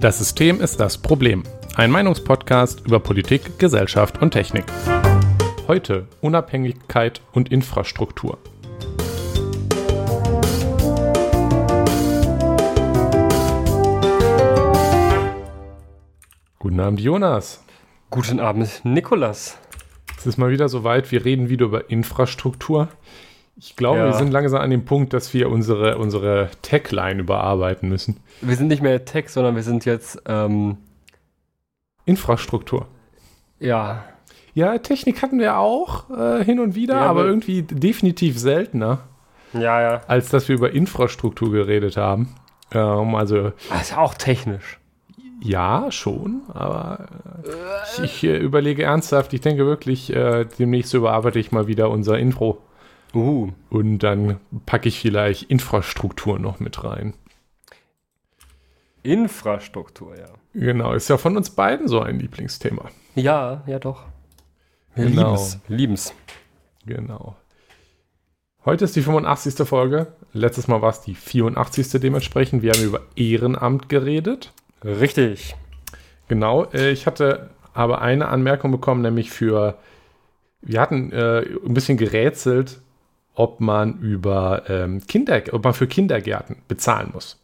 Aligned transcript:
Das 0.00 0.18
System 0.18 0.60
ist 0.60 0.78
das 0.78 0.96
Problem. 0.96 1.42
Ein 1.74 1.90
Meinungspodcast 1.90 2.86
über 2.86 3.00
Politik, 3.00 3.58
Gesellschaft 3.58 4.22
und 4.22 4.30
Technik. 4.30 4.62
Heute 5.66 6.06
Unabhängigkeit 6.20 7.20
und 7.32 7.50
Infrastruktur. 7.50 8.38
Guten 16.60 16.78
Abend, 16.78 17.00
Jonas. 17.00 17.64
Guten 18.10 18.38
Abend, 18.38 18.80
Nikolas. 18.84 19.58
Es 20.16 20.26
ist 20.26 20.38
mal 20.38 20.52
wieder 20.52 20.68
soweit, 20.68 21.10
wir 21.10 21.24
reden 21.24 21.48
wieder 21.48 21.66
über 21.66 21.90
Infrastruktur. 21.90 22.86
Ich 23.60 23.74
glaube, 23.76 23.98
Ja. 23.98 24.06
wir 24.06 24.12
sind 24.14 24.30
langsam 24.30 24.60
an 24.60 24.70
dem 24.70 24.84
Punkt, 24.84 25.12
dass 25.12 25.34
wir 25.34 25.50
unsere, 25.50 25.98
unsere 25.98 26.48
Tagline 26.62 27.20
überarbeiten 27.20 27.88
müssen. 27.88 28.18
Wir 28.40 28.54
sind 28.56 28.68
nicht 28.68 28.82
mehr 28.82 29.04
Tech, 29.04 29.28
sondern 29.30 29.56
wir 29.56 29.62
sind 29.64 29.84
jetzt, 29.84 30.22
ähm, 30.26 30.76
Infrastruktur. 32.04 32.86
ja, 33.58 34.04
Ja, 34.54 34.76
Technik 34.78 35.22
hatten 35.22 35.38
wir 35.38 35.58
auch 35.58 36.10
äh, 36.10 36.42
hin 36.44 36.58
und 36.58 36.74
wieder, 36.74 36.94
Ja, 36.94 37.06
aber 37.06 37.26
irgendwie 37.26 37.62
definitiv 37.62 38.38
seltener, 38.38 38.98
ja, 39.52 39.80
ja. 39.80 40.00
als 40.08 40.30
dass 40.30 40.48
wir 40.48 40.56
über 40.56 40.72
Infrastruktur 40.72 41.52
geredet 41.52 41.96
haben. 41.96 42.34
Ähm, 42.72 43.14
also 43.14 43.52
Das 43.68 43.90
ist 43.90 43.96
auch 43.98 44.14
technisch. 44.14 44.78
ja, 45.42 45.90
schon, 45.92 46.40
aber 46.52 47.06
äh, 47.44 48.02
ich, 48.04 48.24
ich 48.24 48.24
äh, 48.24 48.36
überlege 48.38 48.82
ernsthaft, 48.84 49.32
ich 49.32 49.40
denke 49.42 49.64
wirklich, 49.66 50.12
äh, 50.14 50.46
demnächst 50.58 50.92
überarbeite 50.94 51.38
ich 51.38 51.52
mal 51.52 51.66
wieder 51.68 51.90
unser 51.90 52.18
Intro 52.18 52.58
Uh, 53.14 53.52
und 53.70 54.00
dann 54.00 54.38
packe 54.66 54.88
ich 54.88 55.00
vielleicht 55.00 55.44
Infrastruktur 55.44 56.38
noch 56.38 56.60
mit 56.60 56.84
rein. 56.84 57.14
Infrastruktur, 59.02 60.16
ja. 60.18 60.28
Genau, 60.54 60.92
ist 60.92 61.08
ja 61.08 61.16
von 61.16 61.36
uns 61.36 61.50
beiden 61.50 61.88
so 61.88 62.00
ein 62.00 62.18
Lieblingsthema. 62.18 62.90
Ja, 63.14 63.62
ja 63.66 63.78
doch. 63.78 64.04
Genau. 64.94 65.30
lieben's. 65.30 65.58
Lieben's. 65.68 66.14
Genau. 66.84 67.36
Heute 68.64 68.84
ist 68.84 68.96
die 68.96 69.02
85. 69.02 69.66
Folge. 69.66 70.08
Letztes 70.32 70.68
Mal 70.68 70.82
war 70.82 70.90
es 70.90 71.00
die 71.00 71.14
84. 71.14 72.00
dementsprechend. 72.00 72.62
Wir 72.62 72.72
haben 72.72 72.82
über 72.82 73.00
Ehrenamt 73.16 73.88
geredet. 73.88 74.52
Richtig. 74.84 75.56
Genau. 76.28 76.64
Äh, 76.72 76.90
ich 76.90 77.06
hatte 77.06 77.50
aber 77.72 78.02
eine 78.02 78.28
Anmerkung 78.28 78.70
bekommen, 78.70 79.02
nämlich 79.02 79.30
für. 79.30 79.78
Wir 80.60 80.80
hatten 80.80 81.12
äh, 81.12 81.44
ein 81.64 81.72
bisschen 81.72 81.96
gerätselt, 81.96 82.80
ob 83.38 83.60
man 83.60 83.98
über 84.00 84.64
ähm, 84.68 85.00
Kinder, 85.06 85.40
ob 85.52 85.62
man 85.62 85.72
für 85.72 85.86
Kindergärten 85.86 86.56
bezahlen 86.66 87.10
muss. 87.14 87.40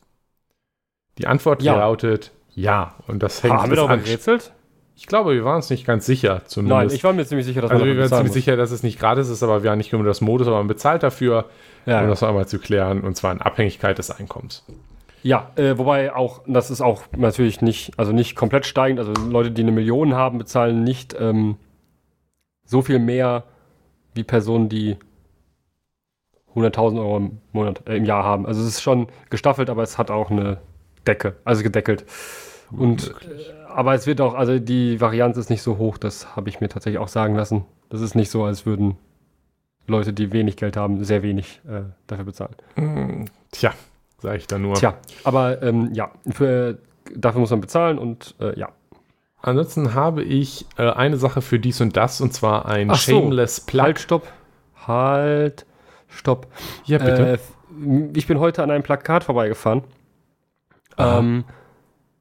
Die 1.19 1.27
Antwort 1.29 1.63
Ja. 1.63 1.77
lautet 1.77 2.33
ja. 2.57 2.95
Und 3.07 3.23
das 3.23 3.43
hängt 3.43 3.55
haben 3.55 3.71
wir 3.71 3.77
darüber 3.77 3.95
an- 3.95 4.03
gerätselt? 4.05 4.53
Ich 4.97 5.07
glaube, 5.07 5.35
wir 5.35 5.45
waren 5.45 5.57
uns 5.57 5.71
nicht 5.71 5.85
ganz 5.87 6.07
sicher, 6.07 6.43
zumindest. 6.47 6.79
Nein, 6.79 6.91
ich 6.97 7.03
war 7.03 7.13
mir 7.13 7.25
ziemlich 7.27 7.47
sicher, 7.47 7.61
dass 7.63 7.71
also 7.73 7.85
wir 7.85 7.97
waren 7.99 8.09
ziemlich 8.09 8.27
muss. 8.27 8.35
sicher, 8.35 8.57
dass 8.57 8.71
es 8.71 8.83
nicht 8.85 8.99
gratis 9.01 9.29
ist, 9.29 9.43
aber 9.43 9.63
wir 9.65 9.71
haben 9.73 9.79
nicht 9.79 9.93
nur 9.93 10.05
das 10.05 10.21
Modus, 10.21 10.47
aber 10.47 10.59
man 10.59 10.69
bezahlt 10.69 11.03
dafür, 11.03 11.47
Ja, 11.87 11.99
um 11.99 12.05
ja. 12.05 12.09
das 12.11 12.21
noch 12.21 12.29
einmal 12.29 12.47
zu 12.47 12.59
klären, 12.61 13.01
und 13.03 13.17
zwar 13.17 13.33
in 13.33 13.41
Abhängigkeit 13.41 13.99
des 13.99 14.11
Einkommens. 14.13 14.65
ja 15.25 15.51
äh, 15.57 15.77
wobei 15.79 16.15
auch, 16.15 16.43
das 16.47 16.71
ist 16.71 16.81
auch 16.81 17.03
natürlich 17.17 17.61
nicht, 17.61 17.93
also 17.99 18.13
nicht 18.13 18.37
komplett 18.37 18.67
steigend. 18.67 19.01
Also 19.01 19.13
Leute, 19.29 19.51
die 19.51 19.63
eine 19.63 19.73
Million 19.73 20.15
haben, 20.15 20.39
bezahlen 20.39 20.85
nicht 20.85 21.15
ähm, 21.19 21.57
so 22.65 22.83
viel 22.83 22.99
mehr 23.01 23.45
wie 24.15 24.23
Personen, 24.25 24.69
die 24.69 24.97
100.000 26.55 26.99
Euro 26.99 27.17
im 27.17 27.39
Monat, 27.53 27.83
äh, 27.89 27.97
im 27.97 28.05
Jahr 28.05 28.25
haben. 28.25 28.47
Also 28.47 28.61
es 28.63 28.69
ist 28.69 28.83
schon 28.83 29.09
gestaffelt, 29.31 29.71
aber 29.71 29.83
es 29.83 29.99
hat 29.99 30.11
auch 30.11 30.31
eine 30.31 30.59
Decke, 31.07 31.37
also 31.45 31.63
gedeckelt. 31.63 32.05
Und 32.71 33.15
äh, 33.23 33.65
aber 33.69 33.95
es 33.95 34.07
wird 34.07 34.21
auch, 34.21 34.35
also 34.35 34.59
die 34.59 35.01
Varianz 35.01 35.37
ist 35.37 35.51
nicht 35.51 35.63
so 35.63 35.79
hoch, 35.79 35.99
das 35.99 36.37
habe 36.37 36.49
ich 36.49 36.61
mir 36.61 36.69
tatsächlich 36.69 36.99
auch 36.99 37.09
sagen 37.09 37.35
lassen. 37.35 37.65
Das 37.91 38.01
ist 38.01 38.15
nicht 38.15 38.31
so, 38.31 38.45
als 38.45 38.67
würden 38.67 38.97
Leute, 39.87 40.13
die 40.13 40.33
wenig 40.33 40.57
Geld 40.57 40.77
haben, 40.77 41.05
sehr 41.05 41.23
wenig 41.23 41.61
äh, 41.69 41.83
dafür 42.07 42.25
bezahlen. 42.25 42.55
Hm, 42.77 43.25
Tja, 43.51 43.73
sage 44.19 44.39
ich 44.39 44.47
da 44.47 44.59
nur. 44.59 44.75
Tja, 44.75 44.95
aber 45.25 45.63
ähm, 45.63 45.91
ja, 45.93 46.11
für, 46.31 46.79
dafür 47.15 47.41
muss 47.41 47.51
man 47.51 47.61
bezahlen 47.61 47.99
und 47.99 48.35
äh, 48.41 48.59
ja. 48.59 48.71
Ansonsten 49.43 49.93
habe 49.93 50.23
ich 50.23 50.65
äh, 50.79 50.89
eine 50.91 51.19
Sache 51.19 51.43
für 51.43 51.59
dies 51.59 51.83
und 51.83 51.99
das, 51.99 52.23
und 52.23 52.33
zwar 52.33 52.65
ein 52.67 52.91
Ach 52.91 52.97
so. 52.97 53.13
Shameless 53.13 53.61
Plug. 53.61 53.83
Halt, 53.83 54.01
stopp. 54.01 54.33
Halt, 54.87 55.67
stopp. 56.15 56.47
ja, 56.85 56.99
bitte. 56.99 57.35
Äh, 57.35 57.39
ich 58.15 58.27
bin 58.27 58.39
heute 58.39 58.63
an 58.63 58.71
einem 58.71 58.83
Plakat 58.83 59.25
vorbeigefahren. 59.25 59.83
Ähm, 60.97 61.45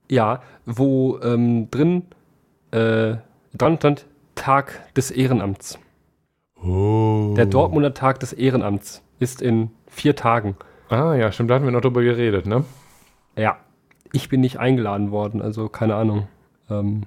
ja, 0.09 0.41
wo 0.65 1.19
ähm, 1.21 1.69
drin 1.69 2.03
äh, 2.71 3.17
dran 3.55 3.77
stand 3.77 4.05
Tag 4.35 4.93
des 4.95 5.11
Ehrenamts. 5.11 5.77
oh. 6.61 7.33
Der 7.37 7.45
Dortmunder 7.45 7.93
Tag 7.93 8.19
des 8.19 8.33
Ehrenamts 8.33 9.03
ist 9.19 9.41
in 9.41 9.69
vier 9.87 10.15
Tagen. 10.15 10.57
Ah, 10.89 11.13
ja, 11.13 11.31
stimmt, 11.31 11.49
da 11.49 11.55
hatten 11.55 11.65
wir 11.65 11.71
noch 11.71 11.81
drüber 11.81 12.01
geredet, 12.01 12.45
ne? 12.45 12.65
Ja, 13.35 13.57
ich 14.11 14.29
bin 14.29 14.41
nicht 14.41 14.57
eingeladen 14.59 15.11
worden, 15.11 15.41
also 15.41 15.69
keine 15.69 15.95
Ahnung. 15.95 16.27
Ähm, 16.69 17.03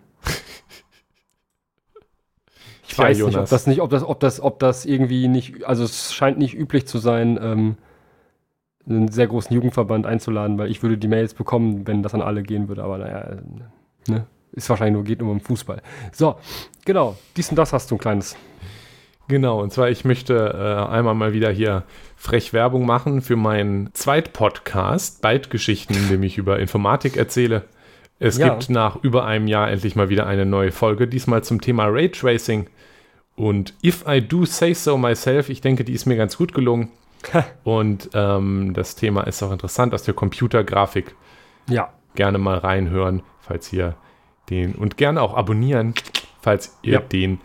ich 2.88 2.94
Tja, 2.94 3.04
weiß 3.04 3.16
nicht, 3.16 3.26
ob 3.26 3.32
Jonas. 3.32 3.50
das 3.50 3.66
nicht, 3.66 3.80
ob 3.80 3.90
das, 3.90 4.02
ob 4.04 4.20
das, 4.20 4.40
ob 4.40 4.58
das 4.58 4.84
irgendwie 4.84 5.28
nicht, 5.28 5.64
also 5.64 5.84
es 5.84 6.14
scheint 6.14 6.38
nicht 6.38 6.54
üblich 6.54 6.86
zu 6.86 6.98
sein, 6.98 7.38
ähm, 7.40 7.76
einen 8.88 9.08
sehr 9.08 9.26
großen 9.26 9.52
Jugendverband 9.52 10.06
einzuladen, 10.06 10.58
weil 10.58 10.70
ich 10.70 10.82
würde 10.82 10.96
die 10.96 11.08
Mails 11.08 11.34
bekommen, 11.34 11.86
wenn 11.86 12.02
das 12.02 12.14
an 12.14 12.22
alle 12.22 12.42
gehen 12.42 12.68
würde, 12.68 12.84
aber 12.84 12.98
naja, 12.98 13.18
äh, 13.18 14.10
ne? 14.10 14.26
Ist 14.52 14.70
wahrscheinlich 14.70 14.94
nur, 14.94 15.04
geht 15.04 15.20
nur 15.20 15.30
um 15.30 15.40
Fußball. 15.40 15.82
So, 16.12 16.36
genau, 16.84 17.16
dies 17.36 17.50
und 17.50 17.56
das 17.56 17.72
hast 17.74 17.90
du 17.90 17.96
ein 17.96 17.98
kleines. 17.98 18.36
Genau, 19.28 19.60
und 19.60 19.72
zwar, 19.72 19.90
ich 19.90 20.04
möchte 20.04 20.34
äh, 20.34 20.90
einmal 20.90 21.14
mal 21.14 21.32
wieder 21.32 21.50
hier 21.50 21.82
frech 22.14 22.52
Werbung 22.52 22.86
machen 22.86 23.20
für 23.22 23.36
meinen 23.36 23.90
Zweitpodcast, 23.92 25.20
Byte-Geschichten, 25.20 25.94
in 25.94 26.08
dem 26.08 26.22
ich 26.22 26.38
über 26.38 26.60
Informatik 26.60 27.16
erzähle. 27.16 27.64
Es 28.18 28.38
Ja. 28.38 28.48
gibt 28.50 28.70
nach 28.70 28.96
über 29.02 29.24
einem 29.26 29.46
Jahr 29.46 29.70
endlich 29.70 29.94
mal 29.96 30.08
wieder 30.08 30.26
eine 30.26 30.46
neue 30.46 30.72
Folge, 30.72 31.06
diesmal 31.06 31.44
zum 31.44 31.60
Thema 31.60 31.86
Raytracing. 31.86 32.68
Und 33.36 33.74
If 33.84 34.04
I 34.08 34.20
Do 34.22 34.44
Say 34.46 34.72
So 34.74 34.96
Myself, 34.96 35.50
ich 35.50 35.60
denke, 35.60 35.84
die 35.84 35.92
ist 35.92 36.06
mir 36.06 36.16
ganz 36.16 36.38
gut 36.38 36.54
gelungen. 36.54 36.90
und 37.64 38.10
ähm, 38.14 38.72
das 38.74 38.94
Thema 38.96 39.22
ist 39.26 39.42
auch 39.42 39.52
interessant 39.52 39.92
aus 39.94 40.02
der 40.04 40.14
Computergrafik. 40.14 41.14
Ja, 41.68 41.90
Gerne 42.14 42.38
mal 42.38 42.56
reinhören, 42.56 43.22
falls 43.40 43.70
ihr 43.74 43.94
den 44.48 44.74
und 44.74 44.96
gerne 44.96 45.20
auch 45.20 45.34
abonnieren, 45.34 45.92
falls 46.40 46.78
ihr 46.82 46.94
Ja. 46.94 47.00
den 47.00 47.40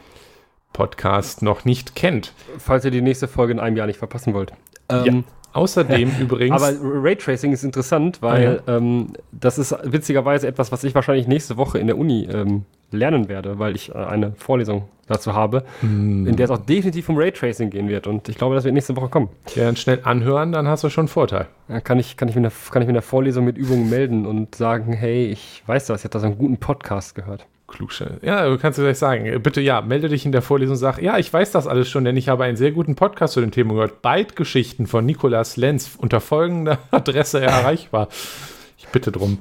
Podcast 0.71 1.41
noch 1.41 1.65
nicht 1.65 1.95
kennt. 1.95 2.33
falls 2.57 2.85
ihr 2.85 2.91
die 2.91 3.01
nächste 3.01 3.27
Folge 3.27 3.51
in 3.51 3.59
einem 3.59 3.75
Jahr 3.75 3.87
nicht 3.87 3.99
verpassen 3.99 4.33
wollt. 4.33 4.53
Ähm, 4.87 5.25
Außerdem 5.53 6.12
übrigens. 6.19 6.62
Aber 6.62 6.73
Raytracing 6.81 7.51
ist 7.51 7.63
interessant, 7.63 8.22
weil 8.22 8.62
Ah, 8.66 8.78
ähm, 8.78 9.13
das 9.31 9.57
ist 9.57 9.75
witzigerweise 9.84 10.47
etwas, 10.47 10.72
was 10.72 10.84
ich 10.84 10.95
wahrscheinlich 10.95 11.28
nächste 11.28 11.57
Woche 11.57 11.79
in 11.79 11.88
der 11.88 11.97
Uni 11.97 12.28
ähm, 12.31 12.66
lernen 12.91 13.29
werde, 13.29 13.59
weil 13.59 13.75
ich 13.75 13.90
äh, 13.90 13.97
eine 13.97 14.34
Vorlesung 14.38 14.84
dazu 15.07 15.34
habe, 15.34 15.63
hm, 15.81 16.25
in 16.25 16.35
der 16.38 16.45
es 16.45 16.51
auch 16.51 16.57
definitiv 16.57 17.09
um 17.09 17.17
Raytracing 17.17 17.69
gehen 17.69 17.90
wird. 17.90 18.07
Und 18.07 18.29
ich 18.29 18.38
glaube, 18.38 18.56
das 18.56 18.63
wird 18.63 18.73
nächste 18.73 18.95
Woche 18.95 19.09
kommen. 19.09 19.29
ja, 19.56 19.66
dann 19.66 19.75
schnell 19.75 20.00
anhören, 20.03 20.51
dann 20.51 20.67
hast 20.67 20.84
du 20.84 20.90
schon 20.90 21.03
einen 21.03 21.07
Vorteil. 21.09 21.47
Da 21.67 21.81
kann 21.81 22.00
ich, 22.00 22.16
kann 22.17 22.29
ich, 22.29 22.35
mir, 22.35 22.41
eine, 22.41 22.51
kann 22.72 22.81
ich 22.81 22.88
mir 22.88 22.94
eine 22.94 23.01
Vorlesung 23.01 23.44
mit 23.45 23.57
Übungen 23.57 23.90
melden 23.90 24.25
und 24.25 24.56
sagen, 24.56 24.94
hey, 24.94 25.28
ich 25.28 25.63
weiß 25.66 25.88
das, 25.88 26.01
ich 26.01 26.03
habe 26.06 26.13
da 26.13 26.19
so 26.19 26.28
einen 26.28 26.38
guten 26.38 26.57
Podcast 26.57 27.16
gehört. 27.16 27.45
Klugscheißer. 27.71 28.19
Ja, 28.23 28.47
du 28.47 28.57
kannst 28.57 28.77
du 28.77 28.83
gleich 28.83 28.97
sagen. 28.99 29.25
Äh, 29.25 29.39
Bitte 29.39 29.61
ja, 29.61 29.81
melde 29.81 30.09
dich 30.09 30.25
in 30.25 30.31
der 30.31 30.41
Vorlesung 30.41 30.73
und 30.73 30.77
sag, 30.79 31.01
ja, 31.01 31.17
ich 31.17 31.31
weiß 31.33 31.51
das 31.51 31.65
alles 31.67 31.89
schon, 31.89 32.03
denn 32.05 32.17
ich 32.17 32.29
habe 32.29 32.43
einen 32.43 32.57
sehr 32.57 32.71
guten 32.71 32.95
Podcast 32.95 33.33
zu 33.33 33.41
dem 33.41 33.51
Thema 33.51 33.73
gehört. 33.73 34.01
Byte-Geschichten 34.01 34.85
von 34.87 35.05
Nikolas 35.05 35.57
Lenz 35.57 35.96
unter 35.97 36.19
folgender 36.22 36.78
Adresse 36.91 37.41
erreichbar. 37.41 38.07
Ich 38.78 38.87
bitte 38.90 39.11
drum. 39.11 39.40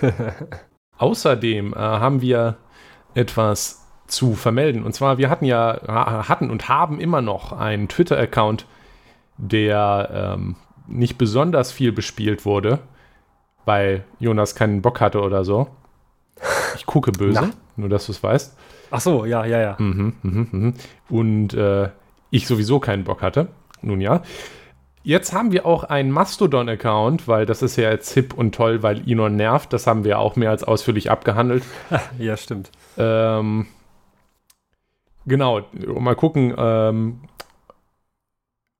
Außerdem 0.98 1.72
äh, 1.72 1.76
haben 1.76 2.20
wir 2.20 2.56
etwas 3.14 3.86
zu 4.06 4.34
vermelden. 4.34 4.84
Und 4.84 4.94
zwar, 4.94 5.18
wir 5.18 5.30
hatten 5.30 5.44
ja, 5.44 5.80
ha- 5.86 6.28
hatten 6.28 6.50
und 6.50 6.68
haben 6.68 7.00
immer 7.00 7.22
noch 7.22 7.52
einen 7.52 7.88
Twitter-Account, 7.88 8.66
der 9.38 10.34
ähm, 10.36 10.56
nicht 10.86 11.16
besonders 11.18 11.72
viel 11.72 11.92
bespielt 11.92 12.44
wurde, 12.44 12.80
weil 13.64 14.04
Jonas 14.18 14.54
keinen 14.54 14.82
Bock 14.82 15.00
hatte 15.00 15.20
oder 15.22 15.44
so. 15.44 15.68
Ich 16.76 16.86
gucke 16.86 17.12
böse, 17.12 17.40
Na. 17.40 17.50
nur 17.76 17.88
dass 17.88 18.06
du 18.06 18.12
es 18.12 18.22
weißt. 18.22 18.56
Ach 18.90 19.00
so, 19.00 19.24
ja, 19.24 19.44
ja, 19.44 19.60
ja. 19.60 19.76
Mhm, 19.78 20.14
mhm, 20.22 20.48
mhm. 20.50 20.74
Und 21.08 21.54
äh, 21.54 21.88
ich 22.30 22.46
sowieso 22.46 22.78
keinen 22.80 23.04
Bock 23.04 23.22
hatte. 23.22 23.48
Nun 23.80 24.00
ja. 24.00 24.22
Jetzt 25.04 25.32
haben 25.32 25.50
wir 25.50 25.66
auch 25.66 25.82
einen 25.84 26.10
Mastodon-Account, 26.12 27.26
weil 27.26 27.44
das 27.44 27.62
ist 27.62 27.76
ja 27.76 27.90
jetzt 27.90 28.12
hip 28.12 28.34
und 28.34 28.54
toll, 28.54 28.82
weil 28.82 29.02
Elon 29.08 29.34
nervt. 29.34 29.72
Das 29.72 29.86
haben 29.86 30.04
wir 30.04 30.18
auch 30.18 30.36
mehr 30.36 30.50
als 30.50 30.62
ausführlich 30.62 31.10
abgehandelt. 31.10 31.64
Ja, 32.18 32.36
stimmt. 32.36 32.70
Ähm, 32.96 33.66
genau, 35.26 35.62
mal 35.98 36.14
gucken. 36.14 36.54
Ähm, 36.56 37.20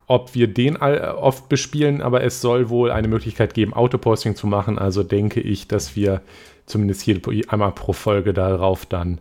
ob 0.06 0.35
wir 0.35 0.47
den 0.47 0.77
all, 0.77 1.00
oft 1.15 1.49
bespielen, 1.49 2.03
aber 2.03 2.23
es 2.23 2.41
soll 2.41 2.69
wohl 2.69 2.91
eine 2.91 3.09
Möglichkeit 3.09 3.55
geben, 3.55 3.73
Autoposting 3.73 4.37
zu 4.37 4.47
machen. 4.47 4.79
Also 4.79 5.03
denke 5.03 5.41
ich, 5.41 5.69
dass 5.69 5.97
wir 5.97 6.21
zumindest 6.67 7.03
hier 7.03 7.20
einmal 7.49 7.73
pro 7.73 7.93
Folge 7.93 8.32
darauf 8.32 8.87
dann 8.87 9.20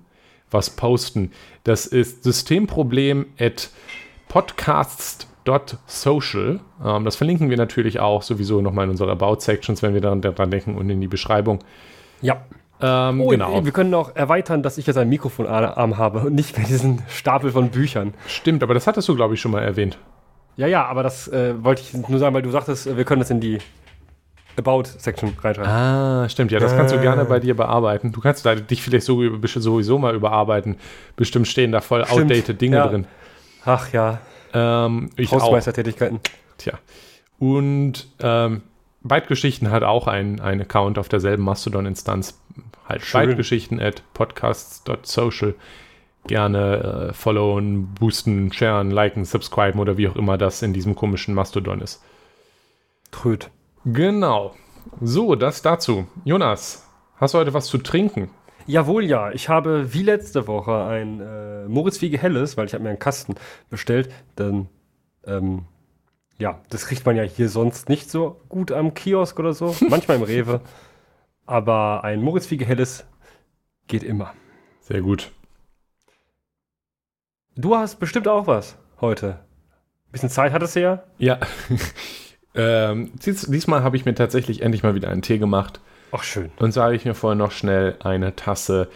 was 0.52 0.70
posten. 0.70 1.32
Das 1.64 1.86
ist 1.86 2.24
Systemproblem 2.24 3.26
at 3.40 3.70
podcasts.social. 4.28 6.60
Ähm, 6.84 7.06
das 7.06 7.16
verlinken 7.16 7.50
wir 7.50 7.58
natürlich 7.58 8.00
auch 8.00 8.22
sowieso 8.22 8.62
nochmal 8.62 8.86
in 8.86 8.92
unserer 8.92 9.12
About-Sections, 9.12 9.82
wenn 9.82 9.94
wir 9.94 10.02
daran, 10.02 10.22
daran 10.22 10.52
denken 10.52 10.76
und 10.76 10.90
in 10.90 11.02
die 11.02 11.08
Beschreibung. 11.08 11.60
Ja. 12.22 12.44
Ähm, 12.82 13.22
oh, 13.22 13.28
genau. 13.28 13.64
Wir 13.64 13.72
können 13.72 13.94
auch 13.94 14.16
erweitern, 14.16 14.64
dass 14.64 14.78
ich 14.78 14.88
jetzt 14.88 14.98
ein 14.98 15.10
Mikrofonarm 15.10 15.98
habe 15.98 16.22
und 16.22 16.34
nicht 16.34 16.58
mehr 16.58 16.66
diesen 16.66 17.04
Stapel 17.08 17.52
von 17.52 17.70
Büchern. 17.70 18.16
Stimmt, 18.28 18.64
aber 18.64 18.74
das 18.74 18.88
hattest 18.88 19.08
du, 19.08 19.16
glaube 19.16 19.36
ich, 19.36 19.42
schon 19.42 19.52
mal 19.52 19.62
erwähnt. 19.62 20.00
Ja, 20.58 20.68
ja, 20.68 20.86
aber 20.86 21.04
das 21.04 21.28
äh, 21.28 21.54
wollte 21.64 21.82
ich 21.82 21.94
nur 22.08 22.20
sagen, 22.20 22.36
weil 22.36 22.42
du 22.42 22.50
sagtest, 22.50 22.98
wir 22.98 23.04
können 23.06 23.22
das 23.22 23.30
in 23.30 23.40
die 23.40 23.60
About-Section 24.58 25.34
reinschreiben. 25.42 25.72
Ah, 25.72 26.30
stimmt. 26.30 26.52
Ja, 26.52 26.60
das 26.60 26.76
kannst 26.76 26.94
du 26.94 27.00
gerne 27.00 27.26
bei 27.26 27.40
dir 27.40 27.56
bearbeiten. 27.56 28.12
Du 28.12 28.22
kannst 28.22 28.46
da 28.46 28.56
dich 28.56 28.82
vielleicht 28.82 29.06
so, 29.06 29.22
sowieso 29.46 29.98
mal 29.98 30.16
überarbeiten. 30.16 30.78
Bestimmt 31.16 31.48
stehen 31.48 31.72
da 31.72 31.82
voll 31.82 32.06
stimmt. 32.06 32.24
outdated 32.24 32.62
Dinge 32.62 32.78
ja. 32.78 32.88
drin. 32.88 33.08
Ach 33.66 33.92
ja. 33.94 34.20
Ähm, 34.54 35.10
ich 35.16 35.32
Hausmeistertätigkeiten. 35.32 36.20
Tja. 36.58 36.74
Und 37.40 38.08
ähm, 38.20 38.64
Bytegeschichten 39.04 39.72
hat 39.72 39.84
auch 39.84 40.08
einen 40.08 40.40
Account 40.40 41.00
auf 41.00 41.10
derselben 41.10 41.44
Mastodon-Instanz. 41.44 42.40
Halt 42.88 43.04
Bytegeschichten 43.12 43.80
at 43.80 44.04
podcasts.social. 44.14 45.56
Gerne 46.28 47.10
äh, 47.10 47.14
followen, 47.14 47.96
boosten, 47.96 48.54
sharen, 48.54 48.92
liken, 48.92 49.26
subscriben 49.26 49.80
oder 49.80 49.98
wie 49.98 50.08
auch 50.08 50.16
immer 50.16 50.38
das 50.38 50.62
in 50.62 50.72
diesem 50.74 50.96
komischen 50.96 51.34
Mastodon 51.34 51.82
ist. 51.82 52.04
Tröd. 53.10 53.50
Genau. 53.86 54.56
So, 55.00 55.36
das 55.36 55.62
dazu. 55.62 56.08
Jonas, 56.24 56.88
hast 57.16 57.34
du 57.34 57.40
heute 57.40 57.54
was 57.54 57.68
zu 57.68 57.78
trinken? 57.78 58.30
Jawohl, 58.68 59.06
ja. 59.06 59.32
Ich 59.32 59.50
habe 59.50 59.94
wie 59.94 60.04
letzte 60.04 60.48
Woche 60.48 60.84
ein 60.86 61.20
äh, 61.20 61.68
Moritz 61.68 62.02
Wiege 62.02 62.18
Helles, 62.18 62.58
weil 62.58 62.66
ich 62.66 62.74
habe 62.74 62.84
mir 62.84 62.90
einen 62.90 63.00
Kasten 63.00 63.36
bestellt. 63.70 64.12
Dann, 64.36 64.70
ähm, 65.26 65.66
ja, 66.38 66.60
das 66.70 66.86
kriegt 66.86 67.06
man 67.06 67.16
ja 67.16 67.24
hier 67.24 67.50
sonst 67.50 67.90
nicht 67.90 68.10
so 68.10 68.42
gut 68.50 68.72
am 68.72 68.94
Kiosk 68.94 69.40
oder 69.40 69.54
so. 69.54 69.76
Manchmal 69.90 70.18
im 70.18 70.24
Rewe. 70.24 70.62
Aber 71.46 72.04
ein 72.04 72.22
Moritz 72.22 72.50
Wiege 72.52 72.66
Helles 72.66 73.06
geht 73.88 74.04
immer. 74.04 74.34
Sehr 74.80 75.02
gut. 75.02 75.32
Du 77.56 77.76
hast 77.76 78.00
bestimmt 78.00 78.28
auch 78.28 78.48
was 78.48 78.78
heute. 79.02 79.40
Bisschen 80.12 80.30
Zeit 80.30 80.54
hattest 80.54 80.76
du 80.76 80.82
ja? 80.82 81.04
Ja. 81.18 81.40
Ähm, 82.54 83.12
dies, 83.26 83.48
diesmal 83.48 83.84
habe 83.84 83.96
ich 83.96 84.06
mir 84.06 84.16
tatsächlich 84.16 84.62
endlich 84.62 84.84
mal 84.84 84.96
wieder 84.96 85.10
einen 85.10 85.22
Tee 85.22 85.38
gemacht. 85.38 85.80
Ach, 86.12 86.24
schön. 86.24 86.52
Und 86.58 86.74
sage 86.74 86.96
ich 86.96 87.06
mir 87.06 87.14
vorher 87.14 87.38
noch 87.38 87.52
schnell 87.52 87.96
eine 88.04 88.36
Tasse 88.36 88.90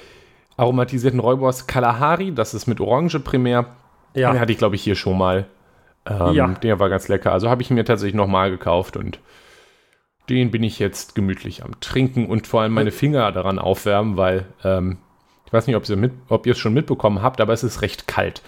aromatisierten 0.58 1.20
Räubers 1.20 1.68
Kalahari. 1.68 2.34
Das 2.34 2.54
ist 2.54 2.68
mit 2.68 2.80
Orange 2.80 3.20
primär. 3.20 3.68
Ja. 4.14 4.32
Den 4.32 4.40
hatte 4.40 4.52
ich, 4.52 4.58
glaube 4.58 4.76
ich, 4.76 4.84
hier 4.84 4.96
schon 4.96 5.18
mal. 5.18 5.46
Ähm, 6.06 6.34
ja. 6.34 6.48
Der 6.48 6.80
war 6.80 6.90
ganz 6.90 7.08
lecker. 7.08 7.32
Also 7.32 7.50
habe 7.50 7.62
ich 7.62 7.70
ihn 7.70 7.76
mir 7.76 7.86
tatsächlich 7.86 8.16
nochmal 8.16 8.52
gekauft 8.52 8.98
und 8.98 9.20
den 10.30 10.52
bin 10.52 10.64
ich 10.64 10.80
jetzt 10.80 11.16
gemütlich 11.16 11.64
am 11.64 11.80
Trinken 11.80 12.26
und 12.26 12.48
vor 12.48 12.62
allem 12.62 12.74
meine 12.74 12.92
Finger 12.92 13.32
daran 13.32 13.60
aufwärmen, 13.60 14.18
weil 14.18 14.46
ähm, 14.64 14.98
ich 15.46 15.54
weiß 15.54 15.68
nicht, 15.68 15.76
ob 15.76 15.88
ihr, 15.88 15.96
mit, 15.96 16.14
ob 16.30 16.48
ihr 16.48 16.54
es 16.54 16.58
schon 16.58 16.74
mitbekommen 16.74 17.22
habt, 17.22 17.40
aber 17.42 17.54
es 17.54 17.64
ist 17.64 17.82
recht 17.82 18.08
kalt. 18.08 18.42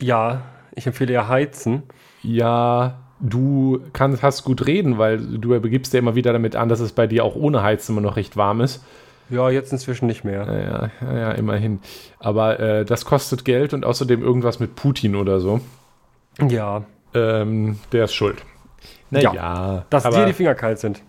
Ja, 0.00 0.42
ich 0.72 0.86
empfehle 0.86 1.12
ja 1.12 1.28
heizen. 1.28 1.82
Ja, 2.22 3.03
du 3.20 3.80
kannst, 3.92 4.22
hast 4.22 4.44
gut 4.44 4.66
reden, 4.66 4.98
weil 4.98 5.18
du 5.18 5.58
begibst 5.60 5.92
dir 5.92 5.98
immer 5.98 6.14
wieder 6.14 6.32
damit 6.32 6.56
an, 6.56 6.68
dass 6.68 6.80
es 6.80 6.92
bei 6.92 7.06
dir 7.06 7.24
auch 7.24 7.36
ohne 7.36 7.62
Heizen 7.62 7.92
immer 7.92 8.00
noch 8.00 8.16
recht 8.16 8.36
warm 8.36 8.60
ist. 8.60 8.84
Ja, 9.30 9.48
jetzt 9.48 9.72
inzwischen 9.72 10.06
nicht 10.06 10.24
mehr. 10.24 10.90
Ja, 11.00 11.06
ja, 11.08 11.18
ja 11.18 11.32
immerhin. 11.32 11.80
Aber 12.18 12.60
äh, 12.60 12.84
das 12.84 13.04
kostet 13.04 13.44
Geld 13.44 13.72
und 13.72 13.84
außerdem 13.84 14.22
irgendwas 14.22 14.60
mit 14.60 14.76
Putin 14.76 15.16
oder 15.16 15.40
so. 15.40 15.60
Ja. 16.46 16.84
Ähm, 17.14 17.78
der 17.92 18.04
ist 18.04 18.14
schuld. 18.14 18.42
Naja. 19.10 19.32
Ja, 19.32 19.86
dass 19.90 20.04
aber, 20.04 20.18
dir 20.18 20.26
die 20.26 20.32
Finger 20.32 20.54
kalt 20.54 20.78
sind. 20.78 21.00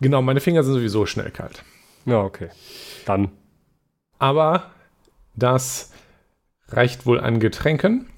Genau, 0.00 0.22
meine 0.22 0.40
Finger 0.40 0.62
sind 0.62 0.74
sowieso 0.74 1.06
schnell 1.06 1.30
kalt. 1.30 1.62
Ja, 2.06 2.22
okay. 2.22 2.48
Dann. 3.04 3.30
Aber 4.18 4.70
das 5.34 5.92
reicht 6.68 7.06
wohl 7.06 7.20
an 7.20 7.38
Getränken. 7.38 8.08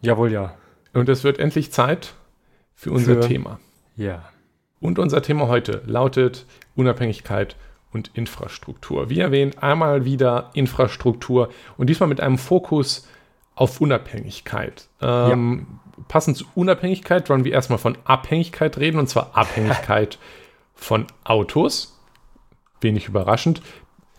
Jawohl, 0.00 0.32
ja. 0.32 0.54
Und 0.92 1.08
es 1.08 1.24
wird 1.24 1.38
endlich 1.38 1.72
Zeit 1.72 2.14
für 2.76 2.92
unser 2.92 3.14
für, 3.14 3.20
Thema. 3.20 3.58
Ja. 3.96 4.22
Und 4.78 4.98
unser 5.00 5.22
Thema 5.22 5.48
heute 5.48 5.82
lautet 5.86 6.46
Unabhängigkeit 6.76 7.56
und 7.92 8.10
Infrastruktur. 8.14 9.10
Wie 9.10 9.18
erwähnt, 9.18 9.62
einmal 9.62 10.04
wieder 10.04 10.50
Infrastruktur 10.52 11.48
und 11.78 11.88
diesmal 11.88 12.08
mit 12.08 12.20
einem 12.20 12.38
Fokus 12.38 13.08
auf 13.54 13.80
Unabhängigkeit. 13.80 14.88
Ähm, 15.00 15.66
ja. 15.96 16.04
Passend 16.08 16.36
zu 16.36 16.44
Unabhängigkeit 16.54 17.28
wollen 17.30 17.44
wir 17.44 17.52
erstmal 17.52 17.78
von 17.78 17.96
Abhängigkeit 18.04 18.76
reden, 18.78 18.98
und 18.98 19.08
zwar 19.08 19.30
Abhängigkeit 19.34 20.18
von 20.74 21.06
Autos. 21.24 21.98
Wenig 22.82 23.08
überraschend. 23.08 23.62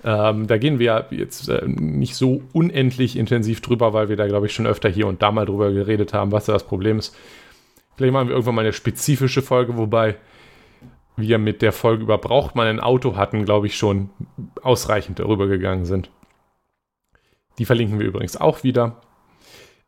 Ähm, 0.03 0.47
da 0.47 0.57
gehen 0.57 0.79
wir 0.79 1.07
jetzt 1.11 1.49
äh, 1.49 1.61
nicht 1.67 2.15
so 2.15 2.41
unendlich 2.53 3.15
intensiv 3.15 3.61
drüber, 3.61 3.93
weil 3.93 4.09
wir 4.09 4.15
da, 4.15 4.27
glaube 4.27 4.47
ich, 4.47 4.53
schon 4.53 4.65
öfter 4.65 4.89
hier 4.89 5.05
und 5.05 5.21
da 5.21 5.31
mal 5.31 5.45
drüber 5.45 5.71
geredet 5.71 6.13
haben, 6.13 6.31
was 6.31 6.45
da 6.45 6.53
das 6.53 6.63
Problem 6.63 6.97
ist. 6.97 7.15
Vielleicht 7.97 8.13
machen 8.13 8.27
wir 8.27 8.35
irgendwann 8.35 8.55
mal 8.55 8.61
eine 8.61 8.73
spezifische 8.73 9.41
Folge, 9.41 9.75
wobei 9.75 10.17
wir 11.15 11.39
mit 11.39 11.63
der 11.63 11.73
Folge 11.73 12.03
über 12.03 12.19
braucht 12.19 12.55
man 12.55 12.67
ein 12.67 12.79
Auto 12.79 13.15
hatten, 13.15 13.43
glaube 13.43 13.65
ich, 13.65 13.75
schon 13.75 14.11
ausreichend 14.61 15.17
darüber 15.17 15.47
gegangen 15.47 15.85
sind. 15.85 16.11
Die 17.57 17.65
verlinken 17.65 17.99
wir 17.99 18.05
übrigens 18.05 18.37
auch 18.37 18.63
wieder. 18.63 19.01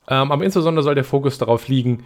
Ähm, 0.07 0.31
aber 0.31 0.43
insbesondere 0.43 0.83
soll 0.83 0.95
der 0.95 1.03
Fokus 1.03 1.37
darauf 1.37 1.67
liegen, 1.67 2.03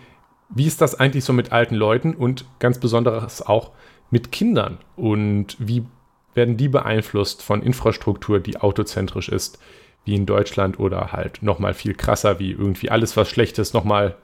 wie 0.49 0.67
ist 0.67 0.81
das 0.81 0.99
eigentlich 0.99 1.23
so 1.23 1.31
mit 1.31 1.53
alten 1.53 1.75
Leuten 1.75 2.13
und 2.13 2.43
ganz 2.59 2.79
besonderes 2.79 3.41
auch 3.41 3.71
mit 4.11 4.33
Kindern 4.33 4.79
und 4.97 5.55
wie 5.57 5.85
werden 6.33 6.57
die 6.57 6.67
beeinflusst 6.67 7.41
von 7.41 7.63
Infrastruktur, 7.63 8.41
die 8.41 8.57
autozentrisch 8.57 9.29
ist, 9.29 9.57
wie 10.03 10.15
in 10.15 10.25
Deutschland 10.25 10.79
oder 10.79 11.13
halt 11.13 11.41
nochmal 11.41 11.73
viel 11.73 11.93
krasser, 11.93 12.39
wie 12.39 12.51
irgendwie 12.51 12.89
alles, 12.89 13.15
was 13.15 13.29
schlecht 13.29 13.57
ist, 13.57 13.73
nochmal 13.73 14.17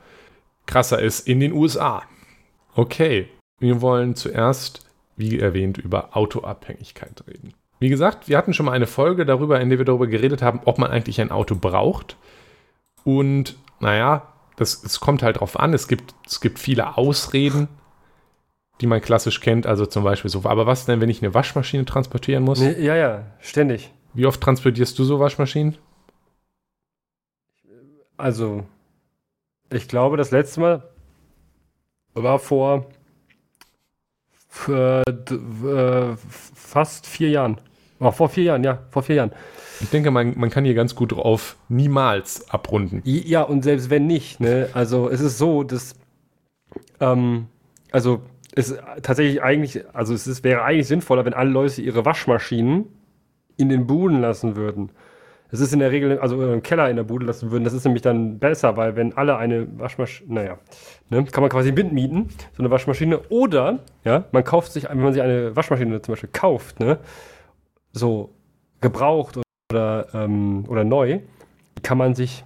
krasser 0.70 1.02
ist 1.02 1.28
in 1.28 1.40
den 1.40 1.52
USA. 1.52 2.04
Okay, 2.76 3.28
wir 3.60 3.82
wollen 3.82 4.16
zuerst, 4.16 4.86
wie 5.18 5.40
erwähnt, 5.40 5.78
über 5.78 6.16
Autoabhängigkeit 6.16 7.24
reden. 7.28 7.54
Wie 7.80 7.90
gesagt, 7.90 8.28
wir 8.28 8.38
hatten 8.38 8.54
schon 8.54 8.66
mal 8.66 8.74
eine 8.74 8.88
Folge 8.88 9.26
darüber, 9.26 9.60
in 9.60 9.70
der 9.70 9.80
wir 9.80 9.86
darüber 9.86 10.08
geredet 10.08 10.42
haben, 10.42 10.62
ob 10.66 10.78
man 10.78 10.92
eigentlich 10.92 11.20
ein 11.20 11.32
Auto 11.32 11.56
braucht. 11.56 12.18
Und 13.04 13.58
naja, 13.80 14.34
das, 14.58 14.84
es 14.84 15.00
kommt 15.00 15.24
halt 15.24 15.40
drauf 15.40 15.60
an. 15.60 15.74
Es 15.74 15.88
gibt, 15.88 16.14
es 16.26 16.42
gibt 16.42 16.60
viele 16.60 16.98
Ausreden, 16.98 17.68
die 18.82 18.88
man 18.88 19.02
klassisch 19.02 19.40
kennt. 19.40 19.66
Also 19.66 19.86
zum 19.86 20.04
Beispiel 20.04 20.30
so, 20.30 20.44
aber 20.44 20.68
was 20.68 20.86
denn, 20.86 21.02
wenn 21.02 21.10
ich 21.10 21.22
eine 21.22 21.34
Waschmaschine 21.34 21.86
transportieren 21.86 22.44
muss? 22.44 22.62
Ja, 22.62 22.96
ja, 22.96 23.26
ständig. 23.40 23.92
Wie 24.14 24.26
oft 24.26 24.42
transportierst 24.42 25.00
du 25.00 25.04
so 25.04 25.20
Waschmaschinen? 25.20 25.78
Also 28.18 28.66
ich 29.72 29.88
glaube, 29.88 30.18
das 30.18 30.32
letzte 30.32 30.60
Mal 30.62 30.84
war 32.14 32.40
vor 32.40 32.88
für, 34.48 35.04
äh, 35.08 36.18
fast 36.56 37.06
vier 37.08 37.30
Jahren. 37.30 37.62
Oh, 38.00 38.12
vor 38.12 38.30
vier 38.30 38.46
Jahren, 38.46 38.64
ja, 38.64 38.80
vor 38.90 39.04
vier 39.04 39.16
Jahren. 39.16 39.32
Ich 39.82 39.90
denke, 39.90 40.12
man, 40.12 40.38
man 40.38 40.50
kann 40.50 40.66
hier 40.66 40.74
ganz 40.74 40.96
gut 40.96 41.14
drauf 41.14 41.58
niemals 41.70 42.50
abrunden. 42.50 43.02
Ja, 43.06 43.44
und 43.44 43.64
selbst 43.64 43.90
wenn 43.90 44.08
nicht, 44.08 44.40
ne? 44.40 44.70
Also 44.74 45.10
es 45.10 45.22
ist 45.22 45.38
so, 45.38 45.64
dass 45.64 45.96
ähm, 47.00 47.48
also 47.92 48.22
es 48.56 48.76
tatsächlich 49.02 49.42
eigentlich, 49.42 49.84
also 49.94 50.14
es 50.14 50.28
ist, 50.28 50.44
wäre 50.44 50.64
eigentlich 50.64 50.88
sinnvoller, 50.88 51.26
wenn 51.26 51.34
alle 51.34 51.50
Leute 51.50 51.82
ihre 51.82 52.06
Waschmaschinen 52.06 52.88
in 53.58 53.70
den 53.70 53.88
Buden 53.88 54.22
lassen 54.22 54.56
würden. 54.56 54.92
Es 55.52 55.60
ist 55.60 55.74
in 55.74 55.80
der 55.80 55.92
Regel, 55.92 56.20
also 56.20 56.54
im 56.54 56.62
Keller 56.62 56.90
in 56.90 56.96
der 56.96 57.04
Bude 57.04 57.26
lassen 57.26 57.52
würden, 57.52 57.64
das 57.64 57.74
ist 57.74 57.84
nämlich 57.84 58.04
dann 58.04 58.38
besser, 58.38 58.78
weil 58.78 58.96
wenn 58.96 59.18
alle 59.18 59.38
eine 59.38 59.68
Waschmaschine, 59.80 60.34
naja, 60.34 60.58
ne, 61.10 61.26
kann 61.26 61.42
man 61.42 61.50
quasi 61.50 61.76
Wind 61.76 61.92
mieten, 61.92 62.30
so 62.56 62.62
eine 62.62 62.70
Waschmaschine. 62.70 63.20
Oder, 63.30 63.80
ja, 64.04 64.26
man 64.32 64.44
kauft 64.44 64.72
sich, 64.72 64.88
wenn 64.88 65.00
man 65.00 65.14
sich 65.14 65.22
eine 65.22 65.56
Waschmaschine 65.56 66.02
zum 66.02 66.14
Beispiel 66.14 66.30
kauft, 66.32 66.80
ne, 66.80 67.00
so 67.92 68.30
gebraucht 68.82 69.40
oder, 69.72 70.08
ähm, 70.14 70.66
oder 70.68 70.84
neu, 70.84 71.20
kann 71.82 71.98
man 71.98 72.14
sich 72.14 72.44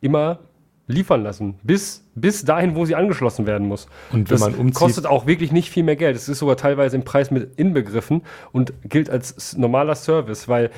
immer 0.00 0.38
liefern 0.86 1.22
lassen. 1.22 1.54
Bis, 1.62 2.04
bis 2.14 2.44
dahin, 2.44 2.74
wo 2.76 2.84
sie 2.84 2.94
angeschlossen 2.94 3.46
werden 3.46 3.66
muss. 3.66 3.86
Und 4.12 4.30
wenn 4.30 4.36
das 4.36 4.40
man 4.40 4.54
umzieht. 4.54 4.74
kostet 4.74 5.06
auch 5.06 5.26
wirklich 5.26 5.50
nicht 5.50 5.70
viel 5.70 5.82
mehr 5.82 5.96
Geld. 5.96 6.14
Es 6.14 6.28
ist 6.28 6.38
sogar 6.38 6.56
teilweise 6.56 6.96
im 6.96 7.04
Preis 7.04 7.30
mit 7.30 7.58
inbegriffen 7.58 8.22
und 8.52 8.72
gilt 8.84 9.08
als 9.08 9.56
normaler 9.56 9.94
Service, 9.94 10.46
weil 10.48 10.70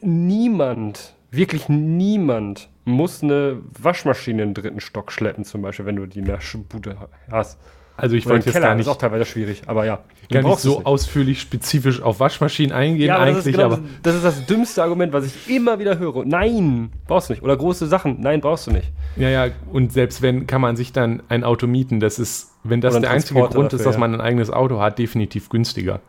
niemand 0.00 1.14
wirklich 1.30 1.68
niemand 1.68 2.68
muss 2.84 3.22
eine 3.22 3.58
Waschmaschine 3.80 4.42
in 4.42 4.48
den 4.50 4.54
dritten 4.54 4.80
Stock 4.80 5.10
schleppen, 5.10 5.44
zum 5.44 5.62
Beispiel, 5.62 5.86
wenn 5.86 5.96
du 5.96 6.06
die 6.06 6.20
in 6.20 6.26
der 6.26 6.38
Bude 6.68 6.96
hast. 7.30 7.58
Also 7.96 8.16
ich 8.16 8.26
Oder 8.26 8.34
wollte 8.34 8.46
jetzt 8.46 8.54
Keller, 8.54 8.66
gar 8.66 8.70
das 8.70 8.78
nicht, 8.78 8.86
ist 8.86 8.92
auch 8.92 8.98
teilweise 8.98 9.24
schwierig, 9.24 9.62
aber 9.66 9.84
ja. 9.84 10.00
Gar 10.30 10.42
nicht 10.42 10.58
so 10.58 10.84
ausführlich 10.84 11.40
spezifisch 11.40 12.02
auf 12.02 12.18
Waschmaschinen 12.18 12.72
eingehen 12.72 13.06
Ja, 13.06 13.24
das, 13.24 13.28
ist 13.28 13.46
eigentlich, 13.46 13.54
genau, 13.54 13.66
aber 13.66 13.76
das, 13.76 13.86
das 14.02 14.14
ist 14.16 14.24
das 14.24 14.46
dümmste 14.46 14.82
Argument, 14.82 15.12
was 15.12 15.26
ich 15.26 15.48
immer 15.48 15.78
wieder 15.78 15.98
höre. 15.98 16.24
Nein, 16.24 16.90
brauchst 17.06 17.28
du 17.28 17.34
nicht. 17.34 17.42
Oder 17.42 17.56
große 17.56 17.86
Sachen, 17.86 18.20
nein, 18.20 18.40
brauchst 18.40 18.66
du 18.66 18.72
nicht. 18.72 18.90
ja, 19.16 19.28
ja, 19.28 19.46
und 19.70 19.92
selbst 19.92 20.22
wenn, 20.22 20.48
kann 20.48 20.60
man 20.60 20.74
sich 20.74 20.92
dann 20.92 21.22
ein 21.28 21.44
Auto 21.44 21.68
mieten. 21.68 22.00
Das 22.00 22.18
ist, 22.18 22.52
wenn 22.64 22.80
das 22.80 22.98
der 22.98 23.10
einzige 23.10 23.40
Grund 23.40 23.72
ist, 23.72 23.80
dafür, 23.80 23.84
dass 23.84 23.94
ja. 23.94 24.00
man 24.00 24.14
ein 24.14 24.20
eigenes 24.20 24.50
Auto 24.50 24.80
hat, 24.80 24.98
definitiv 24.98 25.48
günstiger. 25.48 26.00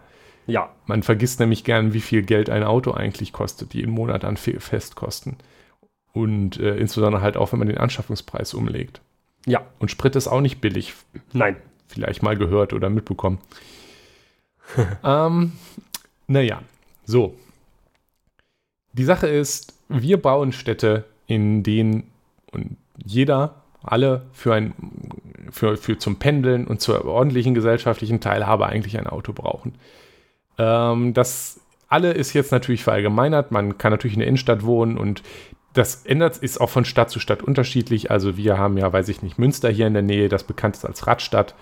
Ja, 0.48 0.70
Man 0.86 1.02
vergisst 1.04 1.40
nämlich 1.40 1.64
gern, 1.64 1.94
wie 1.94 2.02
viel 2.02 2.22
Geld 2.22 2.50
ein 2.50 2.64
Auto 2.64 2.92
eigentlich 2.92 3.34
kostet, 3.34 3.74
jeden 3.74 3.92
Monat 3.92 4.24
an 4.26 4.38
Fe- 4.38 4.60
Festkosten. 4.60 5.38
Und 6.14 6.60
äh, 6.60 6.78
insbesondere 6.78 7.22
halt 7.22 7.36
auch, 7.36 7.52
wenn 7.52 7.60
man 7.60 7.68
den 7.68 7.78
Anschaffungspreis 7.78 8.54
umlegt. 8.54 9.02
ja, 9.46 9.66
Und 9.80 9.92
Sprit 9.92 10.16
ist 10.16 10.28
auch 10.28 10.42
nicht 10.42 10.62
billig, 10.62 10.94
nein. 11.34 11.58
vielleicht 11.88 12.24
mal 12.24 12.38
gehört 12.38 12.74
oder 12.74 12.90
mitbekommen. 12.90 13.40
ähm, 15.04 15.54
naja, 16.28 16.62
so. 17.06 17.36
Die 18.94 19.04
Sache 19.04 19.28
ist, 19.28 19.74
wir 19.90 20.22
bauen 20.22 20.52
Städte, 20.52 21.06
in 21.28 21.64
denen 21.64 22.12
und 22.52 22.78
jeder, 23.04 23.62
alle 23.84 24.26
für 24.32 24.54
ein, 24.54 24.74
für, 25.52 25.76
für 25.78 25.98
zum 25.98 26.18
Pendeln 26.18 26.66
und 26.66 26.82
zur 26.82 27.04
ordentlichen 27.06 27.54
gesellschaftlichen 27.54 28.22
Teilhabe 28.22 28.66
eigentlich 28.68 28.98
ein 28.98 29.08
Auto 29.08 29.34
brauchen. 29.34 29.74
Ähm, 30.58 31.14
das 31.14 31.60
alle 31.88 32.12
ist 32.12 32.34
jetzt 32.34 32.52
natürlich 32.52 32.84
verallgemeinert. 32.84 33.52
Man 33.52 33.78
kann 33.78 33.92
natürlich 33.92 34.16
in 34.16 34.20
der 34.20 34.28
Innenstadt 34.28 34.64
wohnen 34.64 34.98
und 34.98 35.24
das 35.74 36.06
ändert, 36.06 36.38
ist 36.38 36.60
auch 36.60 36.70
von 36.70 36.86
Stadt 36.86 37.10
zu 37.10 37.20
Stadt 37.20 37.44
unterschiedlich. 37.44 38.10
Also 38.10 38.38
wir 38.38 38.58
haben 38.58 38.78
ja, 38.78 38.92
weiß 38.92 39.10
ich 39.10 39.22
nicht, 39.22 39.38
Münster 39.38 39.70
hier 39.70 39.88
in 39.88 39.94
der 39.94 40.04
Nähe, 40.04 40.30
das 40.30 40.44
bekannt 40.44 40.78
ist 40.78 40.86
als 40.86 41.06
Radstadt. 41.06 41.54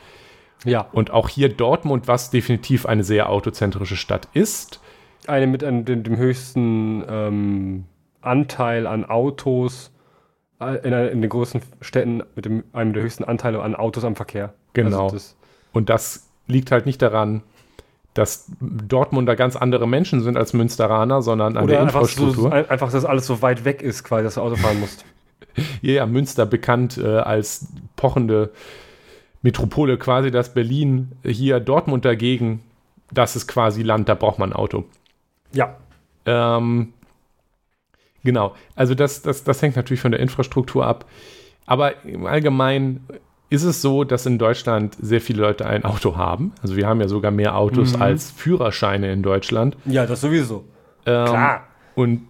Ja, 0.66 0.88
Und 0.92 1.12
auch 1.12 1.30
hier 1.30 1.50
Dortmund, 1.50 2.08
was 2.08 2.30
definitiv 2.30 2.86
eine 2.86 3.04
sehr 3.04 3.30
autozentrische 3.30 3.98
Stadt 3.98 4.30
ist. 4.34 4.80
eine 5.28 5.48
mit 5.48 5.64
einem, 5.64 5.84
dem, 5.84 6.04
dem 6.04 6.16
höchsten 6.16 7.04
ähm, 7.10 7.86
Anteil 8.22 8.88
an 8.88 9.04
Autos 9.04 9.92
in, 10.60 10.94
in 10.94 11.22
den 11.22 11.30
großen 11.30 11.62
Städten 11.82 12.24
mit 12.36 12.46
dem, 12.46 12.64
einem 12.72 12.94
der 12.94 13.04
höchsten 13.04 13.24
Anteile 13.26 13.62
an 13.62 13.76
Autos 13.76 14.06
am 14.06 14.16
Verkehr. 14.16 14.54
Genau. 14.74 15.06
Also 15.06 15.16
das, 15.16 15.36
Und 15.74 15.90
das 15.90 16.30
liegt 16.48 16.72
halt 16.72 16.86
nicht 16.86 17.02
daran, 17.02 17.44
dass 18.14 18.46
Dortmunder 18.60 19.36
ganz 19.36 19.56
andere 19.56 19.88
Menschen 19.88 20.22
sind 20.22 20.38
als 20.38 20.54
Münsteraner, 20.54 21.22
sondern 21.22 21.58
an 21.58 21.64
oder 21.66 21.74
der 21.74 21.82
einfach, 21.84 22.02
so, 22.06 22.26
Infrastruktur. 22.26 22.54
ein- 22.54 22.70
einfach, 22.70 22.92
dass 22.92 23.06
alles 23.06 23.26
so 23.26 23.42
weit 23.42 23.66
weg 23.66 23.82
ist, 23.82 24.04
quasi, 24.04 24.24
dass 24.24 24.36
du 24.36 24.42
Auto 24.42 24.56
fahren 24.56 24.80
musst. 24.80 25.06
Ja, 25.84 25.94
ja, 25.94 26.06
Münster 26.08 26.48
bekannt 26.48 26.98
äh, 26.98 27.06
als 27.18 27.68
pochende 27.96 28.50
Metropole, 29.44 29.98
quasi 30.00 30.32
das 30.32 30.52
Berlin. 30.56 31.12
Hier 31.24 31.60
Dortmund 31.60 32.06
dagegen, 32.06 32.62
das 33.12 33.36
ist 33.36 33.46
quasi 33.48 33.84
Land, 33.84 34.10
da 34.10 34.16
braucht 34.16 34.40
man 34.40 34.50
ein 34.52 34.56
Auto. 34.56 34.86
Ja, 35.52 35.76
Ähm, 36.26 36.94
genau, 38.24 38.56
also 38.76 38.96
das, 38.96 39.22
das, 39.22 39.44
das 39.44 39.62
hängt 39.62 39.76
natürlich 39.76 40.02
von 40.02 40.12
der 40.12 40.22
Infrastruktur 40.22 40.88
ab. 40.88 41.06
Aber 41.68 42.04
im 42.04 42.26
Allgemeinen 42.26 43.06
ist 43.54 43.64
es 43.64 43.82
so, 43.82 44.04
dass 44.04 44.26
in 44.26 44.38
Deutschland 44.40 44.98
sehr 45.00 45.22
viele 45.22 45.42
Leute 45.42 45.66
ein 45.66 45.86
Auto 45.86 46.18
haben. 46.18 46.54
Also 46.62 46.76
wir 46.76 46.88
haben 46.88 47.00
ja 47.02 47.08
sogar 47.08 47.32
mehr 47.32 47.56
Autos 47.58 47.96
Mhm. 47.96 48.02
als 48.02 48.32
Führerscheine 48.32 49.12
in 49.14 49.22
Deutschland. 49.22 49.78
ja, 49.86 50.06
das 50.06 50.22
sowieso. 50.22 50.64
Ähm, 51.06 51.26
Klar. 51.28 51.68
Und 51.96 52.22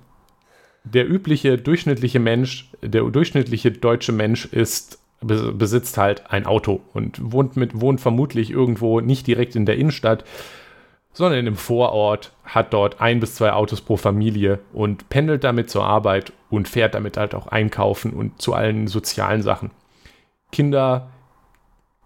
der 0.84 1.10
übliche 1.10 1.58
durchschnittliche 1.58 2.20
Mensch, 2.20 2.70
der 2.82 3.04
durchschnittliche 3.04 3.72
deutsche 3.72 4.12
Mensch 4.12 4.46
ist 4.46 5.00
be- 5.22 5.54
besitzt 5.54 5.98
halt 5.98 6.30
ein 6.32 6.46
Auto 6.46 6.82
und 6.94 7.32
wohnt 7.32 7.56
mit 7.56 7.80
wohnt 7.80 8.02
vermutlich 8.02 8.52
irgendwo 8.52 9.00
nicht 9.00 9.26
direkt 9.26 9.56
in 9.56 9.66
der 9.66 9.78
Innenstadt, 9.78 10.26
sondern 11.14 11.40
in 11.40 11.48
einem 11.48 11.56
Vorort, 11.56 12.34
hat 12.44 12.74
dort 12.74 13.00
ein 13.00 13.22
bis 13.22 13.36
zwei 13.36 13.54
Autos 13.54 13.80
pro 13.80 13.96
Familie 13.96 14.60
und 14.74 15.08
pendelt 15.10 15.44
damit 15.46 15.70
zur 15.70 15.86
Arbeit 15.86 16.34
und 16.50 16.68
fährt 16.68 16.96
damit 16.96 17.16
halt 17.16 17.34
auch 17.34 17.48
einkaufen 17.48 18.12
und 18.12 18.42
zu 18.42 18.54
allen 18.54 18.88
sozialen 18.88 19.42
Sachen. 19.42 19.72
Kinder 20.52 21.10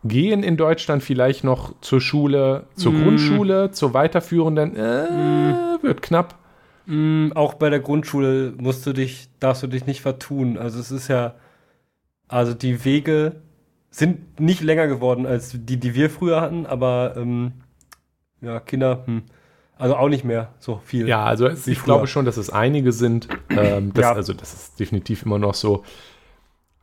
gehen 0.04 0.44
in 0.44 0.58
Deutschland 0.58 1.04
vielleicht 1.04 1.44
noch 1.44 1.74
zur 1.82 2.00
Schule, 2.02 2.68
zur 2.76 2.94
Mm. 2.94 3.04
Grundschule, 3.04 3.72
zur 3.72 3.94
weiterführenden, 3.94 4.76
äh, 4.76 5.78
wird 5.82 6.02
knapp. 6.02 6.36
Mm, 6.86 7.32
auch 7.36 7.56
bei 7.56 7.70
der 7.70 7.80
Grundschule 7.80 8.54
musst 8.58 8.86
du 8.86 8.94
dich, 8.94 9.28
darfst 9.40 9.64
du 9.64 9.68
dich 9.68 9.86
nicht 9.86 10.02
vertun. 10.02 10.58
Also 10.58 10.80
es 10.80 10.92
ist 10.92 11.08
ja, 11.10 11.34
also 12.28 12.54
die 12.54 12.86
Wege 12.86 13.38
sind 13.90 14.40
nicht 14.40 14.62
länger 14.62 14.88
geworden 14.88 15.26
als 15.26 15.52
die, 15.54 15.78
die 15.78 15.96
wir 15.96 16.10
früher 16.10 16.40
hatten, 16.42 16.66
aber 16.66 17.16
ähm, 17.18 17.54
ja, 18.42 18.60
Kinder, 18.60 19.04
hm, 19.06 19.24
also 19.78 19.96
auch 19.96 20.10
nicht 20.10 20.24
mehr 20.24 20.54
so 20.60 20.80
viel. 20.86 21.08
Ja, 21.08 21.24
also 21.26 21.48
es, 21.48 21.68
ich 21.68 21.80
früher. 21.80 21.86
glaube 21.86 22.08
schon, 22.08 22.26
dass 22.26 22.38
es 22.38 22.50
einige 22.50 22.92
sind. 22.92 23.28
Ähm, 23.50 23.94
das, 23.94 24.04
Ja. 24.04 24.14
Also 24.14 24.34
das 24.34 24.54
ist 24.54 24.80
definitiv 24.80 25.24
immer 25.24 25.40
noch 25.40 25.56
so. 25.56 25.84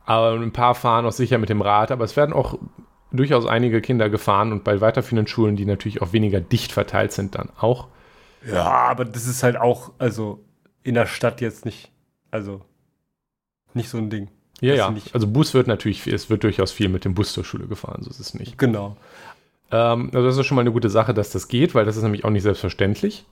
Aber 0.05 0.33
ein 0.33 0.51
paar 0.53 0.75
fahren 0.75 1.05
auch 1.05 1.11
sicher 1.11 1.37
mit 1.37 1.49
dem 1.49 1.61
Rad, 1.61 1.91
aber 1.91 2.03
es 2.03 2.15
werden 2.15 2.33
auch 2.33 2.57
durchaus 3.17 3.45
einige 3.45 3.81
Kinder 3.81 4.09
gefahren 4.09 4.51
und 4.51 4.63
bei 4.63 4.81
weiterführenden 4.81 5.27
Schulen, 5.27 5.55
die 5.55 5.65
natürlich 5.65 6.01
auch 6.01 6.13
weniger 6.13 6.39
dicht 6.41 6.71
verteilt 6.71 7.11
sind, 7.11 7.35
dann 7.35 7.49
auch. 7.59 7.87
ja, 8.47 8.63
aber 8.63 9.05
das 9.05 9.25
ist 9.27 9.43
halt 9.43 9.57
auch, 9.57 9.91
also 9.97 10.43
in 10.83 10.93
der 10.95 11.05
Stadt 11.07 11.41
jetzt 11.41 11.65
nicht, 11.65 11.91
also 12.31 12.61
nicht 13.73 13.89
so 13.89 13.97
ein 13.97 14.09
Ding. 14.09 14.29
Ja, 14.61 14.71
Das 14.71 14.77
ja. 14.79 14.93
ich- 14.95 15.13
Also 15.13 15.27
Bus 15.27 15.53
wird 15.53 15.67
natürlich, 15.67 16.05
es 16.07 16.29
wird 16.29 16.43
durchaus 16.43 16.71
viel 16.71 16.89
mit 16.89 17.03
dem 17.05 17.13
Bus 17.15 17.33
zur 17.33 17.43
Schule 17.43 17.67
gefahren, 17.67 18.01
so 18.03 18.09
ist 18.09 18.19
es 18.19 18.33
nicht. 18.33 18.57
Genau. 18.57 18.95
Ähm, 19.71 20.11
also 20.13 20.27
das 20.27 20.37
ist 20.37 20.45
schon 20.45 20.55
mal 20.55 20.61
eine 20.61 20.71
gute 20.71 20.89
Sache, 20.89 21.13
dass 21.13 21.31
das 21.31 21.47
geht, 21.47 21.75
weil 21.75 21.85
das 21.85 21.97
ist 21.97 22.03
nämlich 22.03 22.23
auch 22.23 22.29
nicht 22.29 22.43
selbstverständlich. 22.43 23.25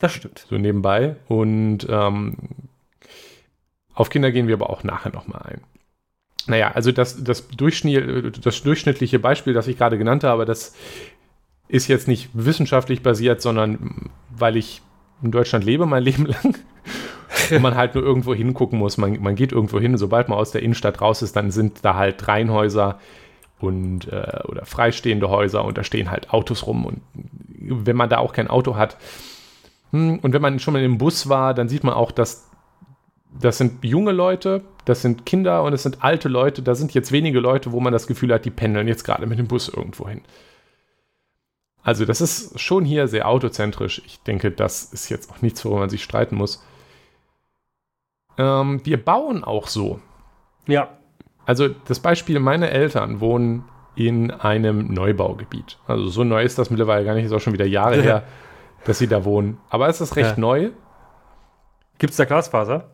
Das 0.00 0.12
stimmt. 0.12 0.44
so 0.48 0.56
nebenbei. 0.58 1.14
Und 1.28 1.86
ähm, 1.88 2.36
auf 3.94 4.10
Kinder 4.10 4.32
gehen 4.32 4.48
wir 4.48 4.54
aber 4.54 4.70
auch 4.70 4.82
nachher 4.82 5.12
nochmal 5.12 5.42
ein. 5.44 5.60
Naja, 6.46 6.72
also 6.72 6.92
das, 6.92 7.22
das, 7.24 7.48
das 7.48 8.62
durchschnittliche 8.62 9.18
Beispiel, 9.18 9.54
das 9.54 9.66
ich 9.66 9.78
gerade 9.78 9.98
genannt 9.98 10.24
habe, 10.24 10.44
das 10.44 10.74
ist 11.68 11.88
jetzt 11.88 12.06
nicht 12.06 12.28
wissenschaftlich 12.34 13.02
basiert, 13.02 13.40
sondern 13.40 14.10
weil 14.30 14.56
ich 14.56 14.82
in 15.22 15.30
Deutschland 15.30 15.64
lebe 15.64 15.86
mein 15.86 16.02
Leben 16.04 16.26
lang 16.26 16.54
und 17.50 17.62
man 17.62 17.74
halt 17.74 17.94
nur 17.94 18.04
irgendwo 18.04 18.34
hingucken 18.34 18.78
muss. 18.78 18.98
Man, 18.98 19.22
man 19.22 19.36
geht 19.36 19.52
irgendwo 19.52 19.80
hin, 19.80 19.96
sobald 19.96 20.28
man 20.28 20.38
aus 20.38 20.50
der 20.50 20.62
Innenstadt 20.62 21.00
raus 21.00 21.22
ist, 21.22 21.36
dann 21.36 21.50
sind 21.50 21.78
da 21.82 21.94
halt 21.94 22.28
Reihenhäuser 22.28 22.98
und 23.60 24.08
äh, 24.08 24.40
oder 24.46 24.66
freistehende 24.66 25.30
Häuser 25.30 25.64
und 25.64 25.78
da 25.78 25.84
stehen 25.84 26.10
halt 26.10 26.30
Autos 26.30 26.66
rum 26.66 26.84
und 26.84 27.00
wenn 27.14 27.96
man 27.96 28.10
da 28.10 28.18
auch 28.18 28.34
kein 28.34 28.48
Auto 28.48 28.76
hat, 28.76 28.98
hm, 29.90 30.18
und 30.18 30.32
wenn 30.32 30.42
man 30.42 30.58
schon 30.58 30.74
mal 30.74 30.82
im 30.82 30.98
Bus 30.98 31.28
war, 31.28 31.54
dann 31.54 31.68
sieht 31.68 31.84
man 31.84 31.94
auch, 31.94 32.10
dass 32.10 32.50
das 33.40 33.58
sind 33.58 33.84
junge 33.84 34.12
Leute, 34.12 34.62
das 34.84 35.02
sind 35.02 35.26
Kinder 35.26 35.62
und 35.64 35.72
es 35.72 35.82
sind 35.82 36.02
alte 36.04 36.28
Leute. 36.28 36.62
Da 36.62 36.74
sind 36.74 36.94
jetzt 36.94 37.10
wenige 37.12 37.40
Leute, 37.40 37.72
wo 37.72 37.80
man 37.80 37.92
das 37.92 38.06
Gefühl 38.06 38.32
hat, 38.32 38.44
die 38.44 38.50
pendeln 38.50 38.86
jetzt 38.88 39.04
gerade 39.04 39.26
mit 39.26 39.38
dem 39.38 39.48
Bus 39.48 39.68
irgendwo 39.68 40.08
hin. 40.08 40.22
Also 41.82 42.04
das 42.04 42.20
ist 42.20 42.58
schon 42.60 42.84
hier 42.84 43.08
sehr 43.08 43.28
autozentrisch. 43.28 44.00
Ich 44.06 44.20
denke, 44.22 44.50
das 44.50 44.84
ist 44.92 45.08
jetzt 45.10 45.30
auch 45.30 45.42
nichts, 45.42 45.64
worüber 45.64 45.80
man 45.80 45.90
sich 45.90 46.02
streiten 46.04 46.36
muss. 46.36 46.64
Ähm, 48.38 48.80
wir 48.84 49.02
bauen 49.04 49.44
auch 49.44 49.68
so. 49.68 50.00
Ja, 50.66 50.88
Also 51.46 51.68
das 51.68 52.00
Beispiel, 52.00 52.40
meine 52.40 52.70
Eltern 52.70 53.20
wohnen 53.20 53.64
in 53.96 54.30
einem 54.30 54.92
Neubaugebiet. 54.92 55.78
Also 55.86 56.08
so 56.08 56.24
neu 56.24 56.42
ist 56.42 56.58
das 56.58 56.70
mittlerweile 56.70 57.04
gar 57.04 57.14
nicht, 57.14 57.26
ist 57.26 57.32
auch 57.32 57.40
schon 57.40 57.52
wieder 57.52 57.66
Jahre 57.66 57.96
Ja. 57.98 58.02
her, 58.02 58.22
dass 58.86 58.98
sie 58.98 59.06
da 59.08 59.24
wohnen. 59.24 59.58
Aber 59.68 59.88
es 59.88 60.00
ist 60.00 60.16
recht 60.16 60.36
Ja. 60.36 60.40
neu. 60.40 60.70
gibt's 61.98 62.16
da 62.16 62.24
Glasfaser? 62.24 62.90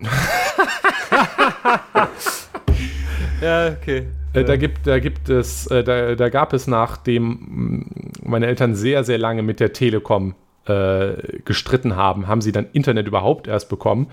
ja, 3.40 3.68
okay. 3.68 4.06
Äh, 4.32 4.44
da, 4.44 4.56
gibt, 4.56 4.86
da 4.86 4.98
gibt 4.98 5.28
es, 5.28 5.66
äh, 5.66 5.82
da, 5.82 6.14
da 6.14 6.28
gab 6.28 6.52
es 6.52 6.66
nachdem 6.66 7.84
mh, 8.22 8.28
meine 8.28 8.46
Eltern 8.46 8.74
sehr, 8.74 9.04
sehr 9.04 9.18
lange 9.18 9.42
mit 9.42 9.60
der 9.60 9.72
Telekom 9.72 10.34
äh, 10.66 11.40
gestritten 11.44 11.96
haben, 11.96 12.28
haben 12.28 12.40
sie 12.40 12.52
dann 12.52 12.68
Internet 12.72 13.08
überhaupt 13.08 13.48
erst 13.48 13.68
bekommen. 13.68 14.08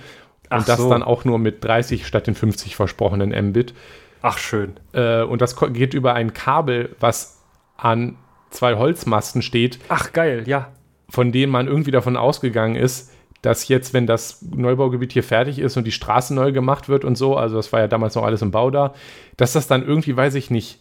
Ach 0.49 0.59
und 0.59 0.69
das 0.69 0.77
so. 0.77 0.89
dann 0.89 1.03
auch 1.03 1.25
nur 1.25 1.39
mit 1.39 1.63
30 1.63 2.07
statt 2.07 2.27
den 2.27 2.35
50 2.35 2.75
versprochenen 2.75 3.29
Mbit. 3.49 3.73
Ach, 4.21 4.37
schön. 4.37 4.73
Äh, 4.93 5.23
und 5.23 5.41
das 5.41 5.55
geht 5.73 5.93
über 5.93 6.13
ein 6.13 6.33
Kabel, 6.33 6.95
was 6.99 7.43
an 7.75 8.15
zwei 8.49 8.75
Holzmasten 8.75 9.41
steht, 9.41 9.77
Ach, 9.89 10.13
geil, 10.13 10.43
ja. 10.47 10.71
von 11.09 11.31
denen 11.31 11.51
man 11.51 11.67
irgendwie 11.67 11.91
davon 11.91 12.17
ausgegangen 12.17 12.75
ist, 12.75 13.11
dass 13.41 13.67
jetzt, 13.67 13.93
wenn 13.93 14.07
das 14.07 14.41
Neubaugebiet 14.41 15.13
hier 15.13 15.23
fertig 15.23 15.59
ist 15.59 15.77
und 15.77 15.85
die 15.85 15.91
Straße 15.91 16.33
neu 16.33 16.51
gemacht 16.51 16.89
wird 16.89 17.05
und 17.05 17.17
so, 17.17 17.37
also 17.37 17.55
das 17.55 17.71
war 17.71 17.79
ja 17.79 17.87
damals 17.87 18.15
noch 18.15 18.23
alles 18.23 18.41
im 18.41 18.51
Bau 18.51 18.71
da, 18.71 18.93
dass 19.37 19.53
das 19.53 19.67
dann 19.67 19.85
irgendwie, 19.85 20.15
weiß 20.15 20.35
ich 20.35 20.49
nicht, 20.49 20.79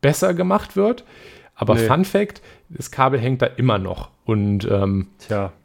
besser 0.00 0.34
gemacht 0.34 0.76
wird. 0.76 1.04
Aber 1.54 1.74
Nee. 1.74 1.86
Fun 1.86 2.04
Fact, 2.04 2.42
das 2.68 2.90
Kabel 2.90 3.18
hängt 3.18 3.40
da 3.40 3.46
immer 3.46 3.78
noch. 3.78 4.10
Und 4.24 4.68
ähm. 4.70 5.08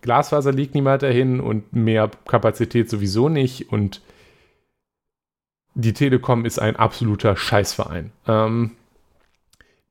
Glasfaser 0.02 0.54
liegt 0.54 0.74
nicht 0.74 0.86
weiterhin 0.86 1.42
und 1.42 1.74
mehr 1.74 2.10
Kapazität 2.28 2.90
sowieso 2.90 3.28
nicht. 3.28 3.72
Und 3.72 4.02
die 5.74 5.94
Telekom 5.94 6.46
ist 6.46 6.60
ein 6.60 6.76
absoluter 6.76 7.36
Scheißverein. 7.36 8.12
Ähm, 8.28 8.72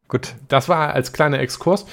Gut. 0.09 0.35
das 0.49 0.69
war 0.69 0.95
als 0.95 1.13
kleiner 1.13 1.41
Exkurs. 1.41 1.87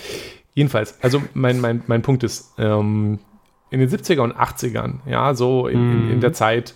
Jedenfalls, 0.53 0.98
also 1.03 1.22
mein, 1.34 1.60
mein, 1.60 1.84
mein 1.88 2.01
Punkt 2.01 2.24
ist, 2.24 2.53
ähm, 2.58 3.20
in 3.69 3.79
den 3.79 3.89
70er 3.89 4.21
und 4.21 4.33
80ern, 4.36 5.00
ja, 5.05 5.33
so 5.33 5.67
in, 5.67 5.88
in, 5.89 6.07
in 6.07 6.15
Mhm. 6.17 6.21
der 6.21 6.33
Zeit, 6.33 6.74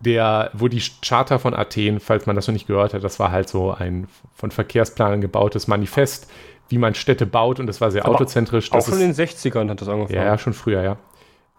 der, 0.00 0.50
wo 0.54 0.68
die 0.68 0.82
Charta 1.02 1.38
von 1.38 1.54
Athen, 1.54 2.00
falls 2.00 2.26
man 2.26 2.36
das 2.36 2.46
noch 2.46 2.52
nicht 2.54 2.66
gehört 2.66 2.94
hat, 2.94 3.04
das 3.04 3.18
war 3.18 3.30
halt 3.32 3.48
so 3.48 3.72
ein 3.72 4.08
von 4.34 4.50
Verkehrsplanern 4.50 5.20
gebautes 5.20 5.68
Manifest, 5.68 6.30
wie 6.68 6.78
man 6.78 6.94
Städte 6.94 7.26
baut 7.26 7.60
und 7.60 7.66
das 7.66 7.80
war 7.80 7.90
sehr 7.90 8.06
Aber 8.06 8.14
autozentrisch. 8.14 8.72
Auch 8.72 8.76
Das 8.76 8.88
in 8.88 9.00
den 9.00 9.12
60ern 9.12 9.68
hat 9.68 9.80
das 9.80 9.88
angefangen. 9.88 10.16
ja, 10.18 10.24
ja, 10.24 10.38
schon 10.38 10.52
früher, 10.54 10.82
ja. 10.82 10.96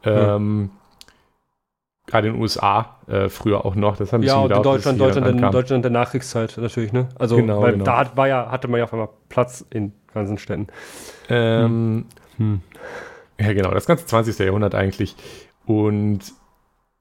Ähm, 0.04 0.72
Gerade 2.08 2.28
in 2.28 2.34
den 2.34 2.42
USA, 2.42 2.98
äh, 3.08 3.30
früher 3.30 3.64
auch 3.64 3.76
noch. 3.76 3.96
Das 3.98 4.12
hat 4.12 4.22
ein 4.22 4.24
Ja, 4.24 4.42
gedauert, 4.42 4.66
Deutschland, 4.66 5.00
Deutschland, 5.00 5.28
dann 5.28 5.38
in. 5.44 5.52
Deutschland 5.52 5.86
der 5.86 5.92
Nachkriegszeit 5.92 6.58
natürlich, 6.58 6.92
ne? 6.92 7.10
Also, 7.20 7.36
Genau, 7.38 7.62
weil 7.62 7.74
genau. 7.74 7.86
da 7.86 7.98
hat, 8.00 8.18
war 8.18 8.28
ja, 8.28 8.50
hatte 8.50 8.68
man 8.68 8.80
ja 8.80 8.86
auf 8.86 8.94
einmal 8.94 9.10
Platz 9.30 9.64
in 9.70 9.94
ganzen 10.14 10.38
Städten. 10.38 10.68
Ähm, 11.30 12.06
Hm. 12.38 12.62
Ja, 13.42 13.54
genau, 13.54 13.72
das 13.72 13.86
ganze 13.86 14.06
20. 14.06 14.38
Jahrhundert 14.40 14.76
eigentlich. 14.76 15.16
Und 15.66 16.22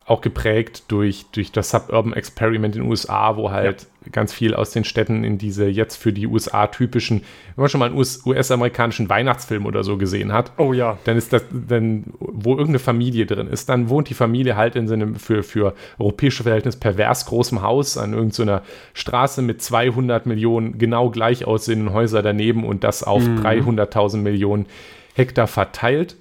auch 0.07 0.23
geprägt 0.23 0.85
durch, 0.89 1.27
durch 1.31 1.53
das 1.53 1.71
Suburban 1.71 2.15
Experiment 2.15 2.75
in 2.75 2.83
den 2.83 2.91
USA, 2.91 3.37
wo 3.37 3.53
halt 3.53 3.87
ganz 4.11 4.33
viel 4.33 4.55
aus 4.55 4.73
den 4.73 4.83
Städten 4.83 5.23
in 5.23 5.39
diese 5.39 5.69
jetzt 5.69 5.95
für 5.97 6.13
die 6.13 6.27
USA 6.27 6.67
typischen, 6.67 7.21
wenn 7.55 7.63
man 7.63 7.69
schon 7.69 7.79
mal 7.79 7.87
einen 7.87 7.97
US 7.97 8.27
US-amerikanischen 8.27 9.09
Weihnachtsfilm 9.09 9.67
oder 9.67 9.85
so 9.85 9.99
gesehen 9.99 10.33
hat, 10.33 10.51
Oh 10.57 10.73
ja. 10.73 10.99
dann 11.05 11.17
ist 11.17 11.33
das, 11.33 11.45
dann, 11.53 12.07
wo 12.19 12.53
irgendeine 12.53 12.81
Familie 12.81 13.25
drin 13.25 13.47
ist, 13.47 13.69
dann 13.69 13.89
wohnt 13.89 14.09
die 14.09 14.15
Familie 14.15 14.57
halt 14.57 14.75
in 14.75 14.89
so 14.89 14.95
einem 14.95 15.15
für, 15.15 15.45
für 15.45 15.75
europäische 15.99 16.43
Verhältnis 16.43 16.75
pervers 16.75 17.27
großem 17.27 17.63
Haus 17.63 17.97
an 17.97 18.13
irgendeiner 18.13 18.63
Straße 18.95 19.43
mit 19.43 19.63
200 19.63 20.27
Millionen 20.27 20.79
genau 20.79 21.11
gleich 21.11 21.45
aussehenden 21.45 21.93
Häuser 21.93 22.23
daneben 22.23 22.65
und 22.65 22.83
das 22.83 23.05
auf 23.05 23.23
300.000 23.23 24.17
Millionen 24.17 24.67
Hektar 25.15 25.47
verteilt, 25.47 26.17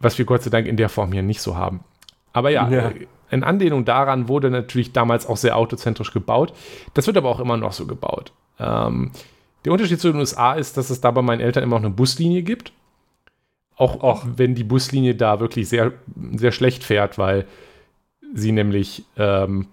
was 0.00 0.18
wir 0.18 0.24
Gott 0.24 0.42
sei 0.42 0.50
Dank 0.50 0.66
in 0.66 0.76
der 0.76 0.88
Form 0.88 1.12
hier 1.12 1.22
nicht 1.22 1.40
so 1.40 1.56
haben. 1.56 1.80
Aber 2.32 2.50
ja, 2.50 2.68
Ja. 2.68 2.88
äh, 2.90 3.06
in 3.30 3.42
Anlehnung 3.42 3.84
daran 3.84 4.28
wurde 4.28 4.50
natürlich 4.50 4.92
damals 4.92 5.26
auch 5.26 5.36
sehr 5.36 5.56
autozentrisch 5.56 6.12
gebaut. 6.12 6.52
Das 6.94 7.06
wird 7.06 7.16
aber 7.16 7.28
auch 7.28 7.40
immer 7.40 7.56
noch 7.56 7.72
so 7.72 7.86
gebaut. 7.86 8.32
Ähm, 8.60 9.10
der 9.64 9.72
Unterschied 9.72 10.00
zu 10.00 10.12
den 10.12 10.18
USA 10.20 10.52
ist, 10.54 10.76
dass 10.76 10.90
es 10.90 11.00
da 11.00 11.10
bei 11.10 11.22
meinen 11.22 11.40
Eltern 11.40 11.64
immer 11.64 11.76
noch 11.76 11.86
eine 11.86 11.94
Buslinie 11.94 12.42
gibt. 12.42 12.72
Auch, 13.76 14.00
auch 14.02 14.24
wenn 14.36 14.54
die 14.54 14.64
Buslinie 14.64 15.16
da 15.16 15.40
wirklich 15.40 15.68
sehr, 15.68 15.92
sehr 16.36 16.52
schlecht 16.52 16.84
fährt, 16.84 17.18
weil 17.18 17.46
sie 18.32 18.52
nämlich 18.52 19.04
ähm, 19.16 19.66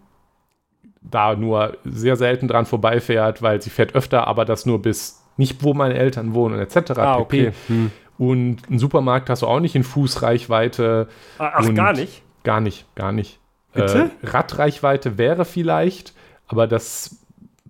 da 1.02 1.36
nur 1.36 1.78
sehr 1.86 2.16
selten 2.16 2.48
dran 2.48 2.66
vorbeifährt, 2.66 3.42
weil 3.42 3.62
sie 3.62 3.70
fährt 3.70 3.94
öfter, 3.96 4.28
aber 4.28 4.46
das 4.46 4.66
nur 4.66 4.82
bis 4.82 5.22
nicht, 5.38 5.64
wo 5.64 5.74
meine 5.74 5.94
Eltern 5.96 6.34
wohnen 6.34 6.56
und 6.56 6.62
etc. 6.62 6.92
Ah, 6.98 7.18
pp. 7.18 7.22
okay. 7.22 7.52
Hm. 7.68 7.92
Und 8.30 8.58
einen 8.70 8.80
Supermarkt 8.80 9.30
hast 9.30 9.42
du 9.42 9.48
auch 9.48 9.60
nicht 9.60 9.76
in 9.76 9.84
Fußreichweite. 9.84 11.08
Ach, 11.40 11.66
Und- 11.68 11.76
gar 11.76 11.94
nicht? 11.94 12.22
Gar 12.44 12.62
nicht, 12.62 12.86
gar 12.96 13.12
nicht. 13.12 13.40
Bitte? 13.74 14.12
Äh, 14.22 14.28
Radreichweite 14.28 15.18
wäre 15.18 15.46
vielleicht, 15.46 16.14
aber 16.48 16.68
das 16.68 17.16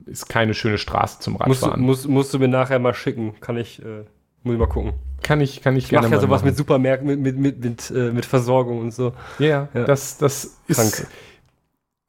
ist 0.05 0.27
keine 0.27 0.53
schöne 0.53 0.77
Straße 0.77 1.19
zum 1.19 1.33
Musst 1.45 1.63
Radfahren. 1.63 1.81
musst, 1.81 2.07
musst 2.09 2.33
du 2.33 2.39
mir 2.39 2.47
nachher 2.49 2.79
mal 2.79 2.93
schicken. 2.93 3.35
Kann 3.39 3.55
ich, 3.57 3.81
äh, 3.83 4.03
muss 4.43 4.53
ich 4.53 4.59
mal 4.59 4.67
gucken. 4.67 4.93
kann 5.21 5.39
ich, 5.39 5.61
kann 5.61 5.75
ich 5.77 5.85
Ich 5.85 5.91
mache 5.93 6.09
ja 6.09 6.19
sowas 6.19 6.41
machen. 6.41 6.47
mit 6.47 6.57
Supermärkten, 6.57 7.07
mit, 7.07 7.19
mit, 7.19 7.37
mit, 7.37 7.63
mit, 7.63 7.91
äh, 7.91 8.11
mit 8.11 8.25
Versorgung 8.25 8.79
und 8.81 8.93
so. 8.93 9.13
Ja, 9.39 9.47
ja, 9.47 9.67
Ja. 9.73 9.83
das, 9.85 10.17
das 10.17 10.57
ist 10.67 10.77
Krank. 10.97 11.07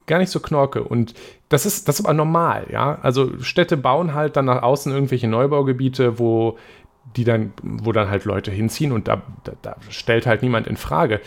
gar 0.06 0.18
nicht 0.18 0.30
so 0.30 0.40
knorke. 0.40 0.82
Und 0.82 1.14
das 1.50 1.66
ist, 1.66 1.86
das 1.86 2.00
ist 2.00 2.04
aber 2.06 2.14
normal, 2.14 2.66
ja. 2.72 2.98
Also 3.02 3.38
Städte 3.40 3.76
bauen 3.76 4.14
halt 4.14 4.36
dann 4.36 4.46
nach 4.46 4.62
außen 4.62 4.90
irgendwelche 4.92 5.28
Neubaugebiete, 5.28 6.18
wo 6.18 6.58
die 7.16 7.24
dann, 7.24 7.52
wo 7.62 7.92
dann 7.92 8.08
halt 8.08 8.24
Leute 8.24 8.50
hinziehen 8.50 8.92
und 8.92 9.08
da, 9.08 9.22
da, 9.44 9.52
da 9.62 9.76
stellt 9.90 10.26
halt 10.26 10.42
niemand 10.42 10.66
in 10.66 10.76
Frage. 10.76 11.20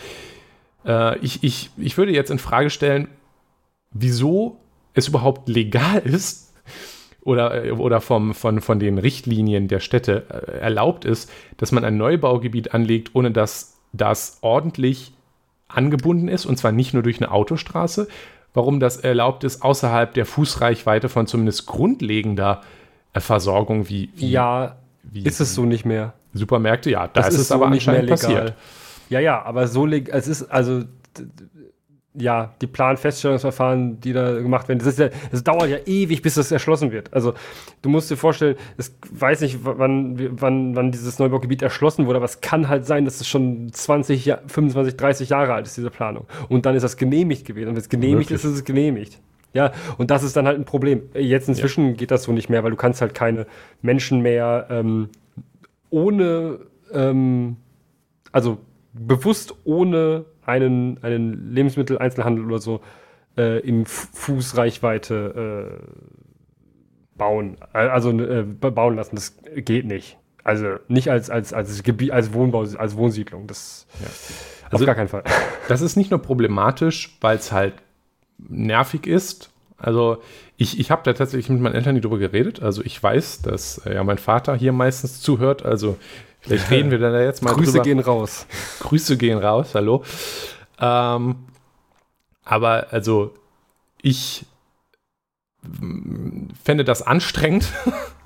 Äh, 0.84 1.18
ich, 1.18 1.42
ich, 1.42 1.70
ich 1.76 1.96
würde 1.96 2.12
jetzt 2.12 2.30
in 2.30 2.38
Frage 2.38 2.70
stellen, 2.70 3.08
wieso 3.90 4.58
es 4.94 5.08
überhaupt 5.08 5.48
legal 5.48 6.00
ist 6.00 6.54
oder, 7.22 7.64
äh, 7.64 7.70
oder 7.72 8.00
vom, 8.00 8.34
von, 8.34 8.60
von 8.60 8.78
den 8.78 8.98
Richtlinien 8.98 9.68
der 9.68 9.80
Städte 9.80 10.26
äh, 10.28 10.58
erlaubt 10.58 11.04
ist, 11.04 11.30
dass 11.56 11.72
man 11.72 11.84
ein 11.84 11.96
Neubaugebiet 11.96 12.74
anlegt, 12.74 13.14
ohne 13.14 13.30
dass 13.30 13.78
das 13.92 14.38
ordentlich 14.42 15.12
angebunden 15.68 16.28
ist, 16.28 16.46
und 16.46 16.56
zwar 16.56 16.72
nicht 16.72 16.94
nur 16.94 17.02
durch 17.02 17.18
eine 17.18 17.30
Autostraße. 17.30 18.08
Warum 18.54 18.80
das 18.80 18.96
erlaubt 18.96 19.44
ist, 19.44 19.62
außerhalb 19.62 20.14
der 20.14 20.24
Fußreichweite 20.24 21.08
von 21.08 21.26
zumindest 21.26 21.66
grundlegender 21.66 22.62
äh, 23.12 23.20
Versorgung 23.20 23.88
wie, 23.88 24.10
wie, 24.14 24.30
Ja, 24.30 24.76
ist 25.14 25.40
es 25.40 25.54
so 25.54 25.64
nicht 25.64 25.84
mehr. 25.84 26.14
Supermärkte, 26.34 26.90
ja, 26.90 27.08
das, 27.08 27.34
ist, 27.34 27.48
so 27.48 27.54
aber 27.54 27.66
anscheinend 27.66 28.10
passiert. 28.10 28.54
Ja, 29.08 29.20
ja, 29.20 29.42
aber 29.42 29.66
so 29.66 29.86
legal, 29.86 30.18
es 30.18 30.28
ist 30.28 30.44
also, 30.50 30.84
ja, 32.14 32.54
die 32.60 32.66
Planfeststellungsverfahren, 32.66 34.00
die 34.00 34.12
da 34.12 34.40
gemacht 34.40 34.68
werden, 34.68 34.80
das, 34.84 34.98
ja, 34.98 35.08
das 35.30 35.44
dauert 35.44 35.68
ja 35.68 35.78
ewig, 35.86 36.22
bis 36.22 36.34
das 36.34 36.50
erschlossen 36.50 36.90
wird. 36.90 37.12
Also, 37.12 37.34
du 37.82 37.88
musst 37.88 38.10
dir 38.10 38.16
vorstellen, 38.16 38.56
es 38.76 38.96
weiß 39.10 39.40
nicht, 39.42 39.60
wann, 39.62 40.40
wann, 40.40 40.74
wann 40.74 40.90
dieses 40.90 41.18
Neubaugebiet 41.18 41.62
erschlossen 41.62 42.06
wurde, 42.06 42.16
aber 42.16 42.24
es 42.24 42.40
kann 42.40 42.68
halt 42.68 42.86
sein, 42.86 43.04
dass 43.04 43.20
es 43.20 43.28
schon 43.28 43.72
20, 43.72 44.24
Ja- 44.26 44.40
25, 44.46 44.96
30 44.96 45.28
Jahre 45.28 45.54
alt 45.54 45.66
ist, 45.66 45.76
diese 45.76 45.90
Planung. 45.90 46.26
Und 46.48 46.66
dann 46.66 46.74
ist 46.74 46.82
das 46.82 46.96
genehmigt 46.96 47.46
gewesen. 47.46 47.68
Und 47.68 47.74
wenn 47.74 47.80
es 47.82 47.88
genehmigt 47.88 48.30
Wirklich? 48.30 48.44
ist, 48.44 48.50
ist 48.50 48.58
es 48.58 48.64
genehmigt. 48.64 49.20
Ja, 49.58 49.72
und 49.98 50.10
das 50.12 50.22
ist 50.22 50.36
dann 50.36 50.46
halt 50.46 50.56
ein 50.58 50.64
Problem. 50.64 51.02
Jetzt 51.14 51.48
inzwischen 51.48 51.96
geht 51.96 52.10
das 52.12 52.22
so 52.22 52.32
nicht 52.32 52.48
mehr, 52.48 52.62
weil 52.62 52.70
du 52.70 52.76
kannst 52.76 53.00
halt 53.00 53.12
keine 53.12 53.46
Menschen 53.82 54.20
mehr 54.20 54.66
ähm, 54.70 55.08
ohne, 55.90 56.60
ähm, 56.92 57.56
also 58.30 58.58
bewusst 58.92 59.54
ohne 59.64 60.24
einen, 60.46 61.02
einen 61.02 61.52
Lebensmitteleinzelhandel 61.52 62.44
oder 62.46 62.58
so 62.60 62.80
äh, 63.36 63.58
in 63.60 63.84
Fu- 63.84 64.08
Fußreichweite 64.12 65.74
äh, 65.82 65.86
bauen, 67.16 67.56
äh, 67.74 67.78
also 67.78 68.10
äh, 68.12 68.42
ba- 68.44 68.70
bauen 68.70 68.96
lassen. 68.96 69.16
Das 69.16 69.36
geht 69.56 69.86
nicht. 69.86 70.18
Also 70.44 70.76
nicht 70.88 71.10
als, 71.10 71.30
als, 71.30 71.52
als 71.52 71.82
Gebiet, 71.82 72.12
als 72.12 72.32
Wohnbau, 72.32 72.60
als 72.78 72.96
Wohnsiedlung. 72.96 73.46
Das 73.46 73.86
auf 74.66 74.72
Also- 74.74 74.86
gar 74.86 74.94
keinen 74.94 75.08
Fall. 75.08 75.24
Das 75.68 75.80
ist 75.82 75.96
nicht 75.96 76.10
nur 76.10 76.20
problematisch, 76.22 77.18
weil 77.20 77.36
es 77.38 77.52
halt 77.52 77.74
nervig 78.38 79.06
ist. 79.06 79.50
Also 79.76 80.22
ich, 80.56 80.80
ich 80.80 80.90
habe 80.90 81.02
da 81.04 81.12
tatsächlich 81.12 81.48
mit 81.50 81.60
meinen 81.60 81.74
Eltern 81.74 81.94
nie 81.94 82.00
drüber 82.00 82.18
geredet. 82.18 82.62
Also 82.62 82.82
ich 82.82 83.00
weiß, 83.00 83.42
dass 83.42 83.78
äh, 83.78 83.94
ja 83.94 84.04
mein 84.04 84.18
Vater 84.18 84.56
hier 84.56 84.72
meistens 84.72 85.20
zuhört. 85.20 85.64
Also 85.64 85.96
vielleicht 86.40 86.70
reden 86.70 86.90
wir 86.90 86.98
da 86.98 87.20
jetzt 87.20 87.42
mal 87.42 87.54
Grüße 87.54 87.72
drüber. 87.72 87.84
gehen 87.84 88.00
raus. 88.00 88.46
Grüße 88.80 89.16
gehen 89.16 89.38
raus, 89.38 89.74
hallo. 89.74 90.02
Ähm, 90.80 91.36
aber 92.44 92.88
also 92.90 93.34
ich 94.02 94.46
fände 96.64 96.84
das 96.84 97.02
anstrengend. 97.02 97.66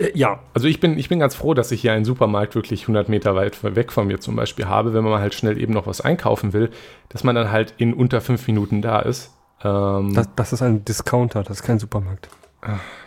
Äh, 0.00 0.10
ja, 0.14 0.40
Also 0.54 0.66
ich 0.66 0.80
bin, 0.80 0.98
ich 0.98 1.08
bin 1.08 1.18
ganz 1.18 1.34
froh, 1.34 1.54
dass 1.54 1.70
ich 1.72 1.82
hier 1.82 1.92
einen 1.92 2.04
Supermarkt 2.04 2.54
wirklich 2.54 2.82
100 2.82 3.08
Meter 3.08 3.34
weit 3.34 3.62
weg 3.62 3.92
von 3.92 4.06
mir 4.06 4.20
zum 4.20 4.36
Beispiel 4.36 4.66
habe, 4.66 4.94
wenn 4.94 5.04
man 5.04 5.20
halt 5.20 5.34
schnell 5.34 5.58
eben 5.58 5.72
noch 5.72 5.86
was 5.86 6.00
einkaufen 6.00 6.52
will, 6.52 6.70
dass 7.08 7.24
man 7.24 7.34
dann 7.34 7.50
halt 7.50 7.74
in 7.78 7.94
unter 7.94 8.20
fünf 8.20 8.46
Minuten 8.46 8.82
da 8.82 9.00
ist. 9.00 9.32
Ähm, 9.62 10.14
das, 10.14 10.28
das 10.36 10.52
ist 10.52 10.62
ein 10.62 10.84
Discounter, 10.84 11.42
das 11.42 11.58
ist 11.60 11.62
kein 11.62 11.78
Supermarkt. 11.78 12.28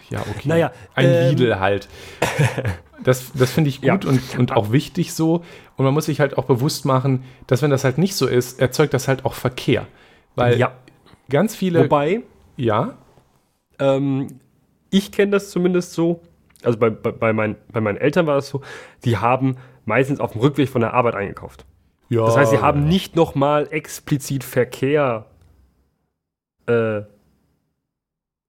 ja, 0.10 0.20
okay. 0.22 0.48
Naja, 0.48 0.72
ein 0.96 1.08
ähm, 1.10 1.30
Lidl 1.30 1.60
halt. 1.60 1.88
Das, 3.04 3.34
das 3.34 3.52
finde 3.52 3.70
ich 3.70 3.82
Ja. 3.82 3.96
gut 3.96 4.06
und, 4.06 4.22
und 4.38 4.54
auch 4.54 4.72
wichtig 4.72 5.14
so. 5.14 5.44
Und 5.76 5.84
man 5.84 5.94
muss 5.94 6.06
sich 6.06 6.22
halt 6.22 6.38
auch 6.38 6.46
bewusst 6.46 6.86
machen, 6.86 7.26
dass 7.48 7.62
wenn 7.62 7.70
das 7.70 7.84
halt 7.84 7.98
nicht 7.98 8.16
so 8.16 8.28
ist, 8.28 8.62
erzeugt 8.62 8.94
das 8.94 9.10
halt 9.10 9.26
auch 9.26 9.34
Verkehr. 9.34 9.88
Weil 10.36 10.58
ja, 10.58 10.72
ganz 11.30 11.54
viele. 11.54 11.84
wobei, 11.84 12.22
ja, 12.56 12.94
ähm, 13.80 14.40
ich 14.90 15.12
kenne 15.12 15.32
das 15.32 15.50
zumindest 15.50 15.94
so, 15.94 16.22
also 16.64 16.78
bei, 16.78 16.90
bei, 16.90 17.12
bei, 17.12 17.34
mein, 17.34 17.56
bei 17.72 17.82
meinen 17.82 17.98
Eltern 17.98 18.28
war 18.28 18.36
das 18.36 18.50
so, 18.50 18.62
die 19.06 19.18
haben 19.18 19.58
meistens 19.86 20.20
auf 20.20 20.34
dem 20.34 20.42
Rückweg 20.42 20.70
von 20.70 20.82
der 20.82 20.94
Arbeit 20.94 21.16
eingekauft. 21.16 21.66
ja. 22.10 22.26
Das 22.26 22.38
heißt, 22.38 22.52
sie 22.52 22.60
haben 22.60 22.88
nicht 22.88 23.16
nochmal 23.16 23.68
explizit 23.72 24.44
Verkehr 24.44 25.26
äh, 26.68 27.02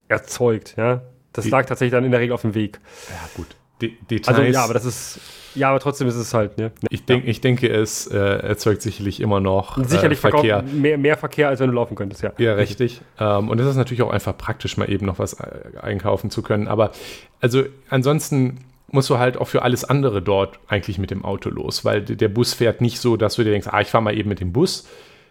erzeugt, 0.09 0.77
ja. 0.77 1.03
Das 1.33 1.48
lag 1.48 1.66
tatsächlich 1.66 1.92
dann 1.92 2.05
in 2.05 2.12
der 2.12 2.20
Regel 2.20 2.33
auf 2.33 2.42
dem 2.42 2.55
Weg. 2.55 2.79
Ja, 3.09 3.29
gut. 3.37 3.57
De 3.82 3.92
Details. 4.10 4.28
Also 4.28 4.42
ja, 4.42 4.64
aber 4.64 4.74
das 4.74 4.84
ist, 4.84 5.20
ja, 5.54 5.70
aber 5.70 5.80
trotzdem 5.80 6.08
ist 6.08 6.16
es 6.16 6.34
halt, 6.34 6.58
ne? 6.58 6.72
ich, 6.90 7.04
denk, 7.04 7.26
ich 7.26 7.40
denke, 7.40 7.68
es 7.68 8.06
äh, 8.06 8.18
erzeugt 8.18 8.82
sicherlich 8.82 9.20
immer 9.20 9.40
noch 9.40 9.76
Sicherlich 9.84 10.18
äh, 10.18 10.30
Verkehr. 10.30 10.62
mehr, 10.62 10.98
mehr 10.98 11.16
Verkehr, 11.16 11.48
als 11.48 11.60
wenn 11.60 11.68
du 11.68 11.74
laufen 11.74 11.94
könntest, 11.94 12.22
ja. 12.22 12.32
Ja, 12.38 12.54
richtig. 12.54 13.00
Ähm, 13.18 13.48
und 13.48 13.60
es 13.60 13.66
ist 13.66 13.76
natürlich 13.76 14.02
auch 14.02 14.10
einfach 14.10 14.37
praktisch, 14.37 14.76
mal 14.76 14.90
eben 14.90 15.06
noch 15.06 15.18
was 15.18 15.34
äh, 15.34 15.46
einkaufen 15.80 16.30
zu 16.30 16.42
können. 16.42 16.68
Aber 16.68 16.92
also 17.40 17.64
ansonsten 17.88 18.58
musst 18.90 19.10
du 19.10 19.18
halt 19.18 19.37
auch 19.37 19.48
für 19.48 19.62
alles 19.62 19.84
andere 19.84 20.22
dort 20.22 20.58
eigentlich 20.68 20.98
mit 20.98 21.10
dem 21.10 21.24
Auto 21.24 21.50
los, 21.50 21.84
weil 21.84 22.02
der 22.02 22.28
Bus 22.28 22.54
fährt 22.54 22.80
nicht 22.80 23.00
so, 23.00 23.16
dass 23.16 23.34
du 23.34 23.44
dir 23.44 23.50
denkst, 23.50 23.68
ah, 23.70 23.80
ich 23.80 23.88
fahre 23.88 24.04
mal 24.04 24.16
eben 24.16 24.28
mit 24.28 24.40
dem 24.40 24.52
Bus. 24.52 24.88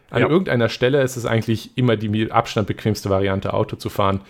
An 0.09 0.21
ja. 0.21 0.29
irgendeiner 0.29 0.69
Stelle 0.69 1.01
ist 1.01 1.17
es 1.17 1.25
eigentlich 1.25 1.77
immer 1.77 1.95
die 1.97 2.09
mit 2.09 2.31
Abstand 2.31 2.67
bequemste 2.67 3.09
Variante, 3.09 3.53
Auto 3.53 3.77
zu 3.77 3.89
fahren. 3.89 4.21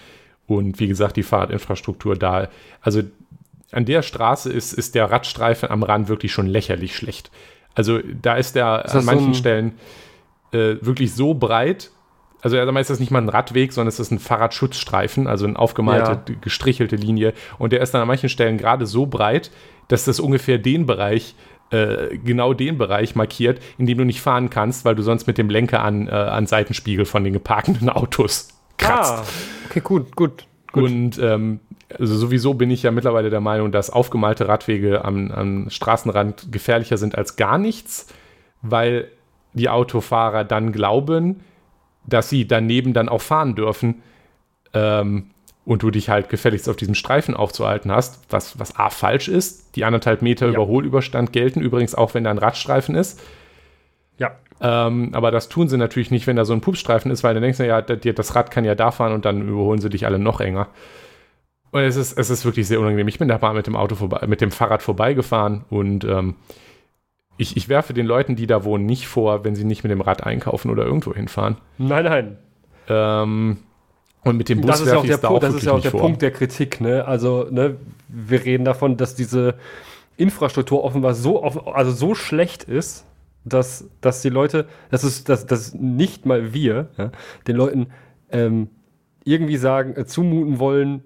Und 0.48 0.80
wie 0.80 0.88
gesagt, 0.88 1.18
die 1.18 1.24
Fahrradinfrastruktur 1.24 2.16
da. 2.16 2.50
Also 2.82 3.02
an 3.74 3.86
der 3.86 4.02
Straße 4.02 4.52
ist, 4.52 4.74
ist 4.74 4.96
der 4.96 5.12
Radstreifen 5.12 5.70
am 5.70 5.84
Rand 5.84 6.08
wirklich 6.08 6.32
schon 6.32 6.48
lächerlich 6.48 6.96
schlecht. 6.96 7.32
Also 7.76 8.00
da 8.00 8.36
ist 8.36 8.56
der 8.56 8.86
ist 8.86 8.96
an 8.96 9.06
manchen 9.06 9.34
so 9.34 9.40
Stellen 9.40 9.74
äh, 10.52 10.76
wirklich 10.82 11.14
so 11.14 11.34
breit. 11.34 11.92
Also 12.42 12.58
erstmal 12.58 12.82
ist 12.82 12.90
das 12.90 13.00
nicht 13.00 13.12
mal 13.12 13.22
ein 13.22 13.30
Radweg, 13.30 13.72
sondern 13.72 13.88
es 13.88 14.00
ist 14.00 14.12
ein 14.12 14.20
Fahrradschutzstreifen, 14.20 15.28
also 15.28 15.46
eine 15.46 15.58
aufgemalte, 15.58 16.32
ja. 16.32 16.36
gestrichelte 16.42 16.98
Linie. 16.98 17.34
Und 17.58 17.72
der 17.72 17.82
ist 17.82 17.94
dann 17.94 18.02
an 18.02 18.08
manchen 18.08 18.30
Stellen 18.30 18.58
gerade 18.58 18.86
so 18.86 19.06
breit, 19.06 19.50
dass 19.88 20.04
das 20.04 20.20
ungefähr 20.20 20.58
den 20.58 20.86
Bereich 20.86 21.36
äh, 21.70 22.18
genau 22.18 22.54
den 22.54 22.78
Bereich 22.78 23.16
markiert, 23.16 23.60
in 23.78 23.86
dem 23.86 23.98
du 23.98 24.04
nicht 24.04 24.22
fahren 24.22 24.50
kannst, 24.50 24.86
weil 24.86 24.96
du 24.96 25.02
sonst 25.02 25.26
mit 25.26 25.38
dem 25.38 25.50
Lenker 25.50 25.82
an, 25.82 26.08
äh, 26.08 26.12
an 26.12 26.46
Seitenspiegel 26.46 27.06
von 27.06 27.24
den 27.24 27.34
geparkten 27.34 27.90
Autos 27.90 28.50
kratzt. 28.78 29.14
Ah, 29.14 29.24
okay, 29.70 29.80
gut, 29.80 30.16
gut. 30.16 30.46
Gut. 30.72 30.84
Und 30.84 31.20
ähm, 31.20 31.60
also 32.00 32.16
sowieso 32.16 32.54
bin 32.54 32.72
ich 32.72 32.84
ja 32.84 32.92
mittlerweile 32.92 33.30
der 33.30 33.42
Meinung, 33.42 33.72
dass 33.72 33.90
aufgemalte 33.90 34.48
Radwege 34.48 35.04
am, 35.06 35.32
am 35.32 35.70
Straßenrand 35.70 36.52
gefährlicher 36.52 36.98
sind 36.98 37.18
als 37.18 37.36
gar 37.36 37.58
nichts, 37.58 38.08
weil 38.62 39.10
die 39.54 39.70
Autofahrer 39.70 40.44
dann 40.44 40.72
glauben, 40.72 41.42
dass 42.06 42.30
sie 42.30 42.48
daneben 42.48 42.94
dann 42.94 43.10
auch 43.10 43.22
fahren 43.22 43.56
dürfen 43.56 44.02
ähm, 44.74 45.28
und 45.66 45.84
du 45.84 45.92
dich 45.92 46.10
halt 46.10 46.30
gefälligst 46.30 46.68
auf 46.68 46.76
diesem 46.76 46.96
Streifen 46.96 47.36
aufzuhalten 47.36 47.92
hast, 47.92 48.26
was, 48.30 48.60
was 48.60 48.76
A 48.76 48.90
falsch 48.90 49.28
ist. 49.28 49.76
Die 49.76 49.86
anderthalb 49.86 50.22
Meter 50.22 50.48
ja. 50.48 50.54
Überholüberstand 50.54 51.32
gelten 51.32 51.62
übrigens 51.62 51.96
auch, 51.96 52.14
wenn 52.14 52.26
da 52.26 52.32
ein 52.32 52.38
Radstreifen 52.38 52.96
ist. 52.96 53.22
Ja. 54.18 54.36
Ähm, 54.60 55.10
aber 55.14 55.32
das 55.32 55.50
tun 55.50 55.70
sie 55.70 55.78
natürlich 55.78 56.12
nicht, 56.12 56.28
wenn 56.28 56.36
da 56.36 56.46
so 56.46 56.54
ein 56.54 56.62
Pupsstreifen 56.62 57.12
ist, 57.12 57.24
weil 57.24 57.34
dann 57.34 57.44
denkst 57.44 57.58
du 57.58 57.66
ja, 57.66 57.82
das 57.82 58.36
Rad 58.36 58.52
kann 58.52 58.66
ja 58.66 58.76
da 58.76 58.92
fahren 58.92 59.14
und 59.14 59.26
dann 59.26 59.48
überholen 59.48 59.80
sie 59.80 59.90
dich 59.90 60.06
alle 60.06 60.20
noch 60.20 60.42
enger. 60.42 60.68
Und 61.74 61.82
es 61.82 61.96
ist, 61.96 62.18
es 62.20 62.30
ist 62.30 62.46
wirklich 62.46 62.68
sehr 62.68 62.80
unangenehm. 62.80 63.08
Ich 63.08 63.18
bin 63.18 63.28
da 63.28 63.40
mal 63.40 63.56
mit 63.56 63.66
dem 63.66 63.76
Auto 63.76 63.96
vorbei, 63.96 64.28
mit 64.28 64.42
dem 64.42 64.52
Fahrrad 64.52 64.84
vorbeigefahren 64.84 65.66
und 65.72 66.04
ähm, 66.04 66.36
ich, 67.38 67.58
ich 67.58 67.68
werfe 67.68 67.96
den 67.96 68.06
Leuten, 68.06 68.36
die 68.36 68.46
da 68.46 68.64
wohnen, 68.64 68.86
nicht 68.86 69.08
vor, 69.08 69.44
wenn 69.44 69.56
sie 69.56 69.64
nicht 69.64 69.84
mit 69.84 69.92
dem 69.92 70.02
Rad 70.02 70.24
einkaufen 70.24 70.70
oder 70.70 70.86
irgendwo 70.86 71.16
hinfahren. 71.16 71.58
Nein, 71.80 72.04
nein. 72.06 72.38
Ähm, 72.88 73.58
und 74.24 74.38
mit 74.38 74.50
dem 74.50 74.62
Bus 74.62 74.70
das 74.70 74.82
ist 74.82 74.88
ja 74.88 74.98
auch 75.00 75.06
der, 75.06 75.18
da 75.18 75.28
auch 75.30 75.40
das 75.40 75.56
ist 75.56 75.66
ja 75.66 75.72
auch 75.72 75.82
der 75.82 75.90
Punkt 75.90 76.22
der 76.22 76.30
Kritik. 76.30 76.80
Ne? 76.80 77.08
Also 77.08 77.48
ne, 77.50 77.78
wir 78.08 78.46
reden 78.46 78.66
davon, 78.66 78.96
dass 78.96 79.16
diese 79.16 79.56
Infrastruktur 80.16 80.84
offenbar 80.84 81.16
so, 81.16 81.42
also 81.42 81.92
so 81.92 82.14
schlecht 82.14 82.66
ist, 82.66 83.04
dass, 83.46 83.90
dass 84.00 84.22
die 84.22 84.30
Leute, 84.30 84.68
das 84.92 85.04
ist, 85.04 85.28
dass, 85.28 85.48
dass 85.48 85.74
nicht 85.74 86.28
mal 86.28 86.54
wir 86.54 86.90
ja, 87.00 87.12
den 87.48 87.56
Leuten 87.56 87.88
ähm, 88.32 88.70
irgendwie 89.26 89.58
sagen, 89.58 89.96
äh, 89.96 90.06
zumuten 90.06 90.60
wollen, 90.60 91.04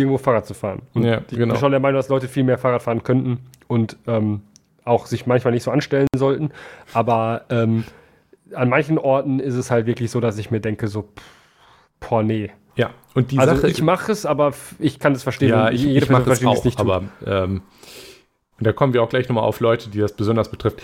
irgendwo 0.00 0.18
Fahrrad 0.18 0.46
zu 0.46 0.54
fahren. 0.54 0.82
Und 0.94 1.04
ja, 1.04 1.18
ich 1.30 1.36
genau. 1.36 1.54
bin 1.54 1.60
schon 1.60 1.70
der 1.70 1.80
Meinung, 1.80 1.98
dass 1.98 2.08
Leute 2.08 2.28
viel 2.28 2.44
mehr 2.44 2.58
Fahrrad 2.58 2.82
fahren 2.82 3.02
könnten 3.02 3.46
und 3.68 3.96
ähm, 4.06 4.42
auch 4.84 5.06
sich 5.06 5.26
manchmal 5.26 5.52
nicht 5.54 5.62
so 5.62 5.70
anstellen 5.70 6.08
sollten. 6.14 6.50
Aber 6.92 7.44
ähm, 7.50 7.84
an 8.54 8.68
manchen 8.68 8.98
Orten 8.98 9.40
ist 9.40 9.54
es 9.54 9.70
halt 9.70 9.86
wirklich 9.86 10.10
so, 10.10 10.20
dass 10.20 10.38
ich 10.38 10.50
mir 10.50 10.60
denke, 10.60 10.88
so, 10.88 11.02
pff, 11.02 12.08
boah, 12.08 12.22
nee. 12.22 12.50
Ja, 12.76 12.90
und 13.14 13.30
die 13.30 13.38
also 13.38 13.56
Sache, 13.56 13.68
ich 13.68 13.82
mache 13.82 14.12
es, 14.12 14.26
aber 14.26 14.52
ich 14.78 14.98
kann 14.98 15.12
es 15.12 15.22
verstehen. 15.22 15.50
Ja, 15.50 15.70
ich, 15.70 15.86
ich 15.86 16.08
mache 16.08 16.30
es 16.30 16.44
auch, 16.44 16.64
nicht 16.64 16.80
aber 16.80 17.04
ähm, 17.26 17.62
da 18.60 18.72
kommen 18.72 18.92
wir 18.92 19.02
auch 19.02 19.08
gleich 19.08 19.28
nochmal 19.28 19.44
auf 19.44 19.60
Leute, 19.60 19.90
die 19.90 19.98
das 19.98 20.12
besonders 20.12 20.50
betrifft. 20.50 20.82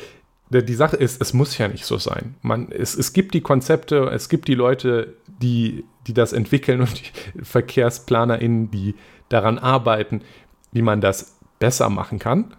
Die 0.48 0.74
Sache 0.74 0.96
ist, 0.96 1.20
es 1.20 1.32
muss 1.32 1.58
ja 1.58 1.66
nicht 1.66 1.84
so 1.84 1.98
sein. 1.98 2.36
Man, 2.42 2.70
es, 2.70 2.94
es 2.94 3.12
gibt 3.12 3.34
die 3.34 3.40
Konzepte, 3.40 4.10
es 4.12 4.28
gibt 4.28 4.46
die 4.46 4.54
Leute, 4.54 5.14
die, 5.26 5.84
die 6.06 6.14
das 6.14 6.32
entwickeln 6.32 6.80
und 6.80 7.00
die 7.00 7.42
VerkehrsplanerInnen, 7.42 8.70
die 8.70 8.94
daran 9.28 9.58
arbeiten, 9.58 10.22
wie 10.70 10.82
man 10.82 11.00
das 11.00 11.36
besser 11.58 11.90
machen 11.90 12.18
kann. 12.20 12.54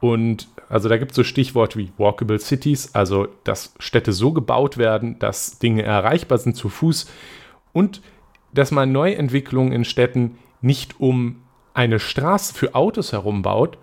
Und 0.00 0.48
also 0.68 0.88
da 0.88 0.96
gibt 0.96 1.12
es 1.12 1.16
so 1.16 1.24
Stichworte 1.24 1.78
wie 1.78 1.92
Walkable 1.96 2.38
Cities, 2.38 2.94
also 2.94 3.26
dass 3.42 3.74
Städte 3.78 4.12
so 4.12 4.32
gebaut 4.32 4.76
werden, 4.76 5.18
dass 5.18 5.58
Dinge 5.58 5.82
erreichbar 5.82 6.38
sind 6.38 6.56
zu 6.56 6.68
Fuß 6.68 7.10
und 7.72 8.02
dass 8.52 8.70
man 8.70 8.92
Neuentwicklungen 8.92 9.72
in 9.72 9.84
Städten 9.84 10.38
nicht 10.60 11.00
um 11.00 11.42
eine 11.74 11.98
Straße 11.98 12.54
für 12.54 12.74
Autos 12.74 13.12
herum 13.12 13.42
baut, 13.42 13.78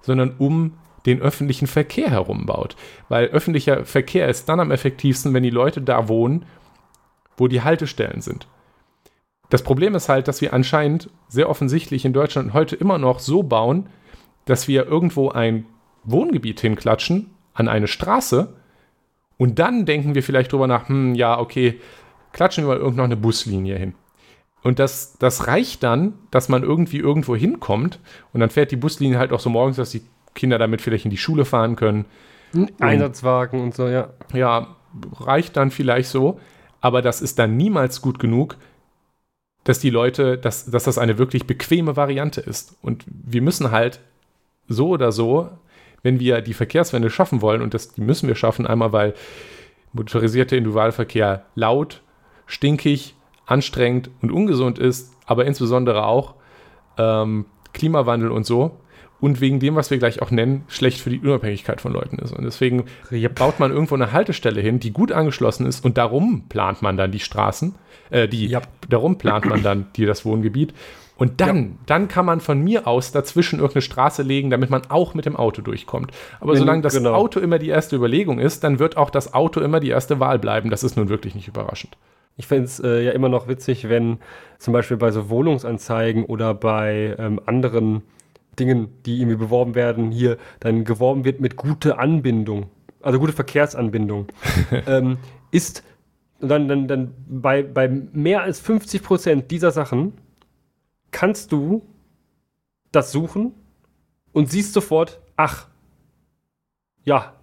sondern 0.00 0.34
um 0.38 0.74
den 1.06 1.20
öffentlichen 1.20 1.66
Verkehr 1.66 2.10
herum 2.10 2.46
baut. 2.46 2.76
Weil 3.08 3.26
öffentlicher 3.26 3.84
Verkehr 3.84 4.28
ist 4.28 4.48
dann 4.48 4.60
am 4.60 4.70
effektivsten, 4.70 5.34
wenn 5.34 5.42
die 5.42 5.50
Leute 5.50 5.82
da 5.82 6.08
wohnen, 6.08 6.46
wo 7.36 7.48
die 7.48 7.62
Haltestellen 7.62 8.20
sind. 8.20 8.46
Das 9.50 9.62
Problem 9.62 9.94
ist 9.94 10.08
halt, 10.08 10.28
dass 10.28 10.40
wir 10.40 10.52
anscheinend 10.52 11.10
sehr 11.28 11.48
offensichtlich 11.48 12.04
in 12.04 12.12
Deutschland 12.12 12.54
heute 12.54 12.76
immer 12.76 12.98
noch 12.98 13.18
so 13.18 13.42
bauen, 13.42 13.88
dass 14.46 14.68
wir 14.68 14.86
irgendwo 14.86 15.30
ein 15.30 15.66
Wohngebiet 16.04 16.60
hinklatschen 16.60 17.30
an 17.52 17.68
eine 17.68 17.86
Straße 17.86 18.54
und 19.36 19.58
dann 19.58 19.84
denken 19.84 20.14
wir 20.14 20.22
vielleicht 20.22 20.52
drüber 20.52 20.66
nach, 20.66 20.88
hm, 20.88 21.14
ja, 21.14 21.38
okay, 21.38 21.80
klatschen 22.32 22.64
wir 22.64 22.68
mal 22.68 22.78
irgendwo 22.78 22.98
noch 22.98 23.04
eine 23.04 23.16
Buslinie 23.16 23.76
hin. 23.76 23.94
Und 24.62 24.78
das, 24.78 25.18
das 25.18 25.46
reicht 25.46 25.82
dann, 25.82 26.14
dass 26.30 26.48
man 26.48 26.62
irgendwie 26.62 26.98
irgendwo 26.98 27.36
hinkommt 27.36 28.00
und 28.32 28.40
dann 28.40 28.50
fährt 28.50 28.70
die 28.70 28.76
Buslinie 28.76 29.18
halt 29.18 29.32
auch 29.32 29.40
so 29.40 29.50
morgens, 29.50 29.76
dass 29.76 29.90
die 29.90 30.02
Kinder 30.34 30.58
damit 30.58 30.82
vielleicht 30.82 31.04
in 31.04 31.10
die 31.10 31.16
Schule 31.16 31.44
fahren 31.44 31.76
können. 31.76 32.06
Einsatzwagen 32.78 33.60
und, 33.60 33.66
und 33.66 33.74
so, 33.74 33.88
ja. 33.88 34.10
Ja, 34.32 34.76
reicht 35.12 35.56
dann 35.56 35.70
vielleicht 35.70 36.08
so, 36.08 36.38
aber 36.80 37.02
das 37.02 37.20
ist 37.20 37.38
dann 37.38 37.56
niemals 37.56 38.00
gut 38.00 38.18
genug, 38.18 38.56
dass 39.64 39.78
die 39.78 39.90
Leute, 39.90 40.38
dass, 40.38 40.66
dass 40.70 40.84
das 40.84 40.98
eine 40.98 41.18
wirklich 41.18 41.46
bequeme 41.46 41.96
Variante 41.96 42.40
ist. 42.40 42.76
Und 42.82 43.04
wir 43.06 43.42
müssen 43.42 43.70
halt 43.70 44.00
so 44.68 44.88
oder 44.88 45.10
so, 45.10 45.48
wenn 46.02 46.20
wir 46.20 46.42
die 46.42 46.54
Verkehrswende 46.54 47.10
schaffen 47.10 47.42
wollen, 47.42 47.62
und 47.62 47.74
das 47.74 47.92
die 47.92 48.02
müssen 48.02 48.28
wir 48.28 48.34
schaffen, 48.34 48.66
einmal 48.66 48.92
weil 48.92 49.14
motorisierter 49.92 50.56
Individualverkehr 50.56 51.46
laut, 51.54 52.02
stinkig, 52.46 53.14
anstrengend 53.46 54.10
und 54.20 54.30
ungesund 54.30 54.78
ist, 54.78 55.12
aber 55.26 55.46
insbesondere 55.46 56.04
auch 56.04 56.34
ähm, 56.98 57.46
Klimawandel 57.72 58.30
und 58.30 58.44
so. 58.44 58.78
Und 59.24 59.40
wegen 59.40 59.58
dem, 59.58 59.74
was 59.74 59.90
wir 59.90 59.96
gleich 59.96 60.20
auch 60.20 60.30
nennen, 60.30 60.64
schlecht 60.68 61.00
für 61.00 61.08
die 61.08 61.18
Unabhängigkeit 61.18 61.80
von 61.80 61.94
Leuten 61.94 62.18
ist. 62.18 62.30
Und 62.30 62.44
deswegen 62.44 62.84
baut 63.34 63.58
man 63.58 63.70
irgendwo 63.70 63.94
eine 63.94 64.12
Haltestelle 64.12 64.60
hin, 64.60 64.80
die 64.80 64.90
gut 64.90 65.12
angeschlossen 65.12 65.64
ist 65.64 65.82
und 65.82 65.96
darum 65.96 66.44
plant 66.50 66.82
man 66.82 66.98
dann 66.98 67.10
die 67.10 67.20
Straßen, 67.20 67.74
äh, 68.10 68.28
die, 68.28 68.50
yep. 68.50 68.68
darum 68.86 69.16
plant 69.16 69.46
man 69.46 69.62
dann 69.62 69.86
die, 69.96 70.04
das 70.04 70.26
Wohngebiet. 70.26 70.74
Und 71.16 71.40
dann, 71.40 71.56
ja. 71.56 71.70
dann 71.86 72.08
kann 72.08 72.26
man 72.26 72.40
von 72.40 72.60
mir 72.60 72.86
aus 72.86 73.12
dazwischen 73.12 73.60
irgendeine 73.60 73.80
Straße 73.80 74.22
legen, 74.22 74.50
damit 74.50 74.68
man 74.68 74.82
auch 74.90 75.14
mit 75.14 75.24
dem 75.24 75.36
Auto 75.36 75.62
durchkommt. 75.62 76.10
Aber 76.40 76.52
Wenn, 76.52 76.58
solange 76.58 76.82
das 76.82 76.92
genau. 76.92 77.14
Auto 77.14 77.40
immer 77.40 77.58
die 77.58 77.70
erste 77.70 77.96
Überlegung 77.96 78.38
ist, 78.38 78.62
dann 78.62 78.78
wird 78.78 78.98
auch 78.98 79.08
das 79.08 79.32
Auto 79.32 79.60
immer 79.60 79.80
die 79.80 79.88
erste 79.88 80.20
Wahl 80.20 80.38
bleiben. 80.38 80.68
Das 80.68 80.84
ist 80.84 80.98
nun 80.98 81.08
wirklich 81.08 81.34
nicht 81.34 81.48
überraschend. 81.48 81.96
Ich 82.36 82.46
finde 82.46 82.64
es 82.64 82.78
äh, 82.78 83.02
ja 83.02 83.12
immer 83.12 83.30
noch 83.30 83.48
witzig, 83.48 83.88
wenn 83.88 84.18
zum 84.58 84.74
Beispiel 84.74 84.98
bei 84.98 85.10
so 85.12 85.30
Wohnungsanzeigen 85.30 86.26
oder 86.26 86.52
bei 86.52 87.16
ähm, 87.18 87.40
anderen 87.46 88.02
Dingen, 88.56 89.02
die 89.04 89.20
irgendwie 89.20 89.36
beworben 89.36 89.74
werden, 89.74 90.10
hier 90.10 90.38
dann 90.60 90.84
geworben 90.84 91.24
wird 91.24 91.40
mit 91.40 91.56
gute 91.56 91.98
Anbindung, 91.98 92.70
also 93.00 93.18
gute 93.18 93.32
Verkehrsanbindung, 93.32 94.26
ähm, 94.86 95.18
ist 95.50 95.82
dann, 96.40 96.68
dann, 96.68 96.88
dann 96.88 97.14
bei, 97.28 97.62
bei 97.62 97.88
mehr 97.88 98.42
als 98.42 98.60
50 98.60 99.02
Prozent 99.02 99.50
dieser 99.50 99.70
Sachen 99.70 100.12
kannst 101.10 101.52
du 101.52 101.82
das 102.92 103.12
suchen 103.12 103.52
und 104.32 104.50
siehst 104.50 104.72
sofort, 104.72 105.20
ach, 105.36 105.68
ja, 107.04 107.34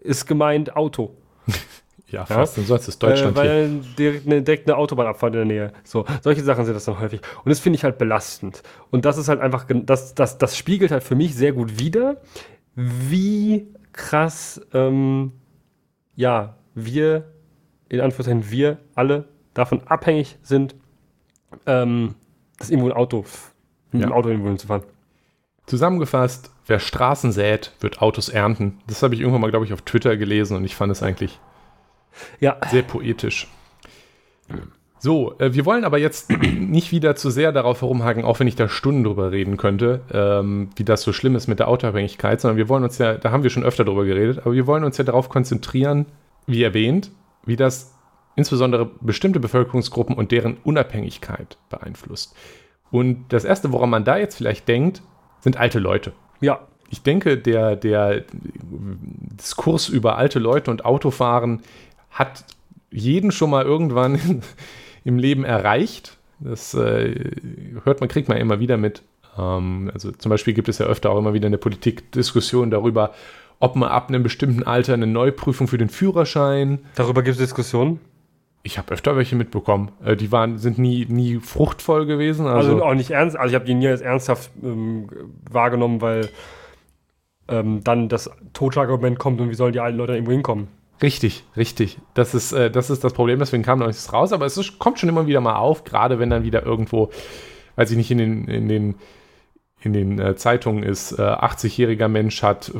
ist 0.00 0.26
gemeint 0.26 0.76
Auto. 0.76 1.16
Ja, 2.10 2.26
fast. 2.26 2.56
Ja? 2.56 2.64
Sonst 2.64 2.88
ist 2.88 3.02
Deutschland 3.02 3.36
äh, 3.36 3.40
weil 3.40 3.80
direkt 3.98 4.26
eine, 4.26 4.42
direkt 4.42 4.68
eine 4.68 4.76
Autobahnabfahrt 4.76 5.34
in 5.34 5.38
der 5.38 5.46
Nähe. 5.46 5.72
So, 5.84 6.04
solche 6.22 6.42
Sachen 6.42 6.64
sind 6.64 6.74
das 6.74 6.84
dann 6.84 6.98
häufig. 7.00 7.20
Und 7.44 7.50
das 7.50 7.60
finde 7.60 7.76
ich 7.76 7.84
halt 7.84 7.98
belastend. 7.98 8.62
Und 8.90 9.04
das 9.04 9.16
ist 9.18 9.28
halt 9.28 9.40
einfach, 9.40 9.66
das, 9.68 10.14
das, 10.14 10.38
das 10.38 10.56
spiegelt 10.56 10.90
halt 10.90 11.02
für 11.02 11.14
mich 11.14 11.34
sehr 11.34 11.52
gut 11.52 11.78
wider, 11.78 12.16
wie 12.74 13.68
krass, 13.92 14.60
ähm, 14.72 15.32
ja, 16.16 16.56
wir, 16.74 17.32
in 17.88 18.00
Anführungszeichen, 18.00 18.50
wir 18.50 18.78
alle 18.94 19.28
davon 19.54 19.82
abhängig 19.86 20.38
sind, 20.42 20.74
ähm, 21.66 22.14
das 22.58 22.70
irgendwo 22.70 22.88
ein 22.90 22.96
Auto, 22.96 23.24
mit 23.92 24.02
ja. 24.02 24.08
dem 24.08 24.12
Auto 24.12 24.28
irgendwo 24.28 24.48
hinzufahren. 24.48 24.84
Zusammengefasst, 25.66 26.50
wer 26.66 26.78
Straßen 26.80 27.32
sät, 27.32 27.72
wird 27.80 28.02
Autos 28.02 28.28
ernten. 28.28 28.78
Das 28.86 29.02
habe 29.02 29.14
ich 29.14 29.20
irgendwann 29.20 29.40
mal, 29.40 29.50
glaube 29.50 29.64
ich, 29.64 29.72
auf 29.72 29.82
Twitter 29.82 30.16
gelesen 30.16 30.56
und 30.56 30.64
ich 30.64 30.74
fand 30.74 30.90
es 30.90 31.02
eigentlich 31.02 31.38
ja. 32.40 32.56
Sehr 32.70 32.82
poetisch. 32.82 33.48
So, 34.98 35.38
äh, 35.38 35.54
wir 35.54 35.64
wollen 35.64 35.84
aber 35.84 35.98
jetzt 35.98 36.30
nicht 36.58 36.92
wieder 36.92 37.16
zu 37.16 37.30
sehr 37.30 37.52
darauf 37.52 37.80
herumhaken, 37.80 38.24
auch 38.24 38.38
wenn 38.38 38.46
ich 38.46 38.56
da 38.56 38.68
Stunden 38.68 39.04
drüber 39.04 39.32
reden 39.32 39.56
könnte, 39.56 40.02
ähm, 40.12 40.70
wie 40.76 40.84
das 40.84 41.02
so 41.02 41.12
schlimm 41.12 41.36
ist 41.36 41.48
mit 41.48 41.58
der 41.58 41.68
Autoabhängigkeit, 41.68 42.40
sondern 42.40 42.58
wir 42.58 42.68
wollen 42.68 42.84
uns 42.84 42.98
ja, 42.98 43.14
da 43.14 43.30
haben 43.30 43.42
wir 43.42 43.50
schon 43.50 43.64
öfter 43.64 43.84
drüber 43.84 44.04
geredet, 44.04 44.40
aber 44.40 44.52
wir 44.52 44.66
wollen 44.66 44.84
uns 44.84 44.98
ja 44.98 45.04
darauf 45.04 45.30
konzentrieren, 45.30 46.06
wie 46.46 46.62
erwähnt, 46.62 47.10
wie 47.46 47.56
das 47.56 47.94
insbesondere 48.36 48.90
bestimmte 49.00 49.40
Bevölkerungsgruppen 49.40 50.16
und 50.16 50.32
deren 50.32 50.58
Unabhängigkeit 50.64 51.56
beeinflusst. 51.70 52.34
Und 52.90 53.26
das 53.30 53.44
Erste, 53.44 53.72
woran 53.72 53.90
man 53.90 54.04
da 54.04 54.18
jetzt 54.18 54.36
vielleicht 54.36 54.68
denkt, 54.68 55.02
sind 55.40 55.56
alte 55.56 55.78
Leute. 55.78 56.12
Ja. 56.40 56.60
Ich 56.92 57.04
denke, 57.04 57.38
der, 57.38 57.76
der 57.76 58.24
Diskurs 58.32 59.88
über 59.88 60.16
alte 60.18 60.40
Leute 60.40 60.72
und 60.72 60.84
Autofahren 60.84 61.62
hat 62.10 62.44
jeden 62.90 63.30
schon 63.30 63.50
mal 63.50 63.64
irgendwann 63.64 64.42
im 65.04 65.18
Leben 65.18 65.44
erreicht. 65.44 66.16
Das 66.40 66.74
äh, 66.74 67.32
hört 67.84 68.00
man, 68.00 68.08
kriegt 68.08 68.28
man 68.28 68.38
immer 68.38 68.60
wieder 68.60 68.76
mit. 68.76 69.02
Ähm, 69.38 69.90
also 69.92 70.10
zum 70.12 70.30
Beispiel 70.30 70.54
gibt 70.54 70.68
es 70.68 70.78
ja 70.78 70.86
öfter 70.86 71.10
auch 71.10 71.18
immer 71.18 71.34
wieder 71.34 71.46
in 71.46 71.52
der 71.52 71.58
Politik 71.58 72.12
Diskussionen 72.12 72.70
darüber, 72.70 73.12
ob 73.58 73.76
man 73.76 73.90
ab 73.90 74.08
einem 74.08 74.22
bestimmten 74.22 74.62
Alter 74.62 74.94
eine 74.94 75.06
Neuprüfung 75.06 75.68
für 75.68 75.78
den 75.78 75.90
Führerschein. 75.90 76.80
Darüber 76.94 77.22
gibt 77.22 77.34
es 77.34 77.38
Diskussionen? 77.38 78.00
Ich 78.62 78.76
habe 78.76 78.92
öfter 78.92 79.16
welche 79.16 79.36
mitbekommen. 79.36 79.90
Äh, 80.04 80.16
die 80.16 80.32
waren, 80.32 80.58
sind 80.58 80.78
nie, 80.78 81.06
nie 81.08 81.38
fruchtvoll 81.38 82.06
gewesen. 82.06 82.46
Also, 82.46 82.72
also 82.72 82.84
auch 82.84 82.94
nicht 82.94 83.10
ernst. 83.10 83.36
Also 83.36 83.50
ich 83.50 83.54
habe 83.54 83.64
die 83.64 83.74
nie 83.74 83.88
als 83.88 84.00
ernsthaft 84.00 84.50
ähm, 84.62 85.08
wahrgenommen, 85.50 86.00
weil 86.00 86.28
ähm, 87.48 87.82
dann 87.84 88.08
das 88.08 88.30
Totschlagargument 88.52 89.18
kommt 89.18 89.40
und 89.40 89.50
wie 89.50 89.54
sollen 89.54 89.72
die 89.72 89.80
alten 89.80 89.98
Leute 89.98 90.12
irgendwo 90.12 90.32
hinkommen? 90.32 90.68
Richtig, 91.02 91.44
richtig. 91.56 91.98
Das 92.14 92.34
ist, 92.34 92.52
äh, 92.52 92.70
das 92.70 92.90
ist 92.90 93.02
das 93.04 93.12
Problem, 93.12 93.38
deswegen 93.38 93.62
kam 93.62 93.78
noch 93.78 93.86
nichts 93.86 94.12
raus, 94.12 94.32
aber 94.32 94.46
es 94.46 94.56
ist, 94.56 94.78
kommt 94.78 94.98
schon 94.98 95.08
immer 95.08 95.26
wieder 95.26 95.40
mal 95.40 95.56
auf, 95.56 95.84
gerade 95.84 96.18
wenn 96.18 96.30
dann 96.30 96.44
wieder 96.44 96.64
irgendwo, 96.64 97.10
weiß 97.76 97.90
ich 97.90 97.96
nicht, 97.96 98.10
in 98.10 98.18
den, 98.18 98.48
in 98.48 98.68
den, 98.68 98.94
in 99.80 99.92
den 99.92 100.18
äh, 100.18 100.36
Zeitungen 100.36 100.82
ist, 100.82 101.12
äh, 101.12 101.22
80-jähriger 101.22 102.08
Mensch 102.08 102.42
hat 102.42 102.70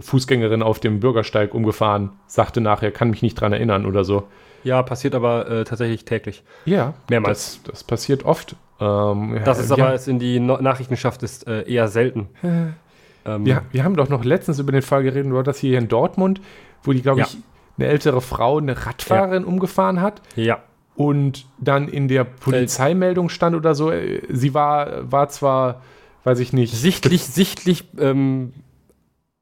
Fußgängerin 0.00 0.62
auf 0.62 0.80
dem 0.80 1.00
Bürgersteig 1.00 1.54
umgefahren, 1.54 2.10
sagte 2.26 2.60
nachher, 2.60 2.90
kann 2.90 3.10
mich 3.10 3.22
nicht 3.22 3.34
dran 3.34 3.52
erinnern 3.52 3.86
oder 3.86 4.04
so. 4.04 4.24
Ja, 4.64 4.82
passiert 4.82 5.14
aber 5.14 5.48
äh, 5.48 5.64
tatsächlich 5.64 6.04
täglich. 6.04 6.42
Ja, 6.64 6.94
mehrmals. 7.08 7.60
Das, 7.62 7.72
das 7.72 7.84
passiert 7.84 8.24
oft. 8.24 8.56
Ähm, 8.80 9.40
das 9.44 9.60
ist 9.60 9.72
aber, 9.72 9.94
es 9.94 10.08
in 10.08 10.18
die 10.18 10.40
no 10.40 10.58
Nachrichten 10.60 10.96
schafft, 10.96 11.22
ist 11.22 11.46
äh, 11.46 11.62
eher 11.62 11.88
selten. 11.88 12.28
ähm, 12.42 13.46
wir, 13.46 13.62
wir 13.70 13.84
haben 13.84 13.96
doch 13.96 14.08
noch 14.08 14.24
letztens 14.24 14.58
über 14.58 14.72
den 14.72 14.82
Fall 14.82 15.02
geredet, 15.02 15.26
über 15.26 15.42
das 15.42 15.58
hier 15.58 15.78
in 15.78 15.88
Dortmund, 15.88 16.40
wo 16.82 16.92
die, 16.92 17.02
glaube 17.02 17.20
ja. 17.20 17.26
ich, 17.26 17.36
eine 17.78 17.88
ältere 17.88 18.20
Frau 18.20 18.58
eine 18.58 18.86
Radfahrerin 18.86 19.42
ja. 19.42 19.48
umgefahren 19.48 20.00
hat. 20.00 20.20
Ja. 20.36 20.62
Und 20.96 21.46
dann 21.58 21.88
in 21.88 22.08
der 22.08 22.24
Polizeimeldung 22.24 23.28
stand 23.28 23.54
oder 23.54 23.74
so, 23.74 23.92
äh, 23.92 24.20
sie 24.28 24.52
war, 24.52 25.10
war 25.10 25.28
zwar, 25.28 25.82
weiß 26.24 26.40
ich 26.40 26.52
nicht. 26.52 26.74
Sichtlich, 26.74 27.24
sichtlich 27.24 27.84
ähm, 27.98 28.52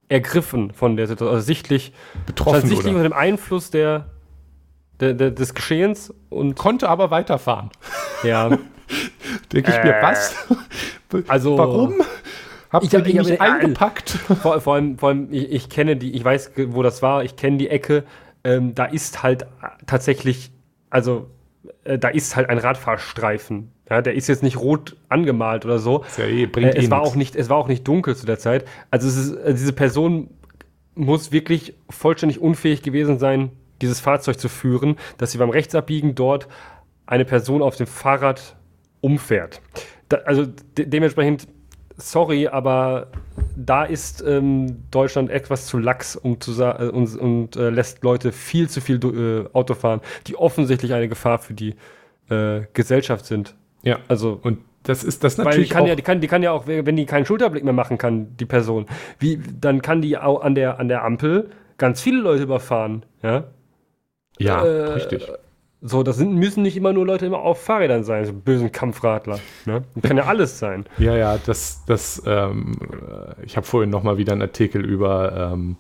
ergriffen 0.09 0.73
von 0.73 0.97
der 0.97 1.07
Situation, 1.07 1.35
also 1.35 1.47
sichtlich 1.47 1.93
betroffen. 2.27 2.69
Sichtlich 2.69 2.93
unter 2.93 3.05
dem 3.05 3.15
Einfluss 3.15 3.71
der, 3.71 4.11
der, 5.01 5.15
der, 5.15 5.31
des 5.31 5.55
Geschehens 5.55 6.13
und. 6.29 6.57
Konnte 6.57 6.89
aber 6.89 7.11
weiterfahren. 7.11 7.71
Ja. 8.23 8.51
Denke 9.53 9.71
ich 9.71 9.77
äh, 9.77 9.85
mir, 9.85 9.97
was? 10.03 10.35
Also. 11.29 11.57
Warum? 11.57 12.03
Habt 12.71 12.93
ihr 12.93 13.01
die 13.01 13.15
nicht 13.15 13.41
eingepackt? 13.41 14.11
Vor, 14.43 14.61
vor, 14.61 14.75
allem, 14.75 14.99
vor 14.99 15.11
allem 15.11 15.29
ich, 15.31 15.51
ich, 15.51 15.69
kenne 15.69 15.97
die, 15.97 16.13
ich 16.13 16.25
weiß, 16.25 16.53
wo 16.69 16.83
das 16.83 17.03
war, 17.03 17.25
ich 17.25 17.37
kenne 17.37 17.59
die 17.59 17.69
Ecke. 17.69 18.05
Ähm, 18.45 18.75
da 18.75 18.85
ist 18.85 19.23
halt 19.23 19.47
tatsächlich, 19.87 20.53
also 20.91 21.31
äh, 21.85 21.99
da 21.99 22.09
ist 22.09 22.37
halt 22.37 22.49
ein 22.49 22.59
Radfahrstreifen. 22.59 23.73
Ja, 23.89 24.03
der 24.03 24.15
ist 24.15 24.27
jetzt 24.27 24.43
nicht 24.43 24.57
rot 24.57 24.97
angemalt 25.09 25.65
oder 25.65 25.79
so. 25.79 26.05
Ja 26.19 26.25
eh, 26.25 26.47
bringt 26.47 26.75
äh, 26.75 26.79
es, 26.79 26.87
eh 26.87 26.91
war 26.91 27.03
auch 27.03 27.15
nicht, 27.15 27.37
es 27.37 27.49
war 27.49 27.57
auch 27.57 27.69
nicht 27.69 27.87
dunkel 27.87 28.17
zu 28.17 28.27
der 28.27 28.39
Zeit. 28.39 28.65
Also 28.91 29.09
ist, 29.09 29.37
äh, 29.37 29.53
diese 29.55 29.73
Person 29.73 30.31
muss 30.95 31.31
wirklich 31.31 31.75
vollständig 31.91 32.41
unfähig 32.41 32.83
gewesen 32.83 33.19
sein, 33.19 33.51
dieses 33.81 34.01
Fahrzeug 34.01 34.41
zu 34.41 34.49
führen, 34.49 34.97
dass 35.19 35.33
sie 35.33 35.39
beim 35.39 35.51
Rechtsabbiegen 35.51 36.15
dort 36.15 36.49
eine 37.05 37.25
Person 37.25 37.63
auf 37.63 37.77
dem 37.77 37.87
Fahrrad 37.87 38.57
umfährt. 39.01 39.61
Da, 40.09 40.19
also 40.19 40.47
de 40.47 40.87
dementsprechend 40.87 41.47
sorry, 41.97 42.49
aber 42.49 43.09
da 43.57 43.85
ist 43.85 44.23
ähm, 44.27 44.85
Deutschland 44.91 45.31
etwas 45.31 45.67
zu 45.67 45.79
lax 45.79 46.17
um 46.17 46.41
zu 46.41 46.61
äh, 46.63 46.89
und, 46.89 47.17
und 47.17 47.57
äh, 47.57 47.71
lässt 47.71 48.03
Leute 48.03 48.33
viel 48.33 48.69
zu 48.69 48.81
viel 48.81 48.97
äh, 49.05 49.49
Auto 49.55 49.75
fahren, 49.75 50.01
die 50.27 50.37
offensichtlich 50.37 50.93
eine 50.93 51.09
Gefahr 51.09 51.39
für 51.39 51.55
die 51.55 51.75
äh, 52.29 52.63
Gesellschaft 52.73 53.27
sind. 53.27 53.55
Ja, 53.83 53.99
also 54.09 54.39
und 54.43 54.59
das 54.83 55.03
ist 55.03 55.25
das 55.25 55.37
natürlich. 55.37 55.57
Weil 55.57 55.65
die 55.65 55.71
kann, 55.71 55.87
ja, 55.87 55.95
die, 55.95 56.03
kann, 56.03 56.21
die 56.21 56.29
kann 56.29 56.43
ja 56.43 56.53
auch, 56.53 56.67
wenn 56.67 56.97
die 56.97 57.07
keinen 57.07 57.27
Schulterblick 57.27 57.65
mehr 57.65 57.73
machen 57.73 57.99
kann, 57.99 58.37
die 58.37 58.47
Person, 58.47 58.87
wie, 59.19 59.41
dann 59.61 59.83
kann 59.83 60.01
die 60.01 60.17
auch 60.17 60.43
an 60.43 60.55
der, 60.55 60.79
an 60.79 60.89
der 60.89 61.05
Ampel 61.05 61.51
ganz 61.79 62.01
viele 62.01 62.21
Leute 62.21 62.45
überfahren. 62.45 63.05
Ja, 63.23 63.45
ja 64.39 64.65
äh, 64.65 64.93
richtig. 64.93 65.29
So, 65.89 66.03
das 66.03 66.17
sind, 66.17 66.35
müssen 66.35 66.63
nicht 66.63 66.77
immer 66.77 66.93
nur 66.93 67.07
Leute 67.07 67.27
immer 67.27 67.39
auf 67.39 67.63
Fahrrädern 67.63 68.03
sein, 68.03 68.25
so 68.25 68.33
bösen 68.33 68.73
Kampfradler. 68.73 69.39
Ne? 69.67 69.85
Das 69.95 70.03
kann 70.03 70.17
ja 70.17 70.25
alles 70.25 70.59
sein. 70.59 70.85
Ja, 70.99 71.17
ja, 71.17 71.39
das, 71.39 71.85
das, 71.87 72.23
ähm, 72.27 72.73
ich 73.45 73.57
habe 73.57 73.67
vorhin 73.67 73.91
noch 73.91 74.03
mal 74.03 74.19
wieder 74.19 74.33
einen 74.33 74.43
Artikel 74.43 74.85
über, 74.85 75.53
ähm, 75.53 75.77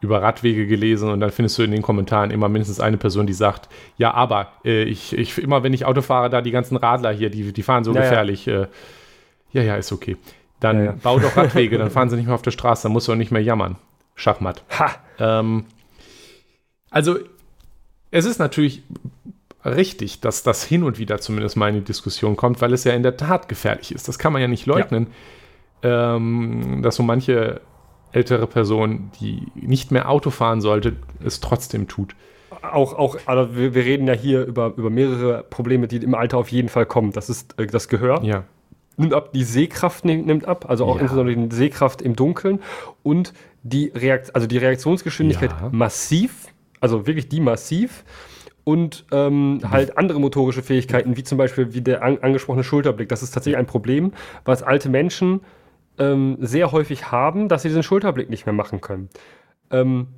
über 0.00 0.22
Radwege 0.22 0.66
gelesen 0.66 1.10
und 1.10 1.18
dann 1.20 1.32
findest 1.32 1.58
du 1.58 1.64
in 1.64 1.72
den 1.72 1.82
Kommentaren 1.82 2.30
immer 2.30 2.48
mindestens 2.48 2.78
eine 2.78 2.98
Person, 2.98 3.26
die 3.26 3.32
sagt, 3.32 3.68
ja, 3.96 4.14
aber 4.14 4.52
äh, 4.64 4.84
ich, 4.84 5.16
ich, 5.16 5.38
immer 5.38 5.64
wenn 5.64 5.72
ich 5.72 5.86
Auto 5.86 6.02
fahre, 6.02 6.30
da 6.30 6.40
die 6.40 6.52
ganzen 6.52 6.76
Radler 6.76 7.10
hier, 7.10 7.30
die, 7.30 7.52
die 7.52 7.62
fahren 7.62 7.82
so 7.82 7.92
ja, 7.94 8.02
gefährlich. 8.02 8.46
Ja. 8.46 8.62
Äh, 8.62 8.66
ja, 9.52 9.62
ja, 9.62 9.76
ist 9.76 9.90
okay. 9.90 10.16
Dann 10.60 10.78
ja, 10.78 10.84
ja. 10.84 10.94
bau 11.02 11.18
doch 11.18 11.36
Radwege, 11.36 11.78
dann 11.78 11.90
fahren 11.90 12.10
sie 12.10 12.16
nicht 12.16 12.26
mehr 12.26 12.34
auf 12.34 12.42
der 12.42 12.52
Straße, 12.52 12.84
dann 12.84 12.92
musst 12.92 13.08
du 13.08 13.12
auch 13.12 13.16
nicht 13.16 13.32
mehr 13.32 13.42
jammern. 13.42 13.76
Schachmatt. 14.14 14.62
Ha! 14.78 14.90
Ähm, 15.18 15.64
also, 16.90 17.18
es 18.12 18.26
ist 18.26 18.38
natürlich 18.38 18.82
richtig, 19.64 20.20
dass 20.20 20.42
das 20.42 20.64
hin 20.64 20.82
und 20.82 20.98
wieder 20.98 21.20
zumindest 21.20 21.56
mal 21.56 21.68
in 21.68 21.76
die 21.76 21.84
Diskussion 21.84 22.36
kommt, 22.36 22.60
weil 22.60 22.72
es 22.72 22.84
ja 22.84 22.92
in 22.92 23.02
der 23.02 23.16
Tat 23.16 23.48
gefährlich 23.48 23.94
ist. 23.94 24.08
Das 24.08 24.18
kann 24.18 24.32
man 24.32 24.42
ja 24.42 24.48
nicht 24.48 24.66
leugnen, 24.66 25.08
ja. 25.82 26.16
Ähm, 26.16 26.80
dass 26.82 26.96
so 26.96 27.02
manche 27.02 27.60
ältere 28.12 28.46
Person, 28.46 29.10
die 29.20 29.48
nicht 29.54 29.90
mehr 29.90 30.08
Auto 30.08 30.30
fahren 30.30 30.60
sollte, 30.60 30.96
es 31.24 31.40
trotzdem 31.40 31.88
tut. 31.88 32.14
Auch, 32.62 32.94
auch 32.94 33.16
also 33.26 33.56
wir, 33.56 33.74
wir, 33.74 33.84
reden 33.84 34.06
ja 34.06 34.12
hier 34.12 34.44
über, 34.44 34.74
über 34.76 34.90
mehrere 34.90 35.42
Probleme, 35.42 35.88
die 35.88 35.96
im 35.96 36.14
Alter 36.14 36.38
auf 36.38 36.48
jeden 36.48 36.68
Fall 36.68 36.86
kommen. 36.86 37.12
Das 37.12 37.30
ist 37.30 37.58
äh, 37.58 37.66
das 37.66 37.88
Gehör. 37.88 38.22
Ja. 38.22 38.44
Nimmt 38.96 39.14
ab, 39.14 39.32
die 39.32 39.42
Sehkraft 39.42 40.04
nimmt, 40.04 40.26
nimmt 40.26 40.46
ab, 40.46 40.66
also 40.68 40.84
auch 40.84 40.96
ja. 40.96 41.02
insbesondere 41.02 41.48
die 41.48 41.56
Sehkraft 41.56 42.02
im 42.02 42.14
Dunkeln 42.14 42.60
und 43.02 43.32
die, 43.62 43.90
Reakt 43.94 44.34
also 44.34 44.46
die 44.46 44.58
Reaktionsgeschwindigkeit 44.58 45.50
ja. 45.50 45.70
massiv, 45.72 46.48
also 46.80 47.06
wirklich 47.06 47.28
die 47.28 47.40
massiv 47.40 48.04
und 48.64 49.04
ähm, 49.10 49.60
halt 49.68 49.98
andere 49.98 50.20
motorische 50.20 50.62
Fähigkeiten, 50.62 51.16
wie 51.16 51.24
zum 51.24 51.38
Beispiel 51.38 51.74
wie 51.74 51.80
der 51.80 52.02
an 52.02 52.18
angesprochene 52.18 52.64
Schulterblick. 52.64 53.08
Das 53.08 53.22
ist 53.22 53.32
tatsächlich 53.32 53.58
ein 53.58 53.66
Problem, 53.66 54.12
was 54.44 54.62
alte 54.62 54.88
Menschen 54.88 55.40
ähm, 55.98 56.36
sehr 56.40 56.72
häufig 56.72 57.10
haben, 57.10 57.48
dass 57.48 57.62
sie 57.62 57.68
diesen 57.68 57.82
Schulterblick 57.82 58.30
nicht 58.30 58.46
mehr 58.46 58.52
machen 58.52 58.80
können. 58.80 59.08
Ähm, 59.70 60.08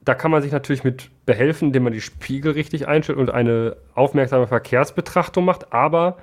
da 0.00 0.14
kann 0.14 0.30
man 0.30 0.42
sich 0.42 0.52
natürlich 0.52 0.84
mit 0.84 1.10
behelfen, 1.26 1.68
indem 1.68 1.82
man 1.82 1.92
die 1.92 2.00
Spiegel 2.00 2.52
richtig 2.52 2.86
einstellt 2.86 3.18
und 3.18 3.30
eine 3.30 3.76
aufmerksame 3.94 4.46
Verkehrsbetrachtung 4.46 5.44
macht, 5.44 5.72
aber 5.72 6.18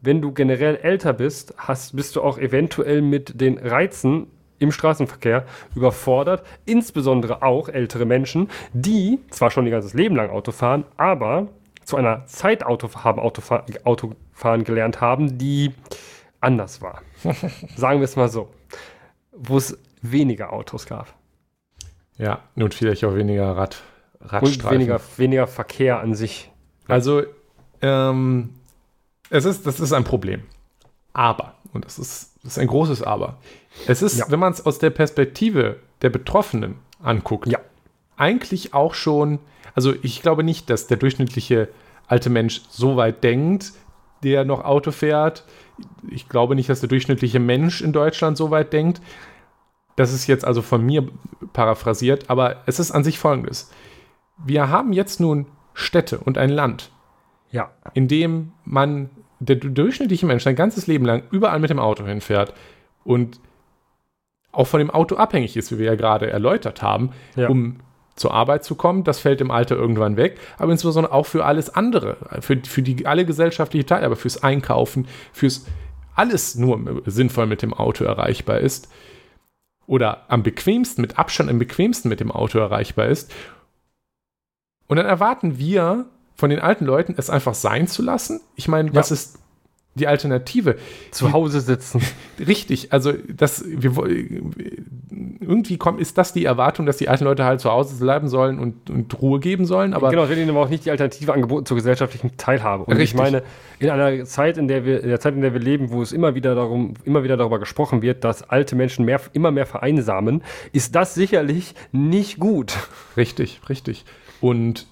wenn 0.00 0.20
du 0.20 0.32
generell 0.32 0.76
älter 0.76 1.12
bist, 1.12 1.54
hast, 1.56 1.96
bist 1.96 2.14
du 2.14 2.22
auch 2.22 2.38
eventuell 2.38 3.02
mit 3.02 3.40
den 3.40 3.58
Reizen 3.58 4.28
im 4.64 4.72
Straßenverkehr 4.72 5.44
überfordert, 5.74 6.44
insbesondere 6.66 7.42
auch 7.42 7.68
ältere 7.68 8.04
Menschen, 8.04 8.50
die 8.72 9.20
zwar 9.30 9.50
schon 9.50 9.64
ihr 9.64 9.70
ganzes 9.70 9.94
Leben 9.94 10.16
lang 10.16 10.30
Auto 10.30 10.52
fahren, 10.52 10.84
aber 10.96 11.48
zu 11.84 11.96
einer 11.96 12.26
Zeit 12.26 12.64
Auto 12.64 12.88
haben, 12.94 13.20
Autofahr 13.20 13.64
Autofahren 13.84 14.64
gelernt 14.64 15.00
haben, 15.00 15.38
die 15.38 15.72
anders 16.40 16.82
war. 16.82 17.02
Sagen 17.76 18.00
wir 18.00 18.04
es 18.04 18.16
mal 18.16 18.28
so. 18.28 18.50
Wo 19.32 19.56
es 19.56 19.78
weniger 20.02 20.52
Autos 20.52 20.86
gab. 20.86 21.14
Ja, 22.16 22.42
und 22.54 22.74
vielleicht 22.74 23.04
auch 23.04 23.14
weniger 23.14 23.56
Rad, 23.56 23.82
Radstreifen. 24.20 24.64
Und 24.64 24.70
weniger, 24.70 25.00
weniger 25.16 25.46
Verkehr 25.46 26.00
an 26.00 26.14
sich. 26.14 26.50
Also, 26.86 27.22
ähm, 27.82 28.50
es 29.30 29.44
ist, 29.44 29.66
das 29.66 29.80
ist 29.80 29.92
ein 29.92 30.04
Problem. 30.04 30.44
Aber, 31.12 31.54
und 31.72 31.84
das 31.84 31.98
ist, 31.98 32.33
das 32.44 32.52
ist 32.52 32.58
ein 32.58 32.68
großes 32.68 33.02
Aber, 33.02 33.38
es 33.86 34.02
ist, 34.02 34.18
ja. 34.18 34.26
wenn 34.28 34.38
man 34.38 34.52
es 34.52 34.64
aus 34.64 34.78
der 34.78 34.90
Perspektive 34.90 35.80
der 36.02 36.10
Betroffenen 36.10 36.76
anguckt, 37.02 37.48
ja. 37.48 37.58
eigentlich 38.16 38.72
auch 38.74 38.94
schon, 38.94 39.40
also 39.74 39.92
ich 40.02 40.22
glaube 40.22 40.44
nicht, 40.44 40.70
dass 40.70 40.86
der 40.86 40.96
durchschnittliche 40.98 41.68
alte 42.06 42.30
Mensch 42.30 42.62
so 42.70 42.96
weit 42.96 43.24
denkt, 43.24 43.72
der 44.22 44.44
noch 44.44 44.64
Auto 44.64 44.90
fährt. 44.90 45.44
Ich 46.08 46.28
glaube 46.28 46.54
nicht, 46.54 46.68
dass 46.68 46.80
der 46.80 46.88
durchschnittliche 46.88 47.40
Mensch 47.40 47.80
in 47.82 47.92
Deutschland 47.92 48.36
so 48.36 48.50
weit 48.50 48.72
denkt. 48.72 49.00
Das 49.96 50.12
ist 50.12 50.26
jetzt 50.26 50.44
also 50.44 50.62
von 50.62 50.84
mir 50.84 51.08
paraphrasiert, 51.52 52.28
aber 52.28 52.62
es 52.66 52.78
ist 52.78 52.90
an 52.90 53.04
sich 53.04 53.18
folgendes. 53.18 53.70
Wir 54.44 54.68
haben 54.68 54.92
jetzt 54.92 55.20
nun 55.20 55.46
Städte 55.72 56.18
und 56.18 56.38
ein 56.38 56.50
Land, 56.50 56.90
Ja. 57.50 57.70
in 57.94 58.08
dem 58.08 58.52
man, 58.64 59.10
der 59.44 59.56
durchschnittliche 59.56 60.26
Mensch 60.26 60.44
sein 60.44 60.56
ganzes 60.56 60.86
Leben 60.86 61.04
lang 61.04 61.22
überall 61.30 61.58
mit 61.58 61.70
dem 61.70 61.78
Auto 61.78 62.04
hinfährt 62.06 62.54
und 63.04 63.40
auch 64.52 64.66
von 64.66 64.78
dem 64.78 64.90
Auto 64.90 65.16
abhängig 65.16 65.56
ist, 65.56 65.72
wie 65.72 65.78
wir 65.78 65.86
ja 65.86 65.94
gerade 65.96 66.30
erläutert 66.30 66.82
haben, 66.82 67.10
Ja. 67.36 67.48
um 67.48 67.80
zur 68.16 68.32
Arbeit 68.32 68.62
zu 68.64 68.76
kommen. 68.76 69.02
Das 69.02 69.18
fällt 69.18 69.40
im 69.40 69.50
Alter 69.50 69.74
irgendwann 69.74 70.16
weg, 70.16 70.38
aber 70.56 70.70
insbesondere 70.70 71.12
auch 71.12 71.26
für 71.26 71.44
alles 71.44 71.70
andere, 71.74 72.16
für, 72.40 72.60
für 72.64 72.82
die 72.82 73.06
alle 73.06 73.24
gesellschaftliche 73.24 73.84
Teile, 73.86 74.06
aber 74.06 74.14
fürs 74.16 74.42
Einkaufen, 74.42 75.08
fürs 75.32 75.66
alles 76.14 76.54
nur 76.54 77.02
sinnvoll 77.06 77.46
mit 77.46 77.62
dem 77.62 77.74
Auto 77.74 78.04
erreichbar 78.04 78.60
ist 78.60 78.88
oder 79.86 80.30
am 80.30 80.44
bequemsten, 80.44 81.02
mit 81.02 81.18
Abstand 81.18 81.50
am 81.50 81.58
bequemsten 81.58 82.08
mit 82.08 82.20
dem 82.20 82.30
Auto 82.30 82.58
erreichbar 82.60 83.08
ist. 83.08 83.34
Und 84.86 84.96
dann 84.98 85.06
erwarten 85.06 85.58
wir 85.58 86.06
von 86.34 86.50
den 86.50 86.58
alten 86.60 86.84
Leuten, 86.84 87.14
es 87.16 87.30
einfach 87.30 87.54
sein 87.54 87.86
zu 87.86 88.02
lassen. 88.02 88.40
Ich 88.56 88.68
meine, 88.68 88.94
was 88.94 89.10
Ja. 89.10 89.14
ist 89.14 89.38
die 89.96 90.08
Alternative? 90.08 90.74
Zu 91.12 91.32
Hause 91.32 91.60
sitzen. 91.60 92.00
Richtig, 92.44 92.92
also 92.92 93.12
das, 93.12 93.64
wir, 93.64 93.92
irgendwie 95.40 95.78
kommt, 95.78 96.00
ist 96.00 96.18
das 96.18 96.32
die 96.32 96.44
Erwartung, 96.44 96.86
dass 96.86 96.96
die 96.96 97.08
alten 97.08 97.24
Leute 97.24 97.44
halt 97.44 97.60
zu 97.60 97.70
Hause 97.70 97.96
bleiben 98.02 98.28
sollen 98.28 98.58
und, 98.58 98.90
und 98.90 99.20
Ruhe 99.22 99.38
geben 99.38 99.66
sollen, 99.66 99.94
aber 99.94 100.10
genau, 100.10 100.24
es 100.24 100.30
wird 100.30 100.40
ihnen 100.40 100.50
aber 100.50 100.60
auch 100.62 100.68
nicht 100.68 100.84
die 100.84 100.90
Alternative 100.90 101.32
angeboten 101.32 101.66
zur 101.66 101.76
gesellschaftlichen 101.76 102.36
Teilhabe. 102.36 102.84
Und 102.84 102.94
ich 102.94 103.14
Richtig. 103.14 103.20
meine, 103.20 103.42
in 103.78 103.90
einer 103.90 104.24
Zeit, 104.24 104.58
in 104.58 104.66
der 104.68 104.84
wir, 104.84 105.00
in 105.02 105.08
der 105.08 105.20
Zeit, 105.20 105.34
in 105.34 105.42
der 105.42 105.52
wir 105.52 105.60
leben, 105.60 105.90
wo 105.90 106.02
es 106.02 106.12
immer 106.12 106.34
wieder 106.34 106.56
darum, 106.56 106.94
immer 107.04 107.22
wieder 107.22 107.36
darüber 107.36 107.58
gesprochen 107.60 108.02
wird, 108.02 108.24
dass 108.24 108.48
alte 108.50 108.74
Menschen 108.76 109.04
mehr, 109.04 109.20
immer 109.32 109.50
mehr 109.52 109.66
vereinsamen, 109.66 110.42
ist 110.72 110.94
das 110.96 111.14
sicherlich 111.14 111.74
nicht 111.92 112.40
gut. 112.40 112.76
richtig, 113.16 113.60
richtig. 113.68 114.04
Und 114.40 114.86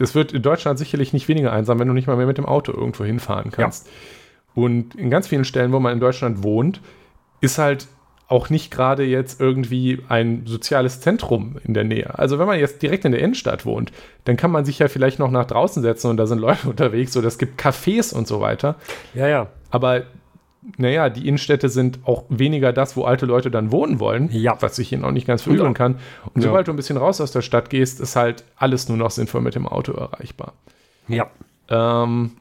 es 0.00 0.14
wird 0.14 0.32
in 0.32 0.42
Deutschland 0.42 0.78
sicherlich 0.78 1.12
nicht 1.12 1.28
weniger 1.28 1.52
einsam, 1.52 1.78
wenn 1.78 1.88
du 1.88 1.94
nicht 1.94 2.06
mal 2.06 2.16
mehr 2.16 2.26
mit 2.26 2.38
dem 2.38 2.46
Auto 2.46 2.72
irgendwo 2.72 3.04
hinfahren 3.04 3.50
kannst. 3.50 3.88
Und 4.54 4.94
in 4.94 5.10
ganz 5.10 5.28
vielen 5.28 5.44
Stellen, 5.44 5.72
wo 5.72 5.80
man 5.80 5.92
in 5.92 6.00
Deutschland 6.00 6.42
wohnt, 6.42 6.80
ist 7.40 7.58
halt 7.58 7.88
auch 8.28 8.50
nicht 8.50 8.72
gerade 8.72 9.04
jetzt 9.04 9.40
irgendwie 9.40 10.00
ein 10.08 10.42
soziales 10.46 11.00
Zentrum 11.00 11.58
in 11.62 11.74
der 11.74 11.84
Nähe. 11.84 12.18
Also 12.18 12.38
wenn 12.38 12.46
man 12.46 12.58
jetzt 12.58 12.82
direkt 12.82 13.04
in 13.04 13.12
der 13.12 13.20
Innenstadt 13.20 13.64
wohnt, 13.64 13.92
dann 14.24 14.36
kann 14.36 14.50
man 14.50 14.64
sich 14.64 14.78
ja 14.78 14.88
vielleicht 14.88 15.18
noch 15.18 15.30
nach 15.30 15.44
draußen 15.44 15.82
setzen 15.82 16.10
und 16.10 16.16
da 16.16 16.26
sind 16.26 16.40
Leute 16.40 16.68
unterwegs 16.68 17.16
oder 17.16 17.28
es 17.28 17.38
gibt 17.38 17.60
Cafés 17.60 18.12
und 18.12 18.26
so 18.26 18.40
weiter. 18.40 18.76
Ja, 19.14 19.28
ja. 19.28 19.46
Aber 19.70 20.04
naja, 20.78 21.08
die 21.10 21.28
Innenstädte 21.28 21.68
sind 21.68 22.00
auch 22.04 22.24
weniger 22.28 22.72
das, 22.72 22.96
wo 22.96 23.04
alte 23.04 23.26
Leute 23.26 23.50
dann 23.50 23.70
wohnen 23.72 24.00
wollen, 24.00 24.28
Ja. 24.32 24.56
was 24.60 24.78
ich 24.78 24.92
ihnen 24.92 25.04
auch 25.04 25.12
nicht 25.12 25.26
ganz 25.26 25.42
verübeln 25.42 25.74
kann. 25.74 25.96
Und 26.34 26.42
Ja. 26.42 26.48
sobald 26.48 26.66
du 26.68 26.72
ein 26.72 26.76
bisschen 26.76 26.96
raus 26.96 27.20
aus 27.20 27.32
der 27.32 27.42
Stadt 27.42 27.70
gehst, 27.70 28.00
ist 28.00 28.16
halt 28.16 28.44
alles 28.56 28.88
nur 28.88 28.96
noch 28.98 29.10
sinnvoll 29.10 29.40
mit 29.42 29.54
dem 29.54 29.66
Auto 29.68 29.92
erreichbar. 29.92 30.54
Ja. 31.08 31.28
Ähm, 31.68 32.32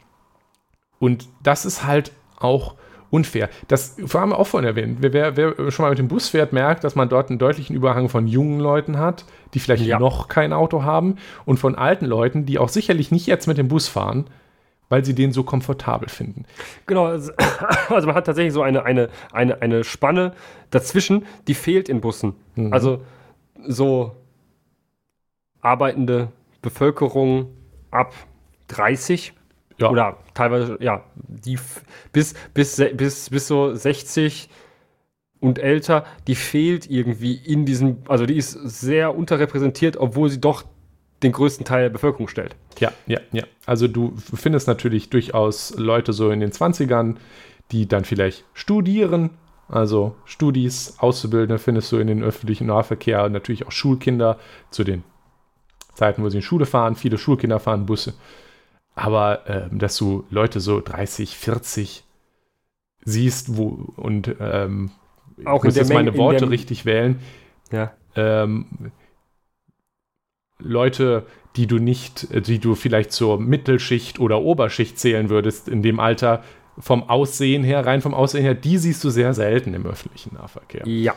und 0.99 1.27
das 1.43 1.65
ist 1.65 1.85
halt 1.85 2.11
auch 2.39 2.75
unfair. 3.11 3.49
Das 3.67 3.95
haben 4.13 4.31
wir 4.31 4.39
auch 4.39 4.47
vorhin 4.47 4.67
erwähnt. 4.67 4.97
Wer, 5.01 5.13
wer, 5.13 5.37
wer 5.37 5.71
schon 5.71 5.83
mal 5.83 5.89
mit 5.89 5.99
dem 5.99 6.07
Bus 6.07 6.29
fährt, 6.29 6.51
merkt, 6.51 6.83
dass 6.83 6.95
man 6.95 7.07
dort 7.07 7.29
einen 7.29 7.39
deutlichen 7.39 7.75
Überhang 7.75 8.09
von 8.09 8.27
jungen 8.27 8.59
Leuten 8.59 8.97
hat, 8.97 9.25
die 9.53 9.59
vielleicht 9.59 9.85
Ja. 9.85 9.99
noch 9.99 10.27
kein 10.27 10.51
Auto 10.51 10.83
haben, 10.83 11.17
und 11.45 11.57
von 11.57 11.75
alten 11.75 12.05
Leuten, 12.05 12.45
die 12.45 12.57
auch 12.59 12.69
sicherlich 12.69 13.11
nicht 13.11 13.27
jetzt 13.27 13.47
mit 13.47 13.57
dem 13.57 13.67
Bus 13.67 13.87
fahren, 13.87 14.25
weil 14.89 15.03
sie 15.03 15.15
den 15.15 15.31
so 15.31 15.43
komfortabel 15.43 16.09
finden. 16.09 16.45
Genau, 16.85 17.05
also 17.05 17.31
also 17.89 18.07
man 18.07 18.15
hat 18.15 18.25
tatsächlich 18.25 18.53
so 18.53 18.61
eine, 18.61 18.83
eine, 18.83 19.09
eine, 19.31 19.61
eine 19.61 19.83
Spanne 19.83 20.33
dazwischen, 20.69 21.25
die 21.47 21.53
fehlt 21.53 21.89
in 21.89 22.01
Bussen. 22.01 22.33
Also 22.71 23.03
so 23.67 24.15
arbeitende 25.61 26.29
Bevölkerung 26.61 27.49
ab 27.91 28.13
30 28.67 29.33
Ja. 29.79 29.89
oder 29.89 30.17
teilweise, 30.33 30.77
ja, 30.79 31.03
die 31.15 31.57
bis, 32.11 32.33
bis, 32.53 32.81
bis, 32.93 33.29
bis 33.29 33.47
so 33.47 33.73
60 33.73 34.49
und 35.39 35.59
älter, 35.59 36.05
die 36.27 36.35
fehlt 36.35 36.89
irgendwie 36.89 37.35
in 37.35 37.65
diesem, 37.65 37.97
also 38.07 38.25
die 38.25 38.37
ist 38.37 38.51
sehr 38.53 39.15
unterrepräsentiert, 39.15 39.97
obwohl 39.97 40.29
sie 40.29 40.39
doch 40.39 40.63
den 41.25 41.33
größten 41.33 41.65
Teil 41.65 41.83
der 41.83 41.89
Bevölkerung 41.89 42.27
stellt. 42.27 42.55
Ja, 42.79 42.91
ja, 43.07 43.19
ja. 43.31 43.43
Also 43.65 43.87
du 43.87 44.13
findest 44.17 44.67
natürlich 44.67 45.09
durchaus 45.09 45.75
Leute 45.77 46.13
so 46.13 46.29
in 46.31 46.39
den 46.39 46.51
20ern, 46.51 47.15
die 47.71 47.87
dann 47.87 48.05
vielleicht 48.05 48.45
studieren. 48.53 49.31
Also 49.67 50.15
Studis, 50.25 50.95
Auszubildende 50.99 51.57
findest 51.57 51.91
du 51.91 51.97
in 51.97 52.07
den 52.07 52.23
öffentlichen 52.23 52.67
Nahverkehr, 52.67 53.27
natürlich 53.29 53.65
auch 53.65 53.71
Schulkinder 53.71 54.37
zu 54.69 54.83
den 54.83 55.03
Zeiten, 55.95 56.21
wo 56.23 56.29
sie 56.29 56.37
in 56.37 56.43
Schule 56.43 56.65
fahren. 56.65 56.95
Viele 56.95 57.17
Schulkinder 57.17 57.59
fahren 57.59 57.85
Busse. 57.85 58.13
Aber 58.93 59.41
ähm, 59.49 59.79
dass 59.79 59.97
du 59.97 60.23
Leute 60.29 60.59
so 60.59 60.79
30, 60.81 61.35
40 61.35 62.03
siehst, 63.03 63.57
wo 63.57 63.91
und 63.97 64.35
ähm, 64.39 64.91
Auch 65.45 65.59
ich 65.59 65.65
muss 65.65 65.75
jetzt 65.75 65.89
meine 65.93 66.11
Menge- 66.11 66.17
Worte 66.17 66.39
der- 66.41 66.49
richtig 66.49 66.85
wählen, 66.85 67.19
Ja. 67.71 67.91
ähm, 68.15 68.65
Leute, 70.59 71.25
die 71.55 71.67
du 71.67 71.77
nicht, 71.77 72.31
äh, 72.31 72.41
die 72.41 72.59
du 72.59 72.75
vielleicht 72.75 73.11
zur 73.11 73.39
Mittelschicht 73.39 74.19
oder 74.19 74.41
Oberschicht 74.41 74.99
zählen 74.99 75.29
würdest, 75.29 75.67
in 75.67 75.81
dem 75.81 75.99
Alter 75.99 76.43
vom 76.77 77.09
Aussehen 77.09 77.63
her, 77.63 77.85
rein 77.85 78.01
vom 78.01 78.13
Aussehen 78.13 78.41
her, 78.41 78.53
die 78.53 78.77
siehst 78.77 79.03
du 79.03 79.09
sehr 79.09 79.33
selten 79.33 79.73
im 79.73 79.85
öffentlichen 79.85 80.35
Nahverkehr. 80.35 80.85
Ja. 80.87 81.13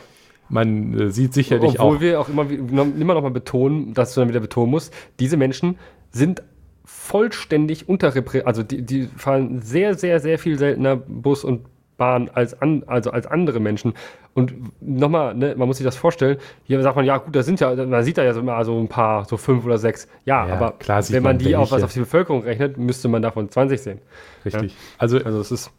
Man 0.47 0.97
äh, 0.99 1.11
sieht 1.11 1.33
sicherlich 1.33 1.79
Obwohl 1.79 1.97
auch. 1.97 2.01
wir 2.01 2.19
auch 2.19 2.29
immer, 2.29 2.49
immer 2.49 3.13
noch 3.13 3.21
mal 3.21 3.31
betonen, 3.31 3.93
dass 3.93 4.13
du 4.13 4.21
dann 4.21 4.29
wieder 4.29 4.39
betonen 4.39 4.71
musst, 4.71 4.93
diese 5.19 5.37
Menschen 5.37 5.77
sind 6.11 6.41
vollständig 6.85 7.87
unterrepräsentiert, 7.87 8.47
also 8.47 8.63
die, 8.63 8.81
die 8.81 9.07
fahren 9.15 9.61
sehr, 9.61 9.95
sehr, 9.95 10.19
sehr 10.19 10.39
viel 10.39 10.57
seltener 10.57 10.95
Bus 10.95 11.43
und 11.43 11.65
Bahn 11.99 12.29
als, 12.33 12.59
an, 12.59 12.83
also 12.87 13.11
als 13.11 13.27
andere 13.27 13.59
Menschen. 13.59 13.93
Und 14.33 14.53
nochmal, 14.81 15.35
ne, 15.35 15.53
man 15.55 15.67
muss 15.67 15.77
sich 15.77 15.83
das 15.85 15.95
vorstellen, 15.95 16.37
hier 16.63 16.81
sagt 16.81 16.95
man, 16.95 17.05
ja 17.05 17.17
gut, 17.17 17.35
da 17.35 17.43
sind 17.43 17.59
ja, 17.59 17.75
man 17.75 18.03
sieht 18.03 18.17
da 18.17 18.23
ja 18.23 18.33
so 18.33 18.39
immer 18.39 18.65
so 18.65 18.79
ein 18.79 18.87
paar, 18.87 19.25
so 19.25 19.37
fünf 19.37 19.63
oder 19.65 19.77
sechs. 19.77 20.07
Ja, 20.25 20.47
Ja, 20.47 20.55
aber 20.55 20.71
klar 20.79 21.03
wenn 21.09 21.21
man 21.21 21.35
man 21.35 21.37
die 21.37 21.55
auf 21.55 21.71
was 21.71 21.83
auf 21.83 21.93
die 21.93 21.99
Bevölkerung 21.99 22.41
rechnet, 22.41 22.77
müsste 22.77 23.07
man 23.07 23.21
davon 23.21 23.49
20 23.51 23.79
sehen. 23.79 23.99
Richtig. 24.43 24.75
Also 24.97 25.17
Also 25.19 25.39
es 25.41 25.51
ist, 25.51 25.71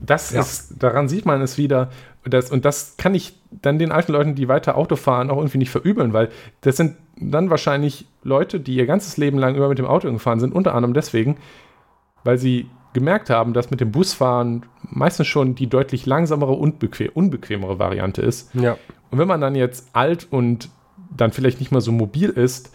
Das 0.00 0.32
Ja. 0.32 0.40
ist, 0.40 0.82
daran 0.82 1.08
sieht 1.08 1.24
man 1.24 1.40
es 1.40 1.56
wieder. 1.56 1.88
Das, 2.24 2.50
und 2.50 2.64
das 2.64 2.96
kann 2.98 3.14
ich 3.14 3.38
dann 3.50 3.78
den 3.78 3.90
alten 3.92 4.12
Leuten, 4.12 4.34
die 4.34 4.48
weiter 4.48 4.76
Auto 4.76 4.96
fahren, 4.96 5.30
auch 5.30 5.38
irgendwie 5.38 5.58
nicht 5.58 5.70
verübeln, 5.70 6.12
weil 6.12 6.28
das 6.60 6.76
sind 6.76 6.96
dann 7.16 7.50
wahrscheinlich 7.50 8.06
Leute, 8.22 8.60
die 8.60 8.74
ihr 8.74 8.86
ganzes 8.86 9.16
Leben 9.16 9.38
lang 9.38 9.54
immer 9.54 9.68
mit 9.68 9.78
dem 9.78 9.86
Auto 9.86 10.10
gefahren 10.10 10.40
sind, 10.40 10.54
unter 10.54 10.74
anderem 10.74 10.94
deswegen, 10.94 11.36
weil 12.24 12.38
sie 12.38 12.68
gemerkt 12.92 13.30
haben, 13.30 13.52
dass 13.52 13.70
mit 13.70 13.80
dem 13.80 13.92
Busfahren 13.92 14.66
meistens 14.82 15.26
schon 15.26 15.54
die 15.54 15.66
deutlich 15.66 16.06
langsamere 16.06 16.52
und 16.52 16.78
bequem, 16.78 17.10
unbequemere 17.14 17.78
Variante 17.78 18.22
ist. 18.22 18.54
ja. 18.54 18.76
Und 19.10 19.18
wenn 19.18 19.28
man 19.28 19.42
dann 19.42 19.54
jetzt 19.54 19.90
alt 19.92 20.26
und 20.30 20.70
dann 21.14 21.32
vielleicht 21.32 21.60
nicht 21.60 21.70
mehr 21.70 21.82
so 21.82 21.92
mobil 21.92 22.30
ist, 22.30 22.72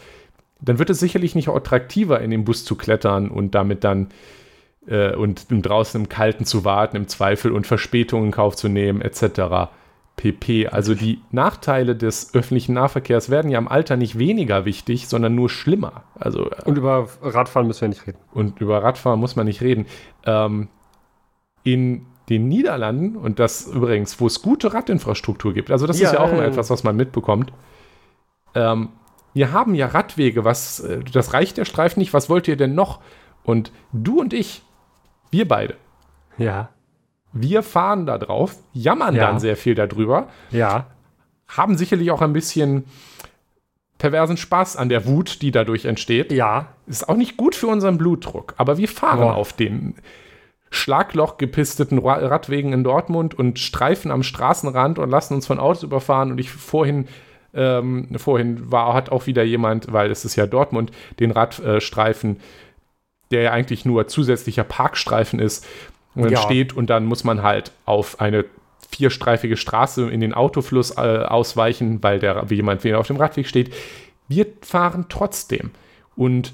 dann 0.61 0.77
wird 0.77 0.91
es 0.91 0.99
sicherlich 0.99 1.33
nicht 1.33 1.49
attraktiver, 1.49 2.21
in 2.21 2.29
den 2.29 2.45
Bus 2.45 2.63
zu 2.63 2.75
klettern 2.75 3.29
und 3.29 3.55
damit 3.55 3.83
dann 3.83 4.09
äh, 4.87 5.15
und 5.15 5.47
draußen 5.49 6.01
im 6.01 6.09
Kalten 6.09 6.45
zu 6.45 6.63
warten, 6.63 6.95
im 6.95 7.07
Zweifel 7.07 7.51
und 7.51 7.67
Verspätungen 7.67 8.27
in 8.27 8.31
Kauf 8.31 8.55
zu 8.55 8.67
nehmen, 8.67 9.01
etc. 9.01 9.71
pp. 10.17 10.67
Also 10.67 10.95
die 10.95 11.21
Nachteile 11.31 11.95
des 11.95 12.33
öffentlichen 12.33 12.73
Nahverkehrs 12.73 13.29
werden 13.29 13.49
ja 13.49 13.57
im 13.59 13.67
Alter 13.69 13.95
nicht 13.95 14.17
weniger 14.19 14.65
wichtig, 14.65 15.07
sondern 15.07 15.35
nur 15.35 15.49
schlimmer. 15.49 16.03
Also 16.15 16.49
äh, 16.51 16.63
Und 16.65 16.77
über 16.77 17.07
Radfahren 17.21 17.67
müssen 17.67 17.81
wir 17.81 17.87
nicht 17.89 18.05
reden. 18.05 18.17
und 18.33 18.59
über 18.59 18.83
Radfahren 18.83 19.19
muss 19.19 19.35
man 19.37 19.45
nicht 19.45 19.61
reden. 19.61 19.85
Ähm, 20.25 20.67
in 21.63 22.05
den 22.29 22.47
Niederlanden, 22.49 23.15
und 23.15 23.39
das 23.39 23.67
übrigens, 23.67 24.19
wo 24.19 24.27
es 24.27 24.41
gute 24.41 24.73
Radinfrastruktur 24.73 25.53
gibt, 25.53 25.71
also 25.71 25.87
das 25.87 25.99
Ja, 25.99 26.07
ist 26.07 26.13
ja 26.15 26.19
auch 26.19 26.31
immer 26.31 26.43
äh, 26.43 26.47
etwas, 26.47 26.69
was 26.69 26.83
man 26.83 26.95
mitbekommt. 26.97 27.53
Ähm, 28.55 28.89
wir 29.33 29.51
haben 29.51 29.75
ja 29.75 29.87
Radwege, 29.87 30.43
was, 30.43 30.79
äh, 30.79 30.99
das 31.13 31.33
reicht 31.33 31.57
der 31.57 31.65
Streifen 31.65 31.99
nicht, 31.99 32.13
was 32.13 32.29
wollt 32.29 32.47
ihr 32.47 32.57
denn 32.57 32.75
noch? 32.75 32.99
Und 33.43 33.71
du 33.93 34.19
und 34.19 34.33
ich, 34.33 34.63
wir 35.31 35.47
beide, 35.47 35.75
Ja. 36.37 36.69
Wir 37.33 37.63
fahren 37.63 38.05
da 38.05 38.17
drauf, 38.17 38.55
jammern 38.73 39.15
Ja. 39.15 39.27
dann 39.27 39.39
sehr 39.39 39.57
viel 39.57 39.75
darüber, 39.75 40.27
Ja. 40.51 40.87
haben 41.47 41.77
sicherlich 41.77 42.11
auch 42.11 42.21
ein 42.21 42.33
bisschen 42.33 42.85
perversen 43.97 44.37
Spaß 44.37 44.75
an 44.77 44.89
der 44.89 45.05
Wut, 45.05 45.41
die 45.41 45.51
dadurch 45.51 45.85
entsteht. 45.85 46.31
Ja. 46.31 46.67
Ist 46.85 47.09
auch 47.09 47.15
nicht 47.15 47.35
gut 47.37 47.55
für 47.55 47.67
unseren 47.67 47.97
Blutdruck, 47.97 48.53
aber 48.57 48.77
wir 48.77 48.87
fahren 48.87 49.19
Boah. 49.21 49.35
auf 49.35 49.53
den 49.53 49.95
Schlagloch 50.69 51.37
gepisteten 51.37 51.97
Ra- 51.99 52.25
Radwegen 52.27 52.73
in 52.73 52.83
Dortmund 52.83 53.33
und 53.37 53.57
streifen 53.57 54.11
am 54.11 54.21
Straßenrand 54.21 54.99
und 54.99 55.09
lassen 55.09 55.33
uns 55.33 55.47
von 55.47 55.59
Autos 55.59 55.83
überfahren. 55.83 56.31
Und 56.31 56.39
ich 56.39 56.51
vorhin, 56.51 57.07
ähm, 57.53 58.09
vorhin 58.17 58.69
war, 58.71 58.93
hat 58.93 59.09
auch 59.09 59.25
wieder 59.27 59.43
jemand, 59.43 59.91
weil 59.93 60.11
es 60.11 60.25
ist 60.25 60.35
ja 60.35 60.45
Dortmund, 60.45 60.91
den 61.19 61.31
Radstreifen, 61.31 62.39
der 63.31 63.43
ja 63.43 63.51
eigentlich 63.51 63.85
nur 63.85 64.07
zusätzlicher 64.07 64.65
Parkstreifen 64.65 65.39
ist, 65.39 65.65
und 66.17 66.23
dann 66.25 66.33
Ja. 66.33 66.41
steht 66.41 66.73
und 66.75 66.89
dann 66.89 67.05
muss 67.05 67.23
man 67.23 67.43
halt 67.43 67.71
auf 67.85 68.19
eine 68.19 68.45
vierstreifige 68.89 69.57
Straße 69.57 70.09
in 70.09 70.21
den 70.21 70.33
Autofluss 70.33 70.91
äh, 70.97 71.01
ausweichen, 71.01 72.01
weil 72.03 72.19
der, 72.19 72.49
wie 72.49 72.55
jemand 72.55 72.83
wieder 72.83 72.99
auf 72.99 73.07
dem 73.07 73.17
Radweg 73.17 73.47
steht. 73.47 73.73
Wir 74.27 74.45
fahren 74.61 75.05
trotzdem. 75.09 75.71
Und 76.15 76.53